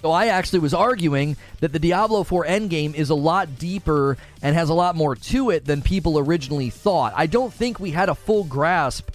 So 0.00 0.10
I 0.10 0.28
actually 0.28 0.60
was 0.60 0.72
arguing 0.72 1.36
that 1.60 1.72
the 1.72 1.78
Diablo 1.78 2.24
4 2.24 2.46
endgame 2.46 2.94
is 2.94 3.10
a 3.10 3.14
lot 3.14 3.58
deeper 3.58 4.16
and 4.40 4.56
has 4.56 4.70
a 4.70 4.74
lot 4.74 4.96
more 4.96 5.14
to 5.14 5.50
it 5.50 5.66
than 5.66 5.82
people 5.82 6.18
originally 6.18 6.70
thought. 6.70 7.12
I 7.14 7.26
don't 7.26 7.52
think 7.52 7.78
we 7.78 7.90
had 7.90 8.08
a 8.08 8.14
full 8.14 8.44
grasp 8.44 9.10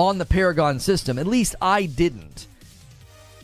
on 0.00 0.16
the 0.16 0.24
Paragon 0.24 0.80
system. 0.80 1.18
At 1.18 1.26
least 1.26 1.54
I 1.60 1.84
didn't. 1.84 2.46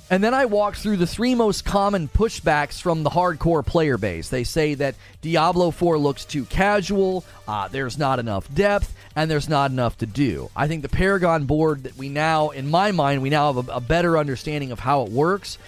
And 0.09 0.25
then 0.25 0.33
I 0.33 0.47
walked 0.47 0.79
through 0.79 0.97
the 0.97 1.07
three 1.07 1.35
most 1.35 1.67
common 1.67 2.09
pushbacks 2.09 2.81
from 2.81 3.03
the 3.03 3.11
hardcore 3.11 3.67
player 3.67 3.99
base. 3.99 4.31
They 4.31 4.45
say 4.45 4.73
that 4.75 4.95
Diablo 5.21 5.71
4 5.71 5.99
looks 5.99 6.25
too 6.25 6.47
casual, 6.47 7.25
uh, 7.47 7.69
there's 7.69 7.99
not 7.99 8.19
enough 8.19 8.53
depth, 8.55 8.95
and 9.15 9.31
there's 9.31 9.51
not 9.51 9.71
enough 9.71 9.99
to 9.99 10.07
do. 10.07 10.49
I 10.57 10.67
think 10.67 10.81
the 10.81 10.89
Paragon 10.89 11.45
board 11.45 11.83
that 11.83 11.97
we 11.99 12.09
now, 12.09 12.51
in 12.51 12.71
my 12.71 12.91
mind, 12.91 13.21
we 13.21 13.29
now 13.29 13.53
have 13.53 13.69
a, 13.69 13.73
a 13.73 13.81
better 13.81 14.17
understanding 14.17 14.73
of 14.73 14.81
how 14.81 15.03
it 15.03 15.13
works. 15.13 15.59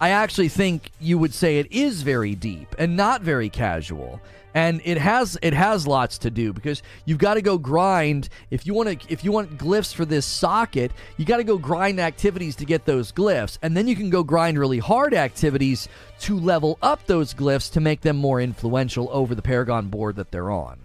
I 0.00 0.08
actually 0.10 0.48
think 0.48 0.90
you 0.98 1.16
would 1.16 1.32
say 1.32 1.58
it 1.58 1.70
is 1.70 2.02
very 2.02 2.34
deep 2.34 2.74
and 2.76 2.96
not 2.96 3.20
very 3.22 3.50
casual. 3.50 4.20
And 4.54 4.80
it 4.84 4.98
has 4.98 5.36
it 5.42 5.52
has 5.52 5.86
lots 5.86 6.18
to 6.18 6.30
do 6.30 6.52
because 6.52 6.82
you've 7.04 7.18
got 7.18 7.34
to 7.34 7.42
go 7.42 7.58
grind 7.58 8.28
if 8.50 8.66
you 8.66 8.72
want 8.72 9.00
to 9.00 9.12
if 9.12 9.24
you 9.24 9.32
want 9.32 9.58
glyphs 9.58 9.92
for 9.92 10.04
this 10.04 10.24
socket, 10.24 10.92
you 11.16 11.24
got 11.24 11.38
to 11.38 11.44
go 11.44 11.58
grind 11.58 12.00
activities 12.00 12.54
to 12.56 12.64
get 12.64 12.84
those 12.84 13.10
glyphs. 13.10 13.58
And 13.62 13.76
then 13.76 13.88
you 13.88 13.96
can 13.96 14.10
go 14.10 14.22
grind 14.22 14.58
really 14.58 14.78
hard 14.78 15.12
activities 15.12 15.88
to 16.20 16.38
level 16.38 16.78
up 16.80 17.04
those 17.06 17.34
glyphs 17.34 17.72
to 17.72 17.80
make 17.80 18.02
them 18.02 18.16
more 18.16 18.40
influential 18.40 19.08
over 19.10 19.34
the 19.34 19.42
Paragon 19.42 19.88
board 19.88 20.16
that 20.16 20.30
they're 20.30 20.52
on. 20.52 20.78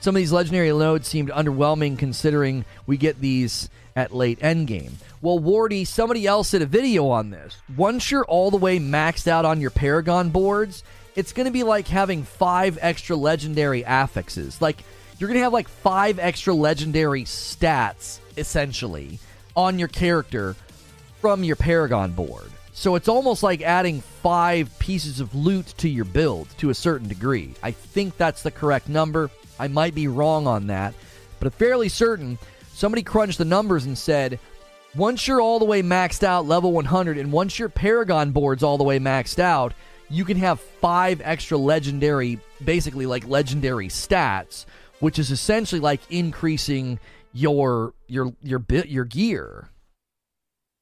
Some 0.00 0.14
of 0.14 0.20
these 0.20 0.30
legendary 0.30 0.70
nodes 0.70 1.08
seemed 1.08 1.30
underwhelming 1.30 1.98
considering 1.98 2.64
we 2.86 2.96
get 2.96 3.20
these 3.20 3.68
at 3.96 4.14
late 4.14 4.38
endgame. 4.38 4.92
Well, 5.20 5.40
Wardy, 5.40 5.84
somebody 5.84 6.24
else 6.24 6.52
did 6.52 6.62
a 6.62 6.66
video 6.66 7.08
on 7.08 7.30
this. 7.30 7.56
Once 7.76 8.10
you're 8.10 8.24
all 8.24 8.52
the 8.52 8.56
way 8.56 8.78
maxed 8.78 9.26
out 9.26 9.44
on 9.44 9.60
your 9.60 9.70
Paragon 9.70 10.28
boards, 10.30 10.84
it's 11.18 11.32
going 11.32 11.46
to 11.46 11.52
be 11.52 11.64
like 11.64 11.88
having 11.88 12.22
five 12.22 12.78
extra 12.80 13.16
legendary 13.16 13.82
affixes. 13.84 14.62
Like, 14.62 14.84
you're 15.18 15.26
going 15.26 15.40
to 15.40 15.42
have 15.42 15.52
like 15.52 15.68
five 15.68 16.20
extra 16.20 16.54
legendary 16.54 17.24
stats, 17.24 18.20
essentially, 18.36 19.18
on 19.56 19.80
your 19.80 19.88
character 19.88 20.54
from 21.20 21.42
your 21.42 21.56
Paragon 21.56 22.12
board. 22.12 22.52
So 22.72 22.94
it's 22.94 23.08
almost 23.08 23.42
like 23.42 23.62
adding 23.62 24.00
five 24.00 24.70
pieces 24.78 25.18
of 25.18 25.34
loot 25.34 25.74
to 25.78 25.88
your 25.88 26.04
build 26.04 26.48
to 26.58 26.70
a 26.70 26.74
certain 26.74 27.08
degree. 27.08 27.52
I 27.64 27.72
think 27.72 28.16
that's 28.16 28.44
the 28.44 28.52
correct 28.52 28.88
number. 28.88 29.28
I 29.58 29.66
might 29.66 29.96
be 29.96 30.06
wrong 30.06 30.46
on 30.46 30.68
that, 30.68 30.94
but 31.40 31.46
I'm 31.46 31.52
fairly 31.58 31.88
certain 31.88 32.38
somebody 32.74 33.02
crunched 33.02 33.38
the 33.38 33.44
numbers 33.44 33.86
and 33.86 33.98
said 33.98 34.38
once 34.94 35.26
you're 35.26 35.40
all 35.40 35.58
the 35.58 35.64
way 35.64 35.82
maxed 35.82 36.22
out 36.22 36.46
level 36.46 36.70
100 36.70 37.18
and 37.18 37.32
once 37.32 37.58
your 37.58 37.68
paragon 37.68 38.30
board's 38.30 38.62
all 38.62 38.78
the 38.78 38.84
way 38.84 39.00
maxed 39.00 39.40
out 39.40 39.72
you 40.10 40.24
can 40.24 40.36
have 40.36 40.60
five 40.60 41.20
extra 41.22 41.56
legendary 41.56 42.40
basically 42.64 43.06
like 43.06 43.26
legendary 43.26 43.88
stats 43.88 44.64
which 45.00 45.18
is 45.18 45.30
essentially 45.30 45.80
like 45.80 46.00
increasing 46.10 46.98
your 47.32 47.94
your 48.06 48.34
your 48.42 48.58
bit 48.58 48.88
your 48.88 49.04
gear. 49.04 49.68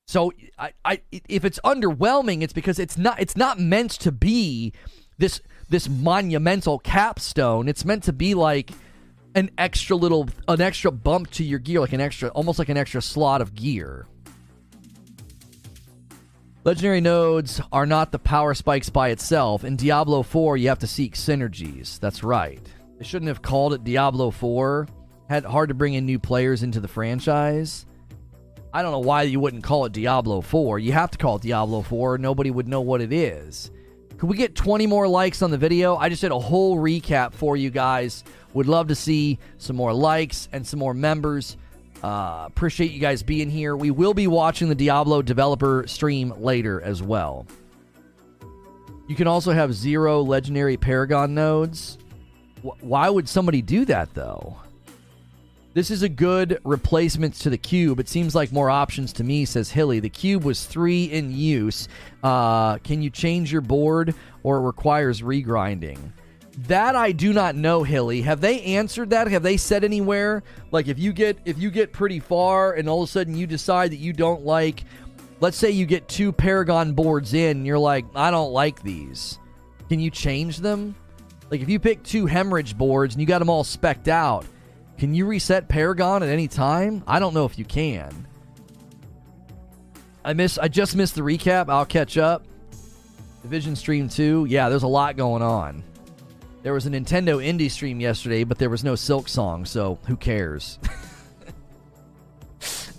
So 0.07 0.33
I, 0.59 0.73
I 0.85 1.01
if 1.11 1.45
it's 1.45 1.59
underwhelming 1.65 2.43
it's 2.43 2.53
because 2.53 2.79
it's 2.79 2.97
not 2.97 3.21
it's 3.21 3.37
not 3.37 3.59
meant 3.59 3.93
to 3.93 4.13
be 4.13 4.73
this 5.19 5.41
this 5.69 5.89
monumental 5.89 6.79
capstone. 6.79 7.69
It's 7.69 7.85
meant 7.85 8.05
to 8.05 8.13
be 8.13 8.35
like 8.35 8.71
an 9.35 9.51
extra 9.59 9.97
little 9.97 10.29
an 10.49 10.61
extra 10.61 10.91
bump 10.91 11.31
to 11.33 11.45
your 11.45 11.59
gear 11.59 11.81
like 11.81 11.93
an 11.93 12.01
extra 12.01 12.29
almost 12.31 12.59
like 12.59 12.69
an 12.69 12.77
extra 12.77 13.03
slot 13.03 13.43
of 13.43 13.55
gear 13.55 14.07
legendary 16.67 17.01
nodes 17.01 17.61
are 17.71 17.87
not 17.87 18.11
the 18.11 18.19
power 18.19 18.53
spikes 18.53 18.91
by 18.91 19.11
itself. 19.11 19.63
In 19.63 19.77
diablo 19.77 20.25
4 20.25 20.57
you 20.57 20.67
have 20.67 20.81
to 20.81 20.89
seek 20.89 21.15
synergies. 21.15 22.01
That's 22.01 22.25
right. 22.25 22.61
They 22.99 23.05
shouldn't 23.05 23.29
have 23.29 23.41
called 23.41 23.73
it 23.73 23.85
diablo 23.85 24.33
4 24.33 24.89
had 25.29 25.45
hard 25.45 25.69
to 25.69 25.77
bring 25.77 25.95
in 25.95 26.05
new 26.05 26.19
players 26.19 26.65
into 26.65 26.81
the 26.81 26.89
franchise. 26.89 27.87
I 28.75 28.83
don't 28.83 28.91
know 28.91 28.99
why 28.99 29.23
you 29.23 29.39
wouldn't 29.39 29.63
call 29.63 29.85
it 29.85 29.93
diablo 29.93 30.41
4 30.41 30.81
you 30.81 30.91
have 30.91 31.13
to 31.13 31.19
call 31.19 31.37
it 31.37 31.43
diablo 31.43 31.83
4 31.83 32.19
nobody 32.19 32.51
would 32.51 32.67
know 32.67 32.81
what 32.81 33.01
it 33.01 33.13
is. 33.13 33.71
Could 34.19 34.29
we 34.29 34.37
get 34.37 34.57
20 34.57 34.89
more 34.89 35.07
likes 35.07 35.43
on 35.43 35.53
the 35.53 35.59
video? 35.59 35.95
I 35.95 36.09
just 36.09 36.23
did 36.23 36.33
a 36.33 36.39
whole 36.39 36.79
recap 36.79 37.33
for 37.33 37.57
you 37.57 37.71
guys. 37.71 38.25
Would 38.55 38.67
love 38.67 38.89
to 38.89 38.97
see 38.97 39.39
some 39.59 39.77
more 39.77 39.93
likes 39.93 40.49
and 40.51 40.67
some 40.67 40.81
more 40.81 40.95
members. 40.95 41.57
Uh, 42.03 42.45
appreciate 42.47 42.93
you 42.93 43.01
guys 43.01 43.23
being 43.23 43.51
here. 43.51 43.77
We 43.77 43.91
will 43.91 44.15
be 44.15 44.27
watching 44.27 44.69
the 44.69 44.75
Diablo 44.75 45.23
developer 45.23 45.85
stream 45.87 46.33
later 46.39 46.81
as 46.81 47.03
well. 47.03 47.47
You 49.09 49.17
can 49.17 49.27
also 49.27 49.53
have 49.53 49.73
zero 49.73 50.21
legendary 50.23 50.77
Paragon 50.77 51.35
nodes. 51.35 51.99
W- 52.57 52.77
why 52.81 53.09
would 53.09 53.29
somebody 53.29 53.63
do 53.63 53.85
that, 53.85 54.13
though? 54.15 54.57
This 55.75 55.91
is 55.91 56.03
a 56.03 56.09
good 56.09 56.59
replacement 56.65 57.35
to 57.35 57.51
the 57.51 57.59
cube. 57.59 58.01
It 58.01 58.09
seems 58.09 58.35
like 58.35 58.51
more 58.51 58.71
options 58.71 59.13
to 59.15 59.25
me, 59.25 59.45
says 59.45 59.71
Hilly. 59.71 60.01
The 60.01 60.09
cube 60.09 60.43
was 60.43 60.65
three 60.65 61.05
in 61.05 61.31
use. 61.31 61.87
Uh, 62.23 62.79
can 62.79 63.03
you 63.03 63.11
change 63.11 63.53
your 63.53 63.61
board 63.61 64.15
or 64.43 64.57
it 64.57 64.63
requires 64.63 65.21
regrinding? 65.21 65.99
That 66.59 66.97
I 66.97 67.13
do 67.13 67.35
not 67.35 67.55
know, 67.55 67.83
Hilly. 67.83 68.23
Have 68.23 68.41
they 68.41 68.63
answered 68.63 69.11
that? 69.11 69.29
Have 69.29 69.43
they 69.43 69.59
said 69.59 69.85
anywhere 69.85 70.43
like 70.71 70.89
if 70.89 70.99
you 70.99 71.13
get 71.13 71.39
if 71.45 71.59
you 71.59 71.71
get 71.71 71.93
pretty 71.93 72.19
far 72.19 72.73
and 72.73 72.89
all 72.89 73.03
of 73.03 73.09
a 73.09 73.13
sudden 73.13 73.37
you 73.37 73.47
decide 73.47 73.93
that 73.93 73.99
you 73.99 74.15
don't 74.15 74.43
like 74.45 74.85
let's 75.41 75.59
say 75.59 75.71
you 75.71 75.85
get 75.85 76.09
two 76.09 76.33
Paragon 76.33 76.95
boards 76.95 77.35
in 77.35 77.59
and 77.59 77.67
you're 77.67 77.79
like, 77.79 78.07
I 78.15 78.31
don't 78.31 78.53
like 78.53 78.83
these. 78.83 79.39
Can 79.91 80.01
you 80.01 80.11
change 80.11 80.59
them? 80.59 80.95
Like 81.51 81.61
if 81.61 81.69
you 81.69 81.79
pick 81.79 82.03
two 82.03 82.25
hemorrhage 82.25 82.77
boards 82.77 83.15
and 83.15 83.21
you 83.21 83.27
got 83.27 83.41
them 83.41 83.51
all 83.51 83.63
specked 83.63 84.09
out, 84.09 84.47
can 84.97 85.15
you 85.15 85.27
reset 85.27 85.69
Paragon 85.69 86.23
at 86.23 86.31
any 86.31 86.49
time? 86.49 87.05
I 87.07 87.19
don't 87.19 87.35
know 87.35 87.45
if 87.45 87.59
you 87.59 87.67
can. 87.67 88.27
I 90.25 90.33
miss 90.33 90.57
I 90.59 90.69
just 90.69 90.97
missed 90.97 91.17
the 91.17 91.21
recap. 91.21 91.69
I'll 91.69 91.85
catch 91.85 92.17
up. 92.17 92.47
Division 93.43 93.77
Stream 93.77 94.09
2. 94.09 94.47
Yeah, 94.49 94.71
there's 94.71 94.83
a 94.83 94.89
lot 94.89 95.17
going 95.17 95.43
on. 95.43 95.85
There 96.67 96.75
was 96.75 96.85
a 96.85 96.91
Nintendo 96.91 97.39
indie 97.39 97.71
stream 97.71 98.01
yesterday, 98.01 98.43
but 98.43 98.59
there 98.59 98.69
was 98.69 98.83
no 98.83 98.95
Silksong, 98.95 99.69
so 99.69 100.01
who 100.09 100.17
cares? 100.17 100.81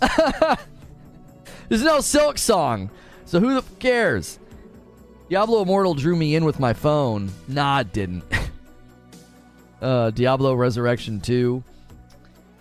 There's 1.68 1.82
no 1.82 1.98
Silksong, 1.98 2.88
so 3.26 3.40
who 3.40 3.50
the 3.50 3.58
f- 3.58 3.78
cares? 3.78 4.38
Diablo 5.28 5.60
Immortal 5.60 5.92
drew 5.92 6.16
me 6.16 6.34
in 6.34 6.46
with 6.46 6.58
my 6.58 6.72
phone. 6.72 7.30
Nah, 7.46 7.80
it 7.80 7.92
didn't. 7.92 8.24
uh, 9.82 10.12
Diablo 10.12 10.54
Resurrection 10.54 11.20
2. 11.20 11.62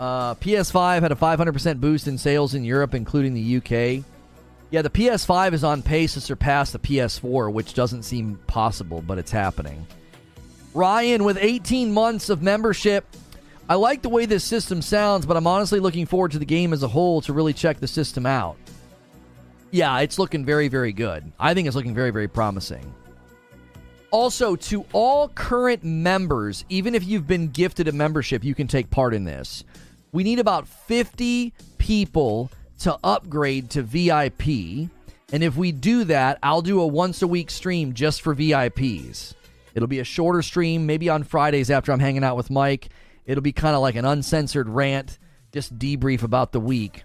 Uh, 0.02 0.36
PS5 0.36 1.04
had 1.04 1.14
a 1.14 1.16
500% 1.16 1.80
boost 1.80 2.10
in 2.10 2.18
sales 2.18 2.54
in 2.54 2.66
Europe, 2.66 2.94
including 2.94 3.34
the 3.34 3.56
UK. 3.56 4.04
Yeah, 4.72 4.82
the 4.82 4.90
PS5 4.90 5.54
is 5.54 5.64
on 5.64 5.84
pace 5.84 6.16
to 6.16 6.20
surpass 6.20 6.72
the 6.72 6.80
PS4, 6.80 7.54
which 7.54 7.74
doesn't 7.74 8.04
seem 8.04 8.42
possible, 8.46 9.02
but 9.02 9.18
it's 9.18 9.32
happening. 9.32 9.88
Ryan, 10.78 11.24
with 11.24 11.40
18 11.42 11.92
months 11.92 12.30
of 12.30 12.44
membership, 12.44 13.04
I 13.68 13.74
like 13.74 14.04
the 14.04 14.10
way 14.10 14.28
this 14.28 14.44
system 14.44 14.84
sounds, 14.84 15.26
but 15.26 15.36
I'm 15.36 15.48
honestly 15.48 15.80
looking 15.80 16.06
forward 16.06 16.34
to 16.34 16.40
the 16.40 16.46
game 16.46 16.72
as 16.72 16.84
a 16.84 16.88
whole 16.88 17.20
to 17.22 17.34
really 17.34 17.52
check 17.52 17.80
the 17.80 17.88
system 17.88 18.28
out. 18.28 18.58
Yeah, 19.72 19.98
it's 20.02 20.20
looking 20.20 20.46
very, 20.46 20.68
very 20.68 20.94
good. 20.94 21.32
I 21.40 21.56
think 21.56 21.66
it's 21.68 21.76
looking 21.76 21.96
very, 21.96 22.12
very 22.12 22.28
promising. 22.28 22.94
Also, 24.12 24.56
to 24.56 24.86
all 24.94 25.30
current 25.30 25.84
members, 25.84 26.64
even 26.70 26.94
if 26.94 27.04
you've 27.04 27.26
been 27.26 27.48
gifted 27.48 27.88
a 27.88 27.92
membership, 27.92 28.44
you 28.44 28.54
can 28.54 28.68
take 28.68 28.92
part 28.92 29.16
in 29.16 29.24
this. 29.24 29.64
We 30.12 30.24
need 30.24 30.38
about 30.38 30.68
50 30.68 31.54
people 31.80 32.52
to 32.82 33.00
upgrade 33.04 33.72
to 33.72 33.82
VIP. 33.82 34.92
And 35.34 35.42
if 35.42 35.58
we 35.58 35.72
do 35.72 36.04
that, 36.04 36.38
I'll 36.44 36.62
do 36.62 36.80
a 36.82 36.86
once 36.86 37.24
a 37.24 37.28
week 37.28 37.50
stream 37.50 37.96
just 37.96 38.22
for 38.22 38.36
VIPs. 38.36 39.34
It'll 39.78 39.88
be 39.88 40.00
a 40.00 40.04
shorter 40.04 40.42
stream, 40.42 40.88
maybe 40.88 41.08
on 41.08 41.22
Fridays 41.22 41.70
after 41.70 41.92
I'm 41.92 42.00
hanging 42.00 42.24
out 42.24 42.36
with 42.36 42.50
Mike. 42.50 42.90
It'll 43.28 43.44
be 43.44 43.52
kind 43.52 43.76
of 43.76 43.82
like 43.84 43.94
an 43.94 44.06
uncensored 44.06 44.68
rant, 44.68 45.20
just 45.54 45.78
debrief 45.78 46.24
about 46.24 46.52
the 46.52 46.60
week. 46.60 47.04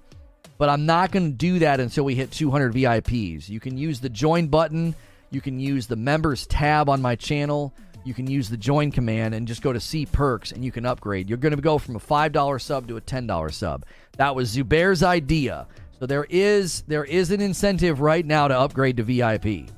But 0.57 0.71
I'm 0.71 0.87
not 0.87 1.13
going 1.13 1.33
to 1.33 1.37
do 1.37 1.59
that 1.59 1.81
until 1.81 2.05
we 2.05 2.15
hit 2.15 2.31
200 2.31 2.73
VIPs. 2.73 3.51
You 3.51 3.61
can 3.61 3.77
use 3.77 4.01
the 4.01 4.09
join 4.09 4.47
button, 4.47 4.95
you 5.31 5.43
can 5.43 5.61
use 5.61 5.87
the 5.87 5.97
members 5.97 6.47
tab 6.47 6.89
on 6.89 7.03
my 7.03 7.15
channel, 7.15 7.75
you 8.05 8.15
can 8.15 8.27
use 8.27 8.49
the 8.49 8.57
join 8.57 8.91
command 8.91 9.35
and 9.35 9.47
just 9.47 9.61
go 9.61 9.75
to 9.75 9.81
see 9.81 10.07
perks 10.07 10.51
and 10.51 10.65
you 10.65 10.73
can 10.73 10.87
upgrade. 10.87 11.29
You're 11.29 11.37
going 11.37 11.55
to 11.55 11.61
go 11.61 11.77
from 11.77 11.97
a 11.97 12.01
$5 12.01 12.61
sub 12.63 12.89
to 12.89 12.97
a 12.97 13.03
$10 13.03 13.53
sub. 13.53 13.85
That 14.17 14.35
was 14.35 14.57
Zubair's 14.57 15.03
idea. 15.03 15.67
So 15.99 16.07
there 16.07 16.27
is 16.31 16.85
there 16.89 17.05
is 17.05 17.31
an 17.33 17.43
incentive 17.43 18.01
right 18.01 18.25
now 18.25 18.49
to 18.49 18.59
upgrade 18.59 18.97
to 18.97 19.03
VIP. 19.03 19.69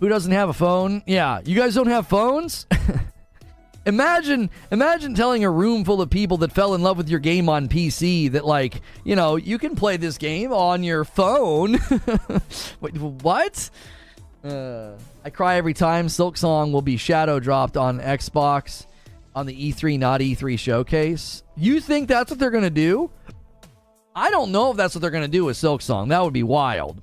Who 0.00 0.08
doesn't 0.08 0.32
have 0.32 0.48
a 0.48 0.52
phone? 0.52 1.02
Yeah, 1.06 1.40
you 1.44 1.54
guys 1.54 1.74
don't 1.74 1.86
have 1.86 2.06
phones? 2.06 2.66
Imagine, 3.86 4.50
imagine 4.72 5.14
telling 5.14 5.44
a 5.44 5.50
room 5.50 5.84
full 5.84 6.02
of 6.02 6.10
people 6.10 6.38
that 6.38 6.50
fell 6.50 6.74
in 6.74 6.82
love 6.82 6.96
with 6.96 7.08
your 7.08 7.20
game 7.20 7.48
on 7.48 7.68
PC 7.68 8.32
that, 8.32 8.44
like, 8.44 8.82
you 9.04 9.14
know, 9.14 9.36
you 9.36 9.58
can 9.58 9.76
play 9.76 9.96
this 9.96 10.18
game 10.18 10.52
on 10.52 10.82
your 10.82 11.04
phone. 11.04 11.78
Wait, 12.80 12.96
what? 12.98 13.70
Uh, 14.42 14.90
I 15.24 15.30
cry 15.30 15.54
every 15.54 15.72
time 15.72 16.08
Silksong 16.08 16.72
will 16.72 16.82
be 16.82 16.96
shadow 16.96 17.38
dropped 17.38 17.76
on 17.76 18.00
Xbox 18.00 18.86
on 19.36 19.46
the 19.46 19.72
E3 19.72 20.00
not 20.00 20.20
E3 20.20 20.58
showcase. 20.58 21.44
You 21.56 21.78
think 21.78 22.08
that's 22.08 22.30
what 22.30 22.40
they're 22.40 22.50
going 22.50 22.64
to 22.64 22.70
do? 22.70 23.12
I 24.16 24.30
don't 24.30 24.50
know 24.50 24.72
if 24.72 24.76
that's 24.76 24.96
what 24.96 25.02
they're 25.02 25.10
going 25.12 25.22
to 25.22 25.28
do 25.28 25.44
with 25.44 25.56
Silksong. 25.56 26.08
That 26.08 26.24
would 26.24 26.32
be 26.32 26.42
wild. 26.42 27.00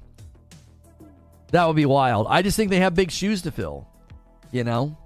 That 1.53 1.67
would 1.67 1.75
be 1.75 1.85
wild. 1.85 2.25
I 2.31 2.41
just 2.41 2.57
think 2.57 2.71
they 2.71 2.79
have 2.79 2.95
big 2.95 3.11
shoes 3.11 3.43
to 3.43 3.51
fill. 3.51 3.87
You 4.51 4.63
know? 4.63 4.97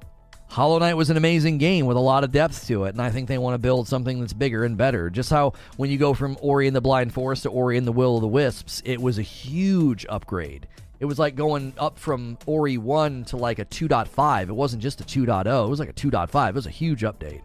Hollow 0.48 0.80
Knight 0.80 0.94
was 0.94 1.10
an 1.10 1.18
amazing 1.18 1.58
game 1.58 1.86
with 1.86 1.98
a 1.98 2.00
lot 2.00 2.24
of 2.24 2.32
depth 2.32 2.68
to 2.68 2.86
it, 2.86 2.92
and 2.92 3.02
I 3.02 3.10
think 3.10 3.28
they 3.28 3.38
want 3.38 3.56
to 3.56 3.58
build 3.58 3.86
something 3.86 4.22
that's 4.22 4.32
bigger 4.32 4.64
and 4.64 4.78
better. 4.78 5.10
Just 5.10 5.30
how 5.30 5.52
when 5.76 5.92
you 5.92 5.98
go 5.98 6.14
from 6.14 6.38
Ori 6.42 6.68
and 6.68 6.76
the 6.76 6.80
Blind 6.80 7.14
Forest 7.14 7.44
to 7.44 7.50
Ori 7.50 7.78
and 7.78 7.86
the 7.86 7.92
Will 7.92 8.16
of 8.16 8.22
the 8.22 8.30
Wisps, 8.30 8.82
it 8.86 9.02
was 9.02 9.20
a 9.20 9.24
huge 9.24 10.06
upgrade. 10.08 10.70
It 11.02 11.06
was 11.06 11.20
like 11.20 11.36
going 11.36 11.74
up 11.78 12.00
from 12.00 12.38
Ori 12.46 12.78
1 12.78 13.26
to 13.26 13.36
like 13.36 13.60
a 13.60 13.66
2.5. 13.66 14.44
It 14.44 14.56
wasn't 14.56 14.82
just 14.82 15.02
a 15.02 15.04
2.0, 15.04 15.66
it 15.66 15.70
was 15.70 15.82
like 15.82 15.90
a 15.90 15.94
2.5. 15.94 16.48
It 16.48 16.56
was 16.56 16.66
a 16.66 16.70
huge 16.70 17.02
update. 17.02 17.42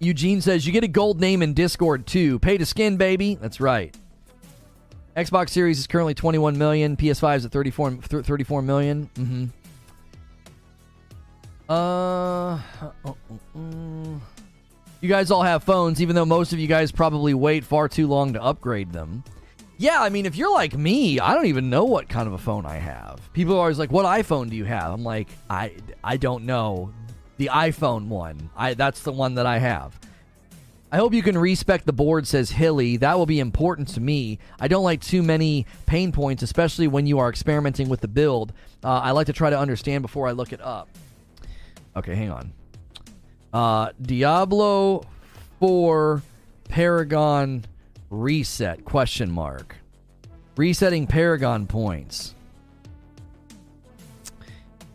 Eugene 0.00 0.40
says 0.40 0.66
you 0.66 0.72
get 0.72 0.82
a 0.82 0.88
gold 0.88 1.20
name 1.20 1.40
in 1.40 1.54
Discord 1.54 2.04
too. 2.04 2.40
Pay 2.40 2.58
to 2.58 2.66
skin, 2.66 2.96
baby. 2.96 3.36
That's 3.36 3.60
right. 3.60 3.96
Xbox 5.16 5.48
Series 5.48 5.78
is 5.78 5.86
currently 5.86 6.12
21 6.12 6.58
million. 6.58 6.96
PS5 6.96 7.36
is 7.36 7.44
at 7.46 7.52
34, 7.52 7.92
34 7.92 8.62
million. 8.62 9.08
Mm-hmm. 9.14 9.44
Uh, 11.68 12.54
uh, 12.54 12.60
uh, 13.04 13.12
uh, 13.56 14.18
you 15.00 15.08
guys 15.08 15.30
all 15.30 15.42
have 15.42 15.64
phones, 15.64 16.02
even 16.02 16.14
though 16.14 16.26
most 16.26 16.52
of 16.52 16.58
you 16.58 16.66
guys 16.68 16.92
probably 16.92 17.32
wait 17.32 17.64
far 17.64 17.88
too 17.88 18.06
long 18.06 18.34
to 18.34 18.42
upgrade 18.42 18.92
them. 18.92 19.24
Yeah, 19.78 20.02
I 20.02 20.10
mean, 20.10 20.26
if 20.26 20.36
you're 20.36 20.52
like 20.52 20.76
me, 20.76 21.18
I 21.18 21.34
don't 21.34 21.46
even 21.46 21.70
know 21.70 21.84
what 21.84 22.08
kind 22.08 22.26
of 22.26 22.34
a 22.34 22.38
phone 22.38 22.66
I 22.66 22.76
have. 22.76 23.20
People 23.32 23.54
are 23.56 23.60
always 23.60 23.78
like, 23.78 23.90
"What 23.90 24.06
iPhone 24.06 24.48
do 24.48 24.56
you 24.56 24.64
have?" 24.64 24.92
I'm 24.92 25.04
like, 25.04 25.28
"I 25.50 25.72
I 26.02 26.16
don't 26.16 26.44
know." 26.44 26.92
The 27.36 27.50
iPhone 27.52 28.08
one. 28.08 28.48
I 28.56 28.72
that's 28.72 29.02
the 29.02 29.12
one 29.12 29.34
that 29.34 29.44
I 29.44 29.58
have. 29.58 29.98
I 30.96 30.98
hope 30.98 31.12
you 31.12 31.22
can 31.22 31.36
respec 31.36 31.84
the 31.84 31.92
board, 31.92 32.26
says 32.26 32.52
Hilly. 32.52 32.96
That 32.96 33.18
will 33.18 33.26
be 33.26 33.38
important 33.38 33.88
to 33.88 34.00
me. 34.00 34.38
I 34.58 34.66
don't 34.66 34.82
like 34.82 35.02
too 35.02 35.22
many 35.22 35.66
pain 35.84 36.10
points, 36.10 36.42
especially 36.42 36.88
when 36.88 37.06
you 37.06 37.18
are 37.18 37.28
experimenting 37.28 37.90
with 37.90 38.00
the 38.00 38.08
build. 38.08 38.54
Uh, 38.82 39.00
I 39.00 39.10
like 39.10 39.26
to 39.26 39.34
try 39.34 39.50
to 39.50 39.58
understand 39.58 40.00
before 40.00 40.26
I 40.26 40.30
look 40.30 40.54
it 40.54 40.60
up. 40.62 40.88
Okay, 41.96 42.14
hang 42.14 42.30
on. 42.30 42.52
Uh, 43.52 43.90
Diablo 44.00 45.04
4 45.60 46.22
Paragon 46.70 47.66
reset 48.08 48.86
question 48.86 49.30
mark. 49.30 49.76
Resetting 50.56 51.06
Paragon 51.06 51.66
points. 51.66 52.34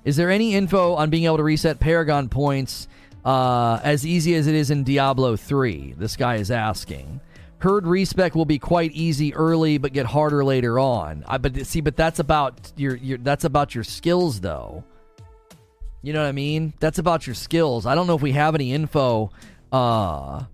Is 0.04 0.16
there 0.16 0.32
any 0.32 0.56
info 0.56 0.96
on 0.96 1.12
being 1.12 1.26
able 1.26 1.38
to 1.38 1.44
reset 1.44 1.80
Paragon 1.80 2.28
points 2.28 2.88
uh, 3.26 3.80
as 3.84 4.06
easy 4.06 4.36
as 4.36 4.48
it 4.48 4.56
is 4.56 4.72
in 4.72 4.84
Diablo 4.84 5.36
3? 5.36 5.96
This 5.98 6.16
guy 6.16 6.36
is 6.36 6.52
asking. 6.52 7.22
Heard 7.60 7.86
respec 7.86 8.34
will 8.34 8.46
be 8.46 8.58
quite 8.58 8.92
easy 8.94 9.36
early, 9.36 9.78
but 9.78 9.94
get 9.94 10.08
harder 10.08 10.44
later 10.44 10.80
on. 10.80 11.24
I 11.28 11.38
but 11.38 11.66
see, 11.68 11.82
but 11.82 11.96
that's 11.96 12.18
about 12.18 12.74
your 12.76 12.96
your 12.96 13.20
that's 13.20 13.44
about 13.44 13.76
your 13.76 13.84
skills 13.84 14.40
though. 14.40 14.84
You 16.02 16.14
know 16.14 16.22
what 16.22 16.30
I 16.30 16.32
mean? 16.32 16.74
That's 16.80 16.98
about 16.98 17.28
your 17.28 17.36
skills. 17.36 17.86
I 17.86 17.94
don't 17.94 18.08
know 18.08 18.16
if 18.16 18.22
we 18.24 18.32
have 18.32 18.56
any 18.56 18.74
info. 18.74 19.30
Uh 19.72 20.46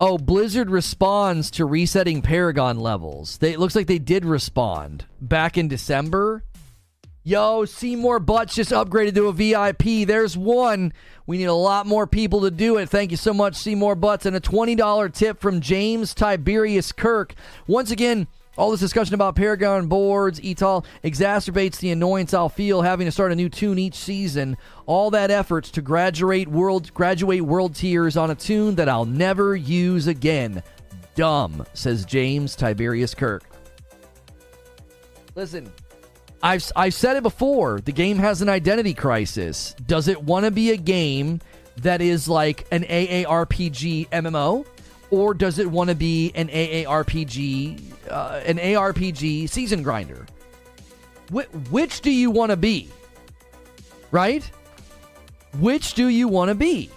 oh, 0.00 0.18
Blizzard 0.18 0.68
responds 0.68 1.52
to 1.52 1.64
resetting 1.64 2.22
Paragon 2.22 2.80
levels. 2.80 3.38
They, 3.38 3.52
it 3.52 3.60
looks 3.60 3.76
like 3.76 3.86
they 3.86 4.00
did 4.00 4.24
respond 4.24 5.06
back 5.20 5.56
in 5.56 5.68
December. 5.68 6.42
Yo, 7.24 7.64
Seymour 7.64 8.18
Butts 8.18 8.56
just 8.56 8.72
upgraded 8.72 9.14
to 9.14 9.28
a 9.28 9.32
VIP. 9.32 10.08
There's 10.08 10.36
one. 10.36 10.92
We 11.24 11.38
need 11.38 11.44
a 11.44 11.54
lot 11.54 11.86
more 11.86 12.04
people 12.04 12.40
to 12.40 12.50
do 12.50 12.78
it. 12.78 12.88
Thank 12.88 13.12
you 13.12 13.16
so 13.16 13.32
much, 13.32 13.54
Seymour 13.54 13.94
Butts. 13.94 14.26
And 14.26 14.34
a 14.34 14.40
$20 14.40 15.14
tip 15.14 15.40
from 15.40 15.60
James 15.60 16.14
Tiberius 16.14 16.90
Kirk. 16.90 17.34
Once 17.68 17.92
again, 17.92 18.26
all 18.58 18.72
this 18.72 18.80
discussion 18.80 19.14
about 19.14 19.36
Paragon 19.36 19.86
boards, 19.86 20.40
ETOL, 20.40 20.84
exacerbates 21.04 21.78
the 21.78 21.92
annoyance 21.92 22.34
I'll 22.34 22.48
feel 22.48 22.82
having 22.82 23.04
to 23.04 23.12
start 23.12 23.30
a 23.30 23.36
new 23.36 23.48
toon 23.48 23.78
each 23.78 23.94
season. 23.94 24.56
All 24.86 25.10
that 25.12 25.30
efforts 25.30 25.70
to 25.70 25.80
graduate 25.80 26.48
world 26.48 26.92
graduate 26.92 27.42
world 27.42 27.76
tiers 27.76 28.16
on 28.16 28.32
a 28.32 28.34
toon 28.34 28.74
that 28.74 28.88
I'll 28.88 29.06
never 29.06 29.54
use 29.54 30.08
again. 30.08 30.60
Dumb, 31.14 31.64
says 31.72 32.04
James 32.04 32.56
Tiberius 32.56 33.14
Kirk. 33.14 33.44
Listen, 35.34 35.72
I've 36.42 36.70
I've 36.74 36.94
said 36.94 37.16
it 37.16 37.22
before. 37.22 37.80
The 37.80 37.92
game 37.92 38.18
has 38.18 38.42
an 38.42 38.48
identity 38.48 38.94
crisis. 38.94 39.74
Does 39.86 40.08
it 40.08 40.22
want 40.22 40.44
to 40.44 40.50
be 40.50 40.72
a 40.72 40.76
game 40.76 41.40
that 41.78 42.00
is 42.00 42.28
like 42.28 42.66
an 42.70 42.82
AARPG 42.82 44.08
MMO? 44.10 44.66
or 45.12 45.34
does 45.34 45.58
it 45.58 45.70
want 45.70 45.90
to 45.90 45.94
be 45.94 46.32
an 46.34 46.48
AARPG, 46.48 47.78
uh, 48.08 48.40
an 48.46 48.56
ARPG 48.56 49.46
season 49.46 49.82
grinder? 49.82 50.26
Wh- 51.30 51.70
which 51.70 52.00
do 52.00 52.10
you 52.10 52.30
want 52.30 52.48
to 52.48 52.56
be? 52.56 52.88
Right? 54.10 54.42
Which 55.60 55.92
do 55.92 56.08
you 56.08 56.28
want 56.28 56.48
to 56.48 56.54
be? 56.54 56.90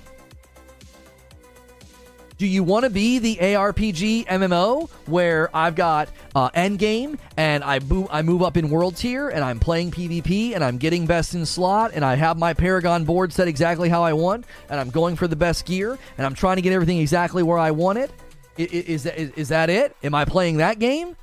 Do 2.37 2.45
you 2.45 2.65
want 2.65 2.83
to 2.83 2.89
be 2.89 3.17
the 3.17 3.37
ARPG 3.37 4.25
MMO 4.27 4.89
where 5.05 5.49
I've 5.55 5.75
got 5.75 6.09
uh, 6.35 6.49
endgame 6.49 7.17
and 7.37 7.63
I, 7.63 7.79
bo- 7.79 8.09
I 8.11 8.23
move 8.23 8.43
up 8.43 8.57
in 8.57 8.69
world 8.69 8.97
tier 8.97 9.29
and 9.29 9.41
I'm 9.41 9.57
playing 9.57 9.91
PvP 9.91 10.53
and 10.53 10.61
I'm 10.61 10.77
getting 10.77 11.05
best 11.05 11.33
in 11.33 11.45
slot 11.45 11.91
and 11.93 12.03
I 12.03 12.15
have 12.15 12.37
my 12.37 12.53
Paragon 12.53 13.05
board 13.05 13.31
set 13.31 13.47
exactly 13.47 13.87
how 13.87 14.03
I 14.03 14.11
want 14.11 14.45
and 14.69 14.81
I'm 14.81 14.89
going 14.89 15.15
for 15.15 15.29
the 15.29 15.35
best 15.37 15.65
gear 15.65 15.97
and 16.17 16.25
I'm 16.25 16.33
trying 16.33 16.57
to 16.57 16.61
get 16.61 16.73
everything 16.73 16.97
exactly 16.99 17.41
where 17.41 17.57
I 17.57 17.71
want 17.71 17.99
it? 17.99 18.11
Is, 18.57 19.03
that, 19.03 19.17
is, 19.17 19.29
is 19.37 19.47
that 19.47 19.69
it? 19.69 19.95
Am 20.03 20.13
I 20.13 20.25
playing 20.25 20.57
that 20.57 20.77
game? 20.77 21.15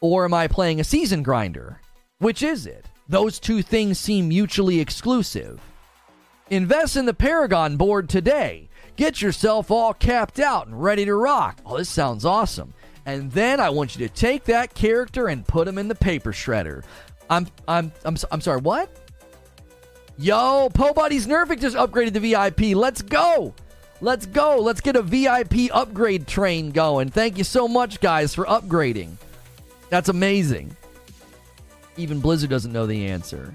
Or 0.00 0.24
am 0.24 0.34
I 0.34 0.46
playing 0.46 0.78
a 0.78 0.84
season 0.84 1.24
grinder? 1.24 1.80
Which 2.18 2.40
is 2.40 2.66
it? 2.66 2.86
Those 3.08 3.40
two 3.40 3.62
things 3.62 3.98
seem 3.98 4.28
mutually 4.28 4.78
exclusive. 4.78 5.60
Invest 6.50 6.96
in 6.96 7.06
the 7.06 7.14
Paragon 7.14 7.76
board 7.76 8.08
today 8.08 8.68
Get 8.96 9.22
yourself 9.22 9.70
all 9.70 9.94
capped 9.94 10.38
out 10.38 10.66
and 10.66 10.82
ready 10.82 11.04
to 11.04 11.14
rock. 11.14 11.60
Oh, 11.64 11.78
this 11.78 11.88
sounds 11.88 12.24
awesome. 12.24 12.74
And 13.06 13.32
then 13.32 13.58
I 13.58 13.70
want 13.70 13.96
you 13.96 14.06
to 14.06 14.14
take 14.14 14.44
that 14.44 14.74
character 14.74 15.28
and 15.28 15.46
put 15.46 15.66
him 15.66 15.78
in 15.78 15.88
the 15.88 15.94
paper 15.94 16.32
shredder. 16.32 16.84
I'm 17.28 17.48
I'm 17.66 17.92
I'm 18.04 18.16
I'm 18.30 18.40
sorry, 18.40 18.60
what? 18.60 18.90
Yo, 20.18 20.68
Po 20.74 20.92
Buddy's 20.92 21.26
Nerfic 21.26 21.60
just 21.60 21.76
upgraded 21.76 22.14
to 22.14 22.20
VIP. 22.20 22.76
Let's 22.76 23.02
go. 23.02 23.54
Let's 24.00 24.26
go. 24.26 24.58
Let's 24.58 24.80
get 24.80 24.96
a 24.96 25.02
VIP 25.02 25.70
upgrade 25.72 26.26
train 26.26 26.70
going. 26.70 27.08
Thank 27.08 27.38
you 27.38 27.44
so 27.44 27.66
much, 27.66 28.00
guys, 28.00 28.34
for 28.34 28.44
upgrading. 28.44 29.12
That's 29.88 30.08
amazing. 30.08 30.76
Even 31.96 32.20
Blizzard 32.20 32.50
doesn't 32.50 32.72
know 32.72 32.86
the 32.86 33.06
answer. 33.06 33.54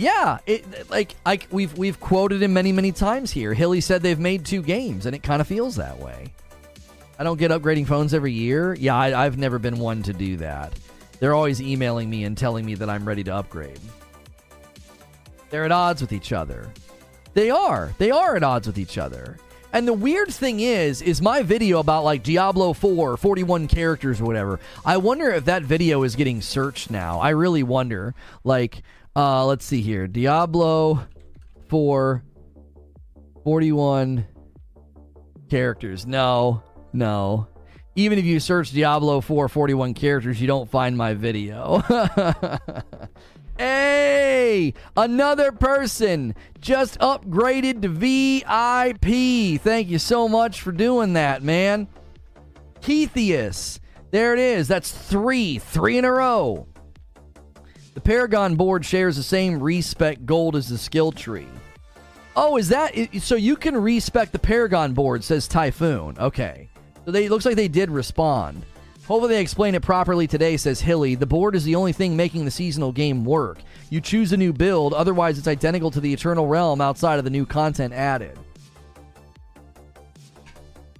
Yeah, 0.00 0.38
it 0.46 0.88
like 0.88 1.14
I 1.26 1.40
we've 1.50 1.76
we've 1.76 2.00
quoted 2.00 2.42
him 2.42 2.54
many 2.54 2.72
many 2.72 2.90
times 2.90 3.30
here. 3.30 3.52
Hilly 3.52 3.82
said 3.82 4.00
they've 4.00 4.18
made 4.18 4.46
two 4.46 4.62
games, 4.62 5.04
and 5.04 5.14
it 5.14 5.22
kind 5.22 5.42
of 5.42 5.46
feels 5.46 5.76
that 5.76 5.98
way. 5.98 6.32
I 7.18 7.22
don't 7.22 7.36
get 7.36 7.50
upgrading 7.50 7.86
phones 7.86 8.14
every 8.14 8.32
year. 8.32 8.72
Yeah, 8.72 8.96
I, 8.96 9.26
I've 9.26 9.36
never 9.36 9.58
been 9.58 9.78
one 9.78 10.02
to 10.04 10.14
do 10.14 10.38
that. 10.38 10.72
They're 11.18 11.34
always 11.34 11.60
emailing 11.60 12.08
me 12.08 12.24
and 12.24 12.34
telling 12.34 12.64
me 12.64 12.76
that 12.76 12.88
I'm 12.88 13.06
ready 13.06 13.22
to 13.24 13.34
upgrade. 13.34 13.78
They're 15.50 15.66
at 15.66 15.72
odds 15.72 16.00
with 16.00 16.14
each 16.14 16.32
other. 16.32 16.70
They 17.34 17.50
are. 17.50 17.92
They 17.98 18.10
are 18.10 18.36
at 18.36 18.42
odds 18.42 18.68
with 18.68 18.78
each 18.78 18.96
other. 18.96 19.36
And 19.74 19.86
the 19.86 19.92
weird 19.92 20.28
thing 20.28 20.60
is, 20.60 21.02
is 21.02 21.20
my 21.20 21.42
video 21.42 21.78
about 21.78 22.04
like 22.04 22.22
Diablo 22.22 22.72
4, 22.72 23.18
41 23.18 23.68
characters 23.68 24.18
or 24.18 24.24
whatever. 24.24 24.60
I 24.82 24.96
wonder 24.96 25.28
if 25.30 25.44
that 25.44 25.62
video 25.62 26.04
is 26.04 26.16
getting 26.16 26.40
searched 26.40 26.90
now. 26.90 27.20
I 27.20 27.30
really 27.30 27.62
wonder. 27.62 28.14
Like, 28.44 28.82
uh, 29.16 29.44
let's 29.44 29.64
see 29.64 29.80
here. 29.80 30.06
Diablo 30.06 31.06
4 31.68 32.22
41 33.44 34.26
characters. 35.48 36.06
No, 36.06 36.62
no. 36.92 37.48
Even 37.96 38.18
if 38.18 38.24
you 38.24 38.38
search 38.40 38.70
Diablo 38.70 39.20
4 39.20 39.48
41 39.48 39.94
characters, 39.94 40.40
you 40.40 40.46
don't 40.46 40.70
find 40.70 40.96
my 40.96 41.14
video. 41.14 41.82
hey, 43.58 44.74
another 44.96 45.52
person 45.52 46.34
just 46.60 46.98
upgraded 47.00 47.82
to 47.82 47.88
VIP. 47.88 49.60
Thank 49.60 49.88
you 49.88 49.98
so 49.98 50.28
much 50.28 50.60
for 50.60 50.72
doing 50.72 51.14
that, 51.14 51.42
man. 51.42 51.88
Keithius. 52.80 53.80
There 54.12 54.32
it 54.32 54.40
is. 54.40 54.68
That's 54.68 54.90
three, 54.90 55.58
three 55.58 55.98
in 55.98 56.04
a 56.04 56.12
row. 56.12 56.66
The 57.94 58.00
Paragon 58.00 58.54
board 58.54 58.84
shares 58.84 59.16
the 59.16 59.22
same 59.22 59.60
respec 59.60 60.24
gold 60.24 60.54
as 60.54 60.68
the 60.68 60.78
skill 60.78 61.10
tree. 61.10 61.48
Oh, 62.36 62.56
is 62.56 62.68
that 62.68 62.94
so? 63.20 63.34
You 63.34 63.56
can 63.56 63.76
respec 63.76 64.30
the 64.30 64.38
Paragon 64.38 64.94
board, 64.94 65.24
says 65.24 65.48
Typhoon. 65.48 66.16
Okay, 66.18 66.70
so 67.04 67.10
they 67.10 67.28
looks 67.28 67.44
like 67.44 67.56
they 67.56 67.68
did 67.68 67.90
respond. 67.90 68.64
Hopefully 69.08 69.34
they 69.34 69.42
explain 69.42 69.74
it 69.74 69.82
properly 69.82 70.28
today, 70.28 70.56
says 70.56 70.80
Hilly. 70.80 71.16
The 71.16 71.26
board 71.26 71.56
is 71.56 71.64
the 71.64 71.74
only 71.74 71.92
thing 71.92 72.16
making 72.16 72.44
the 72.44 72.50
seasonal 72.50 72.92
game 72.92 73.24
work. 73.24 73.58
You 73.90 74.00
choose 74.00 74.32
a 74.32 74.36
new 74.36 74.52
build, 74.52 74.94
otherwise 74.94 75.36
it's 75.36 75.48
identical 75.48 75.90
to 75.90 76.00
the 76.00 76.12
Eternal 76.12 76.46
Realm 76.46 76.80
outside 76.80 77.18
of 77.18 77.24
the 77.24 77.30
new 77.30 77.44
content 77.44 77.92
added. 77.92 78.38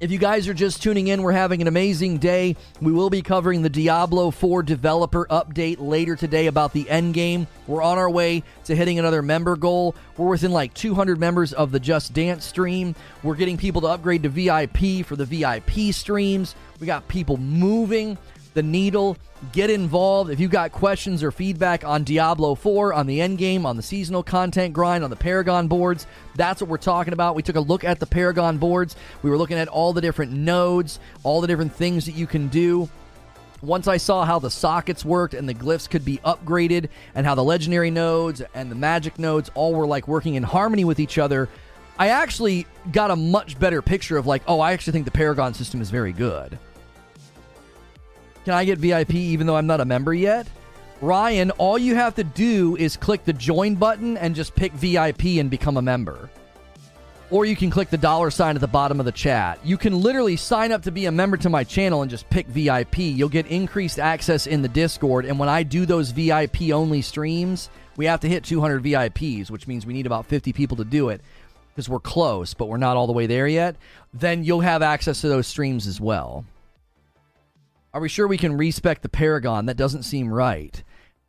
If 0.01 0.10
you 0.10 0.16
guys 0.16 0.48
are 0.48 0.55
just 0.55 0.82
tuning 0.82 1.09
in, 1.09 1.22
we're 1.22 1.32
having 1.32 1.60
an 1.60 1.68
amazing 1.68 2.16
day. 2.16 2.56
We 2.81 2.90
will 2.90 3.10
be 3.10 3.20
covering 3.20 3.60
the 3.60 3.68
Diablo 3.68 4.31
4 4.31 4.62
developer 4.62 5.27
update 5.27 5.77
later 5.78 6.16
today 6.16 6.47
about 6.47 6.72
the 6.72 6.89
end 6.89 7.12
game. 7.12 7.47
We're 7.66 7.82
on 7.82 7.98
our 7.98 8.09
way 8.09 8.43
to 8.64 8.74
hitting 8.74 8.98
another 8.98 9.20
member 9.20 9.56
goal. 9.56 9.94
We're 10.16 10.31
within 10.31 10.52
like 10.52 10.72
200 10.72 11.20
members 11.20 11.52
of 11.52 11.70
the 11.70 11.78
Just 11.78 12.14
Dance 12.14 12.47
stream. 12.47 12.94
We're 13.22 13.35
getting 13.35 13.59
people 13.59 13.82
to 13.82 13.89
upgrade 13.89 14.22
to 14.22 14.31
VIP 14.31 15.05
for 15.05 15.16
the 15.16 15.27
VIP 15.27 15.93
streams. 15.94 16.55
We 16.81 16.86
got 16.86 17.06
people 17.06 17.36
moving 17.36 18.16
the 18.55 18.62
needle. 18.62 19.16
Get 19.52 19.70
involved. 19.70 20.31
If 20.31 20.39
you've 20.39 20.51
got 20.51 20.72
questions 20.72 21.22
or 21.22 21.31
feedback 21.31 21.85
on 21.85 22.05
Diablo 22.05 22.55
4, 22.55 22.93
on 22.93 23.06
the 23.06 23.20
end 23.20 23.39
game, 23.39 23.64
on 23.64 23.77
the 23.77 23.82
seasonal 23.82 24.22
content 24.22 24.74
grind, 24.74 25.02
on 25.02 25.10
the 25.10 25.16
Paragon 25.16 25.66
boards, 25.66 26.06
that's 26.35 26.60
what 26.60 26.68
we're 26.68 26.77
talking 26.77 27.12
about. 27.12 27.35
We 27.35 27.43
took 27.43 27.56
a 27.56 27.60
look 27.60 27.82
at 27.82 28.01
the 28.01 28.06
Paragon 28.06 28.59
boards. 28.59 28.97
We 29.22 29.31
were 29.31 29.39
looking 29.39 29.56
at 29.56 29.68
all 29.68 29.93
the 29.93 30.02
different 30.02 30.32
nodes, 30.32 31.01
all 31.22 31.40
the 31.40 31.47
different 31.47 31.72
things 31.72 32.05
that 32.06 32.14
you 32.14 32.27
can 32.27 32.48
do. 32.48 32.89
Once 33.62 33.89
I 33.89 33.98
saw 33.98 34.24
how 34.24 34.39
the 34.39 34.51
sockets 34.51 35.05
worked 35.05 35.35
and 35.35 35.48
the 35.48 35.55
glyphs 35.55 35.89
could 35.89 36.05
be 36.05 36.18
upgraded, 36.18 36.89
and 37.14 37.27
how 37.27 37.35
the 37.35 37.44
legendary 37.44 37.90
nodes 37.90 38.43
and 38.55 38.70
the 38.70 38.74
magic 38.74 39.18
nodes 39.18 39.51
all 39.55 39.74
were 39.74 39.86
like 39.86 40.09
working 40.09 40.35
in 40.35 40.43
harmony 40.43 40.85
with 40.85 40.98
each 40.98 41.18
other, 41.18 41.48
I 41.98 42.09
actually 42.09 42.66
got 42.93 43.10
a 43.10 43.16
much 43.16 43.59
better 43.59 43.82
picture 43.82 44.16
of 44.16 44.27
like, 44.27 44.43
oh, 44.47 44.60
I 44.60 44.72
actually 44.72 44.94
think 44.94 45.05
the 45.05 45.10
Paragon 45.10 45.52
system 45.52 45.82
is 45.82 45.90
very 45.90 46.12
good. 46.12 46.59
Can 48.44 48.54
I 48.54 48.64
get 48.64 48.78
VIP 48.78 49.14
even 49.14 49.46
though 49.46 49.56
I'm 49.56 49.66
not 49.66 49.80
a 49.80 49.84
member 49.84 50.14
yet? 50.14 50.46
Ryan, 51.00 51.50
all 51.52 51.78
you 51.78 51.94
have 51.94 52.14
to 52.16 52.24
do 52.24 52.76
is 52.76 52.96
click 52.96 53.24
the 53.24 53.32
join 53.32 53.74
button 53.74 54.16
and 54.18 54.34
just 54.34 54.54
pick 54.54 54.72
VIP 54.72 55.24
and 55.38 55.50
become 55.50 55.76
a 55.76 55.82
member. 55.82 56.28
Or 57.30 57.44
you 57.44 57.54
can 57.54 57.70
click 57.70 57.90
the 57.90 57.96
dollar 57.96 58.30
sign 58.30 58.56
at 58.56 58.60
the 58.60 58.66
bottom 58.66 58.98
of 58.98 59.06
the 59.06 59.12
chat. 59.12 59.64
You 59.64 59.78
can 59.78 60.00
literally 60.00 60.36
sign 60.36 60.72
up 60.72 60.82
to 60.82 60.90
be 60.90 61.06
a 61.06 61.12
member 61.12 61.36
to 61.38 61.48
my 61.48 61.62
channel 61.62 62.02
and 62.02 62.10
just 62.10 62.28
pick 62.28 62.46
VIP. 62.48 62.98
You'll 62.98 63.28
get 63.28 63.46
increased 63.46 64.00
access 64.00 64.46
in 64.48 64.62
the 64.62 64.68
Discord. 64.68 65.24
And 65.24 65.38
when 65.38 65.48
I 65.48 65.62
do 65.62 65.86
those 65.86 66.10
VIP 66.10 66.70
only 66.72 67.02
streams, 67.02 67.70
we 67.96 68.06
have 68.06 68.20
to 68.20 68.28
hit 68.28 68.44
200 68.44 68.82
VIPs, 68.82 69.48
which 69.48 69.68
means 69.68 69.86
we 69.86 69.94
need 69.94 70.06
about 70.06 70.26
50 70.26 70.52
people 70.52 70.76
to 70.78 70.84
do 70.84 71.10
it 71.10 71.20
because 71.68 71.88
we're 71.88 72.00
close, 72.00 72.52
but 72.52 72.68
we're 72.68 72.78
not 72.78 72.96
all 72.96 73.06
the 73.06 73.12
way 73.12 73.26
there 73.26 73.46
yet. 73.46 73.76
Then 74.12 74.42
you'll 74.42 74.60
have 74.60 74.82
access 74.82 75.20
to 75.20 75.28
those 75.28 75.46
streams 75.46 75.86
as 75.86 76.00
well. 76.00 76.44
Are 77.92 78.00
we 78.00 78.08
sure 78.08 78.28
we 78.28 78.38
can 78.38 78.56
respec 78.56 79.02
the 79.02 79.08
Paragon? 79.08 79.66
That 79.66 79.76
doesn't 79.76 80.04
seem 80.04 80.32
right. 80.32 80.82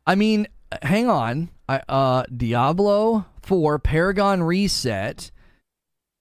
I 0.06 0.14
mean, 0.14 0.46
hang 0.82 1.08
on. 1.08 1.50
I, 1.68 1.82
uh, 1.88 2.24
Diablo 2.34 3.26
4 3.42 3.78
Paragon 3.78 4.42
reset. 4.42 5.30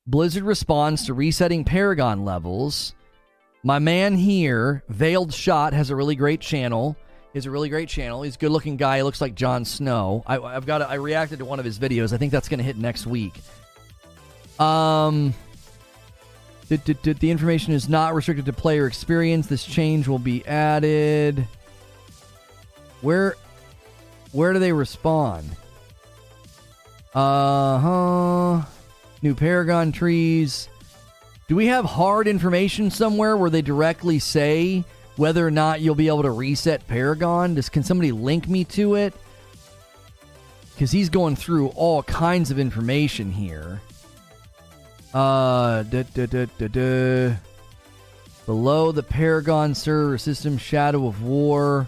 Blizzard 0.08 0.44
responds 0.44 1.06
to 1.06 1.14
resetting 1.14 1.64
Paragon 1.64 2.26
levels. 2.26 2.96
My 3.64 3.78
man 3.78 4.16
here, 4.16 4.84
Veiled 4.90 5.34
Shot, 5.34 5.74
has 5.74 5.92
a 5.92 5.96
really 5.96 6.16
great 6.16 6.42
channel. 6.42 6.98
He 7.32 7.38
has 7.38 7.46
a 7.46 7.52
really 7.52 7.70
great 7.70 7.88
channel. 7.88 8.24
He's 8.24 8.36
a 8.36 8.40
good 8.40 8.52
looking 8.52 8.76
guy. 8.76 8.98
He 8.98 9.04
looks 9.04 9.22
like 9.22 9.36
Jon 9.36 9.64
Snow. 9.64 10.24
I, 10.26 10.54
have 10.54 10.66
got. 10.66 10.82
A, 10.82 10.90
I 10.90 10.96
reacted 10.96 11.40
to 11.40 11.46
one 11.46 11.60
of 11.60 11.66
his 11.66 11.78
videos. 11.78 12.12
I 12.12 12.18
think 12.18 12.32
that's 12.32 12.50
going 12.50 12.58
to 12.58 12.64
hit 12.64 12.78
next 12.78 13.06
week. 13.06 13.40
Um, 14.60 15.34
the, 16.78 17.14
the 17.14 17.32
information 17.32 17.74
is 17.74 17.90
not 17.90 18.14
restricted 18.14 18.46
to 18.46 18.54
player 18.54 18.88
experience. 18.88 19.48
This 19.48 19.66
change 19.66 20.08
will 20.08 20.20
be 20.20 20.46
added. 20.46 21.48
Where 23.02 23.36
where 24.32 24.54
do 24.54 24.60
they 24.60 24.72
respond? 24.72 25.50
Uh 27.14 27.80
huh. 27.80 28.62
New 29.22 29.36
Paragon 29.36 29.92
trees. 29.92 30.70
Do 31.48 31.56
we 31.58 31.68
have 31.68 31.84
hard 31.84 32.28
information 32.28 32.90
somewhere 32.90 33.36
where 33.36 33.50
they 33.50 33.62
directly 33.62 34.20
say 34.20 34.86
whether 35.18 35.46
or 35.46 35.52
not 35.52 35.82
you'll 35.82 35.96
be 35.96 36.08
able 36.08 36.24
to 36.24 36.32
reset 36.32 36.88
Paragon? 36.88 37.56
Does 37.56 37.68
can 37.68 37.84
somebody 37.84 38.14
link 38.14 38.48
me 38.48 38.64
to 38.66 38.96
it? 38.96 39.14
Because 40.74 40.92
he's 40.92 41.10
going 41.10 41.36
through 41.36 41.68
all 41.70 42.02
kinds 42.04 42.50
of 42.50 42.58
information 42.58 43.32
here. 43.32 43.82
Uh, 45.14 45.84
da, 45.84 46.04
da, 46.14 46.26
da, 46.26 46.46
da, 46.58 46.68
da. 46.68 47.36
Below 48.46 48.92
the 48.92 49.04
Paragon 49.04 49.76
server 49.76 50.18
system, 50.18 50.58
Shadow 50.58 51.08
of 51.08 51.22
War. 51.22 51.88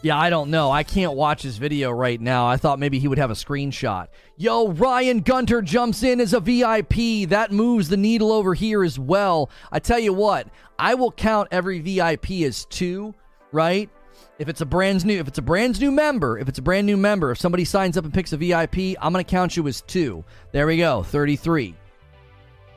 Yeah, 0.00 0.16
I 0.16 0.30
don't 0.30 0.50
know. 0.50 0.70
I 0.70 0.84
can't 0.84 1.14
watch 1.14 1.42
his 1.42 1.58
video 1.58 1.90
right 1.90 2.20
now. 2.20 2.46
I 2.46 2.56
thought 2.56 2.78
maybe 2.78 3.00
he 3.00 3.08
would 3.08 3.18
have 3.18 3.32
a 3.32 3.34
screenshot. 3.34 4.06
Yo, 4.36 4.68
Ryan 4.68 5.20
Gunter 5.20 5.60
jumps 5.60 6.04
in 6.04 6.20
as 6.20 6.32
a 6.32 6.40
VIP. 6.40 7.28
That 7.28 7.50
moves 7.50 7.88
the 7.88 7.96
needle 7.96 8.30
over 8.30 8.54
here 8.54 8.84
as 8.84 8.96
well. 8.96 9.50
I 9.72 9.80
tell 9.80 9.98
you 9.98 10.12
what, 10.12 10.46
I 10.78 10.94
will 10.94 11.10
count 11.10 11.48
every 11.50 11.80
VIP 11.80 12.30
as 12.42 12.64
two, 12.66 13.12
right? 13.50 13.90
If 14.38 14.48
it's 14.48 14.60
a 14.60 14.66
brand 14.66 15.04
new, 15.04 15.18
if 15.18 15.26
it's 15.26 15.38
a 15.38 15.42
brand 15.42 15.80
new 15.80 15.90
member, 15.90 16.38
if 16.38 16.48
it's 16.48 16.60
a 16.60 16.62
brand 16.62 16.86
new 16.86 16.96
member, 16.96 17.32
if 17.32 17.38
somebody 17.38 17.64
signs 17.64 17.96
up 17.96 18.04
and 18.04 18.14
picks 18.14 18.32
a 18.32 18.36
VIP, 18.36 18.96
I'm 19.00 19.12
to 19.12 19.24
count 19.24 19.56
you 19.56 19.66
as 19.66 19.80
two. 19.80 20.24
There 20.52 20.68
we 20.68 20.76
go, 20.76 21.02
33. 21.02 21.74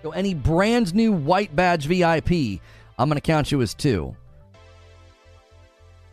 So 0.01 0.11
any 0.11 0.33
brand 0.33 0.95
new 0.95 1.11
white 1.11 1.55
badge 1.55 1.85
VIP, 1.85 2.61
I'm 2.97 3.09
going 3.09 3.15
to 3.15 3.21
count 3.21 3.51
you 3.51 3.61
as 3.61 3.73
two. 3.73 4.15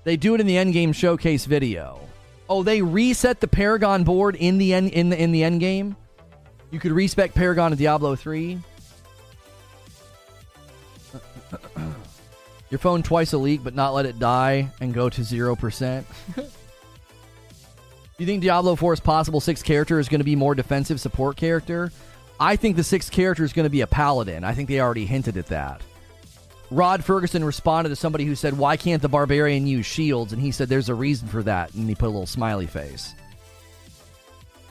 They 0.05 0.17
do 0.17 0.35
it 0.35 0.41
in 0.41 0.47
the 0.47 0.57
endgame 0.57 0.95
showcase 0.95 1.45
video. 1.45 2.01
Oh, 2.49 2.63
they 2.63 2.81
reset 2.81 3.41
the 3.41 3.49
Paragon 3.49 4.05
board 4.05 4.37
in 4.37 4.59
the 4.59 4.73
end 4.73 4.91
in 4.91 5.11
the 5.11 5.23
in 5.23 5.33
the 5.33 5.45
end 5.45 5.61
game. 5.61 5.97
You 6.71 6.79
could 6.81 6.93
respec 6.93 7.35
Paragon 7.35 7.73
in 7.73 7.79
Diablo 7.79 8.15
3. 8.17 8.59
Your 12.71 12.79
phone 12.79 13.03
twice 13.03 13.33
a 13.33 13.39
leak, 13.39 13.65
but 13.65 13.75
not 13.75 13.95
let 13.95 14.05
it 14.07 14.19
die 14.19 14.71
and 14.81 14.93
go 14.93 15.09
to 15.09 15.23
0%. 15.23 16.05
Do 16.35 16.43
you 18.19 18.27
think 18.27 18.43
Diablo 18.43 18.77
4's 18.77 19.01
possible 19.01 19.41
sixth 19.41 19.65
character 19.65 19.99
is 19.99 20.11
going 20.11 20.21
to 20.21 20.25
be 20.25 20.37
more 20.37 20.55
defensive 20.55 21.01
support 21.01 21.39
character? 21.39 21.91
I 22.41 22.57
think 22.57 22.77
the 22.77 22.85
sixth 22.85 23.11
character 23.11 23.45
is 23.45 23.53
going 23.53 23.65
to 23.65 23.71
be 23.71 23.81
a 23.81 23.87
paladin. 23.87 24.45
I 24.45 24.55
think 24.55 24.69
they 24.69 24.81
already 24.81 25.07
hinted 25.07 25.37
at 25.37 25.47
that. 25.47 25.83
Rod 26.71 27.03
Fergusson 27.03 27.45
responded 27.45 27.89
to 27.91 27.97
somebody 27.97 28.25
who 28.25 28.35
said, 28.35 28.57
Why 28.57 28.77
can't 28.77 29.01
the 29.01 29.09
barbarian 29.09 29.67
use 29.67 29.87
shields? 29.87 30.33
And 30.33 30.41
he 30.41 30.53
said, 30.53 30.69
There's 30.69 30.89
a 30.89 30.95
reason 30.95 31.29
for 31.29 31.43
that. 31.45 31.73
And 31.75 31.89
he 31.89 31.95
put 31.95 32.07
a 32.07 32.11
little 32.11 32.27
smiley 32.27 32.67
face. 32.67 33.15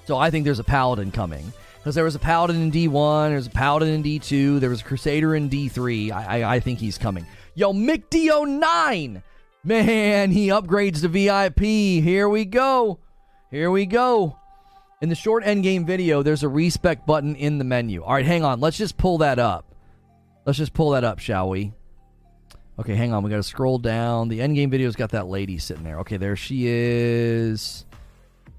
So 0.06 0.18
I 0.18 0.30
think 0.30 0.46
there's 0.46 0.60
a 0.60 0.64
paladin 0.64 1.12
coming. 1.12 1.52
Because 1.80 1.96
there 1.96 2.04
was 2.04 2.16
a 2.16 2.20
paladin 2.20 2.62
in 2.62 2.72
D1, 2.72 3.30
there's 3.30 3.48
a 3.48 3.52
paladin 3.52 3.90
in 3.90 4.04
D2, 4.04 4.60
there 4.60 4.70
was 4.70 4.82
a 4.82 4.84
crusader 4.84 5.36
in 5.36 5.50
D3. 5.50 6.12
I, 6.12 6.42
I, 6.42 6.56
I 6.56 6.60
think 6.60 6.80
he's 6.80 6.98
coming. 6.98 7.26
Yo, 7.56 7.74
Mick 7.74 8.04
D09! 8.10 9.24
Man, 9.64 10.32
he 10.32 10.48
upgrades 10.48 11.02
to 11.02 11.08
VIP. 11.08 11.60
Here 11.60 12.30
we 12.30 12.46
go. 12.46 13.00
Here 13.50 13.72
we 13.72 13.86
go. 13.86 14.38
In 15.00 15.10
the 15.10 15.16
short 15.16 15.44
endgame 15.44 15.86
video, 15.86 16.24
there's 16.24 16.42
a 16.42 16.50
respec 16.50 17.06
button 17.06 17.36
in 17.36 17.60
the 17.60 17.64
menu. 17.64 18.04
All 18.04 18.14
right, 18.14 18.26
hang 18.26 18.44
on. 18.44 18.60
Let's 18.60 18.78
just 18.78 18.98
pull 18.98 19.20
that 19.20 19.38
up. 19.38 19.76
Let's 20.44 20.58
just 20.58 20.74
pull 20.74 20.90
that 20.92 21.04
up, 21.04 21.20
shall 21.20 21.50
we? 21.50 21.72
Okay, 22.80 22.96
hang 22.96 23.14
on. 23.14 23.22
We 23.22 23.30
got 23.30 23.36
to 23.36 23.44
scroll 23.44 23.78
down. 23.78 24.28
The 24.28 24.40
endgame 24.40 24.72
video's 24.72 24.96
got 24.96 25.12
that 25.12 25.28
lady 25.28 25.60
sitting 25.60 25.84
there. 25.84 26.00
Okay, 26.00 26.18
there 26.18 26.36
she 26.36 26.64
is. 26.66 27.86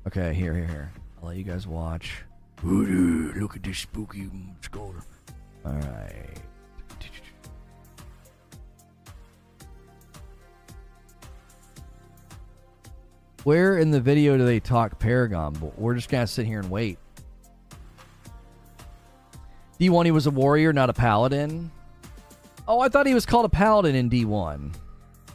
Okay, 0.06 0.32
here, 0.32 0.54
here, 0.54 0.66
here. 0.66 0.92
I'll 1.20 1.28
let 1.28 1.38
you 1.38 1.42
guys 1.42 1.66
watch. 1.66 2.22
Look 2.62 3.56
at 3.56 3.64
this 3.64 3.78
spooky 3.78 4.30
skull. 4.60 4.94
All 5.64 5.72
right. 5.72 6.40
Where 13.48 13.78
in 13.78 13.90
the 13.90 13.98
video 13.98 14.36
do 14.36 14.44
they 14.44 14.60
talk 14.60 14.98
Paragon? 14.98 15.54
But 15.54 15.78
We're 15.78 15.94
just 15.94 16.10
gonna 16.10 16.26
sit 16.26 16.44
here 16.44 16.60
and 16.60 16.70
wait. 16.70 16.98
D1, 19.80 20.04
he 20.04 20.10
was 20.10 20.26
a 20.26 20.30
warrior, 20.30 20.74
not 20.74 20.90
a 20.90 20.92
paladin. 20.92 21.70
Oh, 22.68 22.80
I 22.80 22.90
thought 22.90 23.06
he 23.06 23.14
was 23.14 23.24
called 23.24 23.46
a 23.46 23.48
paladin 23.48 23.94
in 23.94 24.10
D1. 24.10 24.74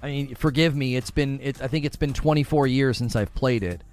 I 0.03 0.06
mean, 0.06 0.35
forgive 0.35 0.76
me. 0.76 0.95
It's 0.95 1.10
been, 1.10 1.40
it, 1.41 1.60
I 1.60 1.68
think 1.68 1.85
it's 1.85 1.95
been 1.95 2.14
24 2.14 2.68
years 2.68 2.99
since 2.99 3.15
I've 3.15 3.34
played 3.34 3.64
it. 3.64 3.84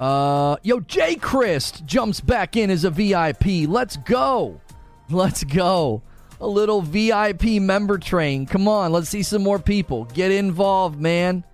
Uh, 0.00 0.56
yo, 0.64 0.80
J. 0.80 1.14
Christ 1.14 1.86
jumps 1.86 2.20
back 2.20 2.56
in 2.56 2.70
as 2.70 2.82
a 2.82 2.90
VIP. 2.90 3.68
Let's 3.68 3.98
go. 3.98 4.60
Let's 5.08 5.44
go 5.44 6.02
a 6.40 6.46
little 6.46 6.82
VIP 6.82 7.60
member 7.60 7.98
train. 7.98 8.46
Come 8.46 8.68
on, 8.68 8.92
let's 8.92 9.08
see 9.08 9.22
some 9.22 9.42
more 9.42 9.58
people. 9.58 10.04
Get 10.06 10.30
involved, 10.30 11.00
man. 11.00 11.44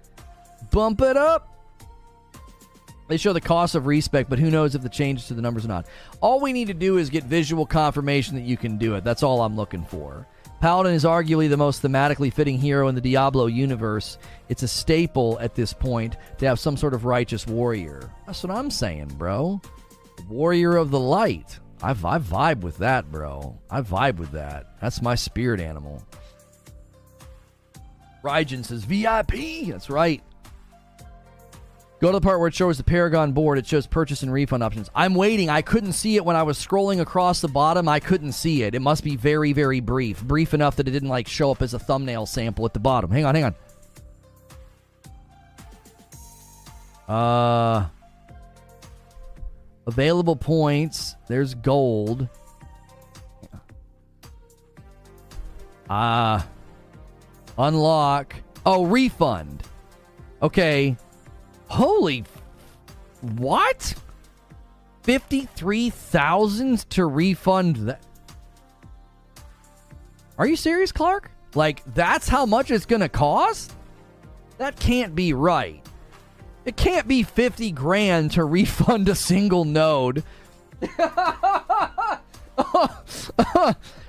Bump 0.71 1.01
it 1.01 1.17
up. 1.17 1.51
They 3.07 3.17
show 3.19 3.35
the 3.35 3.41
cost 3.41 3.75
of 3.75 3.87
respec, 3.87 4.29
but 4.29 4.39
who 4.39 4.51
knows 4.51 4.75
if 4.75 4.83
the 4.83 4.89
changes 4.89 5.27
to 5.29 5.35
the 5.35 5.43
numbers 5.43 5.65
or 5.65 5.69
not. 5.69 5.87
All 6.21 6.41
we 6.41 6.53
need 6.53 6.69
to 6.69 6.75
do 6.75 6.97
is 6.97 7.11
get 7.11 7.25
visual 7.25 7.67
confirmation 7.67 8.35
that 8.37 8.45
you 8.45 8.57
can 8.57 8.79
do 8.79 8.95
it. 8.95 9.05
That's 9.05 9.23
all 9.23 9.43
I'm 9.43 9.57
looking 9.57 9.85
for. 9.85 10.27
Paladin 10.61 10.95
is 10.95 11.05
arguably 11.05 11.51
the 11.51 11.59
most 11.59 11.83
thematically 11.83 12.33
fitting 12.33 12.59
hero 12.59 12.89
in 12.89 12.95
the 12.95 13.01
Diablo 13.03 13.47
universe. 13.47 14.17
It's 14.49 14.63
a 14.63 14.69
staple 14.69 15.39
at 15.39 15.55
this 15.55 15.75
point 15.75 16.17
to 16.39 16.47
have 16.47 16.59
some 16.59 16.79
sort 16.79 16.95
of 16.95 17.05
righteous 17.05 17.47
warrior. 17.47 18.11
That's 18.27 18.43
what 18.43 18.57
I'm 18.57 18.71
saying, 18.71 19.09
bro. 19.19 19.61
Warrior 20.27 20.77
of 20.77 20.91
the 20.91 21.01
light. 21.01 21.59
I, 21.85 21.91
I 21.91 22.19
vibe 22.19 22.61
with 22.61 22.79
that, 22.79 23.13
bro. 23.13 23.59
I 23.71 23.83
vibe 23.83 24.17
with 24.17 24.33
that. 24.33 24.81
That's 24.81 25.03
my 25.03 25.15
spirit 25.15 25.61
animal. 25.61 26.03
Rygen 28.23 28.65
says 28.65 28.85
VIP. 28.85 29.67
That's 29.69 29.91
right. 29.91 30.23
Go 32.01 32.09
to 32.09 32.13
the 32.13 32.23
part 32.23 32.39
where 32.39 32.49
it 32.49 32.55
shows 32.55 32.79
the 32.79 32.85
Paragon 32.85 33.33
board. 33.33 33.59
It 33.59 33.67
shows 33.67 33.87
purchase 33.87 34.23
and 34.23 34.33
refund 34.33 34.63
options. 34.63 34.89
I'm 34.95 35.15
waiting. 35.15 35.51
I 35.51 35.61
couldn't 35.61 35.93
see 35.93 36.17
it 36.17 36.25
when 36.25 36.37
I 36.37 36.43
was 36.43 36.59
scrolling 36.59 37.03
across 37.03 37.43
the 37.43 37.49
bottom. 37.49 37.87
I 37.87 38.01
couldn't 38.01 38.33
see 38.33 38.63
it. 38.63 38.75
It 38.75 38.81
must 38.81 39.05
be 39.05 39.17
very, 39.17 39.53
very 39.53 39.81
brief. 39.81 40.23
Brief 40.23 40.55
enough 40.55 40.77
that 40.77 40.89
it 40.89 40.93
didn't 40.93 41.11
like 41.11 41.29
show 41.29 41.51
up 41.51 41.61
as 41.61 41.75
a 41.75 41.79
thumbnail 41.79 42.25
sample 42.25 42.65
at 42.65 42.73
the 42.73 42.81
bottom. 42.81 43.11
Hang 43.11 43.27
on, 43.27 43.35
hang 43.35 43.45
on. 43.45 43.55
Uh 47.07 47.89
available 49.87 50.37
points. 50.37 51.17
There's 51.29 51.55
gold. 51.55 52.29
Ah. 55.89 56.47
Uh, 56.47 57.63
unlock. 57.67 58.35
Oh, 58.65 58.85
refund. 58.87 59.63
Okay. 60.43 60.97
Holy. 61.69 62.25
What? 63.21 63.95
53,000 65.03 66.91
to 66.91 67.05
refund 67.05 67.77
that. 67.77 68.03
Are 70.39 70.47
you 70.47 70.57
serious, 70.57 70.93
Clark? 70.93 71.31
Like, 71.55 71.83
that's 71.95 72.29
how 72.29 72.47
much 72.47 72.71
it's 72.71 72.87
going 72.87 73.01
to 73.01 73.09
cost? 73.09 73.73
That 74.59 74.79
can't 74.81 75.15
be 75.15 75.33
right. 75.33 75.85
It 76.65 76.77
can't 76.77 77.07
be 77.07 77.23
50 77.23 77.71
grand 77.73 78.33
to 78.33 78.45
refund 78.45 79.09
a 79.09 79.15
single 79.15 79.65
node. 79.65 80.25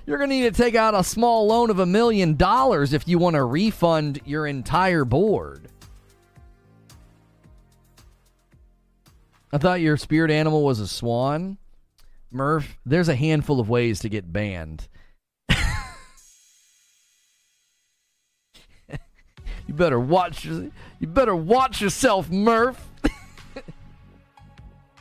You're 0.05 0.17
going 0.17 0.29
to 0.29 0.35
need 0.35 0.43
to 0.43 0.51
take 0.51 0.75
out 0.75 0.93
a 0.93 1.03
small 1.03 1.47
loan 1.47 1.69
of 1.69 1.79
a 1.79 1.85
million 1.85 2.35
dollars 2.35 2.93
if 2.93 3.07
you 3.07 3.17
want 3.17 3.35
to 3.35 3.43
refund 3.43 4.21
your 4.25 4.45
entire 4.45 5.03
board. 5.03 5.67
I 9.51 9.57
thought 9.57 9.81
your 9.81 9.97
spirit 9.97 10.31
animal 10.31 10.63
was 10.63 10.79
a 10.79 10.87
swan. 10.87 11.57
Murph, 12.31 12.77
there's 12.85 13.09
a 13.09 13.15
handful 13.15 13.59
of 13.59 13.69
ways 13.69 13.99
to 14.01 14.09
get 14.09 14.31
banned. 14.31 14.87
You 19.67 19.73
better 19.73 19.99
watch 19.99 20.45
your, 20.45 20.69
you 20.99 21.07
better 21.07 21.35
watch 21.35 21.81
yourself, 21.81 22.29
Murph. 22.29 22.89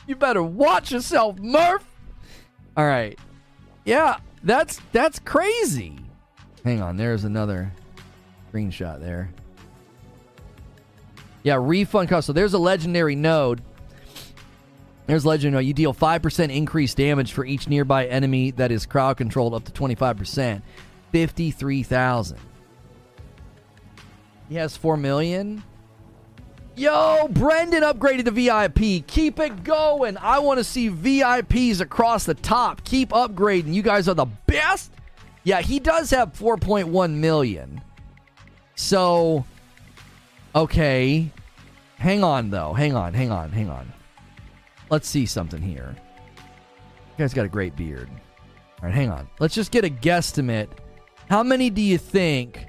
you 0.07 0.15
better 0.15 0.43
watch 0.43 0.91
yourself, 0.91 1.37
Murph. 1.39 1.85
All 2.77 2.85
right. 2.85 3.17
Yeah, 3.85 4.17
that's 4.43 4.79
that's 4.91 5.19
crazy. 5.19 5.99
Hang 6.63 6.81
on, 6.81 6.97
there's 6.97 7.23
another 7.23 7.71
screenshot 8.51 8.99
there. 8.99 9.31
Yeah, 11.43 11.57
refund 11.61 12.09
cost. 12.09 12.27
So 12.27 12.33
there's 12.33 12.53
a 12.53 12.59
legendary 12.59 13.15
node 13.15 13.61
there's 15.07 15.25
legendary. 15.25 15.65
You 15.65 15.73
deal 15.73 15.93
5% 15.93 16.55
increased 16.55 16.97
damage 16.97 17.33
for 17.33 17.45
each 17.45 17.67
nearby 17.67 18.07
enemy 18.07 18.51
that 18.51 18.71
is 18.71 18.85
crowd 18.85 19.17
controlled 19.17 19.53
up 19.53 19.65
to 19.65 19.71
25%. 19.71 20.61
53,000. 21.11 22.37
He 24.49 24.55
has 24.55 24.77
4 24.77 24.97
million. 24.97 25.63
Yo, 26.75 27.29
Brendan 27.31 27.83
upgraded 27.83 28.25
to 28.25 28.31
VIP. 28.31 29.07
Keep 29.07 29.39
it 29.39 29.63
going. 29.63 30.17
I 30.17 30.39
want 30.39 30.57
to 30.57 30.63
see 30.63 30.89
VIPs 30.89 31.79
across 31.79 32.25
the 32.25 32.33
top. 32.33 32.83
Keep 32.83 33.09
upgrading. 33.09 33.73
You 33.73 33.81
guys 33.81 34.09
are 34.09 34.13
the 34.13 34.25
best. 34.45 34.91
Yeah, 35.43 35.61
he 35.61 35.79
does 35.79 36.09
have 36.09 36.33
4.1 36.33 37.13
million. 37.13 37.81
So, 38.75 39.45
okay. 40.53 41.31
Hang 41.97 42.23
on, 42.23 42.49
though. 42.49 42.73
Hang 42.73 42.95
on, 42.95 43.13
hang 43.13 43.31
on, 43.31 43.51
hang 43.51 43.69
on. 43.69 43.91
Let's 44.89 45.07
see 45.07 45.25
something 45.25 45.61
here. 45.61 45.95
You 46.37 47.23
guys 47.23 47.33
got 47.33 47.45
a 47.45 47.49
great 47.49 47.77
beard. 47.77 48.09
All 48.09 48.89
right, 48.89 48.93
hang 48.93 49.09
on. 49.09 49.29
Let's 49.39 49.55
just 49.55 49.71
get 49.71 49.85
a 49.85 49.89
guesstimate. 49.89 50.67
How 51.29 51.41
many 51.41 51.69
do 51.69 51.81
you 51.81 51.97
think? 51.97 52.65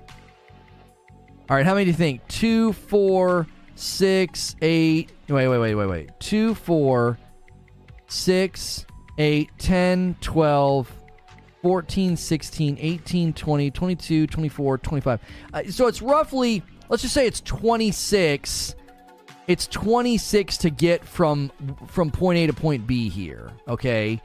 All 1.48 1.56
right, 1.56 1.64
how 1.64 1.74
many 1.74 1.84
do 1.84 1.90
you 1.90 1.96
think? 1.96 2.26
Two, 2.28 2.72
four, 2.72 3.46
six, 3.74 4.56
eight. 4.62 5.10
Wait, 5.28 5.48
wait, 5.48 5.58
wait, 5.58 5.74
wait, 5.74 5.86
wait. 5.86 6.10
Two, 6.18 6.54
four, 6.54 7.18
six, 8.08 8.86
eight, 9.18 9.50
10, 9.58 10.16
12, 10.20 10.92
14, 11.62 12.16
16, 12.16 12.78
18, 12.80 13.32
20, 13.32 13.70
22, 13.70 14.26
24, 14.26 14.78
25. 14.78 15.20
Uh, 15.52 15.62
so 15.70 15.86
it's 15.86 16.02
roughly, 16.02 16.62
let's 16.88 17.02
just 17.02 17.14
say 17.14 17.26
it's 17.26 17.40
26 17.40 18.74
it's 19.46 19.68
26 19.68 20.56
to 20.58 20.70
get 20.70 21.04
from 21.04 21.52
from 21.86 22.10
point 22.10 22.38
A 22.38 22.48
to 22.48 22.52
point 22.52 22.84
B 22.86 23.08
here, 23.08 23.52
okay? 23.68 24.20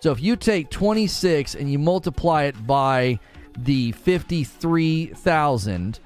So 0.00 0.10
if 0.12 0.20
you 0.20 0.34
take 0.34 0.70
26 0.70 1.54
and 1.54 1.70
you 1.70 1.78
multiply 1.78 2.44
it 2.44 2.66
by 2.66 3.20
the 3.56 3.92
53,000, 3.92 6.00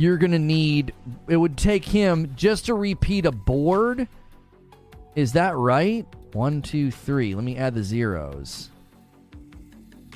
you're 0.00 0.16
going 0.16 0.30
to 0.30 0.38
need 0.38 0.94
it 1.28 1.36
would 1.36 1.58
take 1.58 1.84
him 1.84 2.32
just 2.34 2.66
to 2.66 2.74
repeat 2.74 3.26
a 3.26 3.30
board. 3.32 4.08
Is 5.14 5.34
that 5.34 5.54
right? 5.56 6.06
One, 6.32 6.62
two, 6.62 6.90
three. 6.90 7.34
Let 7.34 7.44
me 7.44 7.58
add 7.58 7.74
the 7.74 7.84
zeros. 7.84 8.70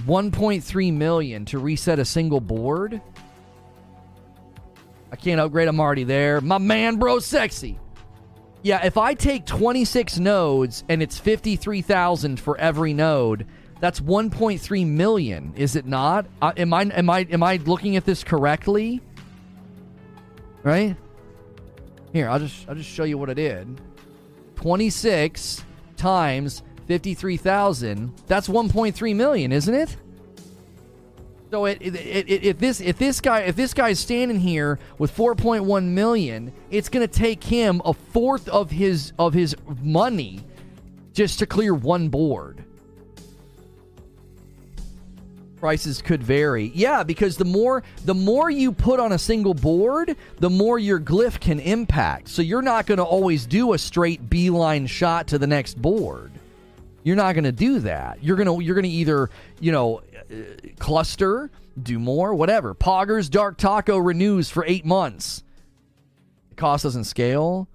1.3 0.07 0.93
million 0.95 1.45
to 1.45 1.59
reset 1.59 1.99
a 1.99 2.05
single 2.07 2.41
board. 2.41 3.03
I 5.13 5.17
can't 5.17 5.39
upgrade. 5.39 5.69
I'm 5.69 5.79
already 5.79 6.05
there. 6.05 6.41
My 6.41 6.57
man, 6.57 6.97
bro, 6.97 7.19
sexy. 7.19 7.79
Yeah, 8.63 8.87
if 8.87 8.97
I 8.97 9.13
take 9.13 9.45
26 9.45 10.19
nodes 10.19 10.83
and 10.89 11.03
it's 11.03 11.19
53,000 11.19 12.41
for 12.41 12.57
every 12.57 12.95
node, 12.95 13.47
that's 13.81 14.01
1.3 14.01 14.87
million, 14.87 15.53
is 15.57 15.77
it 15.77 15.85
not? 15.85 16.25
Uh, 16.41 16.53
am 16.57 16.73
I 16.73 16.85
am 16.85 17.11
I 17.11 17.27
am 17.31 17.43
I 17.43 17.57
looking 17.57 17.97
at 17.97 18.07
this 18.07 18.25
correctly? 18.25 19.03
Right? 20.65 20.97
Here, 22.13 22.29
I'll 22.29 22.41
just 22.41 22.69
I'll 22.69 22.75
just 22.75 22.91
show 22.91 23.05
you 23.05 23.19
what 23.19 23.31
I 23.31 23.35
did. 23.35 23.81
26 24.57 25.65
times 25.97 26.63
53,000, 26.87 28.13
that's 28.27 28.49
1.3 28.49 29.17
million, 29.17 29.53
isn't 29.53 29.75
it? 29.75 29.97
So 31.51 31.67
it, 31.67 31.81
it, 31.81 31.95
it, 31.95 32.45
if 32.45 32.59
this 32.59 32.81
if 32.81 32.99
this 32.99 33.21
guy 33.21 33.41
if 33.41 33.55
this 33.55 33.75
guy's 33.75 34.01
standing 34.01 34.41
here 34.41 34.81
with 34.99 35.15
4.1 35.17 35.85
million, 35.85 36.53
it's 36.71 36.89
going 36.89 37.07
to 37.07 37.13
take 37.13 37.45
him 37.45 37.81
a 37.85 37.93
fourth 37.95 38.49
of 38.49 38.73
his 38.73 39.13
of 39.19 39.35
his 39.35 39.55
money 39.83 40.41
just 41.13 41.39
to 41.39 41.47
clear 41.47 41.75
one 41.75 42.09
board. 42.09 42.65
Prices 45.65 46.03
could 46.03 46.23
vary. 46.23 46.71
Yeah, 46.75 47.05
because 47.05 47.39
the 47.39 47.47
more 47.47 47.85
the 48.05 48.15
more 48.15 48.51
you 48.51 48.71
put 48.71 49.01
on 49.01 49.13
a 49.13 49.19
single 49.19 49.55
board, 49.55 50.15
the 50.39 50.51
more 50.51 50.79
your 50.79 51.01
glyph 51.01 51.41
can 51.41 51.59
impact. 51.59 52.29
So 52.29 52.43
you're 52.43 52.61
not 52.61 52.85
going 52.85 52.99
to 52.99 53.03
always 53.03 53.47
do 53.47 53.73
a 53.73 53.79
straight 53.79 54.29
beeline 54.29 54.87
shot 54.87 55.29
to 55.29 55.39
the 55.39 55.47
next 55.47 55.81
board. 55.81 56.33
You're 57.03 57.17
not 57.17 57.33
going 57.33 57.45
to 57.45 57.53
do 57.53 57.79
that. 57.79 58.23
You're 58.23 58.37
going 58.37 58.47
to 58.47 58.63
you're 58.63 58.75
going 58.75 58.85
to 58.85 58.91
either, 58.91 59.31
you 59.59 59.73
know, 59.73 60.03
uh, 60.31 60.35
cluster, 60.79 61.51
do 61.83 61.99
more, 61.99 62.35
whatever. 62.35 62.75
Poggers 62.75 63.31
Dark 63.31 63.57
Taco 63.57 63.97
renews 63.97 64.51
for 64.51 64.67
8 64.67 64.85
months. 64.85 65.43
The 66.51 66.57
cost 66.57 66.83
doesn't 66.83 67.05
scale. 67.05 67.71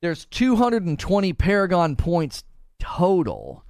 There's 0.00 0.24
220 0.24 1.32
Paragon 1.34 1.94
points 1.94 2.42
total. 2.80 3.64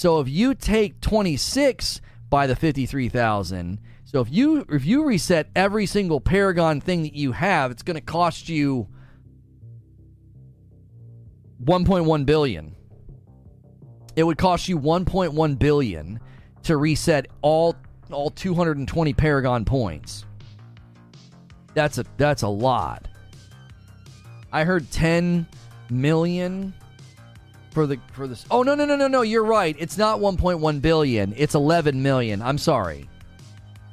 So 0.00 0.18
if 0.20 0.30
you 0.30 0.54
take 0.54 1.02
26 1.02 2.00
by 2.30 2.46
the 2.46 2.56
53,000, 2.56 3.78
so 4.06 4.22
if 4.22 4.32
you 4.32 4.64
if 4.70 4.86
you 4.86 5.04
reset 5.04 5.50
every 5.54 5.84
single 5.84 6.22
Paragon 6.22 6.80
thing 6.80 7.02
that 7.02 7.12
you 7.12 7.32
have, 7.32 7.70
it's 7.70 7.82
going 7.82 7.96
to 7.96 8.00
cost 8.00 8.48
you 8.48 8.88
1.1 11.62 12.24
billion 12.24 12.74
it 14.16 14.22
would 14.22 14.38
cost 14.38 14.70
you 14.70 14.78
1.1 14.78 15.58
billion 15.58 16.18
to 16.62 16.78
reset 16.78 17.26
all 17.42 17.76
all 18.10 18.30
220 18.30 19.12
Paragon 19.12 19.66
points. 19.66 20.24
That's 21.74 21.98
a 21.98 22.06
that's 22.16 22.40
a 22.40 22.48
lot. 22.48 23.06
I 24.50 24.64
heard 24.64 24.90
10 24.90 25.46
million 25.90 26.72
for 27.70 27.86
the 27.86 27.98
for 28.12 28.26
this. 28.26 28.44
Oh 28.50 28.62
no 28.62 28.74
no 28.74 28.84
no 28.84 28.96
no 28.96 29.08
no! 29.08 29.22
You're 29.22 29.44
right. 29.44 29.76
It's 29.78 29.96
not 29.96 30.18
1.1 30.18 30.82
billion. 30.82 31.34
It's 31.36 31.54
11 31.54 32.02
million. 32.02 32.42
I'm 32.42 32.58
sorry. 32.58 33.08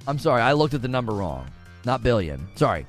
I'm 0.08 0.20
sorry. 0.20 0.42
I 0.42 0.54
looked 0.54 0.74
at 0.74 0.82
the 0.82 0.88
number 0.88 1.14
wrong. 1.14 1.48
Not 1.86 2.04
billion. 2.04 2.48
Sorry. 2.56 2.86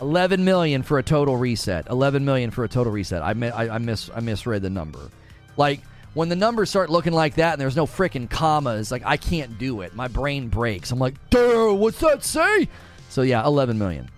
11 0.00 0.44
million 0.44 0.82
for 0.82 0.98
a 0.98 1.02
total 1.02 1.36
reset. 1.36 1.88
11 1.88 2.24
million 2.24 2.50
for 2.50 2.64
a 2.64 2.68
total 2.68 2.92
reset. 2.92 3.22
I 3.22 3.32
I, 3.48 3.76
I 3.76 3.78
miss 3.78 4.10
I 4.14 4.20
misread 4.20 4.62
the 4.62 4.70
number. 4.70 5.10
Like 5.56 5.80
when 6.14 6.28
the 6.28 6.36
numbers 6.36 6.70
start 6.70 6.90
looking 6.90 7.12
like 7.12 7.36
that 7.36 7.52
and 7.52 7.60
there's 7.60 7.76
no 7.76 7.86
freaking 7.86 8.28
commas, 8.28 8.90
like 8.90 9.02
I 9.04 9.16
can't 9.16 9.58
do 9.58 9.82
it. 9.82 9.94
My 9.94 10.08
brain 10.08 10.48
breaks. 10.48 10.90
I'm 10.90 10.98
like, 10.98 11.14
duh, 11.30 11.72
what's 11.72 12.00
that 12.00 12.24
say? 12.24 12.68
So 13.08 13.22
yeah, 13.22 13.44
11 13.44 13.78
million. 13.78 14.08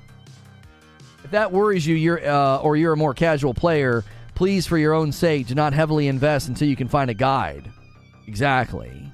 If 1.25 1.33
that 1.33 1.53
worries 1.53 1.87
you, 1.87 1.95
you're 1.95 2.27
uh, 2.27 2.59
or 2.59 2.77
you're 2.77 2.93
a 2.93 2.97
more 2.97 3.15
casual 3.15 3.55
player, 3.55 4.05
please, 4.41 4.67
for 4.67 4.79
your 4.79 4.95
own 4.95 5.13
sake, 5.13 5.49
do 5.49 5.55
not 5.55 5.75
heavily 5.75 6.09
invest 6.09 6.49
until 6.49 6.67
you 6.67 6.75
can 6.75 6.89
find 6.89 7.11
a 7.11 7.15
guide. 7.15 7.71
Exactly. 8.27 9.13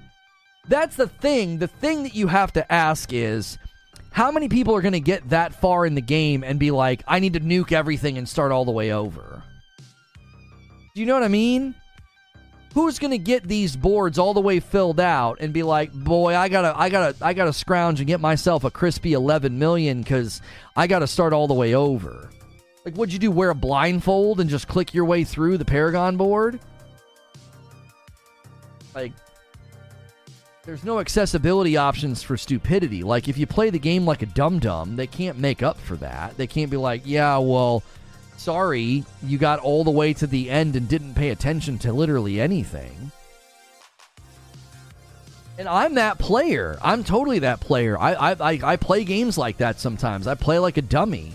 That's 0.68 0.94
the 0.94 1.08
thing. 1.08 1.58
The 1.58 1.66
thing 1.66 2.04
that 2.04 2.14
you 2.14 2.28
have 2.28 2.52
to 2.52 2.72
ask 2.72 3.12
is 3.12 3.58
how 4.12 4.30
many 4.30 4.48
people 4.48 4.76
are 4.76 4.80
going 4.80 4.92
to 4.92 5.00
get 5.00 5.28
that 5.30 5.52
far 5.52 5.84
in 5.84 5.96
the 5.96 6.00
game 6.00 6.44
and 6.44 6.60
be 6.60 6.70
like, 6.70 7.02
I 7.08 7.18
need 7.18 7.32
to 7.32 7.40
nuke 7.40 7.72
everything 7.72 8.18
and 8.18 8.28
start 8.28 8.52
all 8.52 8.64
the 8.64 8.70
way 8.70 8.92
over? 8.92 9.42
Do 10.94 11.00
you 11.00 11.06
know 11.06 11.14
what 11.14 11.24
I 11.24 11.28
mean? 11.28 11.74
Who's 12.74 13.00
going 13.00 13.10
to 13.10 13.18
get 13.18 13.48
these 13.48 13.74
boards 13.74 14.20
all 14.20 14.32
the 14.32 14.40
way 14.40 14.60
filled 14.60 15.00
out 15.00 15.38
and 15.40 15.52
be 15.52 15.64
like, 15.64 15.92
"Boy, 15.92 16.36
I 16.36 16.48
got 16.48 16.62
to 16.62 16.78
I 16.78 16.88
got 16.88 17.18
to 17.18 17.26
I 17.26 17.32
got 17.32 17.46
to 17.46 17.52
scrounge 17.52 17.98
and 17.98 18.06
get 18.06 18.20
myself 18.20 18.62
a 18.62 18.70
crispy 18.70 19.14
11 19.14 19.58
million 19.58 20.04
cuz 20.04 20.40
I 20.76 20.86
got 20.86 21.00
to 21.00 21.08
start 21.08 21.32
all 21.32 21.48
the 21.48 21.54
way 21.54 21.74
over." 21.74 22.30
Like 22.86 22.94
what'd 22.94 23.12
you 23.12 23.18
do 23.18 23.32
wear 23.32 23.50
a 23.50 23.54
blindfold 23.54 24.38
and 24.38 24.48
just 24.48 24.68
click 24.68 24.94
your 24.94 25.04
way 25.04 25.24
through 25.24 25.58
the 25.58 25.64
Paragon 25.64 26.16
board? 26.16 26.60
Like 28.94 29.12
there's 30.64 30.84
no 30.84 31.00
accessibility 31.00 31.76
options 31.76 32.22
for 32.22 32.36
stupidity. 32.36 33.02
Like 33.02 33.26
if 33.26 33.38
you 33.38 33.46
play 33.46 33.70
the 33.70 33.80
game 33.80 34.06
like 34.06 34.22
a 34.22 34.26
dum 34.26 34.60
dum, 34.60 34.94
they 34.94 35.08
can't 35.08 35.36
make 35.36 35.64
up 35.64 35.80
for 35.80 35.96
that. 35.96 36.36
They 36.36 36.46
can't 36.46 36.70
be 36.70 36.76
like, 36.76 37.02
"Yeah, 37.04 37.38
well, 37.38 37.82
sorry, 38.36 39.04
you 39.20 39.36
got 39.36 39.58
all 39.58 39.82
the 39.82 39.90
way 39.90 40.14
to 40.14 40.26
the 40.28 40.48
end 40.48 40.76
and 40.76 40.88
didn't 40.88 41.14
pay 41.14 41.30
attention 41.30 41.78
to 41.80 41.92
literally 41.92 42.40
anything." 42.40 43.10
And 45.58 45.66
I'm 45.66 45.94
that 45.94 46.20
player. 46.20 46.78
I'm 46.80 47.02
totally 47.02 47.40
that 47.40 47.58
player. 47.58 47.98
I, 47.98 48.12
I, 48.12 48.32
I, 48.32 48.60
I 48.62 48.76
play 48.76 49.02
games 49.02 49.36
like 49.36 49.56
that 49.56 49.80
sometimes. 49.80 50.28
I 50.28 50.36
play 50.36 50.60
like 50.60 50.76
a 50.76 50.82
dummy. 50.82 51.34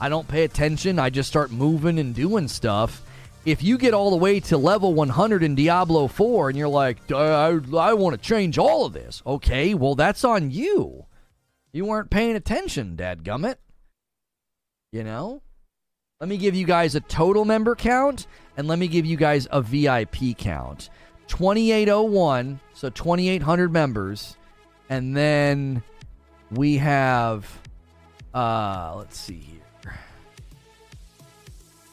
I 0.00 0.08
don't 0.08 0.28
pay 0.28 0.44
attention. 0.44 0.98
I 0.98 1.10
just 1.10 1.28
start 1.28 1.50
moving 1.50 1.98
and 1.98 2.14
doing 2.14 2.48
stuff 2.48 3.02
if 3.46 3.62
you 3.62 3.78
get 3.78 3.94
all 3.94 4.10
the 4.10 4.16
way 4.16 4.40
to 4.40 4.58
level 4.58 4.92
100 4.92 5.44
in 5.44 5.54
Diablo 5.54 6.08
4 6.08 6.48
and 6.48 6.58
you're 6.58 6.68
like, 6.68 7.10
I, 7.12 7.56
I 7.78 7.94
want 7.94 8.20
to 8.20 8.28
change 8.28 8.58
all 8.58 8.84
of 8.84 8.92
this, 8.92 9.22
okay, 9.24 9.72
well, 9.72 9.94
that's 9.94 10.24
on 10.24 10.50
you. 10.50 11.06
You 11.72 11.84
weren't 11.84 12.10
paying 12.10 12.34
attention, 12.34 12.96
dadgummit. 12.96 13.56
You 14.90 15.04
know? 15.04 15.42
Let 16.20 16.28
me 16.28 16.38
give 16.38 16.56
you 16.56 16.66
guys 16.66 16.96
a 16.96 17.00
total 17.00 17.44
member 17.44 17.76
count 17.76 18.26
and 18.56 18.66
let 18.66 18.80
me 18.80 18.88
give 18.88 19.06
you 19.06 19.16
guys 19.16 19.46
a 19.52 19.62
VIP 19.62 20.36
count. 20.36 20.90
2801, 21.28 22.58
so 22.74 22.90
2800 22.90 23.72
members. 23.72 24.36
And 24.88 25.16
then 25.16 25.82
we 26.50 26.78
have 26.78 27.46
uh 28.34 28.94
let's 28.96 29.18
see 29.18 29.38
here. 29.38 29.55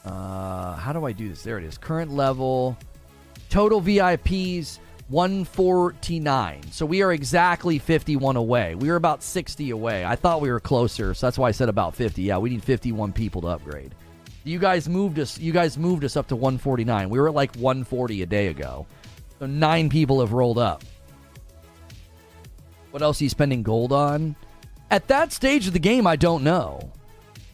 Uh, 0.05 0.75
how 0.75 0.93
do 0.93 1.05
I 1.05 1.11
do 1.11 1.30
this? 1.30 1.43
There 1.43 1.57
it 1.57 1.63
is. 1.63 1.77
Current 1.77 2.11
level. 2.11 2.77
Total 3.49 3.81
VIPs 3.81 4.80
149. 5.09 6.71
So 6.71 6.85
we 6.85 7.01
are 7.01 7.13
exactly 7.13 7.80
51 7.80 8.35
away. 8.35 8.75
We 8.75 8.89
were 8.89 8.95
about 8.95 9.23
60 9.23 9.69
away. 9.69 10.05
I 10.05 10.15
thought 10.15 10.41
we 10.41 10.51
were 10.51 10.59
closer, 10.59 11.13
so 11.13 11.27
that's 11.27 11.38
why 11.38 11.49
I 11.49 11.51
said 11.51 11.69
about 11.69 11.95
50. 11.95 12.21
Yeah, 12.21 12.38
we 12.38 12.49
need 12.49 12.63
51 12.63 13.13
people 13.13 13.41
to 13.41 13.47
upgrade. 13.47 13.95
You 14.43 14.59
guys 14.59 14.89
moved 14.89 15.19
us. 15.19 15.39
You 15.39 15.53
guys 15.53 15.77
moved 15.77 16.03
us 16.03 16.17
up 16.17 16.27
to 16.27 16.35
149. 16.35 17.09
We 17.09 17.19
were 17.19 17.30
at 17.30 17.34
like 17.34 17.55
140 17.55 18.23
a 18.23 18.25
day 18.25 18.47
ago. 18.47 18.88
So 19.39 19.45
nine 19.45 19.89
people 19.89 20.19
have 20.19 20.34
rolled 20.34 20.57
up. 20.57 20.84
What 22.91 23.01
else 23.01 23.21
are 23.21 23.23
you 23.23 23.30
spending 23.30 23.63
gold 23.63 23.93
on? 23.93 24.35
At 24.91 25.07
that 25.07 25.31
stage 25.31 25.65
of 25.65 25.73
the 25.73 25.80
game, 25.80 26.05
I 26.05 26.15
don't 26.15 26.43
know 26.43 26.91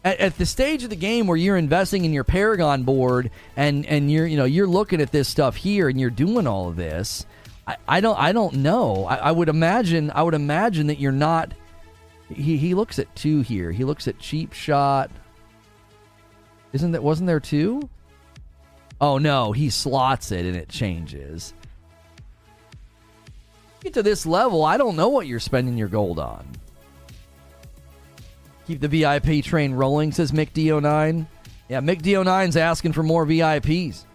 at, 0.09 0.19
at, 0.19 0.37
the 0.37 0.45
stage 0.45 0.83
of 0.83 0.89
the 0.89 0.95
game 0.95 1.27
where 1.27 1.37
you're 1.37 1.57
investing 1.57 2.05
in 2.05 2.13
your 2.13 2.23
Paragon 2.23 2.83
board 2.83 3.31
and 3.55 3.85
and 3.85 4.11
you're 4.11 4.25
you 4.25 4.37
know 4.37 4.45
you're 4.45 4.67
looking 4.67 5.01
at 5.01 5.11
this 5.11 5.27
stuff 5.27 5.55
here 5.55 5.89
and 5.89 5.99
you're 5.99 6.09
doing 6.09 6.47
all 6.47 6.67
of 6.67 6.75
this, 6.75 7.25
I, 7.67 7.77
I 7.87 8.01
don't 8.01 8.17
I 8.17 8.31
don't 8.31 8.55
know. 8.55 9.05
I, 9.05 9.15
I, 9.15 9.31
would 9.31 9.49
imagine 9.49 10.11
I 10.13 10.23
would 10.23 10.33
imagine 10.33 10.87
that 10.87 10.99
you're 10.99 11.11
not. 11.11 11.53
He 12.33 12.57
he 12.57 12.73
looks 12.73 12.99
at 12.99 13.13
two 13.15 13.41
here. 13.41 13.71
He 13.71 13.83
looks 13.83 14.07
at 14.07 14.17
cheap 14.19 14.53
shot. 14.53 15.11
Isn't 16.73 16.91
that 16.93 17.03
wasn't 17.03 17.27
there 17.27 17.39
two? 17.39 17.89
Oh 19.01 19.17
no, 19.17 19.51
he 19.51 19.69
slots 19.69 20.31
it 20.31 20.45
and 20.45 20.55
it 20.55 20.69
changes. 20.69 21.53
Get 23.81 23.93
to 23.93 24.03
this 24.03 24.25
level, 24.25 24.65
I 24.65 24.77
don't 24.77 24.97
know 24.97 25.07
what 25.07 25.25
you're 25.25 25.39
spending 25.39 25.77
your 25.77 25.87
gold 25.87 26.19
on. 26.19 26.45
Keep 28.69 28.81
the 28.81 28.87
VIP 28.87 29.43
train 29.43 29.73
rolling, 29.73 30.11
says 30.11 30.31
Mick 30.31 30.51
D09. 30.51 31.25
Yeah, 31.69 31.81
Mick 31.81 32.03
D09's 32.03 32.55
asking 32.55 32.93
for 32.93 33.01
more 33.01 33.25
VIPs. 33.25 34.05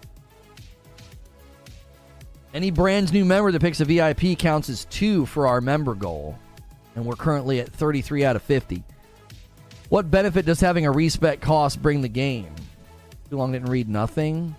Any 2.55 2.71
brand 2.71 3.13
new 3.13 3.25
member 3.25 3.51
that 3.51 3.61
picks 3.61 3.81
a 3.81 3.85
VIP 3.85 4.39
counts 4.39 4.69
as 4.69 4.85
two 4.85 5.27
for 5.27 5.49
our 5.49 5.61
member 5.61 5.97
goal. 5.97 6.39
And 6.95 7.05
we're 7.05 7.17
currently 7.17 7.59
at 7.59 7.73
33 7.73 8.25
out 8.25 8.37
of 8.37 8.43
50. 8.45 8.85
What 9.89 10.09
benefit 10.09 10.47
does 10.47 10.61
having 10.61 10.87
a 10.87 10.93
respec 10.93 11.41
cost 11.41 11.83
bring 11.83 12.01
the 12.01 12.09
game? 12.09 12.55
Too 13.31 13.37
long 13.37 13.51
didn't 13.51 13.71
read 13.73 13.89
nothing? 13.89 14.55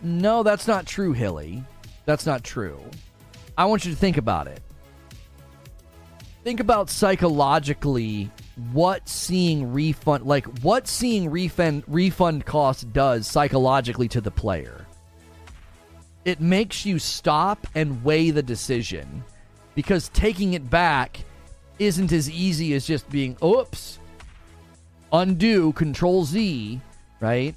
No, 0.00 0.42
that's 0.42 0.66
not 0.66 0.86
true, 0.86 1.12
Hilly. 1.12 1.62
That's 2.06 2.24
not 2.24 2.44
true. 2.44 2.80
I 3.58 3.66
want 3.66 3.84
you 3.84 3.90
to 3.90 3.98
think 3.98 4.16
about 4.16 4.46
it. 4.46 4.62
Think 6.44 6.60
about 6.60 6.90
psychologically 6.90 8.30
what 8.72 9.08
seeing 9.08 9.72
refund 9.72 10.26
like 10.26 10.44
what 10.58 10.86
seeing 10.86 11.30
refund 11.30 11.84
refund 11.88 12.44
cost 12.44 12.92
does 12.92 13.26
psychologically 13.26 14.08
to 14.08 14.20
the 14.20 14.30
player. 14.30 14.86
It 16.26 16.42
makes 16.42 16.84
you 16.84 16.98
stop 16.98 17.66
and 17.74 18.04
weigh 18.04 18.30
the 18.30 18.42
decision 18.42 19.24
because 19.74 20.10
taking 20.10 20.52
it 20.52 20.68
back 20.68 21.18
isn't 21.78 22.12
as 22.12 22.28
easy 22.30 22.74
as 22.74 22.86
just 22.86 23.08
being 23.08 23.38
oops 23.42 23.98
undo 25.14 25.72
control 25.72 26.26
Z, 26.26 26.78
right? 27.20 27.54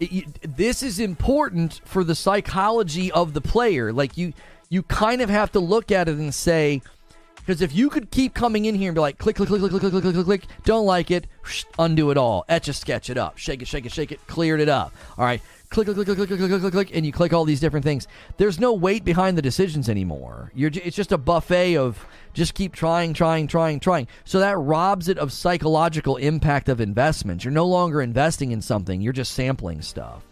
It, 0.00 0.56
this 0.56 0.82
is 0.82 1.00
important 1.00 1.80
for 1.86 2.04
the 2.04 2.14
psychology 2.14 3.10
of 3.10 3.32
the 3.32 3.40
player. 3.40 3.90
Like 3.90 4.18
you 4.18 4.34
you 4.72 4.82
kind 4.84 5.20
of 5.20 5.28
have 5.28 5.52
to 5.52 5.60
look 5.60 5.92
at 5.92 6.08
it 6.08 6.16
and 6.16 6.34
say 6.34 6.80
because 7.36 7.60
if 7.60 7.74
you 7.74 7.90
could 7.90 8.10
keep 8.10 8.32
coming 8.32 8.64
in 8.64 8.74
here 8.74 8.88
and 8.88 8.94
be 8.94 9.02
like, 9.02 9.18
click, 9.18 9.36
click, 9.36 9.48
click, 9.48 9.60
click, 9.60 9.70
click, 9.70 9.82
click, 9.82 10.02
click, 10.02 10.14
click, 10.14 10.24
click, 10.24 10.46
don't 10.64 10.86
like 10.86 11.10
it, 11.10 11.26
undo 11.78 12.10
it 12.10 12.16
all, 12.16 12.46
etch 12.48 12.68
a 12.68 12.72
sketch 12.72 13.10
it 13.10 13.18
up, 13.18 13.36
shake 13.36 13.60
it, 13.60 13.68
shake 13.68 13.84
it, 13.84 13.92
shake 13.92 14.12
it, 14.12 14.26
cleared 14.28 14.60
it 14.60 14.70
up. 14.70 14.94
All 15.18 15.26
right, 15.26 15.42
click, 15.68 15.84
click, 15.84 15.96
click, 15.96 16.06
click, 16.06 16.16
click, 16.16 16.28
click, 16.28 16.38
click, 16.38 16.60
click, 16.60 16.72
click, 16.72 16.90
and 16.94 17.04
you 17.04 17.12
click 17.12 17.34
all 17.34 17.44
these 17.44 17.60
different 17.60 17.84
things. 17.84 18.08
There's 18.38 18.58
no 18.58 18.72
weight 18.72 19.04
behind 19.04 19.36
the 19.36 19.42
decisions 19.42 19.90
anymore. 19.90 20.50
You're, 20.54 20.70
it's 20.72 20.96
just 20.96 21.12
a 21.12 21.18
buffet 21.18 21.76
of 21.76 22.06
just 22.32 22.54
keep 22.54 22.72
trying, 22.72 23.12
trying, 23.12 23.48
trying, 23.48 23.78
trying. 23.78 24.08
So 24.24 24.38
that 24.38 24.56
robs 24.56 25.08
it 25.08 25.18
of 25.18 25.32
psychological 25.32 26.16
impact 26.16 26.70
of 26.70 26.80
investments. 26.80 27.44
You're 27.44 27.52
no 27.52 27.66
longer 27.66 28.00
investing 28.00 28.52
in 28.52 28.62
something. 28.62 29.02
You're 29.02 29.12
just 29.12 29.34
sampling 29.34 29.82
stuff. 29.82 30.22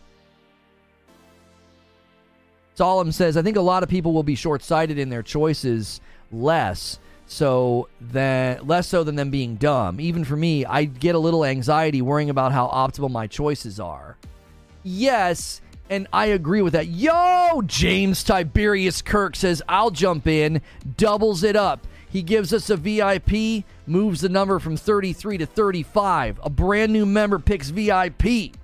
Solemn 2.80 3.12
says, 3.12 3.36
I 3.36 3.42
think 3.42 3.58
a 3.58 3.60
lot 3.60 3.82
of 3.82 3.90
people 3.90 4.14
will 4.14 4.22
be 4.22 4.34
short 4.34 4.62
sighted 4.62 4.98
in 4.98 5.10
their 5.10 5.22
choices 5.22 6.00
less 6.32 6.98
so 7.26 7.90
than 8.00 8.66
less 8.66 8.88
so 8.88 9.04
than 9.04 9.16
them 9.16 9.30
being 9.30 9.56
dumb. 9.56 10.00
Even 10.00 10.24
for 10.24 10.34
me, 10.34 10.64
I 10.64 10.84
get 10.84 11.14
a 11.14 11.18
little 11.18 11.44
anxiety 11.44 12.00
worrying 12.00 12.30
about 12.30 12.52
how 12.52 12.68
optimal 12.68 13.10
my 13.10 13.26
choices 13.26 13.78
are. 13.80 14.16
Yes, 14.82 15.60
and 15.90 16.06
I 16.10 16.28
agree 16.28 16.62
with 16.62 16.72
that. 16.72 16.86
Yo, 16.86 17.60
James 17.66 18.24
Tiberius 18.24 19.02
Kirk 19.02 19.36
says, 19.36 19.62
I'll 19.68 19.90
jump 19.90 20.26
in, 20.26 20.62
doubles 20.96 21.42
it 21.42 21.56
up. 21.56 21.86
He 22.08 22.22
gives 22.22 22.54
us 22.54 22.70
a 22.70 22.78
VIP, 22.78 23.66
moves 23.86 24.22
the 24.22 24.30
number 24.30 24.58
from 24.58 24.78
33 24.78 25.36
to 25.36 25.44
35. 25.44 26.40
A 26.42 26.48
brand 26.48 26.94
new 26.94 27.04
member 27.04 27.38
picks 27.38 27.68
VIP. 27.68 28.54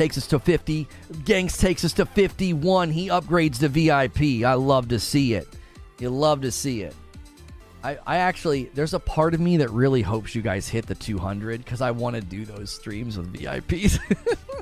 Takes 0.00 0.16
us 0.16 0.26
to 0.28 0.38
50. 0.38 0.88
Gangs 1.26 1.58
takes 1.58 1.84
us 1.84 1.92
to 1.92 2.06
51. 2.06 2.90
He 2.90 3.08
upgrades 3.08 3.58
to 3.58 3.68
VIP. 3.68 4.46
I 4.46 4.54
love 4.54 4.88
to 4.88 4.98
see 4.98 5.34
it. 5.34 5.46
You 5.98 6.08
love 6.08 6.40
to 6.40 6.50
see 6.50 6.80
it. 6.80 6.96
I, 7.84 7.98
I 8.06 8.16
actually, 8.16 8.70
there's 8.72 8.94
a 8.94 8.98
part 8.98 9.34
of 9.34 9.40
me 9.40 9.58
that 9.58 9.68
really 9.68 10.00
hopes 10.00 10.34
you 10.34 10.40
guys 10.40 10.66
hit 10.66 10.86
the 10.86 10.94
200 10.94 11.62
because 11.62 11.82
I 11.82 11.90
want 11.90 12.16
to 12.16 12.22
do 12.22 12.46
those 12.46 12.70
streams 12.70 13.18
with 13.18 13.30
VIPs. 13.30 13.98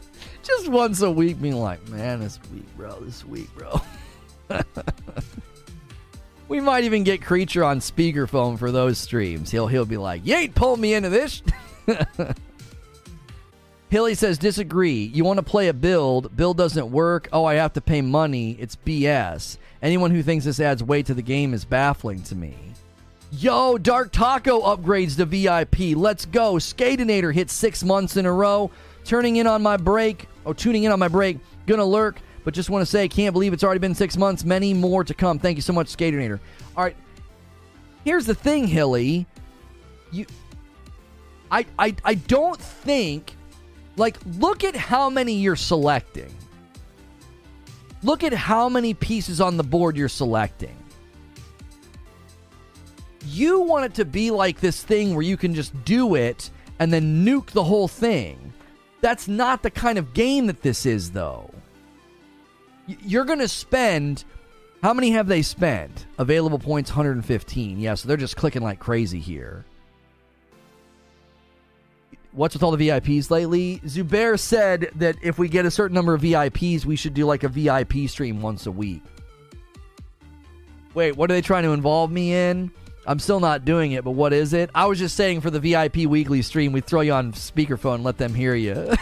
Just 0.43 0.67
once 0.71 1.03
a 1.03 1.11
week, 1.13 1.41
being 1.41 1.55
like, 1.55 1.89
man, 1.89 2.19
this 2.19 2.41
week, 2.53 2.67
bro, 2.77 2.99
this 2.99 3.25
week, 3.25 3.49
bro. 3.55 3.81
we 6.49 6.59
might 6.61 6.83
even 6.83 7.05
get 7.05 7.23
Creature 7.23 7.63
on 7.63 7.79
speakerphone 7.79 8.59
for 8.59 8.73
those 8.73 8.99
streams. 8.99 9.53
He'll 9.53 9.69
he'll 9.69 9.87
be 9.87 9.99
like, 9.99 10.27
"You 10.27 10.35
ain't 10.35 10.57
pulling 10.57 10.81
me 10.81 10.95
into 10.95 11.11
this." 11.11 11.45
Hilly 13.91 14.15
says, 14.15 14.39
"Disagree. 14.39 15.11
You 15.15 15.25
want 15.25 15.39
to 15.39 15.43
play 15.43 15.69
a 15.69 15.73
build? 15.73 16.37
Build 16.37 16.57
doesn't 16.57 16.91
work. 16.91 17.29
Oh, 17.33 17.45
I 17.45 17.55
have 17.55 17.73
to 17.75 17.81
pay 17.81 18.03
money. 18.03 18.57
It's 18.61 18.77
BS. 18.77 19.57
Anyone 19.83 20.11
who 20.11 20.23
thinks 20.23 20.45
this 20.45 20.61
adds 20.61 20.83
weight 20.83 21.07
to 21.07 21.15
the 21.15 21.23
game 21.23 21.55
is 21.55 21.65
baffling 21.65 22.23
to 22.25 22.35
me." 22.35 22.55
Yo, 23.31 23.77
Dark 23.77 24.11
Taco 24.11 24.61
upgrades 24.63 25.17
to 25.17 25.27
VIP. 25.27 25.95
Let's 25.95 26.25
go. 26.25 26.55
Skatinator 26.55 27.33
hits 27.33 27.53
six 27.53 27.85
months 27.85 28.17
in 28.17 28.25
a 28.25 28.33
row. 28.33 28.71
Turning 29.05 29.37
in 29.37 29.47
on 29.47 29.63
my 29.63 29.77
break, 29.77 30.29
or 30.45 30.55
tuning 30.55 30.85
in 30.85 30.93
on 30.93 30.99
my 30.99 31.09
break. 31.09 31.39
Gonna 31.67 31.85
lurk, 31.85 32.21
but 32.45 32.55
just 32.55 32.71
want 32.71 32.83
to 32.83 32.87
say, 32.87 33.09
can't 33.09 33.33
believe 33.33 33.53
it's 33.53 33.65
already 33.65 33.81
been 33.81 33.95
six 33.95 34.17
months. 34.17 34.45
Many 34.45 34.73
more 34.73 35.05
to 35.05 35.15
come. 35.15 35.39
Thank 35.39 35.57
you 35.57 35.63
so 35.63 35.73
much, 35.73 35.95
Skatinator. 35.95 36.41
All 36.77 36.85
right. 36.85 36.97
Here's 38.05 38.27
the 38.27 38.35
thing, 38.35 38.67
Hilly. 38.67 39.27
You, 40.11 40.25
I, 41.51 41.67
I, 41.79 41.95
I 42.05 42.15
don't 42.15 42.61
think, 42.61 43.37
like, 43.99 44.17
look 44.39 44.65
at 44.65 44.77
how 44.77 45.11
many 45.11 45.35
you're 45.35 45.57
selecting. 45.57 46.35
Look 48.03 48.23
at 48.23 48.33
how 48.33 48.69
many 48.69 48.95
pieces 48.95 49.41
on 49.41 49.57
the 49.57 49.65
board 49.65 49.97
you're 49.97 50.09
selecting 50.09 50.77
you 53.29 53.61
want 53.61 53.85
it 53.85 53.95
to 53.95 54.05
be 54.05 54.31
like 54.31 54.61
this 54.61 54.83
thing 54.83 55.15
where 55.15 55.23
you 55.23 55.37
can 55.37 55.55
just 55.55 55.85
do 55.85 56.15
it 56.15 56.51
and 56.79 56.93
then 56.93 57.25
nuke 57.25 57.51
the 57.51 57.65
whole 57.65 57.89
thing. 57.89 58.53
That's 59.01 59.29
not 59.29 59.63
the 59.63 59.71
kind 59.71 59.99
of 59.99 60.15
game 60.15 60.47
that 60.47 60.63
this 60.63 60.87
is, 60.87 61.13
though. 61.13 61.51
You're 62.87 63.25
going 63.25 63.39
to 63.39 63.49
spend. 63.49 64.25
How 64.83 64.95
many 64.95 65.11
have 65.11 65.27
they 65.27 65.43
spent? 65.43 66.07
Available 66.19 66.59
points 66.59 66.91
115. 66.91 67.79
Yeah, 67.79 67.95
so 67.95 68.09
they're 68.09 68.17
just 68.17 68.37
clicking 68.37 68.63
like 68.63 68.79
crazy 68.79 69.21
here. 69.21 69.65
What's 72.39 72.55
with 72.55 72.63
all 72.63 72.71
the 72.71 72.89
VIPs 72.89 73.33
lately? 73.33 73.81
Zubair 73.85 74.39
said 74.39 74.93
that 74.95 75.17
if 75.23 75.41
we 75.41 75.49
get 75.49 75.67
a 75.67 75.73
certain 75.73 75.97
number 75.97 76.15
of 76.15 76.23
VIPs, 76.23 76.85
we 76.85 76.95
should 76.95 77.13
do 77.13 77.27
like 77.27 77.43
a 77.43 77.49
VIP 77.49 78.09
stream 78.09 78.41
once 78.41 78.67
a 78.67 78.71
week. 78.71 79.03
Wait, 80.95 81.17
what 81.17 81.33
are 81.33 81.35
they 81.35 81.41
trying 81.41 81.65
to 81.65 81.73
involve 81.73 82.13
me 82.13 82.33
in? 82.33 82.71
I'm 83.09 83.19
still 83.19 83.41
not 83.41 83.65
doing 83.65 83.91
it, 83.91 84.05
but 84.05 84.13
what 84.13 84.33
is 84.33 84.53
it? 84.53 84.71
I 84.73 84.87
was 84.87 85.01
just 85.01 85.17
saying 85.17 85.41
for 85.41 85.51
the 85.51 85.59
VIP 85.59 86.07
weekly 86.07 86.41
stream, 86.43 86.71
we 86.71 86.81
throw 86.81 87.01
you 87.01 87.13
on 87.13 87.33
speakerphone 87.33 87.97
and 87.97 88.05
let 88.05 88.19
them 88.19 88.33
hear 88.33 88.55
you. 88.55 88.95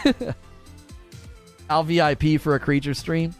I'll 1.69 1.83
VIP 1.83 2.41
for 2.41 2.55
a 2.55 2.59
creature 2.59 2.95
stream. 2.95 3.35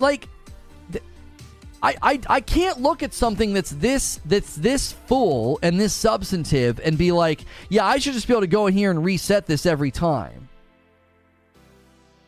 Like, 0.00 0.28
I, 1.82 1.96
I 2.02 2.20
I 2.28 2.40
can't 2.40 2.80
look 2.80 3.02
at 3.02 3.14
something 3.14 3.54
that's 3.54 3.70
this 3.70 4.20
that's 4.26 4.54
this 4.54 4.92
full 4.92 5.58
and 5.62 5.80
this 5.80 5.94
substantive 5.94 6.78
and 6.84 6.98
be 6.98 7.10
like, 7.10 7.44
yeah, 7.68 7.86
I 7.86 7.98
should 7.98 8.12
just 8.12 8.26
be 8.26 8.34
able 8.34 8.42
to 8.42 8.46
go 8.46 8.66
in 8.66 8.74
here 8.74 8.90
and 8.90 9.02
reset 9.02 9.46
this 9.46 9.64
every 9.64 9.90
time. 9.90 10.48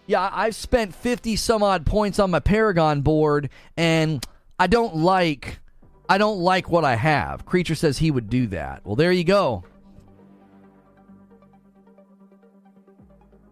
Yeah, 0.07 0.29
I've 0.33 0.55
spent 0.55 0.95
50 0.95 1.37
some 1.37 1.62
odd 1.62 1.87
points 1.87 2.19
on 2.19 2.31
my 2.31 2.41
Paragon 2.41 3.03
board 3.03 3.51
and 3.77 4.24
I 4.59 4.66
don't 4.66 4.97
like 4.97 5.59
I 6.09 6.19
don't 6.19 6.41
like 6.41 6.70
what 6.70 6.85
I 6.85 6.97
have. 6.97 7.45
Creature 7.45 7.74
says 7.74 7.99
he 7.99 8.11
would 8.11 8.31
do 8.31 8.47
that. 8.49 8.85
Well, 8.85 8.97
there 8.97 9.12
you 9.12 9.24
go. 9.24 9.65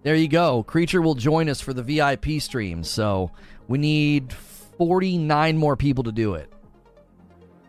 There 0.02 0.14
you 0.14 0.28
go. 0.28 0.62
Creature 0.62 1.02
will 1.02 1.14
join 1.14 1.48
us 1.50 1.60
for 1.60 1.74
the 1.74 1.82
VIP 1.82 2.40
stream. 2.40 2.84
So 2.84 3.30
we 3.68 3.76
need 3.78 4.32
49 4.80 5.58
more 5.58 5.76
people 5.76 6.04
to 6.04 6.10
do 6.10 6.36
it. 6.36 6.50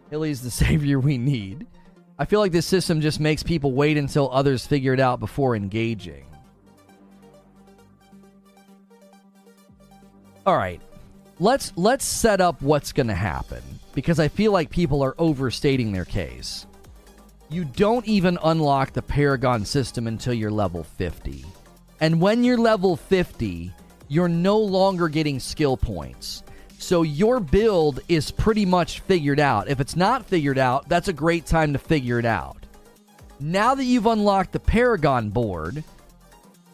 Hilly's 0.10 0.42
the 0.42 0.50
savior 0.66 0.98
we 0.98 1.18
need. 1.18 1.68
I 2.18 2.24
feel 2.24 2.40
like 2.40 2.54
this 2.54 2.66
system 2.66 3.02
just 3.02 3.20
makes 3.20 3.44
people 3.44 3.74
wait 3.74 3.98
until 3.98 4.32
others 4.32 4.66
figure 4.66 4.94
it 4.94 5.00
out 5.02 5.20
before 5.20 5.54
engaging. 5.54 6.26
All 10.46 10.56
right. 10.56 10.82
Let's 11.38 11.74
let's 11.76 12.06
set 12.06 12.40
up 12.40 12.62
what's 12.62 12.94
going 12.94 13.08
to 13.08 13.14
happen 13.14 13.62
because 13.94 14.18
I 14.18 14.30
feel 14.30 14.54
like 14.54 14.70
people 14.70 15.02
are 15.02 15.16
overstating 15.18 15.92
their 15.92 16.06
case. 16.06 16.66
You 17.50 17.66
don't 17.66 18.08
even 18.08 18.38
unlock 18.42 18.94
the 18.94 19.02
Paragon 19.02 19.66
system 19.66 20.08
until 20.08 20.34
you're 20.34 20.50
level 20.50 20.86
50. 20.86 21.44
And 22.00 22.22
when 22.22 22.46
you're 22.46 22.58
level 22.58 22.96
50, 22.96 23.74
you're 24.08 24.30
no 24.30 24.60
longer 24.60 25.10
getting 25.10 25.42
skill 25.42 25.76
points. 25.76 26.44
So 26.82 27.04
your 27.04 27.40
build 27.40 28.00
is 28.10 28.32
pretty 28.32 28.66
much 28.66 29.02
figured 29.02 29.40
out. 29.40 29.70
If 29.70 29.80
it's 29.80 29.96
not 29.96 30.26
figured 30.26 30.58
out, 30.58 30.90
that's 30.90 31.10
a 31.10 31.14
great 31.14 31.46
time 31.46 31.74
to 31.74 31.80
figure 31.80 32.18
it 32.18 32.26
out. 32.26 32.58
Now 33.40 33.76
that 33.76 33.84
you've 33.84 34.08
unlocked 34.08 34.52
the 34.52 34.60
Paragon 34.60 35.30
board, 35.30 35.84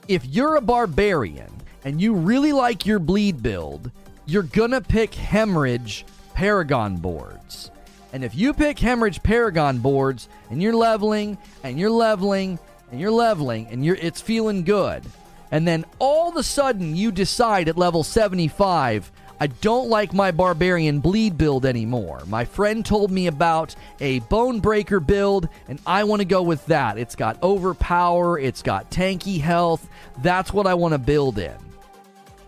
if 0.08 0.26
you're 0.26 0.56
a 0.56 0.62
barbarian 0.62 1.52
and 1.84 2.00
you 2.00 2.14
really 2.14 2.54
like 2.54 2.86
your 2.86 3.00
bleed 3.00 3.44
build, 3.44 3.92
you're 4.26 4.44
gonna 4.44 4.80
pick 4.80 5.14
Hemorrhage 5.14 6.06
Paragon 6.34 6.96
boards. 6.96 7.70
And 8.14 8.24
if 8.24 8.34
you 8.34 8.54
pick 8.54 8.80
Hemorrhage 8.80 9.22
Paragon 9.22 9.80
boards 9.80 10.30
and 10.50 10.64
you're 10.64 10.74
leveling 10.74 11.38
and 11.66 11.78
you're 11.78 11.90
leveling 11.90 12.60
and 12.92 13.02
you're 13.02 13.12
leveling 13.12 13.68
and 13.70 13.84
you're 13.86 13.98
it's 13.98 14.22
feeling 14.22 14.64
good, 14.64 15.04
and 15.52 15.68
then 15.68 15.84
all 16.00 16.30
of 16.30 16.38
a 16.38 16.44
sudden 16.44 16.96
you 16.96 17.12
decide 17.12 17.68
at 17.68 17.78
level 17.78 18.04
75, 18.04 19.12
I 19.39 19.47
don't 19.47 19.89
like 19.89 20.14
my 20.14 20.31
barbarian 20.31 20.99
bleed 20.99 21.38
build 21.38 21.65
anymore. 21.65 22.23
My 22.27 22.43
friend 22.43 22.85
told 22.85 23.11
me 23.11 23.27
about 23.27 23.76
a 23.99 24.19
bone 24.22 24.59
breaker 24.59 24.99
build, 24.99 25.47
and 25.68 25.80
I 25.85 26.05
want 26.05 26.22
to 26.22 26.26
go 26.26 26.41
with 26.41 26.65
that. 26.68 26.97
It's 26.97 27.15
got 27.15 27.41
overpower, 27.43 28.39
it's 28.39 28.64
got 28.64 28.89
tanky 28.89 29.39
health. 29.39 29.88
That's 30.23 30.51
what 30.51 30.65
I 30.65 30.73
want 30.73 30.93
to 30.93 30.97
build 30.97 31.38
in. 31.38 31.55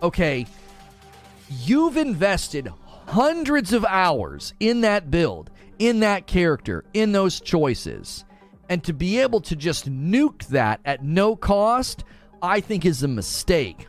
Okay, 0.02 0.48
you've 1.50 1.98
invested 1.98 2.72
hundreds 3.06 3.74
of 3.74 3.86
hours 3.86 4.54
in 4.60 4.82
that 4.82 5.12
build, 5.12 5.52
in 5.78 6.00
that 6.00 6.26
character, 6.26 6.86
in 6.94 7.12
those 7.12 7.40
choices. 7.40 8.26
And 8.68 8.84
to 8.84 8.94
be 8.94 9.20
able 9.20 9.42
to 9.42 9.56
just 9.56 9.92
nuke 9.92 10.46
that 10.48 10.80
at 10.86 11.04
no 11.04 11.36
cost, 11.36 12.04
I 12.42 12.62
think 12.62 12.86
is 12.86 13.04
a 13.04 13.08
mistake. 13.08 13.88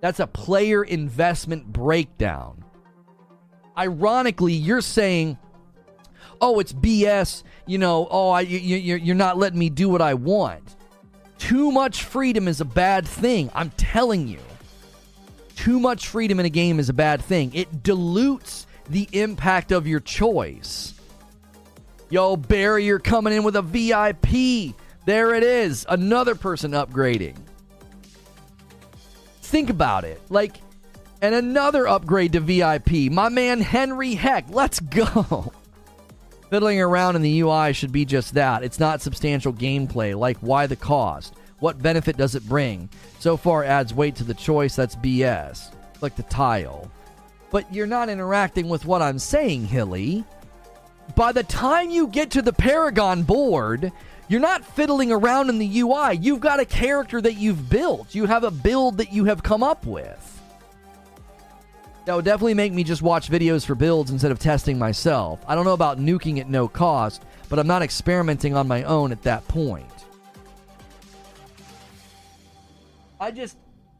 That's 0.00 0.20
a 0.20 0.26
player 0.26 0.82
investment 0.84 1.66
breakdown. 1.66 2.64
Ironically, 3.76 4.52
you're 4.52 4.80
saying, 4.80 5.38
oh, 6.40 6.60
it's 6.60 6.72
BS, 6.72 7.42
you 7.66 7.78
know, 7.78 8.08
oh, 8.10 8.30
I, 8.30 8.42
you, 8.42 8.96
you're 8.96 9.16
not 9.16 9.38
letting 9.38 9.58
me 9.58 9.70
do 9.70 9.88
what 9.88 10.02
I 10.02 10.14
want. 10.14 10.76
Too 11.38 11.70
much 11.70 12.02
freedom 12.04 12.48
is 12.48 12.60
a 12.60 12.64
bad 12.64 13.06
thing. 13.06 13.50
I'm 13.54 13.70
telling 13.70 14.26
you 14.26 14.40
too 15.58 15.80
much 15.80 16.06
freedom 16.06 16.38
in 16.38 16.46
a 16.46 16.50
game 16.50 16.78
is 16.78 16.88
a 16.88 16.92
bad 16.92 17.20
thing. 17.20 17.52
It 17.52 17.82
dilutes 17.82 18.68
the 18.88 19.08
impact 19.10 19.72
of 19.72 19.88
your 19.88 19.98
choice. 19.98 20.94
Yo, 22.10 22.36
Barry, 22.36 22.84
you're 22.84 23.00
coming 23.00 23.32
in 23.32 23.42
with 23.42 23.56
a 23.56 23.62
VIP. 23.62 24.76
There 25.04 25.34
it 25.34 25.42
is. 25.42 25.84
Another 25.88 26.36
person 26.36 26.70
upgrading. 26.70 27.34
Think 29.48 29.70
about 29.70 30.04
it. 30.04 30.20
Like, 30.28 30.58
and 31.22 31.34
another 31.34 31.88
upgrade 31.88 32.34
to 32.34 32.40
VIP. 32.40 33.10
My 33.10 33.30
man 33.30 33.62
Henry 33.62 34.14
Heck. 34.14 34.50
Let's 34.50 34.78
go. 34.78 35.52
Fiddling 36.50 36.82
around 36.82 37.16
in 37.16 37.22
the 37.22 37.40
UI 37.40 37.72
should 37.72 37.90
be 37.90 38.04
just 38.04 38.34
that. 38.34 38.62
It's 38.62 38.78
not 38.78 39.00
substantial 39.00 39.54
gameplay. 39.54 40.14
Like, 40.14 40.36
why 40.40 40.66
the 40.66 40.76
cost? 40.76 41.34
What 41.60 41.82
benefit 41.82 42.18
does 42.18 42.34
it 42.34 42.46
bring? 42.46 42.90
So 43.20 43.38
far 43.38 43.64
adds 43.64 43.94
weight 43.94 44.16
to 44.16 44.24
the 44.24 44.34
choice. 44.34 44.76
That's 44.76 44.96
BS. 44.96 45.72
Like 46.02 46.14
the 46.14 46.24
tile. 46.24 46.90
But 47.50 47.72
you're 47.72 47.86
not 47.86 48.10
interacting 48.10 48.68
with 48.68 48.84
what 48.84 49.00
I'm 49.00 49.18
saying, 49.18 49.66
Hilly. 49.66 50.24
By 51.16 51.32
the 51.32 51.42
time 51.42 51.88
you 51.88 52.06
get 52.08 52.30
to 52.32 52.42
the 52.42 52.52
Paragon 52.52 53.22
board, 53.22 53.92
you're 54.28 54.40
not 54.40 54.64
fiddling 54.64 55.10
around 55.10 55.48
in 55.48 55.58
the 55.58 55.80
UI. 55.80 56.16
You've 56.16 56.40
got 56.40 56.60
a 56.60 56.64
character 56.64 57.20
that 57.20 57.34
you've 57.34 57.70
built. 57.70 58.14
You 58.14 58.26
have 58.26 58.44
a 58.44 58.50
build 58.50 58.98
that 58.98 59.12
you 59.12 59.24
have 59.24 59.42
come 59.42 59.62
up 59.62 59.86
with. 59.86 60.24
That 62.04 62.14
would 62.14 62.24
definitely 62.24 62.54
make 62.54 62.72
me 62.72 62.84
just 62.84 63.02
watch 63.02 63.30
videos 63.30 63.66
for 63.66 63.74
builds 63.74 64.10
instead 64.10 64.30
of 64.30 64.38
testing 64.38 64.78
myself. 64.78 65.40
I 65.46 65.54
don't 65.54 65.64
know 65.64 65.74
about 65.74 65.98
nuking 65.98 66.38
at 66.40 66.48
no 66.48 66.68
cost, 66.68 67.22
but 67.48 67.58
I'm 67.58 67.66
not 67.66 67.82
experimenting 67.82 68.54
on 68.54 68.68
my 68.68 68.82
own 68.84 69.12
at 69.12 69.22
that 69.22 69.46
point. 69.48 69.86
I 73.20 73.30
just 73.30 73.56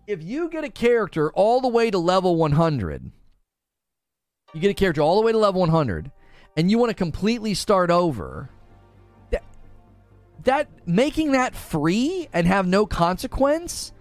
if 0.06 0.22
you 0.22 0.48
get 0.48 0.64
a 0.64 0.70
character 0.70 1.30
all 1.32 1.60
the 1.60 1.68
way 1.68 1.90
to 1.90 1.98
level 1.98 2.36
100, 2.36 3.10
you 4.54 4.60
get 4.60 4.70
a 4.70 4.74
character 4.74 5.02
all 5.02 5.16
the 5.16 5.26
way 5.26 5.32
to 5.32 5.38
level 5.38 5.60
100, 5.60 6.10
and 6.56 6.70
you 6.70 6.78
want 6.78 6.88
to 6.88 6.94
completely 6.94 7.52
start 7.52 7.90
over, 7.90 8.48
that 10.44 10.68
making 10.86 11.32
that 11.32 11.54
free 11.54 12.28
and 12.32 12.46
have 12.46 12.66
no 12.66 12.86
consequence, 12.86 13.92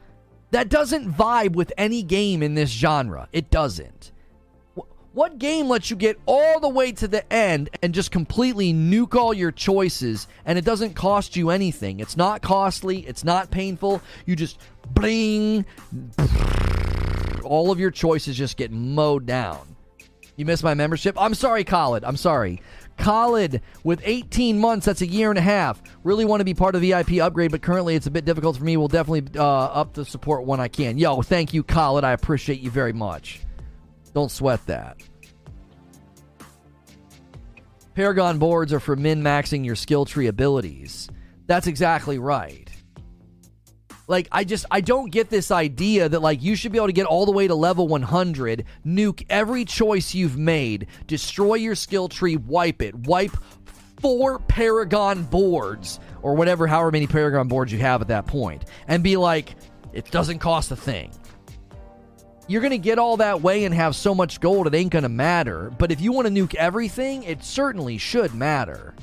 that 0.51 0.69
doesn't 0.69 1.11
vibe 1.11 1.53
with 1.53 1.73
any 1.77 2.03
game 2.03 2.41
in 2.41 2.55
this 2.55 2.69
genre. 2.69 3.27
It 3.33 3.49
doesn't. 3.49 4.11
What 5.13 5.39
game 5.39 5.67
lets 5.67 5.89
you 5.89 5.95
get 5.95 6.19
all 6.27 6.59
the 6.59 6.69
way 6.69 6.91
to 6.91 7.07
the 7.07 7.33
end 7.33 7.71
and 7.81 7.91
just 7.91 8.11
completely 8.11 8.71
nuke 8.71 9.15
all 9.15 9.33
your 9.33 9.51
choices 9.51 10.27
and 10.45 10.59
it 10.59 10.63
doesn't 10.63 10.93
cost 10.93 11.35
you 11.35 11.49
anything? 11.49 11.99
It's 11.99 12.15
not 12.15 12.43
costly, 12.43 12.99
it's 12.99 13.23
not 13.23 13.49
painful. 13.49 13.99
You 14.27 14.35
just 14.35 14.59
bling, 14.91 15.65
all 17.43 17.71
of 17.71 17.79
your 17.79 17.89
choices 17.89 18.37
just 18.37 18.57
get 18.57 18.71
mowed 18.71 19.25
down. 19.25 19.75
You 20.35 20.45
missed 20.45 20.63
my 20.63 20.75
membership? 20.75 21.19
I'm 21.19 21.33
sorry, 21.33 21.63
Khalid. 21.63 22.03
I'm 22.03 22.17
sorry. 22.17 22.61
Khalid, 22.97 23.61
with 23.83 24.01
18 24.03 24.59
months, 24.59 24.85
that's 24.85 25.01
a 25.01 25.07
year 25.07 25.29
and 25.29 25.37
a 25.37 25.41
half. 25.41 25.81
Really 26.03 26.25
want 26.25 26.41
to 26.41 26.45
be 26.45 26.53
part 26.53 26.75
of 26.75 26.81
the 26.81 26.91
VIP 26.91 27.21
upgrade, 27.21 27.51
but 27.51 27.61
currently 27.61 27.95
it's 27.95 28.07
a 28.07 28.11
bit 28.11 28.25
difficult 28.25 28.57
for 28.57 28.63
me. 28.63 28.77
We'll 28.77 28.87
definitely 28.87 29.39
uh, 29.39 29.43
up 29.45 29.93
the 29.93 30.05
support 30.05 30.45
when 30.45 30.59
I 30.59 30.67
can. 30.67 30.97
Yo, 30.97 31.21
thank 31.21 31.53
you, 31.53 31.63
Khalid. 31.63 32.03
I 32.03 32.11
appreciate 32.11 32.59
you 32.59 32.71
very 32.71 32.93
much. 32.93 33.41
Don't 34.13 34.31
sweat 34.31 34.65
that. 34.65 34.97
Paragon 37.95 38.37
boards 38.37 38.73
are 38.73 38.79
for 38.79 38.95
min 38.95 39.23
maxing 39.23 39.65
your 39.65 39.75
skill 39.75 40.05
tree 40.05 40.27
abilities. 40.27 41.09
That's 41.47 41.67
exactly 41.67 42.19
right. 42.19 42.66
Like, 44.07 44.27
I 44.31 44.43
just, 44.43 44.65
I 44.71 44.81
don't 44.81 45.11
get 45.11 45.29
this 45.29 45.51
idea 45.51 46.07
that, 46.07 46.21
like, 46.21 46.41
you 46.41 46.55
should 46.55 46.71
be 46.71 46.77
able 46.77 46.87
to 46.87 46.93
get 46.93 47.05
all 47.05 47.25
the 47.25 47.31
way 47.31 47.47
to 47.47 47.55
level 47.55 47.87
100, 47.87 48.63
nuke 48.85 49.25
every 49.29 49.65
choice 49.65 50.13
you've 50.13 50.37
made, 50.37 50.87
destroy 51.07 51.55
your 51.55 51.75
skill 51.75 52.07
tree, 52.07 52.37
wipe 52.37 52.81
it, 52.81 52.95
wipe 52.95 53.35
four 53.99 54.39
Paragon 54.39 55.23
boards, 55.23 55.99
or 56.21 56.35
whatever, 56.35 56.67
however 56.67 56.91
many 56.91 57.07
Paragon 57.07 57.47
boards 57.47 57.71
you 57.71 57.79
have 57.79 58.01
at 58.01 58.07
that 58.07 58.27
point, 58.27 58.65
and 58.87 59.03
be 59.03 59.17
like, 59.17 59.55
it 59.91 60.09
doesn't 60.11 60.39
cost 60.39 60.71
a 60.71 60.75
thing 60.75 61.11
you're 62.47 62.61
going 62.61 62.71
to 62.71 62.77
get 62.77 62.97
all 62.97 63.17
that 63.17 63.41
way 63.41 63.65
and 63.65 63.75
have 63.75 63.95
so 63.95 64.15
much 64.15 64.39
gold, 64.39 64.67
it 64.67 64.73
ain't 64.73 64.91
going 64.91 65.03
to 65.03 65.09
matter. 65.09 65.71
But 65.77 65.91
if 65.91 66.01
you 66.01 66.11
want 66.11 66.27
to 66.27 66.33
nuke 66.33 66.55
everything, 66.55 67.23
it 67.23 67.43
certainly 67.43 67.97
should 67.97 68.33
matter. 68.33 68.95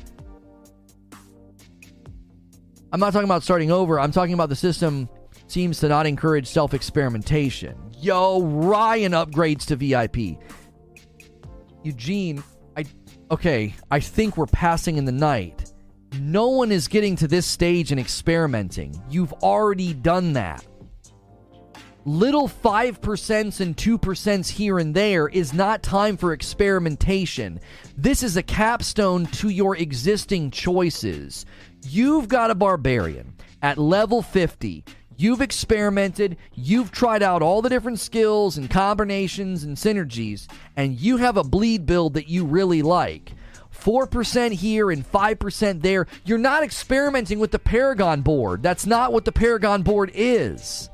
I'm 2.95 3.01
not 3.01 3.13
talking 3.13 3.25
about 3.25 3.43
starting 3.43 3.73
over. 3.73 3.99
I'm 3.99 4.13
talking 4.13 4.35
about 4.35 4.51
the 4.51 4.55
system 4.55 5.09
seems 5.49 5.81
to 5.81 5.89
not 5.89 6.07
encourage 6.07 6.47
self 6.47 6.75
experimentation. 6.75 7.77
Yo, 7.99 8.41
Ryan 8.43 9.11
upgrades 9.11 9.67
to 9.67 9.75
VIP. 9.75 10.39
Eugene, 11.83 12.45
I. 12.77 12.85
Okay, 13.33 13.75
I 13.91 13.99
think 13.99 14.37
we're 14.37 14.47
passing 14.47 14.97
in 14.97 15.07
the 15.07 15.11
night. 15.11 15.73
No 16.21 16.51
one 16.51 16.71
is 16.71 16.87
getting 16.87 17.17
to 17.17 17.27
this 17.27 17.47
stage 17.47 17.91
and 17.91 17.99
experimenting. 17.99 19.03
You've 19.11 19.33
already 19.33 19.93
done 19.93 20.35
that 20.35 20.65
little 22.07 22.49
5% 22.49 23.61
and 23.61 23.77
2% 23.77 24.49
here 24.49 24.79
and 24.79 24.95
there 24.95 25.29
is 25.29 25.55
not 25.55 25.83
time 25.83 26.17
for 26.17 26.33
experimentation. 26.33 27.59
This 27.97 28.23
is 28.23 28.37
a 28.37 28.43
capstone 28.43 29.27
to 29.27 29.49
your 29.49 29.77
existing 29.77 30.51
choices. 30.51 31.47
You've 31.85 32.29
got 32.29 32.51
a 32.51 32.55
barbarian 32.55 33.35
at 33.63 33.79
level 33.79 34.23
50. 34.23 34.85
You've 35.17 35.41
experimented, 35.41 36.37
you've 36.55 36.91
tried 36.91 37.23
out 37.23 37.43
all 37.43 37.63
the 37.63 37.69
different 37.69 38.01
skills 38.01 38.57
and 38.57 38.69
combinations 38.69 39.63
and 39.63 39.77
synergies, 39.77 40.49
and 40.77 40.99
you 41.01 41.19
have 41.19 41.37
a 41.37 41.45
bleed 41.45 41.87
build 41.87 42.15
that 42.15 42.29
you 42.29 42.45
really 42.45 42.83
like. 42.83 43.33
4% 43.73 44.53
here 44.53 44.91
and 44.91 45.11
5% 45.11 45.83
there. 45.83 46.07
You're 46.25 46.39
not 46.39 46.63
experimenting 46.63 47.39
with 47.39 47.53
the 47.53 47.59
Paragon 47.59 48.23
board. 48.23 48.63
That's 48.63 48.87
not 48.87 49.13
what 49.13 49.25
the 49.25 49.33
Paragon 49.33 49.83
board 49.83 50.11
is 50.15 50.91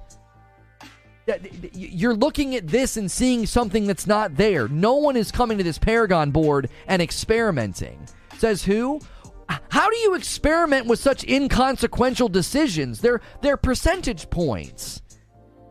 you're 1.72 2.14
looking 2.14 2.54
at 2.54 2.66
this 2.66 2.96
and 2.96 3.10
seeing 3.10 3.46
something 3.46 3.86
that's 3.86 4.06
not 4.06 4.36
there. 4.36 4.68
No 4.68 4.94
one 4.94 5.16
is 5.16 5.30
coming 5.30 5.58
to 5.58 5.64
this 5.64 5.78
Paragon 5.78 6.30
board 6.30 6.68
and 6.86 7.00
experimenting. 7.02 8.06
Says 8.38 8.64
who? 8.64 9.00
How 9.70 9.90
do 9.90 9.96
you 9.96 10.14
experiment 10.14 10.86
with 10.86 10.98
such 10.98 11.24
inconsequential 11.24 12.28
decisions? 12.28 13.00
They're 13.00 13.20
they're 13.42 13.56
percentage 13.56 14.30
points. 14.30 15.02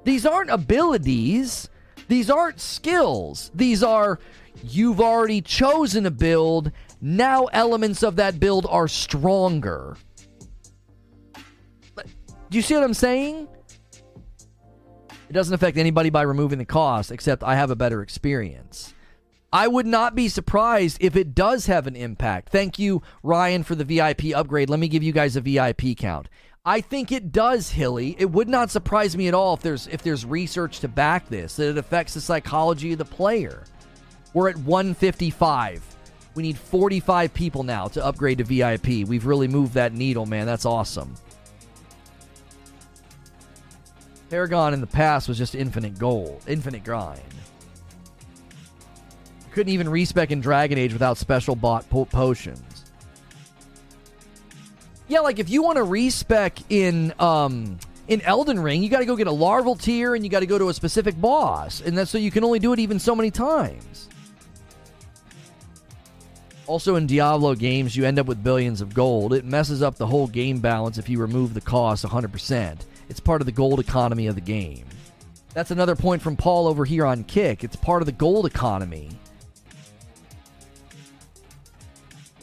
These 0.04 0.26
aren't 0.26 0.50
abilities. 0.50 1.70
These 2.08 2.30
aren't 2.30 2.60
skills. 2.60 3.52
These 3.54 3.84
are 3.84 4.20
you've 4.64 5.00
already 5.00 5.42
chosen 5.42 6.06
a 6.06 6.12
build. 6.12 6.72
Now 7.02 7.46
elements 7.46 8.04
of 8.04 8.18
that 8.18 8.40
build 8.40 8.66
are 8.70 8.88
stronger. 8.88 9.96
Do 11.96 12.58
you 12.58 12.64
see 12.64 12.74
what 12.74 12.84
I'm 12.84 12.96
saying? 12.96 13.48
It 15.30 15.34
doesn't 15.34 15.54
affect 15.54 15.78
anybody 15.78 16.10
by 16.10 16.24
removing 16.24 16.58
the 16.58 16.66
cost, 16.66 17.12
except 17.12 17.44
I 17.44 17.56
have 17.56 17.70
a 17.70 17.76
better 17.76 18.02
experience. 18.02 18.96
I 19.52 19.68
would 19.68 19.88
not 19.88 20.14
be 20.14 20.30
surprised 20.30 20.98
if 21.02 21.16
it 21.16 21.34
does 21.34 21.66
have 21.66 21.88
an 21.88 21.96
impact. 21.96 22.50
Thank 22.50 22.78
you, 22.78 23.02
Ryan, 23.24 23.64
for 23.64 23.76
the 23.76 23.84
VIP 23.84 24.36
upgrade. 24.36 24.70
Let 24.70 24.80
me 24.80 24.88
give 24.88 25.02
you 25.02 25.12
guys 25.12 25.36
a 25.36 25.42
VIP 25.42 25.98
count. 25.98 26.30
I 26.66 26.82
think 26.82 27.12
it 27.12 27.32
does, 27.32 27.72
Hilly. 27.72 28.16
It 28.20 28.30
would 28.30 28.48
not 28.48 28.70
surprise 28.70 29.18
me 29.18 29.28
at 29.28 29.34
all 29.34 29.56
if 29.56 29.62
there's 29.62 29.88
if 29.88 30.04
there's 30.04 30.26
research 30.26 30.82
to 30.82 30.88
back 30.88 31.28
this 31.28 31.56
that 31.56 31.70
it 31.70 31.78
affects 31.78 32.14
the 32.14 32.22
psychology 32.22 32.92
of 32.92 33.00
the 33.00 33.06
player. 33.06 33.64
We're 34.34 34.50
at 34.50 34.58
155. 34.58 35.84
We 36.36 36.44
need 36.44 36.58
45 36.58 37.34
people 37.34 37.64
now 37.64 37.88
to 37.88 38.06
upgrade 38.06 38.38
to 38.38 38.44
VIP. 38.44 39.08
We've 39.08 39.26
really 39.26 39.48
moved 39.48 39.74
that 39.74 39.94
needle, 39.94 40.28
man. 40.28 40.46
That's 40.46 40.66
awesome. 40.66 41.16
Paragon 44.30 44.76
in 44.76 44.82
the 44.82 44.88
past 44.88 45.28
was 45.28 45.40
just 45.40 45.56
infinite 45.56 45.98
gold, 45.98 46.44
infinite 46.48 46.84
grind. 46.84 47.24
Couldn't 49.52 49.74
even 49.74 49.90
respec 49.90 50.32
in 50.32 50.42
Dragon 50.42 50.78
Age 50.78 50.94
without 50.94 51.18
special 51.18 51.56
bought 51.56 51.90
po- 51.90 52.06
potions. 52.06 52.86
Yeah, 55.08 55.22
like 55.22 55.40
if 55.40 55.50
you 55.50 55.64
want 55.64 55.78
to 55.78 55.84
respec 55.84 56.60
in 56.70 57.14
um 57.20 57.78
in 58.08 58.22
Elden 58.22 58.60
Ring, 58.60 58.82
you 58.82 58.90
got 58.90 59.00
to 59.00 59.06
go 59.06 59.16
get 59.16 59.28
a 59.28 59.32
larval 59.32 59.76
tear 59.76 60.16
and 60.16 60.24
you 60.24 60.30
got 60.30 60.40
to 60.40 60.48
go 60.48 60.58
to 60.58 60.70
a 60.70 60.74
specific 60.74 61.20
boss, 61.20 61.82
and 61.82 61.98
that's 61.98 62.12
so 62.12 62.18
you 62.18 62.32
can 62.32 62.44
only 62.44 62.60
do 62.60 62.74
it 62.74 62.80
even 62.80 63.00
so 63.00 63.16
many 63.16 63.30
times. 63.32 64.10
Also, 66.66 66.96
in 66.96 67.08
Diablo 67.08 67.56
games, 67.56 67.96
you 67.96 68.06
end 68.06 68.20
up 68.20 68.28
with 68.28 68.44
billions 68.44 68.80
of 68.80 68.94
gold. 68.94 69.34
It 69.34 69.44
messes 69.44 69.82
up 69.82 69.96
the 69.96 70.06
whole 70.06 70.28
game 70.28 70.60
balance 70.60 71.00
if 71.00 71.10
you 71.10 71.20
remove 71.20 71.56
the 71.56 71.62
cost 71.62 72.06
100%. 72.06 72.78
It's 73.10 73.20
part 73.20 73.42
of 73.42 73.48
the 73.48 73.52
gold 73.52 73.80
economy 73.80 74.28
of 74.28 74.36
the 74.36 74.42
game. 74.42 74.86
That's 75.56 75.72
another 75.72 75.96
point 75.96 76.22
from 76.22 76.36
Paul 76.36 76.68
over 76.68 76.86
here 76.86 77.08
on 77.08 77.24
Kick. 77.24 77.64
It's 77.64 77.76
part 77.76 78.04
of 78.04 78.06
the 78.06 78.12
gold 78.12 78.46
economy. 78.46 79.10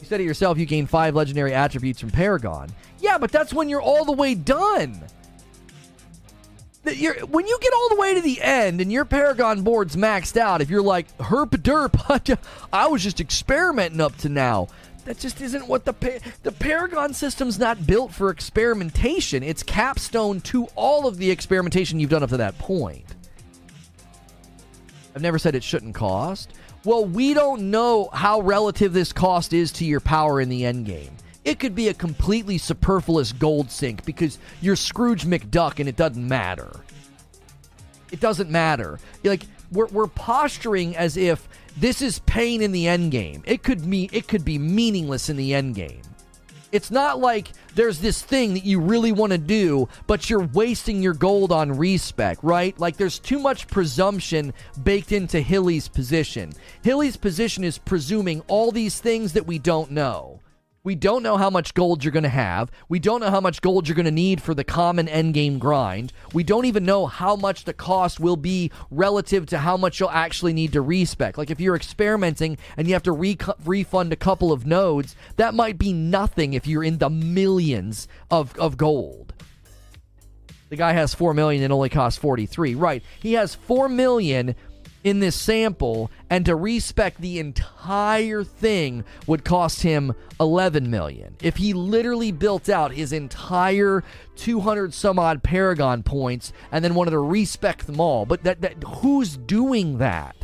You 0.07 0.09
said 0.09 0.21
it 0.21 0.23
yourself, 0.23 0.57
you 0.57 0.65
gain 0.65 0.87
five 0.87 1.15
legendary 1.15 1.53
attributes 1.53 1.99
from 1.99 2.11
Paragon. 2.11 2.69
Yeah, 3.01 3.17
but 3.17 3.29
that's 3.29 3.53
when 3.53 3.67
you're 3.67 3.81
all 3.81 4.05
the 4.05 4.13
way 4.13 4.35
done. 4.35 5.01
You're, 6.85 7.25
when 7.25 7.45
you 7.45 7.59
get 7.59 7.73
all 7.73 7.89
the 7.89 7.97
way 7.97 8.13
to 8.13 8.21
the 8.21 8.41
end 8.41 8.79
and 8.79 8.89
your 8.89 9.03
Paragon 9.03 9.63
board's 9.63 9.97
maxed 9.97 10.37
out, 10.37 10.61
if 10.61 10.69
you're 10.69 10.81
like, 10.81 11.09
herp 11.17 11.49
derp, 11.49 12.39
I 12.73 12.87
was 12.87 13.03
just 13.03 13.19
experimenting 13.19 13.99
up 13.99 14.15
to 14.19 14.29
now. 14.29 14.69
That 15.03 15.19
just 15.19 15.41
isn't 15.41 15.67
what 15.67 15.83
the 15.83 16.21
the 16.43 16.53
Paragon 16.53 17.13
system's 17.13 17.59
not 17.59 17.85
built 17.85 18.13
for 18.13 18.29
experimentation. 18.29 19.43
It's 19.43 19.61
capstone 19.61 20.39
to 20.41 20.67
all 20.77 21.05
of 21.05 21.17
the 21.17 21.29
experimentation 21.29 21.99
you've 21.99 22.11
done 22.11 22.23
up 22.23 22.29
to 22.29 22.37
that 22.37 22.57
point. 22.59 23.03
I've 25.13 25.21
never 25.21 25.37
said 25.37 25.53
it 25.53 25.63
shouldn't 25.63 25.95
cost. 25.95 26.53
Well, 26.87 27.03
we 27.03 27.33
don't 27.33 27.69
know 27.69 28.09
how 28.13 28.39
relative 28.39 28.93
this 28.93 29.11
cost 29.11 29.51
is 29.51 29.73
to 29.73 29.83
your 29.83 29.99
power 29.99 30.39
in 30.39 30.47
the 30.47 30.63
end 30.63 30.85
game. 30.85 31.11
It 31.43 31.59
could 31.59 31.75
be 31.75 31.89
a 31.89 31.93
completely 31.93 32.57
superfluous 32.57 33.33
gold 33.33 33.69
sink 33.69 34.05
because 34.05 34.39
you're 34.61 34.77
Scrooge 34.77 35.25
McDuck 35.25 35.81
and 35.81 35.89
it 35.89 35.97
doesn't 35.97 36.25
matter. 36.25 36.71
It 38.09 38.21
doesn't 38.21 38.49
matter. 38.49 39.01
Like 39.25 39.43
we're, 39.69 39.87
we're 39.87 40.07
posturing 40.07 40.95
as 40.95 41.17
if 41.17 41.49
this 41.75 42.01
is 42.01 42.19
pain 42.19 42.61
in 42.61 42.71
the 42.71 42.87
end 42.87 43.11
game. 43.11 43.43
It 43.45 43.63
could 43.63 43.85
mean 43.85 44.09
it 44.13 44.29
could 44.29 44.45
be 44.45 44.57
meaningless 44.57 45.27
in 45.27 45.35
the 45.35 45.53
end 45.55 45.75
game. 45.75 45.99
It's 46.71 46.91
not 46.91 47.19
like 47.19 47.49
there's 47.75 47.99
this 47.99 48.21
thing 48.21 48.53
that 48.53 48.65
you 48.65 48.79
really 48.79 49.11
want 49.11 49.31
to 49.31 49.37
do, 49.37 49.87
but 50.05 50.29
you're 50.29 50.47
wasting 50.47 51.01
your 51.01 51.13
gold 51.13 51.51
on 51.51 51.77
respec, 51.77 52.37
right? 52.41 52.77
Like 52.79 52.97
there's 52.97 53.19
too 53.19 53.39
much 53.39 53.67
presumption 53.67 54.53
baked 54.83 55.11
into 55.11 55.39
Hilly's 55.39 55.87
position. 55.87 56.51
Hilly's 56.81 57.17
position 57.17 57.63
is 57.63 57.77
presuming 57.77 58.41
all 58.47 58.71
these 58.71 58.99
things 58.99 59.33
that 59.33 59.47
we 59.47 59.59
don't 59.59 59.91
know. 59.91 60.41
We 60.87 60.95
don't 60.95 61.21
know 61.21 61.35
how 61.35 61.49
much 61.49 61.73
gold 61.73 62.05
you're 62.05 62.13
going 62.13 62.23
to 62.23 62.29
have. 62.29 62.71
We 62.87 62.97
don't 62.97 63.19
know 63.19 63.29
how 63.29 63.41
much 63.41 63.61
gold 63.61 63.89
you're 63.89 63.95
going 63.95 64.05
to 64.05 64.11
need 64.11 64.41
for 64.41 64.53
the 64.53 64.63
common 64.63 65.07
endgame 65.07 65.59
grind. 65.59 66.13
We 66.31 66.45
don't 66.45 66.63
even 66.63 66.85
know 66.85 67.07
how 67.07 67.35
much 67.35 67.65
the 67.65 67.73
cost 67.73 68.21
will 68.21 68.37
be 68.37 68.71
relative 68.89 69.47
to 69.47 69.57
how 69.57 69.75
much 69.75 69.99
you'll 69.99 70.09
actually 70.11 70.53
need 70.53 70.71
to 70.71 70.81
respec. 70.81 71.37
Like 71.37 71.51
if 71.51 71.59
you're 71.59 71.75
experimenting 71.75 72.57
and 72.77 72.87
you 72.87 72.93
have 72.93 73.03
to 73.03 73.11
re- 73.11 73.37
refund 73.65 74.13
a 74.13 74.15
couple 74.15 74.53
of 74.53 74.65
nodes, 74.65 75.13
that 75.35 75.53
might 75.53 75.77
be 75.77 75.91
nothing 75.91 76.53
if 76.53 76.65
you're 76.65 76.85
in 76.85 76.99
the 76.99 77.09
millions 77.09 78.07
of, 78.31 78.57
of 78.57 78.77
gold. 78.77 79.33
The 80.69 80.77
guy 80.77 80.93
has 80.93 81.13
4 81.13 81.33
million 81.33 81.63
and 81.63 81.73
only 81.73 81.89
costs 81.89 82.17
43. 82.19 82.75
Right. 82.75 83.03
He 83.19 83.33
has 83.33 83.55
4 83.55 83.89
million 83.89 84.55
in 85.07 85.19
this 85.19 85.35
sample 85.37 86.11
and 86.29 86.45
to 86.45 86.53
respec 86.53 87.17
the 87.17 87.39
entire 87.39 88.43
thing 88.43 89.05
would 89.25 89.45
cost 89.45 89.81
him 89.81 90.13
11 90.39 90.91
million. 90.91 91.35
If 91.41 91.55
he 91.55 91.73
literally 91.73 92.33
built 92.33 92.67
out 92.67 92.91
his 92.91 93.13
entire 93.13 94.03
200 94.35 94.93
some 94.93 95.17
odd 95.17 95.43
paragon 95.43 96.03
points 96.03 96.51
and 96.73 96.83
then 96.83 96.93
wanted 96.93 97.11
to 97.11 97.19
respec 97.19 97.83
them 97.83 98.01
all. 98.01 98.25
But 98.25 98.43
that, 98.43 98.61
that 98.61 98.83
who's 98.83 99.37
doing 99.37 99.99
that? 99.99 100.35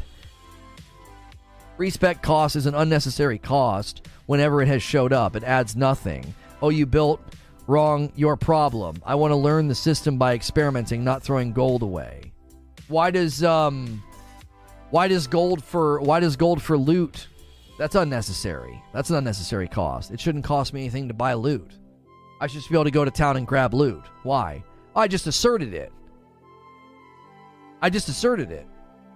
Respec 1.77 2.21
cost 2.21 2.55
is 2.55 2.65
an 2.65 2.75
unnecessary 2.75 3.39
cost 3.39 4.07
whenever 4.27 4.61
it 4.61 4.69
has 4.69 4.81
showed 4.81 5.11
up. 5.11 5.35
It 5.35 5.43
adds 5.43 5.75
nothing. 5.75 6.33
Oh 6.61 6.69
you 6.69 6.85
built 6.85 7.19
wrong 7.67 8.13
your 8.15 8.37
problem. 8.37 9.01
I 9.05 9.15
want 9.15 9.31
to 9.31 9.35
learn 9.35 9.67
the 9.67 9.75
system 9.75 10.17
by 10.17 10.35
experimenting 10.35 11.03
not 11.03 11.21
throwing 11.21 11.51
gold 11.51 11.81
away. 11.81 12.31
Why 12.87 13.11
does 13.11 13.43
um 13.43 14.01
why 14.93 15.07
does 15.07 15.25
gold 15.25 15.63
for 15.63 15.99
why 16.01 16.19
does 16.19 16.35
gold 16.35 16.61
for 16.61 16.77
loot? 16.77 17.27
That's 17.79 17.95
unnecessary. 17.95 18.79
That's 18.93 19.09
an 19.09 19.15
unnecessary 19.15 19.67
cost. 19.67 20.11
It 20.11 20.19
shouldn't 20.19 20.43
cost 20.43 20.71
me 20.71 20.81
anything 20.81 21.07
to 21.07 21.15
buy 21.15 21.33
loot. 21.33 21.79
I 22.39 22.45
should 22.45 22.59
just 22.59 22.69
be 22.69 22.75
able 22.75 22.83
to 22.83 22.91
go 22.91 23.03
to 23.03 23.09
town 23.09 23.35
and 23.37 23.47
grab 23.47 23.73
loot. 23.73 24.03
Why? 24.21 24.63
I 24.95 25.07
just 25.07 25.25
asserted 25.25 25.73
it. 25.73 25.91
I 27.81 27.89
just 27.89 28.07
asserted 28.07 28.51
it. 28.51 28.67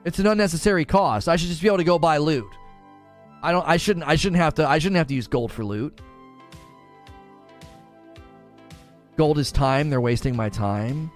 It's 0.03 0.17
an 0.17 0.25
unnecessary 0.25 0.83
cost. 0.83 1.29
I 1.29 1.35
should 1.35 1.49
just 1.49 1.61
be 1.61 1.67
able 1.67 1.77
to 1.77 1.83
go 1.83 1.99
buy 1.99 2.17
loot. 2.17 2.49
I 3.43 3.51
don't 3.51 3.67
I 3.67 3.77
shouldn't 3.77 4.07
I 4.07 4.15
shouldn't 4.15 4.41
have 4.41 4.55
to 4.55 4.67
I 4.67 4.79
shouldn't 4.79 4.97
have 4.97 5.07
to 5.09 5.13
use 5.13 5.27
gold 5.27 5.51
for 5.51 5.63
loot. 5.63 6.01
Gold 9.15 9.37
is 9.37 9.51
time, 9.51 9.91
they're 9.91 10.01
wasting 10.01 10.35
my 10.35 10.49
time. 10.49 11.11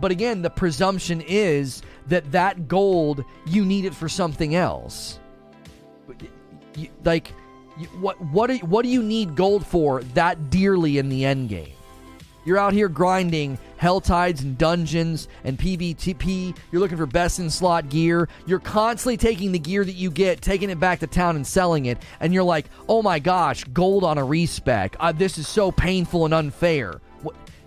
But 0.00 0.10
again, 0.10 0.42
the 0.42 0.50
presumption 0.50 1.20
is 1.22 1.82
that 2.06 2.30
that 2.32 2.68
gold 2.68 3.24
you 3.46 3.64
need 3.64 3.84
it 3.84 3.94
for 3.94 4.08
something 4.08 4.54
else. 4.54 5.18
like, 7.04 7.28
what 8.00 8.20
what 8.32 8.48
do, 8.48 8.56
what 8.58 8.82
do 8.82 8.88
you 8.88 9.02
need 9.02 9.36
gold 9.36 9.66
for 9.66 10.02
that 10.14 10.50
dearly 10.50 10.98
in 10.98 11.08
the 11.08 11.24
end 11.24 11.48
game? 11.48 11.72
You're 12.44 12.58
out 12.58 12.72
here 12.72 12.88
grinding 12.88 13.58
hell 13.76 14.00
tides 14.00 14.42
and 14.42 14.56
dungeons 14.56 15.28
and 15.44 15.58
PvP. 15.58 16.56
You're 16.72 16.80
looking 16.80 16.96
for 16.96 17.04
best 17.04 17.40
in 17.40 17.50
slot 17.50 17.90
gear. 17.90 18.28
You're 18.46 18.58
constantly 18.58 19.18
taking 19.18 19.52
the 19.52 19.58
gear 19.58 19.84
that 19.84 19.94
you 19.94 20.10
get, 20.10 20.40
taking 20.40 20.70
it 20.70 20.80
back 20.80 21.00
to 21.00 21.06
town 21.06 21.36
and 21.36 21.46
selling 21.46 21.86
it. 21.86 21.98
And 22.20 22.32
you're 22.32 22.42
like, 22.42 22.70
oh 22.88 23.02
my 23.02 23.18
gosh, 23.18 23.64
gold 23.64 24.02
on 24.02 24.16
a 24.16 24.24
respec. 24.24 24.96
Uh, 24.98 25.12
this 25.12 25.36
is 25.36 25.46
so 25.46 25.70
painful 25.70 26.24
and 26.24 26.32
unfair. 26.32 27.00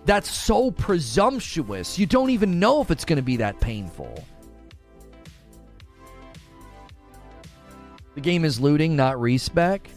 That's 0.06 0.30
so 0.30 0.72
presumptuous. 0.72 2.00
You 2.00 2.06
don't 2.06 2.32
even 2.32 2.60
know 2.60 2.82
if 2.82 2.92
it's 2.92 3.06
going 3.06 3.18
to 3.18 3.24
be 3.24 3.38
that 3.38 3.60
painful. 3.60 4.24
The 8.16 8.22
game 8.22 8.44
is 8.44 8.60
looting, 8.60 8.96
not 8.96 9.20
respec. 9.22 9.90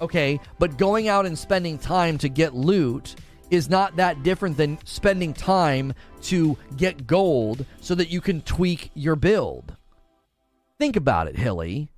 Okay, 0.00 0.40
but 0.58 0.78
going 0.78 1.08
out 1.08 1.26
and 1.26 1.38
spending 1.38 1.78
time 1.78 2.16
to 2.18 2.28
get 2.28 2.54
loot 2.54 3.16
is 3.50 3.68
not 3.68 3.96
that 3.96 4.22
different 4.22 4.56
than 4.56 4.78
spending 4.84 5.34
time 5.34 5.92
to 6.22 6.56
get 6.76 7.06
gold 7.06 7.66
so 7.80 7.94
that 7.94 8.08
you 8.08 8.20
can 8.20 8.40
tweak 8.42 8.90
your 8.94 9.16
build. 9.16 9.76
Think 10.78 10.96
about 10.96 11.28
it, 11.28 11.36
Hilly. 11.36 11.90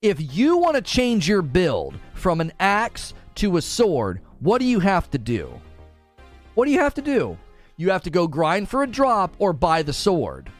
If 0.00 0.34
you 0.34 0.58
want 0.58 0.76
to 0.76 0.82
change 0.82 1.26
your 1.28 1.42
build 1.42 1.94
from 2.12 2.40
an 2.40 2.52
axe 2.60 3.14
to 3.36 3.56
a 3.56 3.62
sword, 3.62 4.20
what 4.38 4.58
do 4.60 4.66
you 4.66 4.78
have 4.80 5.10
to 5.10 5.18
do? 5.18 5.60
What 6.54 6.66
do 6.66 6.72
you 6.72 6.80
have 6.80 6.94
to 6.94 7.02
do? 7.02 7.36
You 7.76 7.90
have 7.90 8.02
to 8.04 8.10
go 8.10 8.28
grind 8.28 8.68
for 8.68 8.82
a 8.82 8.86
drop 8.86 9.34
or 9.38 9.52
buy 9.52 9.82
the 9.82 9.92
sword. 9.92 10.50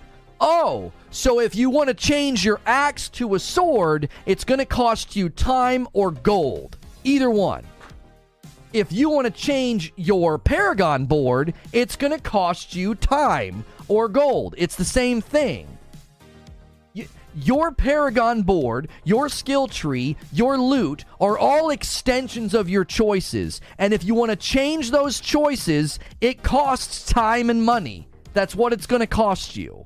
Oh, 0.40 0.92
so 1.10 1.38
if 1.38 1.54
you 1.54 1.70
want 1.70 1.88
to 1.88 1.94
change 1.94 2.44
your 2.44 2.60
axe 2.66 3.08
to 3.10 3.36
a 3.36 3.38
sword, 3.38 4.08
it's 4.26 4.44
going 4.44 4.58
to 4.58 4.66
cost 4.66 5.14
you 5.14 5.28
time 5.28 5.86
or 5.92 6.10
gold. 6.10 6.76
Either 7.04 7.30
one. 7.30 7.64
If 8.72 8.92
you 8.92 9.08
want 9.08 9.26
to 9.26 9.30
change 9.30 9.92
your 9.94 10.36
Paragon 10.36 11.06
board, 11.06 11.54
it's 11.72 11.94
going 11.94 12.12
to 12.12 12.18
cost 12.18 12.74
you 12.74 12.96
time 12.96 13.64
or 13.86 14.08
gold. 14.08 14.56
It's 14.58 14.74
the 14.74 14.84
same 14.84 15.20
thing 15.20 15.73
your 17.34 17.72
Paragon 17.72 18.42
board, 18.42 18.88
your 19.04 19.28
skill 19.28 19.66
tree, 19.66 20.16
your 20.32 20.58
loot 20.58 21.04
are 21.20 21.38
all 21.38 21.70
extensions 21.70 22.54
of 22.54 22.68
your 22.68 22.84
choices. 22.84 23.60
And 23.78 23.92
if 23.92 24.04
you 24.04 24.14
want 24.14 24.30
to 24.30 24.36
change 24.36 24.90
those 24.90 25.20
choices, 25.20 25.98
it 26.20 26.42
costs 26.42 27.04
time 27.04 27.50
and 27.50 27.64
money. 27.64 28.08
That's 28.32 28.54
what 28.54 28.72
it's 28.72 28.86
going 28.86 29.00
to 29.00 29.06
cost 29.06 29.56
you. 29.56 29.84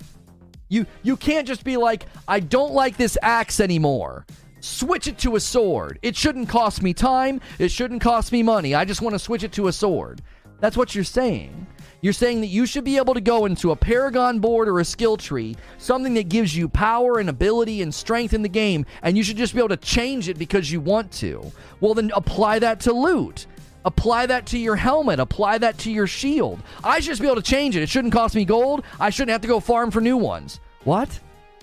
You 0.68 0.86
you 1.02 1.16
can't 1.16 1.46
just 1.46 1.64
be 1.64 1.76
like, 1.76 2.06
"I 2.26 2.40
don't 2.40 2.72
like 2.72 2.96
this 2.96 3.16
axe 3.22 3.60
anymore." 3.60 4.26
Switch 4.60 5.06
it 5.06 5.18
to 5.18 5.36
a 5.36 5.40
sword. 5.40 5.98
It 6.02 6.16
shouldn't 6.16 6.48
cost 6.48 6.82
me 6.82 6.92
time, 6.92 7.40
it 7.58 7.70
shouldn't 7.70 8.02
cost 8.02 8.32
me 8.32 8.42
money. 8.42 8.74
I 8.74 8.84
just 8.84 9.00
want 9.00 9.14
to 9.14 9.18
switch 9.18 9.44
it 9.44 9.52
to 9.52 9.68
a 9.68 9.72
sword. 9.72 10.20
That's 10.60 10.76
what 10.76 10.94
you're 10.94 11.04
saying. 11.04 11.66
You're 12.00 12.12
saying 12.12 12.42
that 12.42 12.46
you 12.46 12.64
should 12.64 12.84
be 12.84 12.96
able 12.96 13.14
to 13.14 13.20
go 13.20 13.46
into 13.46 13.72
a 13.72 13.76
Paragon 13.76 14.38
board 14.38 14.68
or 14.68 14.78
a 14.78 14.84
skill 14.84 15.16
tree, 15.16 15.56
something 15.78 16.14
that 16.14 16.28
gives 16.28 16.56
you 16.56 16.68
power 16.68 17.18
and 17.18 17.28
ability 17.28 17.82
and 17.82 17.92
strength 17.92 18.34
in 18.34 18.42
the 18.42 18.48
game, 18.48 18.86
and 19.02 19.16
you 19.16 19.24
should 19.24 19.36
just 19.36 19.52
be 19.52 19.58
able 19.58 19.70
to 19.70 19.76
change 19.76 20.28
it 20.28 20.38
because 20.38 20.70
you 20.70 20.80
want 20.80 21.10
to. 21.12 21.50
Well, 21.80 21.94
then 21.94 22.12
apply 22.14 22.60
that 22.60 22.80
to 22.80 22.92
loot. 22.92 23.46
Apply 23.84 24.26
that 24.26 24.46
to 24.46 24.58
your 24.58 24.76
helmet. 24.76 25.18
Apply 25.18 25.58
that 25.58 25.78
to 25.78 25.90
your 25.90 26.06
shield. 26.06 26.60
I 26.84 27.00
should 27.00 27.10
just 27.10 27.20
be 27.20 27.26
able 27.26 27.42
to 27.42 27.50
change 27.50 27.74
it. 27.74 27.82
It 27.82 27.88
shouldn't 27.88 28.12
cost 28.12 28.36
me 28.36 28.44
gold. 28.44 28.84
I 29.00 29.10
shouldn't 29.10 29.32
have 29.32 29.40
to 29.40 29.48
go 29.48 29.60
farm 29.60 29.90
for 29.90 30.00
new 30.00 30.16
ones. 30.16 30.60
What? 30.84 31.18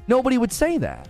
Nobody 0.08 0.38
would 0.38 0.52
say 0.52 0.78
that. 0.80 1.08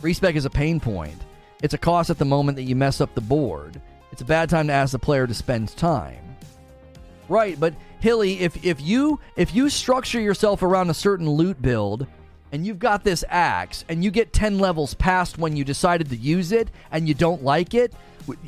Respec 0.00 0.36
is 0.36 0.44
a 0.44 0.50
pain 0.50 0.80
point. 0.80 1.20
It's 1.62 1.74
a 1.74 1.78
cost 1.78 2.08
at 2.08 2.18
the 2.18 2.24
moment 2.24 2.56
that 2.56 2.62
you 2.62 2.76
mess 2.76 3.00
up 3.00 3.14
the 3.14 3.20
board. 3.20 3.80
It's 4.12 4.22
a 4.22 4.26
bad 4.26 4.48
time 4.48 4.68
to 4.68 4.72
ask 4.72 4.92
the 4.92 4.98
player 4.98 5.26
to 5.26 5.34
spend 5.34 5.76
time. 5.76 6.27
Right, 7.28 7.58
but 7.58 7.74
Hilly, 8.00 8.40
if 8.40 8.64
if 8.64 8.80
you 8.80 9.20
if 9.36 9.54
you 9.54 9.68
structure 9.68 10.20
yourself 10.20 10.62
around 10.62 10.90
a 10.90 10.94
certain 10.94 11.28
loot 11.28 11.60
build 11.60 12.06
and 12.52 12.66
you've 12.66 12.78
got 12.78 13.04
this 13.04 13.24
axe 13.28 13.84
and 13.88 14.02
you 14.02 14.10
get 14.10 14.32
10 14.32 14.58
levels 14.58 14.94
past 14.94 15.36
when 15.36 15.56
you 15.56 15.64
decided 15.64 16.08
to 16.08 16.16
use 16.16 16.52
it 16.52 16.70
and 16.90 17.06
you 17.06 17.12
don't 17.12 17.42
like 17.44 17.74
it, 17.74 17.92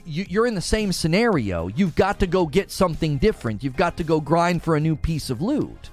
you're 0.07 0.47
in 0.47 0.55
the 0.55 0.61
same 0.61 0.93
scenario. 0.93 1.69
You've 1.69 1.95
got 1.95 2.21
to 2.21 2.27
go 2.27 2.47
get 2.47 2.71
something 2.71 3.19
different. 3.19 3.63
You've 3.63 3.77
got 3.77 3.99
to 3.99 4.05
go 4.05 4.21
grind 4.21 4.63
for 4.63 4.77
a 4.77 4.81
new 4.81 4.97
piece 4.97 5.29
of 5.29 5.43
loot. 5.43 5.91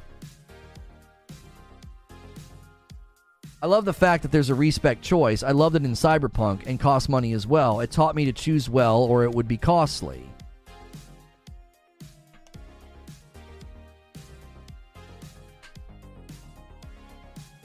I 3.61 3.65
love 3.65 3.85
the 3.85 3.93
fact 3.93 4.21
that 4.21 4.31
there's 4.31 4.51
a 4.51 4.55
respec 4.55 5.01
choice. 5.01 5.41
I 5.41 5.51
loved 5.51 5.75
it 5.75 5.83
in 5.83 5.93
Cyberpunk 5.93 6.67
and 6.67 6.79
cost 6.79 7.09
money 7.09 7.33
as 7.33 7.47
well. 7.47 7.79
It 7.79 7.91
taught 7.91 8.15
me 8.15 8.25
to 8.25 8.31
choose 8.31 8.69
well 8.69 8.99
or 8.99 9.23
it 9.23 9.31
would 9.31 9.47
be 9.47 9.57
costly. 9.57 10.29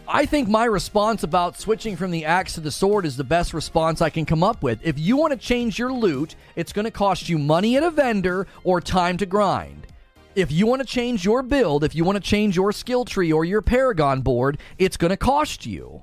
I 0.09 0.27
think 0.27 0.49
my 0.49 0.65
response 0.65 1.23
about 1.23 1.59
switching 1.59 1.97
from 1.97 2.11
the 2.11 2.25
axe 2.25 2.55
to 2.55 2.61
the 2.61 2.73
sword 2.73 3.07
is 3.07 3.17
the 3.17 3.25
best 3.25 3.55
response 3.55 4.03
I 4.03 4.11
can 4.11 4.27
come 4.27 4.43
up 4.43 4.63
with. 4.63 4.81
If 4.83 4.99
you 4.99 5.17
want 5.17 5.33
to 5.33 5.39
change 5.39 5.79
your 5.79 5.93
loot, 5.93 6.35
it's 6.57 6.73
going 6.73 6.85
to 6.85 6.91
cost 6.91 7.29
you 7.29 7.39
money 7.39 7.77
at 7.77 7.83
a 7.83 7.91
vendor 7.91 8.47
or 8.65 8.81
time 8.81 9.17
to 9.19 9.27
grind. 9.27 9.87
If 10.35 10.51
you 10.51 10.67
want 10.67 10.81
to 10.81 10.87
change 10.87 11.25
your 11.25 11.43
build, 11.43 11.85
if 11.85 11.95
you 11.95 12.05
want 12.05 12.17
to 12.17 12.31
change 12.31 12.57
your 12.57 12.73
skill 12.73 13.05
tree 13.05 13.33
or 13.33 13.45
your 13.45 13.63
Paragon 13.63 14.23
board, 14.23 14.59
it's 14.77 14.97
going 14.97 15.11
to 15.11 15.17
cost 15.17 15.67
you. 15.67 16.03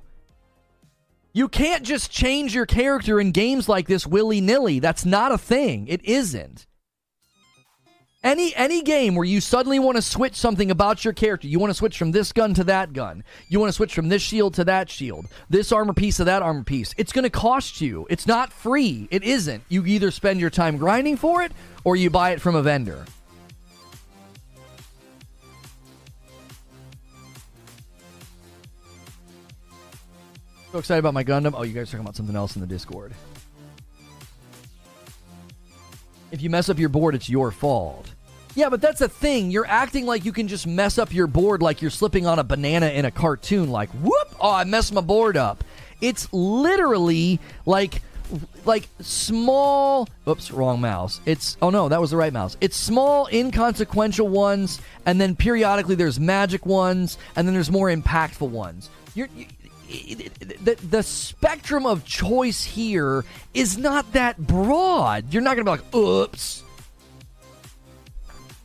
You 1.34 1.48
can't 1.48 1.84
just 1.84 2.10
change 2.10 2.56
your 2.56 2.66
character 2.66 3.20
in 3.20 3.32
games 3.32 3.68
like 3.68 3.88
this 3.88 4.08
willy 4.08 4.40
nilly. 4.40 4.80
That's 4.80 5.06
not 5.06 5.32
a 5.32 5.38
thing. 5.38 5.88
It 5.88 6.04
isn't. 6.06 6.66
Any 8.22 8.54
any 8.54 8.82
game 8.82 9.16
where 9.16 9.24
you 9.24 9.40
suddenly 9.40 9.80
want 9.80 9.96
to 9.96 10.02
switch 10.02 10.36
something 10.36 10.70
about 10.72 11.06
your 11.06 11.14
character, 11.14 11.48
you 11.48 11.58
want 11.58 11.70
to 11.70 11.74
switch 11.74 11.98
from 11.98 12.12
this 12.12 12.34
gun 12.34 12.54
to 12.56 12.66
that 12.66 12.92
gun, 12.92 13.24
you 13.48 13.62
want 13.62 13.70
to 13.70 13.74
switch 13.74 13.94
from 13.94 14.10
this 14.10 14.22
shield 14.22 14.56
to 14.56 14.66
that 14.66 14.90
shield, 14.90 15.28
this 15.50 15.72
armor 15.72 15.94
piece 15.94 16.18
to 16.18 16.26
that 16.26 16.42
armor 16.42 16.66
piece, 16.66 16.94
it's 16.98 17.14
going 17.14 17.24
to 17.24 17.30
cost 17.30 17.80
you. 17.80 18.06
It's 18.10 18.28
not 18.28 18.52
free. 18.52 19.08
It 19.10 19.24
isn't. 19.24 19.64
You 19.70 19.86
either 19.86 20.12
spend 20.12 20.42
your 20.42 20.50
time 20.50 20.76
grinding 20.78 21.16
for 21.16 21.44
it 21.44 21.54
or 21.86 21.96
you 21.96 22.10
buy 22.10 22.32
it 22.32 22.42
from 22.42 22.56
a 22.56 22.62
vendor. 22.62 23.06
So 30.74 30.78
excited 30.78 31.00
about 31.00 31.14
my 31.14 31.24
Gundam. 31.24 31.54
Oh, 31.56 31.64
you 31.64 31.74
guys 31.74 31.90
talking 31.90 32.02
about 32.02 32.18
something 32.18 32.36
else 32.36 32.56
in 32.56 32.62
the 32.62 32.68
Discord. 32.68 33.14
If 36.32 36.42
you 36.42 36.50
mess 36.50 36.70
up 36.70 36.80
your 36.80 36.90
board, 36.90 37.16
it's 37.16 37.30
your 37.30 37.52
fault. 37.52 38.14
Yeah, 38.56 38.70
but 38.70 38.82
that's 38.82 39.00
the 39.00 39.10
thing. 39.10 39.52
You're 39.52 39.68
acting 39.68 40.06
like 40.06 40.26
you 40.26 40.34
can 40.34 40.48
just 40.48 40.68
mess 40.68 40.98
up 40.98 41.14
your 41.14 41.28
board 41.28 41.62
like 41.62 41.82
you're 41.82 41.92
slipping 41.92 42.26
on 42.26 42.40
a 42.40 42.44
banana 42.44 42.88
in 42.88 43.06
a 43.06 43.12
cartoon, 43.12 43.70
like, 43.70 43.90
whoop, 43.92 44.36
oh, 44.40 44.52
I 44.52 44.64
messed 44.64 44.94
my 44.94 45.02
board 45.02 45.38
up. 45.38 45.64
It's 46.02 46.32
literally 46.34 47.40
like 47.66 48.02
like 48.66 48.88
small 49.00 50.08
oops 50.28 50.52
wrong 50.52 50.80
mouse 50.80 51.20
it's 51.26 51.58
oh 51.64 51.72
no 51.72 51.90
that 51.90 52.00
was 52.00 52.12
the 52.12 52.18
right 52.18 52.32
mouse 52.32 52.58
it's 52.62 52.78
small 52.78 53.28
inconsequential 53.34 54.28
ones 54.28 54.80
and 55.08 55.20
then 55.20 55.36
periodically 55.36 55.96
there's 55.96 56.20
magic 56.20 56.64
ones 56.64 57.18
and 57.36 57.48
then 57.48 57.56
there's 57.56 57.72
more 57.72 57.88
impactful 57.90 58.48
ones 58.48 58.92
you're 59.16 59.28
you, 59.36 59.48
the, 59.90 60.78
the 60.90 61.04
spectrum 61.04 61.86
of 61.86 62.06
choice 62.06 62.64
here 62.64 63.26
is 63.54 63.78
not 63.78 64.12
that 64.14 64.38
broad 64.38 65.34
you're 65.34 65.42
not 65.42 65.56
gonna 65.56 65.66
be 65.66 65.72
like 65.72 65.96
oops 65.96 66.64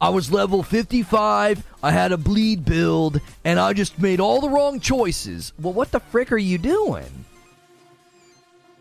I 0.00 0.10
was 0.10 0.30
level 0.30 0.62
55, 0.62 1.64
I 1.82 1.90
had 1.90 2.12
a 2.12 2.18
bleed 2.18 2.66
build, 2.66 3.22
and 3.42 3.58
I 3.58 3.72
just 3.72 3.98
made 3.98 4.20
all 4.20 4.42
the 4.42 4.50
wrong 4.50 4.78
choices. 4.78 5.54
Well, 5.58 5.72
what 5.72 5.92
the 5.92 6.00
frick 6.00 6.30
are 6.30 6.36
you 6.36 6.58
doing? 6.58 7.24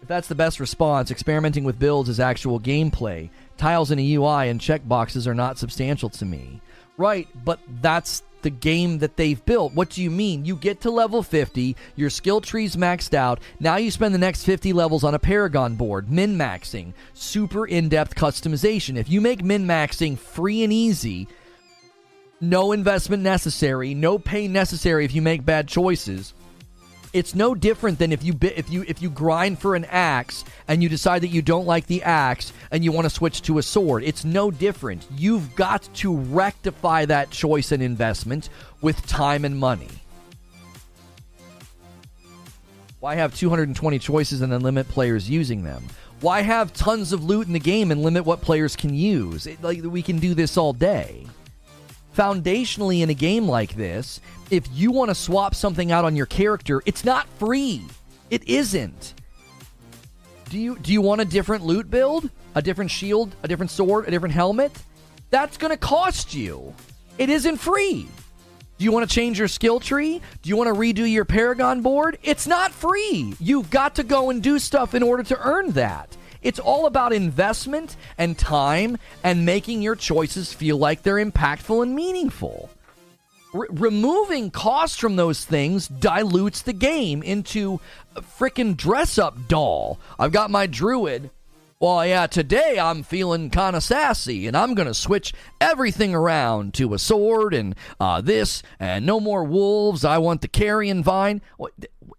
If 0.01 0.09
that's 0.09 0.27
the 0.27 0.35
best 0.35 0.59
response, 0.59 1.11
experimenting 1.11 1.63
with 1.63 1.79
builds 1.79 2.09
is 2.09 2.19
actual 2.19 2.59
gameplay. 2.59 3.29
Tiles 3.57 3.89
in 3.89 3.99
a 3.99 4.13
UI 4.15 4.49
and 4.49 4.59
checkboxes 4.59 5.25
are 5.25 5.33
not 5.33 5.57
substantial 5.57 6.09
to 6.09 6.25
me. 6.25 6.59
Right, 6.97 7.29
but 7.45 7.59
that's 7.81 8.21
the 8.43 8.49
game 8.49 8.99
that 8.99 9.17
they've 9.17 9.43
built. 9.45 9.73
What 9.73 9.89
do 9.89 10.03
you 10.03 10.11
mean? 10.11 10.45
You 10.45 10.55
get 10.55 10.81
to 10.81 10.91
level 10.91 11.23
50, 11.23 11.75
your 11.95 12.09
skill 12.09 12.41
tree's 12.41 12.75
maxed 12.75 13.13
out. 13.13 13.39
Now 13.59 13.77
you 13.77 13.89
spend 13.89 14.13
the 14.13 14.19
next 14.19 14.43
50 14.43 14.73
levels 14.73 15.03
on 15.03 15.15
a 15.15 15.19
Paragon 15.19 15.75
board, 15.75 16.11
min 16.11 16.37
maxing, 16.37 16.93
super 17.13 17.65
in 17.65 17.89
depth 17.89 18.15
customization. 18.15 18.97
If 18.97 19.09
you 19.09 19.21
make 19.21 19.43
min 19.43 19.65
maxing 19.65 20.17
free 20.17 20.63
and 20.63 20.71
easy, 20.71 21.27
no 22.39 22.71
investment 22.73 23.23
necessary, 23.23 23.93
no 23.93 24.19
pain 24.19 24.53
necessary 24.53 25.05
if 25.05 25.15
you 25.15 25.21
make 25.21 25.45
bad 25.45 25.67
choices 25.67 26.33
it's 27.13 27.35
no 27.35 27.53
different 27.53 27.99
than 27.99 28.11
if 28.11 28.23
you 28.23 28.35
if 28.41 28.69
you 28.71 28.83
if 28.87 29.01
you 29.01 29.09
grind 29.09 29.59
for 29.59 29.75
an 29.75 29.85
axe 29.85 30.43
and 30.67 30.81
you 30.81 30.89
decide 30.89 31.21
that 31.21 31.27
you 31.27 31.43
don't 31.43 31.67
like 31.67 31.85
the 31.85 32.01
axe 32.01 32.51
and 32.71 32.83
you 32.83 32.91
want 32.91 33.05
to 33.05 33.09
switch 33.09 33.43
to 33.43 33.59
a 33.59 33.63
sword. 33.63 34.03
It's 34.03 34.25
no 34.25 34.49
different. 34.49 35.05
You've 35.15 35.55
got 35.55 35.87
to 35.95 36.17
rectify 36.17 37.05
that 37.05 37.29
choice 37.29 37.71
and 37.71 37.83
investment 37.83 38.49
with 38.81 39.05
time 39.05 39.45
and 39.45 39.57
money. 39.57 39.89
Why 42.99 43.15
have 43.15 43.35
220 43.35 43.99
choices 43.99 44.41
and 44.41 44.51
then 44.51 44.61
limit 44.61 44.87
players 44.87 45.29
using 45.29 45.63
them? 45.63 45.85
Why 46.21 46.41
have 46.41 46.73
tons 46.73 47.11
of 47.11 47.23
loot 47.23 47.47
in 47.47 47.53
the 47.53 47.59
game 47.59 47.91
and 47.91 48.01
limit 48.01 48.25
what 48.25 48.41
players 48.41 48.75
can 48.75 48.95
use? 48.95 49.45
It, 49.45 49.61
like 49.61 49.83
we 49.83 50.01
can 50.01 50.19
do 50.19 50.33
this 50.33 50.57
all 50.57 50.73
day 50.73 51.25
foundationally 52.15 53.01
in 53.01 53.09
a 53.09 53.13
game 53.13 53.47
like 53.47 53.75
this, 53.75 54.21
if 54.49 54.67
you 54.71 54.91
want 54.91 55.09
to 55.09 55.15
swap 55.15 55.55
something 55.55 55.91
out 55.91 56.05
on 56.05 56.15
your 56.15 56.25
character, 56.25 56.81
it's 56.85 57.03
not 57.03 57.27
free. 57.39 57.83
It 58.29 58.47
isn't. 58.47 59.13
Do 60.49 60.59
you 60.59 60.77
do 60.77 60.93
you 60.93 61.01
want 61.01 61.21
a 61.21 61.25
different 61.25 61.65
loot 61.65 61.89
build? 61.89 62.29
A 62.55 62.61
different 62.61 62.91
shield, 62.91 63.35
a 63.41 63.47
different 63.47 63.71
sword, 63.71 64.07
a 64.07 64.11
different 64.11 64.35
helmet? 64.35 64.71
That's 65.31 65.57
going 65.57 65.71
to 65.71 65.77
cost 65.77 66.35
you. 66.35 66.75
It 67.17 67.29
isn't 67.29 67.57
free. 67.57 68.07
Do 68.77 68.85
you 68.85 68.91
want 68.91 69.09
to 69.09 69.15
change 69.15 69.39
your 69.39 69.47
skill 69.47 69.79
tree? 69.79 70.21
Do 70.41 70.49
you 70.49 70.57
want 70.57 70.67
to 70.67 70.79
redo 70.79 71.11
your 71.11 71.25
Paragon 71.25 71.81
board? 71.81 72.17
It's 72.21 72.45
not 72.45 72.71
free. 72.71 73.33
You've 73.39 73.69
got 73.71 73.95
to 73.95 74.03
go 74.03 74.29
and 74.29 74.43
do 74.43 74.59
stuff 74.59 74.93
in 74.93 75.01
order 75.01 75.23
to 75.23 75.39
earn 75.39 75.71
that. 75.71 76.15
It's 76.43 76.59
all 76.59 76.85
about 76.85 77.13
investment 77.13 77.95
and 78.17 78.37
time 78.37 78.97
and 79.23 79.45
making 79.45 79.81
your 79.81 79.95
choices 79.95 80.53
feel 80.53 80.77
like 80.77 81.01
they're 81.01 81.23
impactful 81.23 81.81
and 81.81 81.95
meaningful. 81.95 82.69
R- 83.53 83.67
removing 83.69 84.51
costs 84.51 84.97
from 84.97 85.15
those 85.15 85.45
things 85.45 85.87
dilutes 85.87 86.61
the 86.61 86.73
game 86.73 87.23
into 87.23 87.79
a 88.15 88.21
freaking 88.21 88.75
dress 88.75 89.17
up 89.17 89.47
doll. 89.47 89.99
I've 90.19 90.31
got 90.31 90.51
my 90.51 90.67
druid. 90.67 91.29
Well, 91.79 92.05
yeah, 92.05 92.27
today 92.27 92.79
I'm 92.79 93.03
feeling 93.03 93.49
kind 93.49 93.75
of 93.75 93.83
sassy, 93.83 94.47
and 94.47 94.55
I'm 94.55 94.73
going 94.73 94.87
to 94.87 94.93
switch 94.93 95.33
everything 95.59 96.15
around 96.15 96.73
to 96.75 96.93
a 96.93 96.99
sword 96.99 97.53
and 97.53 97.75
uh, 97.99 98.21
this, 98.21 98.63
and 98.79 99.05
no 99.05 99.19
more 99.19 99.43
wolves. 99.43 100.05
I 100.05 100.17
want 100.17 100.41
the 100.41 100.47
carrion 100.47 101.03
vine. 101.03 101.41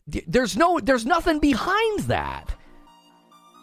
There's 0.06 0.54
no, 0.54 0.78
there's 0.80 1.06
nothing 1.06 1.38
behind 1.38 2.00
that 2.00 2.54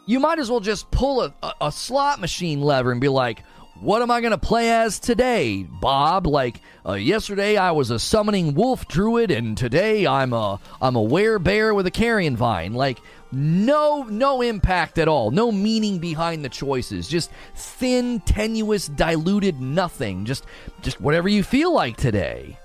you 0.06 0.19
might 0.19 0.40
as 0.40 0.49
well 0.49 0.60
just 0.60 0.90
pull 0.91 1.22
a, 1.22 1.34
a, 1.44 1.53
a 1.61 1.72
slot 1.72 2.19
machine 2.19 2.61
lever 2.61 2.91
and 2.91 3.02
be 3.02 3.07
like, 3.07 3.44
what 3.82 4.03
am 4.03 4.11
I 4.11 4.22
going 4.22 4.32
to 4.32 4.38
play 4.38 4.72
as 4.72 4.99
today, 4.99 5.64
Bob? 5.64 6.28
Like 6.28 6.61
uh, 6.86 6.94
yesterday, 6.94 7.57
I 7.57 7.72
was 7.72 7.90
a 7.90 7.98
summoning 7.98 8.53
wolf 8.53 8.88
druid, 8.88 9.32
and 9.32 9.57
today 9.57 10.06
I'm 10.06 10.34
a 10.34 10.60
I'm 10.80 10.95
a 10.95 11.02
werebear 11.02 11.76
with 11.76 11.88
a 11.88 11.91
carrion 11.91 12.38
vine. 12.38 12.73
Like 12.73 12.99
no 13.32 14.03
no 14.03 14.41
impact 14.41 14.99
at 14.99 15.07
all, 15.07 15.32
no 15.32 15.52
meaning 15.52 15.98
behind 15.98 16.45
the 16.45 16.49
choices. 16.49 17.07
Just 17.07 17.32
thin, 17.56 18.19
tenuous, 18.19 18.88
diluted 18.88 19.60
nothing. 19.60 20.26
Just 20.26 20.45
just 20.84 21.02
whatever 21.02 21.28
you 21.28 21.41
feel 21.41 21.73
like 21.73 21.98
today. 21.98 22.60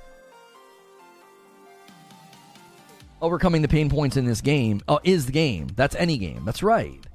Overcoming 3.23 3.63
the 3.63 3.69
pain 3.69 3.89
points 3.89 4.19
in 4.19 4.27
this 4.27 4.43
game 4.43 4.83
uh, 4.87 4.99
is 5.03 5.25
the 5.25 5.33
game. 5.33 5.69
That's 5.75 5.95
any 5.95 6.19
game. 6.19 6.45
That's 6.45 6.63
right. 6.63 7.06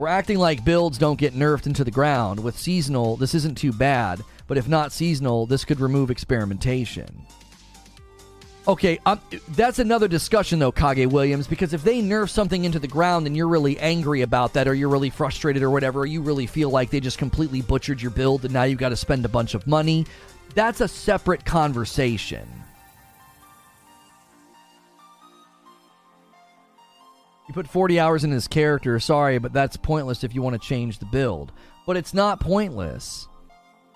We're 0.00 0.08
acting 0.08 0.38
like 0.38 0.64
builds 0.64 0.96
don't 0.96 1.18
get 1.18 1.34
nerfed 1.34 1.66
into 1.66 1.84
the 1.84 1.90
ground. 1.90 2.42
With 2.42 2.58
seasonal, 2.58 3.16
this 3.16 3.34
isn't 3.34 3.58
too 3.58 3.70
bad, 3.70 4.22
but 4.46 4.56
if 4.56 4.66
not 4.66 4.92
seasonal, 4.92 5.44
this 5.44 5.66
could 5.66 5.78
remove 5.78 6.10
experimentation. 6.10 7.26
Okay, 8.66 8.98
um, 9.04 9.20
that's 9.50 9.78
another 9.78 10.08
discussion 10.08 10.58
though, 10.58 10.72
Kage 10.72 11.06
Williams, 11.06 11.46
because 11.46 11.74
if 11.74 11.84
they 11.84 12.00
nerf 12.00 12.30
something 12.30 12.64
into 12.64 12.78
the 12.78 12.88
ground 12.88 13.26
and 13.26 13.36
you're 13.36 13.46
really 13.46 13.78
angry 13.78 14.22
about 14.22 14.54
that, 14.54 14.66
or 14.66 14.72
you're 14.72 14.88
really 14.88 15.10
frustrated 15.10 15.62
or 15.62 15.68
whatever, 15.68 16.00
or 16.00 16.06
you 16.06 16.22
really 16.22 16.46
feel 16.46 16.70
like 16.70 16.88
they 16.88 17.00
just 17.00 17.18
completely 17.18 17.60
butchered 17.60 18.00
your 18.00 18.10
build 18.10 18.46
and 18.46 18.54
now 18.54 18.62
you've 18.62 18.78
got 18.78 18.88
to 18.88 18.96
spend 18.96 19.26
a 19.26 19.28
bunch 19.28 19.52
of 19.52 19.66
money, 19.66 20.06
that's 20.54 20.80
a 20.80 20.88
separate 20.88 21.44
conversation. 21.44 22.48
You 27.50 27.54
put 27.54 27.66
40 27.66 27.98
hours 27.98 28.22
in 28.22 28.30
his 28.30 28.46
character, 28.46 29.00
sorry, 29.00 29.38
but 29.38 29.52
that's 29.52 29.76
pointless 29.76 30.22
if 30.22 30.36
you 30.36 30.40
want 30.40 30.54
to 30.54 30.68
change 30.68 31.00
the 31.00 31.04
build. 31.04 31.50
But 31.84 31.96
it's 31.96 32.14
not 32.14 32.38
pointless. 32.38 33.26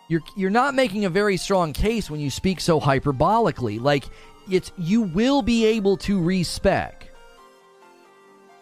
You're 0.09 0.23
you're 0.37 0.51
not 0.51 0.75
making 0.75 1.05
a 1.05 1.09
very 1.09 1.37
strong 1.37 1.73
case 1.73 2.11
when 2.11 2.19
you 2.19 2.31
speak 2.31 2.61
so 2.61 2.81
hyperbolically. 2.81 3.81
Like 3.81 4.07
it's 4.51 4.73
you 4.77 5.03
will 5.03 5.41
be 5.41 5.67
able 5.67 5.97
to 5.99 6.21
respec. 6.21 7.09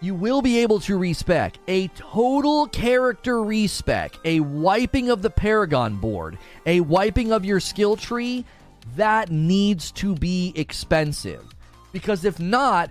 You 0.03 0.15
will 0.15 0.43
be 0.43 0.59
able 0.59 0.79
to 0.81 0.99
respec 0.99 1.55
a 1.69 1.89
total 1.89 2.67
character 2.67 3.43
respec, 3.43 4.19
a 4.27 4.41
wiping 4.41 5.09
of 5.09 5.23
the 5.23 5.31
Paragon 5.31 5.97
board, 5.97 6.37
a 6.67 6.81
wiping 6.81 7.33
of 7.33 7.47
your 7.47 7.61
skill 7.61 7.97
tree. 7.97 8.45
That 8.97 9.31
needs 9.31 9.91
to 9.93 10.15
be 10.15 10.53
expensive. 10.55 11.47
Because 11.93 12.27
if 12.27 12.39
not, 12.39 12.91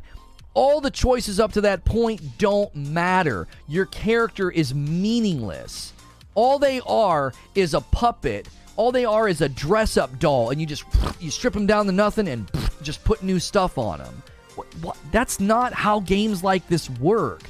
all 0.54 0.82
the 0.82 0.92
choices 0.92 1.40
up 1.40 1.54
to 1.54 1.62
that 1.62 1.86
point 1.86 2.38
don't 2.38 2.74
matter. 2.76 3.48
Your 3.68 3.86
character 3.86 4.52
is 4.52 4.74
meaningless. 4.74 5.94
All 6.36 6.60
they 6.60 6.82
are 6.86 7.34
is 7.56 7.74
a 7.74 7.82
puppet. 7.82 8.48
All 8.76 8.92
they 8.92 9.06
are 9.06 9.28
is 9.28 9.42
a 9.42 9.50
dress 9.50 9.98
up 9.98 10.18
doll, 10.20 10.50
and 10.50 10.60
you 10.60 10.66
just 10.66 10.84
you 11.20 11.30
strip 11.30 11.54
them 11.54 11.66
down 11.66 11.86
to 11.86 11.92
nothing 11.92 12.28
and 12.28 12.50
just 12.82 13.04
put 13.04 13.22
new 13.22 13.40
stuff 13.40 13.78
on 13.78 14.00
them. 14.00 14.24
What, 14.56 14.68
what? 14.82 14.98
That's 15.12 15.40
not 15.40 15.74
how 15.74 16.00
games 16.00 16.44
like 16.44 16.68
this 16.68 16.90
work. 16.90 17.44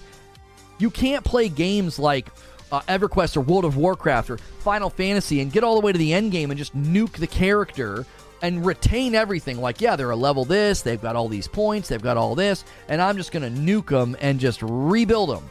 You 0.80 0.90
can't 0.90 1.24
play 1.24 1.48
games 1.48 2.00
like 2.00 2.28
uh, 2.72 2.82
EverQuest 2.82 3.38
or 3.38 3.42
World 3.42 3.66
of 3.66 3.78
Warcraft 3.78 4.32
or 4.32 4.38
Final 4.38 4.90
Fantasy 4.90 5.42
and 5.42 5.52
get 5.52 5.64
all 5.64 5.76
the 5.76 5.86
way 5.86 5.92
to 5.92 5.98
the 5.98 6.14
end 6.14 6.32
game 6.32 6.50
and 6.52 6.58
just 6.58 6.76
nuke 6.76 7.14
the 7.14 7.28
character 7.28 8.06
and 8.42 8.66
retain 8.66 9.16
everything. 9.16 9.60
Like, 9.60 9.82
yeah, 9.82 9.96
they're 9.96 10.12
a 10.12 10.16
level 10.16 10.46
this, 10.46 10.82
they've 10.82 11.02
got 11.02 11.16
all 11.16 11.28
these 11.28 11.48
points, 11.48 11.88
they've 11.88 12.02
got 12.02 12.18
all 12.18 12.36
this, 12.36 12.64
and 12.88 13.02
I'm 13.02 13.18
just 13.18 13.32
going 13.32 13.44
to 13.44 13.62
nuke 13.62 13.90
them 13.90 14.16
and 14.20 14.40
just 14.40 14.62
rebuild 14.62 15.30
them. 15.30 15.50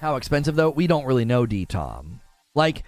How 0.00 0.16
expensive 0.16 0.56
though? 0.56 0.70
We 0.70 0.86
don't 0.86 1.04
really 1.04 1.26
know, 1.26 1.44
D 1.44 1.66
Tom. 1.66 2.20
Like 2.54 2.84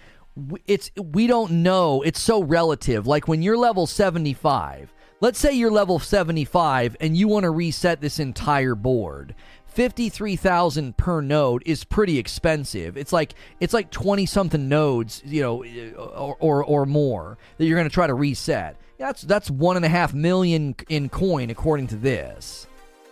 it's 0.65 0.89
we 0.99 1.27
don't 1.27 1.63
know. 1.63 2.01
It's 2.01 2.19
so 2.19 2.41
relative. 2.43 3.05
Like 3.05 3.27
when 3.27 3.43
you're 3.43 3.57
level 3.57 3.85
75, 3.85 4.91
let's 5.21 5.37
say 5.37 5.53
you're 5.53 5.71
level 5.71 5.99
75 5.99 6.97
and 6.99 7.15
you 7.15 7.27
want 7.27 7.43
to 7.43 7.51
reset 7.51 8.01
this 8.01 8.19
entire 8.19 8.73
board 8.73 9.35
53,000 9.73 10.95
per 10.97 11.21
node 11.21 11.63
is 11.65 11.83
pretty 11.83 12.17
expensive. 12.19 12.97
It's 12.97 13.11
like 13.13 13.33
it's 13.59 13.73
like 13.73 13.91
20 13.91 14.25
something 14.25 14.69
nodes, 14.69 15.21
you 15.25 15.41
know, 15.41 15.63
or 15.97 16.37
or, 16.39 16.63
or 16.63 16.85
more 16.85 17.37
that 17.57 17.65
you're 17.65 17.77
going 17.77 17.89
to 17.89 17.93
try 17.93 18.07
to 18.07 18.13
reset. 18.13 18.77
That's 18.97 19.21
that's 19.23 19.49
one 19.49 19.75
and 19.75 19.85
a 19.85 19.89
half 19.89 20.13
million 20.13 20.75
in 20.89 21.09
coin 21.09 21.49
according 21.49 21.87
to 21.87 21.95
this. 21.95 22.67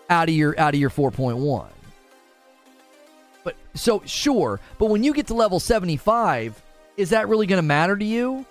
out 0.10 0.30
of 0.30 0.36
your 0.36 0.58
out 0.60 0.74
of 0.74 0.80
your 0.80 0.90
4.1. 0.90 1.68
But 3.44 3.56
so 3.74 4.04
sure, 4.06 4.60
but 4.78 4.86
when 4.88 5.04
you 5.04 5.14
get 5.14 5.28
to 5.28 5.34
level 5.34 5.60
75, 5.60 6.62
is 6.98 7.10
that 7.10 7.28
really 7.28 7.48
going 7.48 7.58
to 7.58 7.64
matter 7.68 7.98
to 7.98 8.06
you? 8.06 8.46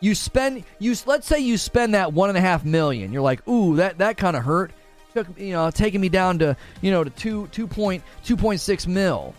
You 0.00 0.16
spend 0.16 0.64
you 0.80 0.96
let's 1.06 1.28
say 1.28 1.38
you 1.38 1.56
spend 1.56 1.94
that 1.94 2.12
one 2.12 2.28
and 2.28 2.36
a 2.36 2.40
half 2.40 2.64
million. 2.64 3.12
You're 3.12 3.22
like, 3.22 3.46
ooh, 3.46 3.76
that 3.76 3.98
that 3.98 4.16
kind 4.16 4.36
of 4.36 4.42
hurt. 4.42 4.72
Took 5.14 5.38
you 5.38 5.52
know 5.52 5.70
taking 5.70 6.00
me 6.00 6.08
down 6.08 6.38
to 6.38 6.56
you 6.80 6.90
know 6.90 7.04
to 7.04 7.10
two 7.10 7.48
two 7.48 7.66
point 7.66 8.02
two 8.24 8.36
point 8.36 8.60
six 8.60 8.86
mil. 8.86 9.34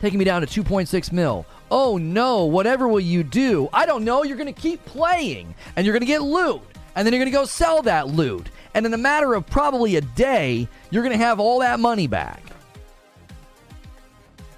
Taking 0.00 0.18
me 0.18 0.24
down 0.24 0.40
to 0.40 0.46
two 0.46 0.62
point 0.62 0.88
six 0.88 1.12
mil. 1.12 1.46
Oh 1.70 1.98
no, 1.98 2.44
whatever 2.44 2.88
will 2.88 3.00
you 3.00 3.22
do? 3.22 3.68
I 3.72 3.86
don't 3.86 4.04
know. 4.04 4.22
You're 4.22 4.36
going 4.36 4.52
to 4.52 4.60
keep 4.60 4.84
playing 4.84 5.54
and 5.76 5.86
you're 5.86 5.92
going 5.92 6.00
to 6.00 6.06
get 6.06 6.22
loot. 6.22 6.60
And 6.96 7.06
then 7.06 7.12
you're 7.12 7.20
going 7.20 7.32
to 7.32 7.38
go 7.38 7.44
sell 7.44 7.82
that 7.82 8.08
loot. 8.08 8.48
And 8.74 8.84
in 8.84 8.92
a 8.92 8.98
matter 8.98 9.34
of 9.34 9.46
probably 9.46 9.96
a 9.96 10.00
day, 10.00 10.66
you're 10.90 11.04
going 11.04 11.16
to 11.16 11.24
have 11.24 11.38
all 11.38 11.60
that 11.60 11.78
money 11.78 12.08
back. 12.08 12.42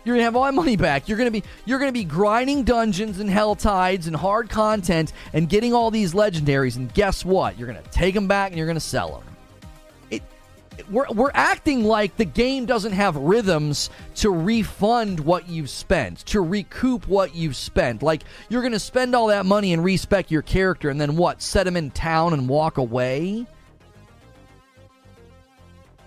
You're 0.04 0.16
gonna 0.16 0.24
have 0.24 0.34
all 0.34 0.44
that 0.44 0.54
money 0.54 0.76
back. 0.76 1.08
You're 1.08 1.18
gonna 1.18 1.30
be 1.30 1.44
you're 1.64 1.78
gonna 1.78 1.92
be 1.92 2.04
grinding 2.04 2.64
dungeons 2.64 3.20
and 3.20 3.30
hell 3.30 3.54
tides 3.54 4.08
and 4.08 4.16
hard 4.16 4.50
content 4.50 5.12
and 5.32 5.48
getting 5.48 5.72
all 5.72 5.90
these 5.90 6.12
legendaries. 6.12 6.76
And 6.76 6.92
guess 6.92 7.24
what? 7.24 7.56
You're 7.56 7.68
gonna 7.68 7.82
take 7.92 8.14
them 8.14 8.26
back 8.26 8.50
and 8.50 8.58
you're 8.58 8.66
gonna 8.66 8.80
sell 8.80 9.12
them. 9.12 9.31
We're 10.90 11.06
we're 11.10 11.30
acting 11.34 11.84
like 11.84 12.16
the 12.16 12.24
game 12.24 12.66
doesn't 12.66 12.92
have 12.92 13.16
rhythms 13.16 13.90
to 14.16 14.30
refund 14.30 15.20
what 15.20 15.48
you've 15.48 15.70
spent, 15.70 16.18
to 16.26 16.40
recoup 16.40 17.06
what 17.06 17.34
you've 17.34 17.56
spent. 17.56 18.02
Like 18.02 18.24
you're 18.48 18.62
gonna 18.62 18.78
spend 18.78 19.14
all 19.14 19.28
that 19.28 19.46
money 19.46 19.72
and 19.72 19.84
respec 19.84 20.30
your 20.30 20.42
character, 20.42 20.90
and 20.90 21.00
then 21.00 21.16
what? 21.16 21.42
Set 21.42 21.66
him 21.66 21.76
in 21.76 21.90
town 21.90 22.32
and 22.32 22.48
walk 22.48 22.78
away. 22.78 23.46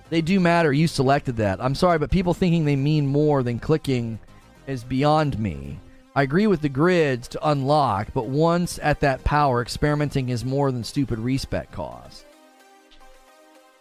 They 0.09 0.21
do 0.21 0.39
matter. 0.39 0.71
You 0.71 0.87
selected 0.87 1.37
that. 1.37 1.61
I'm 1.61 1.75
sorry, 1.75 1.97
but 1.97 2.11
people 2.11 2.33
thinking 2.33 2.65
they 2.65 2.75
mean 2.75 3.07
more 3.07 3.41
than 3.41 3.59
clicking 3.59 4.19
is 4.67 4.83
beyond 4.83 5.39
me. 5.39 5.79
I 6.17 6.23
agree 6.23 6.47
with 6.47 6.61
the 6.61 6.69
grids 6.69 7.27
to 7.29 7.49
unlock, 7.49 8.07
but 8.13 8.27
once 8.27 8.79
at 8.81 8.99
that 9.01 9.23
power, 9.23 9.61
experimenting 9.61 10.29
is 10.29 10.45
more 10.45 10.71
than 10.71 10.83
stupid 10.83 11.19
respec 11.19 11.71
costs. 11.71 12.24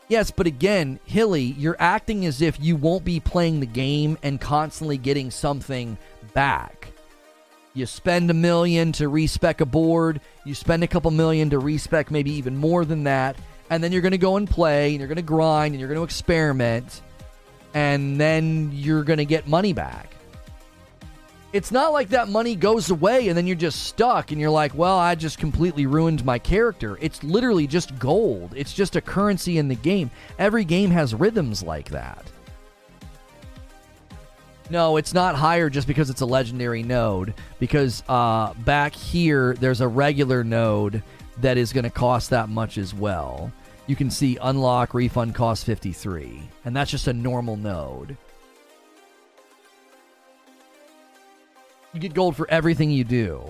Yes, 0.09 0.31
but 0.31 0.47
again, 0.47 1.01
Hilly, 1.05 1.43
you're 1.43 1.77
acting 1.79 2.27
as 2.27 2.43
if 2.43 2.61
you 2.61 2.77
won't 2.77 3.05
be 3.05 3.21
playing 3.21 3.61
the 3.61 3.67
game 3.67 4.19
and 4.23 4.41
constantly 4.41 4.99
getting 4.99 5.31
something 5.31 5.97
back. 6.35 6.89
You 7.73 7.87
spend 7.87 8.31
a 8.31 8.35
million 8.35 8.93
to 8.93 9.09
respec 9.09 9.61
a 9.61 9.67
board, 9.67 10.21
you 10.45 10.55
spend 10.55 10.85
a 10.85 10.87
couple 10.87 11.11
million 11.11 11.51
to 11.51 11.59
respec 11.59 12.11
maybe 12.11 12.33
even 12.33 12.57
more 12.57 12.85
than 12.85 13.05
that, 13.05 13.37
and 13.71 13.83
then 13.83 13.93
you're 13.93 14.03
going 14.03 14.13
to 14.13 14.19
go 14.19 14.37
and 14.37 14.49
play 14.49 14.91
and 14.91 14.99
you're 14.99 15.09
going 15.09 15.17
to 15.17 15.23
grind 15.23 15.73
and 15.73 15.81
you're 15.81 15.89
going 15.89 15.99
to 15.99 16.05
experiment 16.05 17.01
and 17.73 18.21
then 18.21 18.71
you're 18.73 19.03
going 19.03 19.19
to 19.19 19.25
get 19.25 19.49
money 19.49 19.73
back. 19.73 20.15
It's 21.55 21.71
not 21.71 21.93
like 21.93 22.09
that 22.09 22.29
money 22.29 22.57
goes 22.57 22.91
away 22.91 23.29
and 23.29 23.39
then 23.39 23.47
you're 23.47 23.55
just 23.55 23.85
stuck 23.85 24.33
and 24.33 24.41
you're 24.41 24.51
like, 24.51 24.75
well, 24.75 24.99
I 24.99 25.15
just 25.15 25.39
completely 25.39 25.87
ruined 25.87 26.25
my 26.25 26.37
character. 26.37 26.99
It's 27.01 27.23
literally 27.23 27.69
just 27.69 27.97
gold. 27.97 28.53
It's 28.57 28.75
just 28.75 28.97
a 28.97 29.01
currency 29.01 29.59
in 29.59 29.69
the 29.69 29.77
game. 29.77 30.11
Every 30.37 30.65
game 30.65 30.91
has 30.91 31.15
rhythms 31.15 31.63
like 31.63 31.91
that. 31.91 32.25
No, 34.69 34.97
it's 34.97 35.15
not 35.15 35.37
higher 35.37 35.71
just 35.71 35.87
because 35.87 36.11
it's 36.11 36.23
a 36.23 36.27
legendary 36.27 36.83
node. 36.83 37.35
Because 37.61 38.03
uh, 38.09 38.53
back 38.65 38.93
here, 38.93 39.55
there's 39.55 39.81
a 39.81 39.87
regular 39.87 40.43
node 40.43 41.05
that 41.41 41.57
is 41.57 41.73
going 41.73 41.85
to 41.85 41.91
cost 41.91 42.31
that 42.31 42.49
much 42.49 42.79
as 42.79 42.93
well. 42.93 43.53
You 43.87 43.95
can 43.95 44.11
see 44.11 44.39
unlock 44.43 44.93
refund 44.93 45.37
cost 45.37 45.67
53, 45.67 46.51
and 46.65 46.75
that's 46.75 46.91
just 46.91 47.07
a 47.07 47.13
normal 47.13 47.57
node. 47.57 48.17
You 51.95 52.01
get 52.01 52.13
gold 52.13 52.35
for 52.35 52.51
everything 52.51 52.91
you 52.91 53.05
do. 53.05 53.41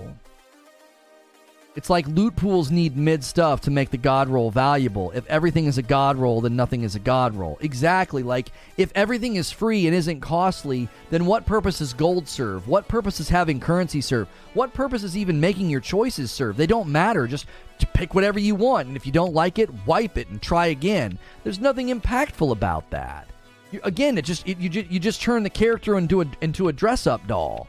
It's 1.75 1.89
like 1.89 2.07
loot 2.07 2.37
pools 2.37 2.71
need 2.71 2.95
mid 2.95 3.21
stuff 3.21 3.59
to 3.61 3.71
make 3.71 3.89
the 3.89 3.97
god 3.97 4.29
roll 4.29 4.49
valuable. 4.49 5.11
If 5.11 5.25
everything 5.27 5.65
is 5.65 5.77
a 5.77 5.81
god 5.81 6.15
roll, 6.15 6.39
then 6.39 6.55
nothing 6.55 6.83
is 6.83 6.95
a 6.95 6.99
god 6.99 7.35
roll. 7.35 7.57
Exactly. 7.59 8.23
Like, 8.23 8.49
if 8.77 8.91
everything 8.95 9.35
is 9.35 9.51
free 9.51 9.85
and 9.85 9.95
isn't 9.95 10.21
costly, 10.21 10.87
then 11.09 11.25
what 11.25 11.45
purpose 11.45 11.79
does 11.79 11.91
gold 11.91 12.29
serve? 12.29 12.67
What 12.69 12.87
purpose 12.87 13.19
is 13.19 13.27
having 13.27 13.59
currency 13.59 13.99
serve? 13.99 14.29
What 14.53 14.73
purpose 14.73 15.03
is 15.03 15.17
even 15.17 15.41
making 15.41 15.69
your 15.69 15.81
choices 15.81 16.31
serve? 16.31 16.55
They 16.55 16.67
don't 16.67 16.87
matter. 16.87 17.27
Just 17.27 17.47
pick 17.93 18.13
whatever 18.13 18.39
you 18.39 18.55
want. 18.55 18.87
And 18.87 18.95
if 18.95 19.05
you 19.05 19.11
don't 19.11 19.33
like 19.33 19.59
it, 19.59 19.69
wipe 19.85 20.17
it 20.17 20.29
and 20.29 20.41
try 20.41 20.67
again. 20.67 21.19
There's 21.43 21.59
nothing 21.59 21.87
impactful 21.87 22.51
about 22.51 22.89
that. 22.91 23.27
You, 23.71 23.81
again, 23.83 24.17
it 24.17 24.23
just 24.23 24.47
it, 24.47 24.59
you, 24.59 24.85
you 24.89 24.99
just 24.99 25.21
turn 25.21 25.43
the 25.43 25.49
character 25.49 25.97
into 25.97 26.21
a, 26.21 26.25
into 26.39 26.69
a 26.69 26.73
dress 26.73 27.05
up 27.05 27.27
doll. 27.27 27.67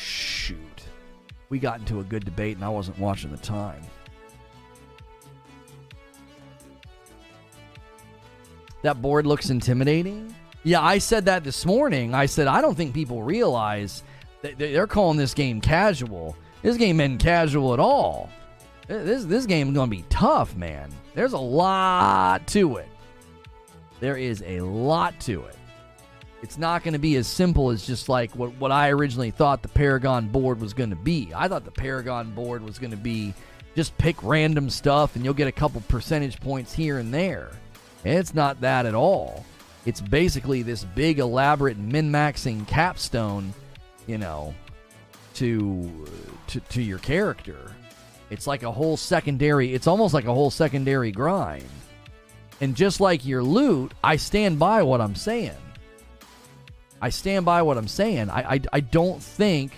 Shoot 0.00 0.80
we 1.50 1.58
got 1.58 1.80
into 1.80 2.00
a 2.00 2.04
good 2.04 2.24
debate 2.24 2.56
and 2.56 2.64
I 2.64 2.68
wasn't 2.68 2.98
watching 2.98 3.30
the 3.30 3.36
time. 3.36 3.82
That 8.82 9.02
board 9.02 9.26
looks 9.26 9.50
intimidating. 9.50 10.34
Yeah, 10.62 10.80
I 10.80 10.98
said 10.98 11.26
that 11.26 11.44
this 11.44 11.66
morning. 11.66 12.14
I 12.14 12.26
said, 12.26 12.46
I 12.46 12.62
don't 12.62 12.76
think 12.76 12.94
people 12.94 13.22
realize 13.22 14.04
that 14.40 14.58
they're 14.58 14.86
calling 14.86 15.18
this 15.18 15.34
game 15.34 15.60
casual. 15.60 16.34
This 16.62 16.76
game 16.76 17.00
isn't 17.00 17.18
casual 17.18 17.74
at 17.74 17.80
all. 17.80 18.30
This, 18.86 19.24
this 19.24 19.44
game 19.44 19.68
is 19.68 19.74
going 19.74 19.90
to 19.90 19.96
be 19.96 20.04
tough, 20.08 20.56
man. 20.56 20.90
There's 21.14 21.32
a 21.34 21.38
lot 21.38 22.46
to 22.48 22.76
it. 22.76 22.88
There 23.98 24.16
is 24.16 24.42
a 24.46 24.60
lot 24.60 25.18
to 25.20 25.44
it 25.44 25.56
it's 26.42 26.56
not 26.56 26.82
going 26.82 26.94
to 26.94 26.98
be 26.98 27.16
as 27.16 27.26
simple 27.26 27.70
as 27.70 27.86
just 27.86 28.08
like 28.08 28.34
what, 28.34 28.54
what 28.56 28.72
I 28.72 28.90
originally 28.90 29.30
thought 29.30 29.62
the 29.62 29.68
Paragon 29.68 30.28
board 30.28 30.60
was 30.60 30.72
going 30.72 30.90
to 30.90 30.96
be. 30.96 31.30
I 31.34 31.48
thought 31.48 31.64
the 31.64 31.70
Paragon 31.70 32.30
board 32.30 32.62
was 32.62 32.78
going 32.78 32.92
to 32.92 32.96
be 32.96 33.34
just 33.76 33.96
pick 33.98 34.22
random 34.22 34.70
stuff 34.70 35.16
and 35.16 35.24
you'll 35.24 35.34
get 35.34 35.48
a 35.48 35.52
couple 35.52 35.80
percentage 35.82 36.40
points 36.40 36.72
here 36.72 36.98
and 36.98 37.12
there. 37.12 37.50
And 38.04 38.18
it's 38.18 38.34
not 38.34 38.60
that 38.62 38.86
at 38.86 38.94
all. 38.94 39.44
It's 39.86 40.00
basically 40.00 40.62
this 40.62 40.84
big, 40.84 41.18
elaborate 41.18 41.78
min 41.78 42.10
maxing 42.10 42.66
capstone, 42.66 43.52
you 44.06 44.18
know, 44.18 44.54
to, 45.34 46.06
to 46.48 46.60
to 46.60 46.82
your 46.82 46.98
character. 46.98 47.74
It's 48.30 48.46
like 48.46 48.62
a 48.62 48.70
whole 48.70 48.96
secondary. 48.96 49.74
It's 49.74 49.86
almost 49.86 50.14
like 50.14 50.26
a 50.26 50.34
whole 50.34 50.50
secondary 50.50 51.12
grind. 51.12 51.64
And 52.60 52.76
just 52.76 53.00
like 53.00 53.24
your 53.24 53.42
loot, 53.42 53.92
I 54.04 54.16
stand 54.16 54.58
by 54.58 54.82
what 54.82 55.00
I'm 55.00 55.14
saying. 55.14 55.56
I 57.00 57.08
stand 57.10 57.44
by 57.44 57.62
what 57.62 57.78
I'm 57.78 57.88
saying. 57.88 58.30
I, 58.30 58.54
I, 58.54 58.60
I 58.72 58.80
don't 58.80 59.22
think 59.22 59.72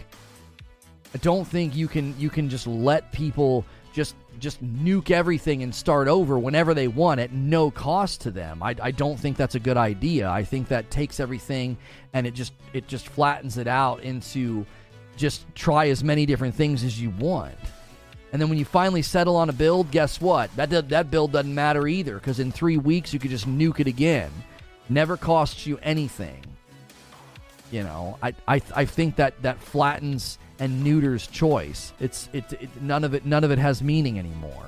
I 1.14 1.18
don't 1.18 1.44
think 1.46 1.76
you 1.76 1.88
can 1.88 2.18
you 2.18 2.30
can 2.30 2.48
just 2.48 2.66
let 2.66 3.12
people 3.12 3.64
just 3.92 4.16
just 4.38 4.64
nuke 4.64 5.10
everything 5.10 5.62
and 5.62 5.74
start 5.74 6.08
over 6.08 6.38
whenever 6.38 6.74
they 6.74 6.88
want 6.88 7.20
at 7.20 7.32
no 7.32 7.70
cost 7.70 8.22
to 8.22 8.30
them. 8.30 8.62
I, 8.62 8.74
I 8.82 8.90
don't 8.90 9.18
think 9.18 9.36
that's 9.36 9.54
a 9.54 9.60
good 9.60 9.76
idea. 9.76 10.28
I 10.28 10.42
think 10.42 10.68
that 10.68 10.90
takes 10.90 11.20
everything 11.20 11.76
and 12.12 12.26
it 12.26 12.34
just 12.34 12.52
it 12.72 12.88
just 12.88 13.08
flattens 13.08 13.58
it 13.58 13.66
out 13.66 14.02
into 14.02 14.64
just 15.16 15.44
try 15.54 15.88
as 15.88 16.02
many 16.02 16.24
different 16.24 16.54
things 16.54 16.82
as 16.82 17.00
you 17.00 17.10
want. 17.10 17.54
And 18.32 18.40
then 18.40 18.48
when 18.48 18.58
you 18.58 18.64
finally 18.64 19.02
settle 19.02 19.36
on 19.36 19.50
a 19.50 19.52
build, 19.52 19.90
guess 19.90 20.18
what? 20.18 20.54
That 20.56 20.88
that 20.88 21.10
build 21.10 21.32
doesn't 21.32 21.54
matter 21.54 21.86
either 21.86 22.14
because 22.14 22.40
in 22.40 22.50
3 22.50 22.78
weeks 22.78 23.12
you 23.12 23.20
could 23.20 23.30
just 23.30 23.46
nuke 23.46 23.80
it 23.80 23.86
again. 23.86 24.30
Never 24.88 25.18
costs 25.18 25.66
you 25.66 25.78
anything. 25.82 26.51
You 27.72 27.82
know, 27.82 28.18
I 28.22 28.34
I, 28.46 28.62
I 28.76 28.84
think 28.84 29.16
that 29.16 29.40
that 29.42 29.58
flattens 29.58 30.38
and 30.58 30.84
neuters 30.84 31.26
choice. 31.26 31.94
It's 31.98 32.28
it, 32.34 32.52
it 32.52 32.82
none 32.82 33.02
of 33.02 33.14
it 33.14 33.24
none 33.24 33.44
of 33.44 33.50
it 33.50 33.58
has 33.58 33.82
meaning 33.82 34.18
anymore. 34.18 34.66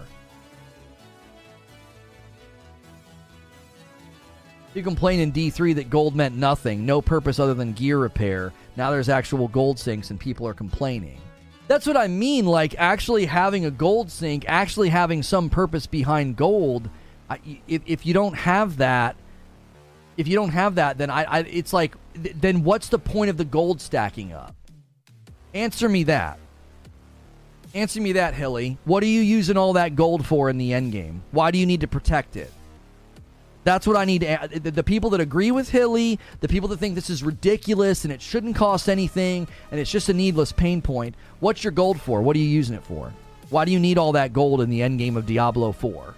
You 4.73 4.83
complain 4.83 5.21
in 5.21 5.33
D3 5.33 5.77
that 5.77 5.91
gold 5.91 6.17
meant 6.17 6.35
nothing, 6.35 6.85
no 6.85 7.01
purpose 7.01 7.39
other 7.39 7.55
than 7.55 7.75
gear 7.75 7.99
repair. 7.99 8.53
Now 8.75 8.91
there's 8.91 9.11
actual 9.11 9.49
gold 9.49 9.79
sinks 9.79 10.11
and 10.11 10.19
people 10.19 10.49
are 10.49 10.55
complaining. 10.55 11.21
That's 11.69 11.87
what 11.87 11.97
I 11.97 12.09
mean, 12.09 12.47
like 12.47 12.75
actually 12.77 13.27
having 13.27 13.67
a 13.67 13.71
gold 13.71 14.11
sink, 14.11 14.47
actually 14.49 14.89
having 14.89 15.23
some 15.23 15.51
purpose 15.51 15.87
behind 15.87 16.37
gold. 16.37 16.89
I, 17.29 17.39
if, 17.69 17.83
if 17.87 18.07
you 18.07 18.15
don't 18.15 18.35
have 18.35 18.79
that, 18.79 19.17
if 20.17 20.27
you 20.27 20.35
don't 20.35 20.51
have 20.51 20.75
that, 20.75 20.99
then 20.99 21.11
I, 21.11 21.23
I 21.25 21.39
it's 21.41 21.73
like 21.73 21.95
then 22.15 22.65
what's 22.65 22.89
the 22.89 22.99
point 22.99 23.31
of 23.31 23.37
the 23.37 23.45
gold 23.45 23.81
stacking 23.81 24.33
up? 24.33 24.55
Answer 25.53 25.89
me 25.89 26.05
that. 26.05 26.39
Answer 27.75 28.01
me 28.01 28.13
that, 28.13 28.35
Hilly. 28.35 28.79
What 28.85 29.03
are 29.03 29.07
you 29.07 29.21
using 29.21 29.57
all 29.57 29.73
that 29.73 29.97
gold 29.97 30.25
for 30.27 30.49
in 30.49 30.59
the 30.59 30.73
end 30.73 30.93
game? 30.93 31.23
Why 31.33 31.51
do 31.51 31.59
you 31.59 31.67
need 31.67 31.81
to 31.81 31.89
protect 31.89 32.37
it? 32.37 32.53
That's 33.65 33.87
what 33.87 33.97
I 33.97 34.05
need 34.05 34.21
to. 34.21 34.49
The, 34.61 34.71
the 34.71 34.83
people 34.83 35.11
that 35.11 35.21
agree 35.21 35.51
with 35.51 35.71
Hilly, 35.71 36.21
the 36.41 36.49
people 36.49 36.69
that 36.69 36.79
think 36.79 36.95
this 36.95 37.11
is 37.11 37.23
ridiculous 37.23 38.05
and 38.05 38.13
it 38.13 38.21
shouldn't 38.21 38.57
cost 38.57 38.89
anything 38.89 39.49
and 39.71 39.81
it's 39.81 39.91
just 39.91 40.09
a 40.09 40.15
needless 40.15 40.53
pain 40.53 40.83
point. 40.83 41.15
What's 41.41 41.65
your 41.65 41.73
gold 41.73 42.01
for? 42.01 42.21
What 42.23 42.37
are 42.37 42.41
you 42.41 42.45
using 42.45 42.77
it 42.77 42.85
for? 42.85 43.13
Why 43.51 43.65
do 43.65 43.73
you 43.73 43.81
need 43.81 43.99
all 43.99 44.13
that 44.13 44.33
gold 44.33 44.61
in 44.61 44.71
the 44.71 44.83
end 44.83 44.99
game 44.99 45.17
of 45.17 45.27
Diablo 45.27 45.73
4? 45.73 46.15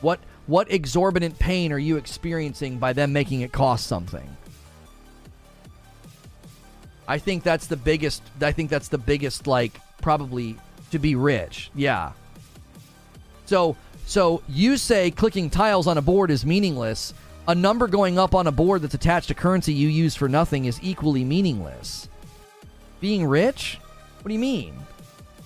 What 0.00 0.20
What 0.46 0.70
exorbitant 0.70 1.38
pain 1.38 1.72
are 1.72 1.78
you 1.78 1.96
experiencing 1.96 2.78
by 2.78 2.92
them 2.92 3.12
making 3.12 3.40
it 3.40 3.52
cost 3.52 3.86
something? 3.86 4.36
I 7.08 7.18
think 7.18 7.42
that's 7.42 7.66
the 7.66 7.76
biggest. 7.76 8.22
I 8.40 8.52
think 8.52 8.68
that's 8.68 8.88
the 8.88 8.98
biggest, 8.98 9.46
like, 9.46 9.80
probably 10.02 10.56
to 10.90 10.98
be 10.98 11.14
rich. 11.14 11.70
Yeah. 11.74 12.12
So, 13.46 13.76
so 14.06 14.42
you 14.46 14.76
say 14.76 15.10
clicking 15.10 15.48
tiles 15.48 15.86
on 15.86 15.96
a 15.96 16.02
board 16.02 16.30
is 16.30 16.44
meaningless. 16.44 17.14
A 17.48 17.54
number 17.54 17.88
going 17.88 18.18
up 18.18 18.34
on 18.34 18.46
a 18.46 18.52
board 18.52 18.82
that's 18.82 18.92
attached 18.92 19.28
to 19.28 19.34
currency 19.34 19.72
you 19.72 19.88
use 19.88 20.14
for 20.14 20.28
nothing 20.28 20.66
is 20.66 20.78
equally 20.82 21.24
meaningless. 21.24 22.10
Being 23.00 23.26
rich? 23.26 23.78
What 24.20 24.28
do 24.28 24.34
you 24.34 24.40
mean? 24.40 24.74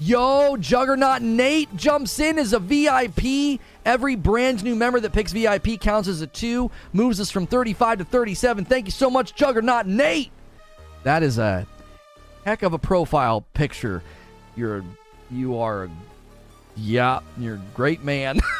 Yo, 0.01 0.56
Juggernaut 0.56 1.22
Nate 1.22 1.76
jumps 1.76 2.18
in 2.18 2.40
as 2.40 2.52
a 2.52 2.59
VIP. 2.59 3.60
Every 3.84 4.16
brand 4.16 4.64
new 4.64 4.74
member 4.74 4.98
that 4.98 5.12
picks 5.12 5.30
VIP 5.30 5.80
counts 5.80 6.09
as 6.09 6.22
a 6.22 6.26
two, 6.26 6.72
moves 6.93 7.20
us 7.20 7.30
from 7.30 7.47
35 7.47 7.98
to 7.98 8.05
37. 8.05 8.64
Thank 8.64 8.86
you 8.86 8.90
so 8.90 9.09
much, 9.09 9.36
Juggernaut 9.36 9.86
Nate. 9.86 10.32
That 11.05 11.23
is 11.23 11.39
a 11.39 11.66
heck 12.45 12.62
of 12.62 12.73
a 12.73 12.79
profile 12.79 13.45
picture. 13.55 14.03
You're 14.57 14.85
you 15.31 15.59
are 15.59 15.89
yeah, 16.77 17.20
you're 17.39 17.57
a 17.57 17.62
great 17.74 18.03
man. 18.03 18.41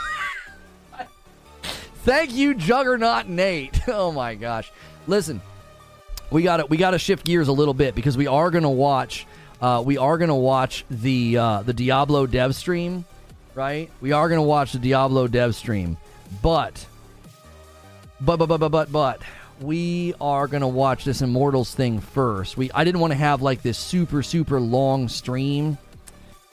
Thank 2.05 2.33
you, 2.33 2.55
Juggernaut 2.55 3.29
Nate. 3.29 3.81
Oh 3.89 4.13
my 4.13 4.35
gosh. 4.35 4.73
Listen, 5.07 5.41
we 6.31 6.43
got 6.43 6.59
to 6.59 6.67
we 6.67 6.77
got 6.77 6.91
to 6.93 6.99
shift 6.99 7.25
gears 7.25 7.49
a 7.49 7.53
little 7.53 7.75
bit 7.75 7.95
because 7.95 8.17
we 8.17 8.27
are 8.27 8.51
going 8.51 8.65
to 8.65 8.71
watch 8.71 9.27
uh, 9.61 9.81
we 9.85 9.97
are 9.97 10.19
going 10.19 10.29
to 10.29 10.35
watch 10.35 10.85
the 10.91 11.39
uh, 11.39 11.63
the 11.63 11.73
Diablo 11.73 12.27
dev 12.27 12.55
stream, 12.57 13.05
right? 13.55 13.91
We 14.01 14.11
are 14.13 14.29
going 14.29 14.41
to 14.41 14.47
watch 14.47 14.73
the 14.73 14.81
Diablo 14.81 15.29
dev 15.29 15.55
stream, 15.55 15.97
but 16.43 16.85
but 18.21 18.39
but 18.39 18.47
but 18.47 18.59
but 18.59 18.71
but 18.71 18.93
but 18.93 19.23
we 19.63 20.15
are 20.21 20.49
to 20.49 20.67
watch 20.69 21.05
this 21.05 21.23
Immortals 21.23 21.75
thing 21.75 22.01
first. 22.01 22.57
We 22.57 22.71
I 22.73 22.85
didn't 22.85 23.01
want 23.01 23.13
to 23.13 23.19
have 23.19 23.43
like 23.43 23.63
this 23.63 23.79
super 23.79 24.23
super 24.23 24.61
long 24.61 25.09
stream. 25.09 25.79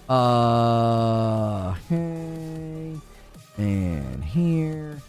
Uh, 0.08 1.76
and 3.58 4.24
here. 4.24 5.00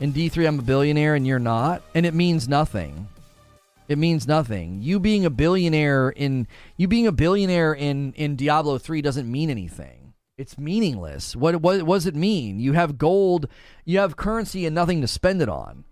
In 0.00 0.12
D3, 0.12 0.48
I'm 0.48 0.58
a 0.58 0.62
billionaire 0.62 1.14
and 1.14 1.24
you're 1.24 1.38
not, 1.38 1.82
and 1.94 2.04
it 2.04 2.12
means 2.12 2.48
nothing. 2.48 3.06
It 3.86 3.98
means 3.98 4.26
nothing. 4.26 4.80
You 4.82 4.98
being 4.98 5.24
a 5.24 5.30
billionaire 5.30 6.10
in 6.10 6.48
you 6.76 6.88
being 6.88 7.06
a 7.06 7.12
billionaire 7.12 7.72
in 7.72 8.12
in 8.14 8.34
Diablo 8.36 8.78
3 8.78 9.02
doesn't 9.02 9.30
mean 9.30 9.50
anything. 9.50 10.01
It's 10.38 10.56
meaningless. 10.56 11.36
What 11.36 11.56
what, 11.56 11.82
what 11.82 11.96
does 11.96 12.06
it 12.06 12.16
mean? 12.16 12.58
You 12.58 12.72
have 12.72 12.96
gold, 12.98 13.48
you 13.84 13.98
have 13.98 14.16
currency 14.16 14.64
and 14.64 14.74
nothing 14.74 15.02
to 15.02 15.08
spend 15.08 15.42
it 15.42 15.48
on. 15.48 15.84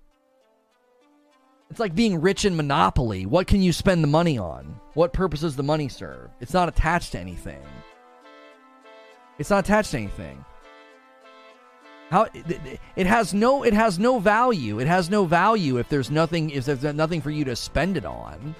It's 1.70 1.78
like 1.78 1.94
being 1.94 2.20
rich 2.20 2.44
in 2.44 2.56
Monopoly. 2.56 3.26
What 3.26 3.46
can 3.46 3.62
you 3.62 3.72
spend 3.72 4.02
the 4.02 4.08
money 4.08 4.38
on? 4.38 4.80
What 4.94 5.12
purpose 5.12 5.42
does 5.42 5.56
the 5.56 5.62
money 5.62 5.88
serve? 5.88 6.30
It's 6.40 6.54
not 6.54 6.68
attached 6.68 7.12
to 7.12 7.20
anything. 7.20 7.62
It's 9.38 9.50
not 9.50 9.64
attached 9.64 9.92
to 9.92 9.98
anything. 9.98 10.44
How 12.10 12.26
it 12.96 13.06
has 13.06 13.32
no 13.34 13.62
it 13.62 13.74
has 13.74 13.98
no 13.98 14.18
value. 14.18 14.80
It 14.80 14.88
has 14.88 15.10
no 15.10 15.26
value 15.26 15.76
if 15.76 15.88
there's 15.88 16.10
nothing 16.10 16.50
if 16.50 16.64
there's 16.64 16.82
nothing 16.82 17.20
for 17.20 17.30
you 17.30 17.44
to 17.44 17.54
spend 17.54 17.96
it 17.96 18.06
on. 18.06 18.54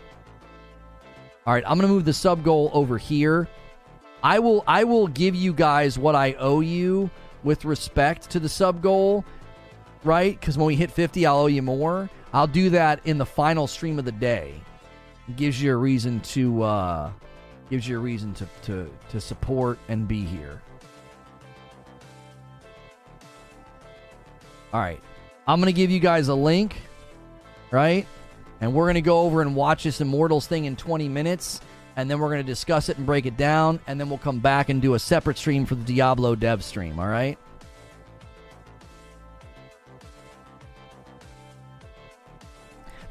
All 1.46 1.54
right, 1.54 1.64
I'm 1.66 1.78
going 1.78 1.88
to 1.88 1.94
move 1.94 2.04
the 2.04 2.12
sub 2.12 2.44
goal 2.44 2.70
over 2.74 2.98
here. 2.98 3.48
I 4.22 4.38
will 4.38 4.64
I 4.66 4.84
will 4.84 5.06
give 5.06 5.34
you 5.34 5.52
guys 5.52 5.98
what 5.98 6.14
I 6.14 6.34
owe 6.34 6.60
you 6.60 7.10
with 7.42 7.64
respect 7.64 8.30
to 8.30 8.40
the 8.40 8.48
sub 8.48 8.82
goal, 8.82 9.24
right? 10.04 10.40
Cuz 10.40 10.58
when 10.58 10.66
we 10.66 10.76
hit 10.76 10.90
50, 10.90 11.26
I'll 11.26 11.38
owe 11.38 11.46
you 11.46 11.62
more. 11.62 12.10
I'll 12.32 12.46
do 12.46 12.70
that 12.70 13.00
in 13.04 13.18
the 13.18 13.26
final 13.26 13.66
stream 13.66 13.98
of 13.98 14.04
the 14.04 14.12
day. 14.12 14.54
It 15.28 15.36
gives 15.36 15.60
you 15.60 15.72
a 15.72 15.76
reason 15.76 16.20
to 16.20 16.62
uh 16.62 17.10
gives 17.70 17.88
you 17.88 17.96
a 17.96 18.00
reason 18.00 18.34
to 18.34 18.46
to 18.62 18.90
to 19.10 19.20
support 19.20 19.78
and 19.88 20.06
be 20.06 20.24
here. 20.24 20.60
All 24.72 24.80
right. 24.80 25.00
I'm 25.46 25.60
to 25.66 25.72
give 25.72 25.90
you 25.90 25.98
guys 25.98 26.28
a 26.28 26.34
link, 26.34 26.76
right? 27.70 28.06
And 28.60 28.72
we're 28.74 28.92
to 28.94 29.00
go 29.00 29.20
over 29.22 29.42
and 29.42 29.56
watch 29.56 29.84
this 29.84 30.00
Immortals 30.00 30.46
thing 30.46 30.66
in 30.66 30.76
20 30.76 31.08
minutes. 31.08 31.60
And 32.00 32.10
then 32.10 32.18
we're 32.18 32.28
going 32.28 32.40
to 32.40 32.50
discuss 32.50 32.88
it 32.88 32.96
and 32.96 33.04
break 33.04 33.26
it 33.26 33.36
down. 33.36 33.78
And 33.86 34.00
then 34.00 34.08
we'll 34.08 34.16
come 34.16 34.38
back 34.38 34.70
and 34.70 34.80
do 34.80 34.94
a 34.94 34.98
separate 34.98 35.36
stream 35.36 35.66
for 35.66 35.74
the 35.74 35.84
Diablo 35.84 36.34
dev 36.34 36.64
stream. 36.64 36.98
All 36.98 37.06
right? 37.06 37.38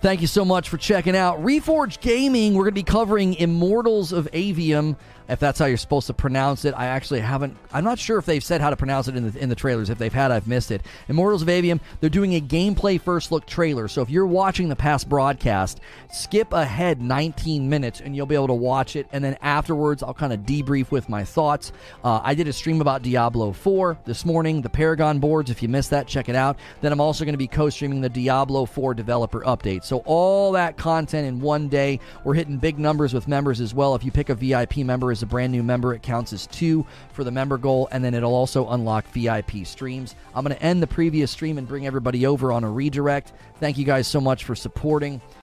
Thank 0.01 0.21
you 0.21 0.27
so 0.27 0.43
much 0.43 0.69
for 0.69 0.77
checking 0.77 1.15
out 1.15 1.39
Reforge 1.43 1.99
Gaming. 1.99 2.55
We're 2.55 2.63
going 2.63 2.71
to 2.73 2.81
be 2.81 2.83
covering 2.83 3.35
Immortals 3.35 4.11
of 4.11 4.27
Aveum 4.31 4.95
if 5.29 5.39
that's 5.39 5.59
how 5.59 5.65
you're 5.65 5.77
supposed 5.77 6.07
to 6.07 6.13
pronounce 6.13 6.65
it. 6.65 6.73
I 6.75 6.87
actually 6.87 7.19
haven't. 7.19 7.55
I'm 7.71 7.83
not 7.83 7.99
sure 7.99 8.17
if 8.17 8.25
they've 8.25 8.43
said 8.43 8.61
how 8.61 8.71
to 8.71 8.75
pronounce 8.75 9.07
it 9.07 9.15
in 9.15 9.31
the 9.31 9.39
in 9.39 9.49
the 9.49 9.55
trailers. 9.55 9.89
If 9.89 9.99
they've 9.99 10.11
had, 10.11 10.31
I've 10.31 10.47
missed 10.47 10.71
it. 10.71 10.81
Immortals 11.07 11.43
of 11.43 11.47
Aveum. 11.47 11.79
They're 12.01 12.09
doing 12.09 12.33
a 12.33 12.41
gameplay 12.41 12.99
first 12.99 13.31
look 13.31 13.45
trailer. 13.45 13.87
So 13.87 14.01
if 14.01 14.09
you're 14.09 14.25
watching 14.25 14.69
the 14.69 14.75
past 14.75 15.07
broadcast, 15.07 15.79
skip 16.11 16.51
ahead 16.51 17.01
19 17.01 17.69
minutes 17.69 18.01
and 18.01 18.15
you'll 18.15 18.25
be 18.25 18.35
able 18.35 18.47
to 18.47 18.53
watch 18.53 18.95
it. 18.95 19.07
And 19.11 19.23
then 19.23 19.37
afterwards, 19.41 20.01
I'll 20.01 20.13
kind 20.13 20.33
of 20.33 20.41
debrief 20.41 20.89
with 20.89 21.07
my 21.09 21.23
thoughts. 21.23 21.71
Uh, 22.03 22.21
I 22.23 22.33
did 22.33 22.47
a 22.47 22.53
stream 22.53 22.81
about 22.81 23.03
Diablo 23.03 23.51
4 23.51 23.99
this 24.05 24.25
morning. 24.25 24.61
The 24.61 24.69
Paragon 24.69 25.19
boards. 25.19 25.51
If 25.51 25.61
you 25.61 25.69
missed 25.69 25.91
that, 25.91 26.07
check 26.07 26.27
it 26.29 26.35
out. 26.35 26.57
Then 26.81 26.91
I'm 26.91 27.01
also 27.01 27.23
going 27.23 27.33
to 27.33 27.37
be 27.39 27.47
co-streaming 27.47 28.01
the 28.01 28.09
Diablo 28.09 28.65
4 28.65 28.95
developer 28.95 29.41
update. 29.41 29.83
So 29.83 29.99
all 30.05 30.53
that 30.53 30.77
content 30.77 31.27
in 31.27 31.39
one 31.39 31.67
day. 31.69 31.99
We're 32.23 32.33
hitting 32.33 32.57
big 32.57 32.79
numbers 32.79 33.13
with 33.13 33.27
members 33.27 33.61
as 33.61 33.75
well. 33.75 33.93
If 33.93 34.03
you 34.03 34.11
pick 34.11 34.29
a 34.29 34.35
VIP 34.35 34.77
member 34.77 35.11
as 35.19 35.23
a 35.23 35.25
brand 35.25 35.51
new 35.51 35.63
member, 35.63 35.93
it 35.93 36.01
counts 36.01 36.31
as 36.31 36.47
two 36.47 36.85
for 37.11 37.25
the 37.25 37.31
member 37.31 37.57
goal, 37.57 37.89
and 37.91 38.01
then 38.01 38.13
it'll 38.13 38.33
also 38.33 38.69
unlock 38.69 39.05
VIP 39.09 39.65
streams. 39.65 40.15
I'm 40.33 40.45
going 40.45 40.55
to 40.55 40.63
end 40.63 40.81
the 40.81 40.87
previous 40.87 41.29
stream 41.29 41.57
and 41.57 41.67
bring 41.67 41.85
everybody 41.85 42.25
over 42.25 42.53
on 42.53 42.63
a 42.63 42.69
redirect. 42.69 43.33
Thank 43.59 43.77
you 43.77 43.83
guys 43.83 44.07
so 44.07 44.21
much 44.21 44.45
for 44.45 44.55
supporting. 44.55 45.19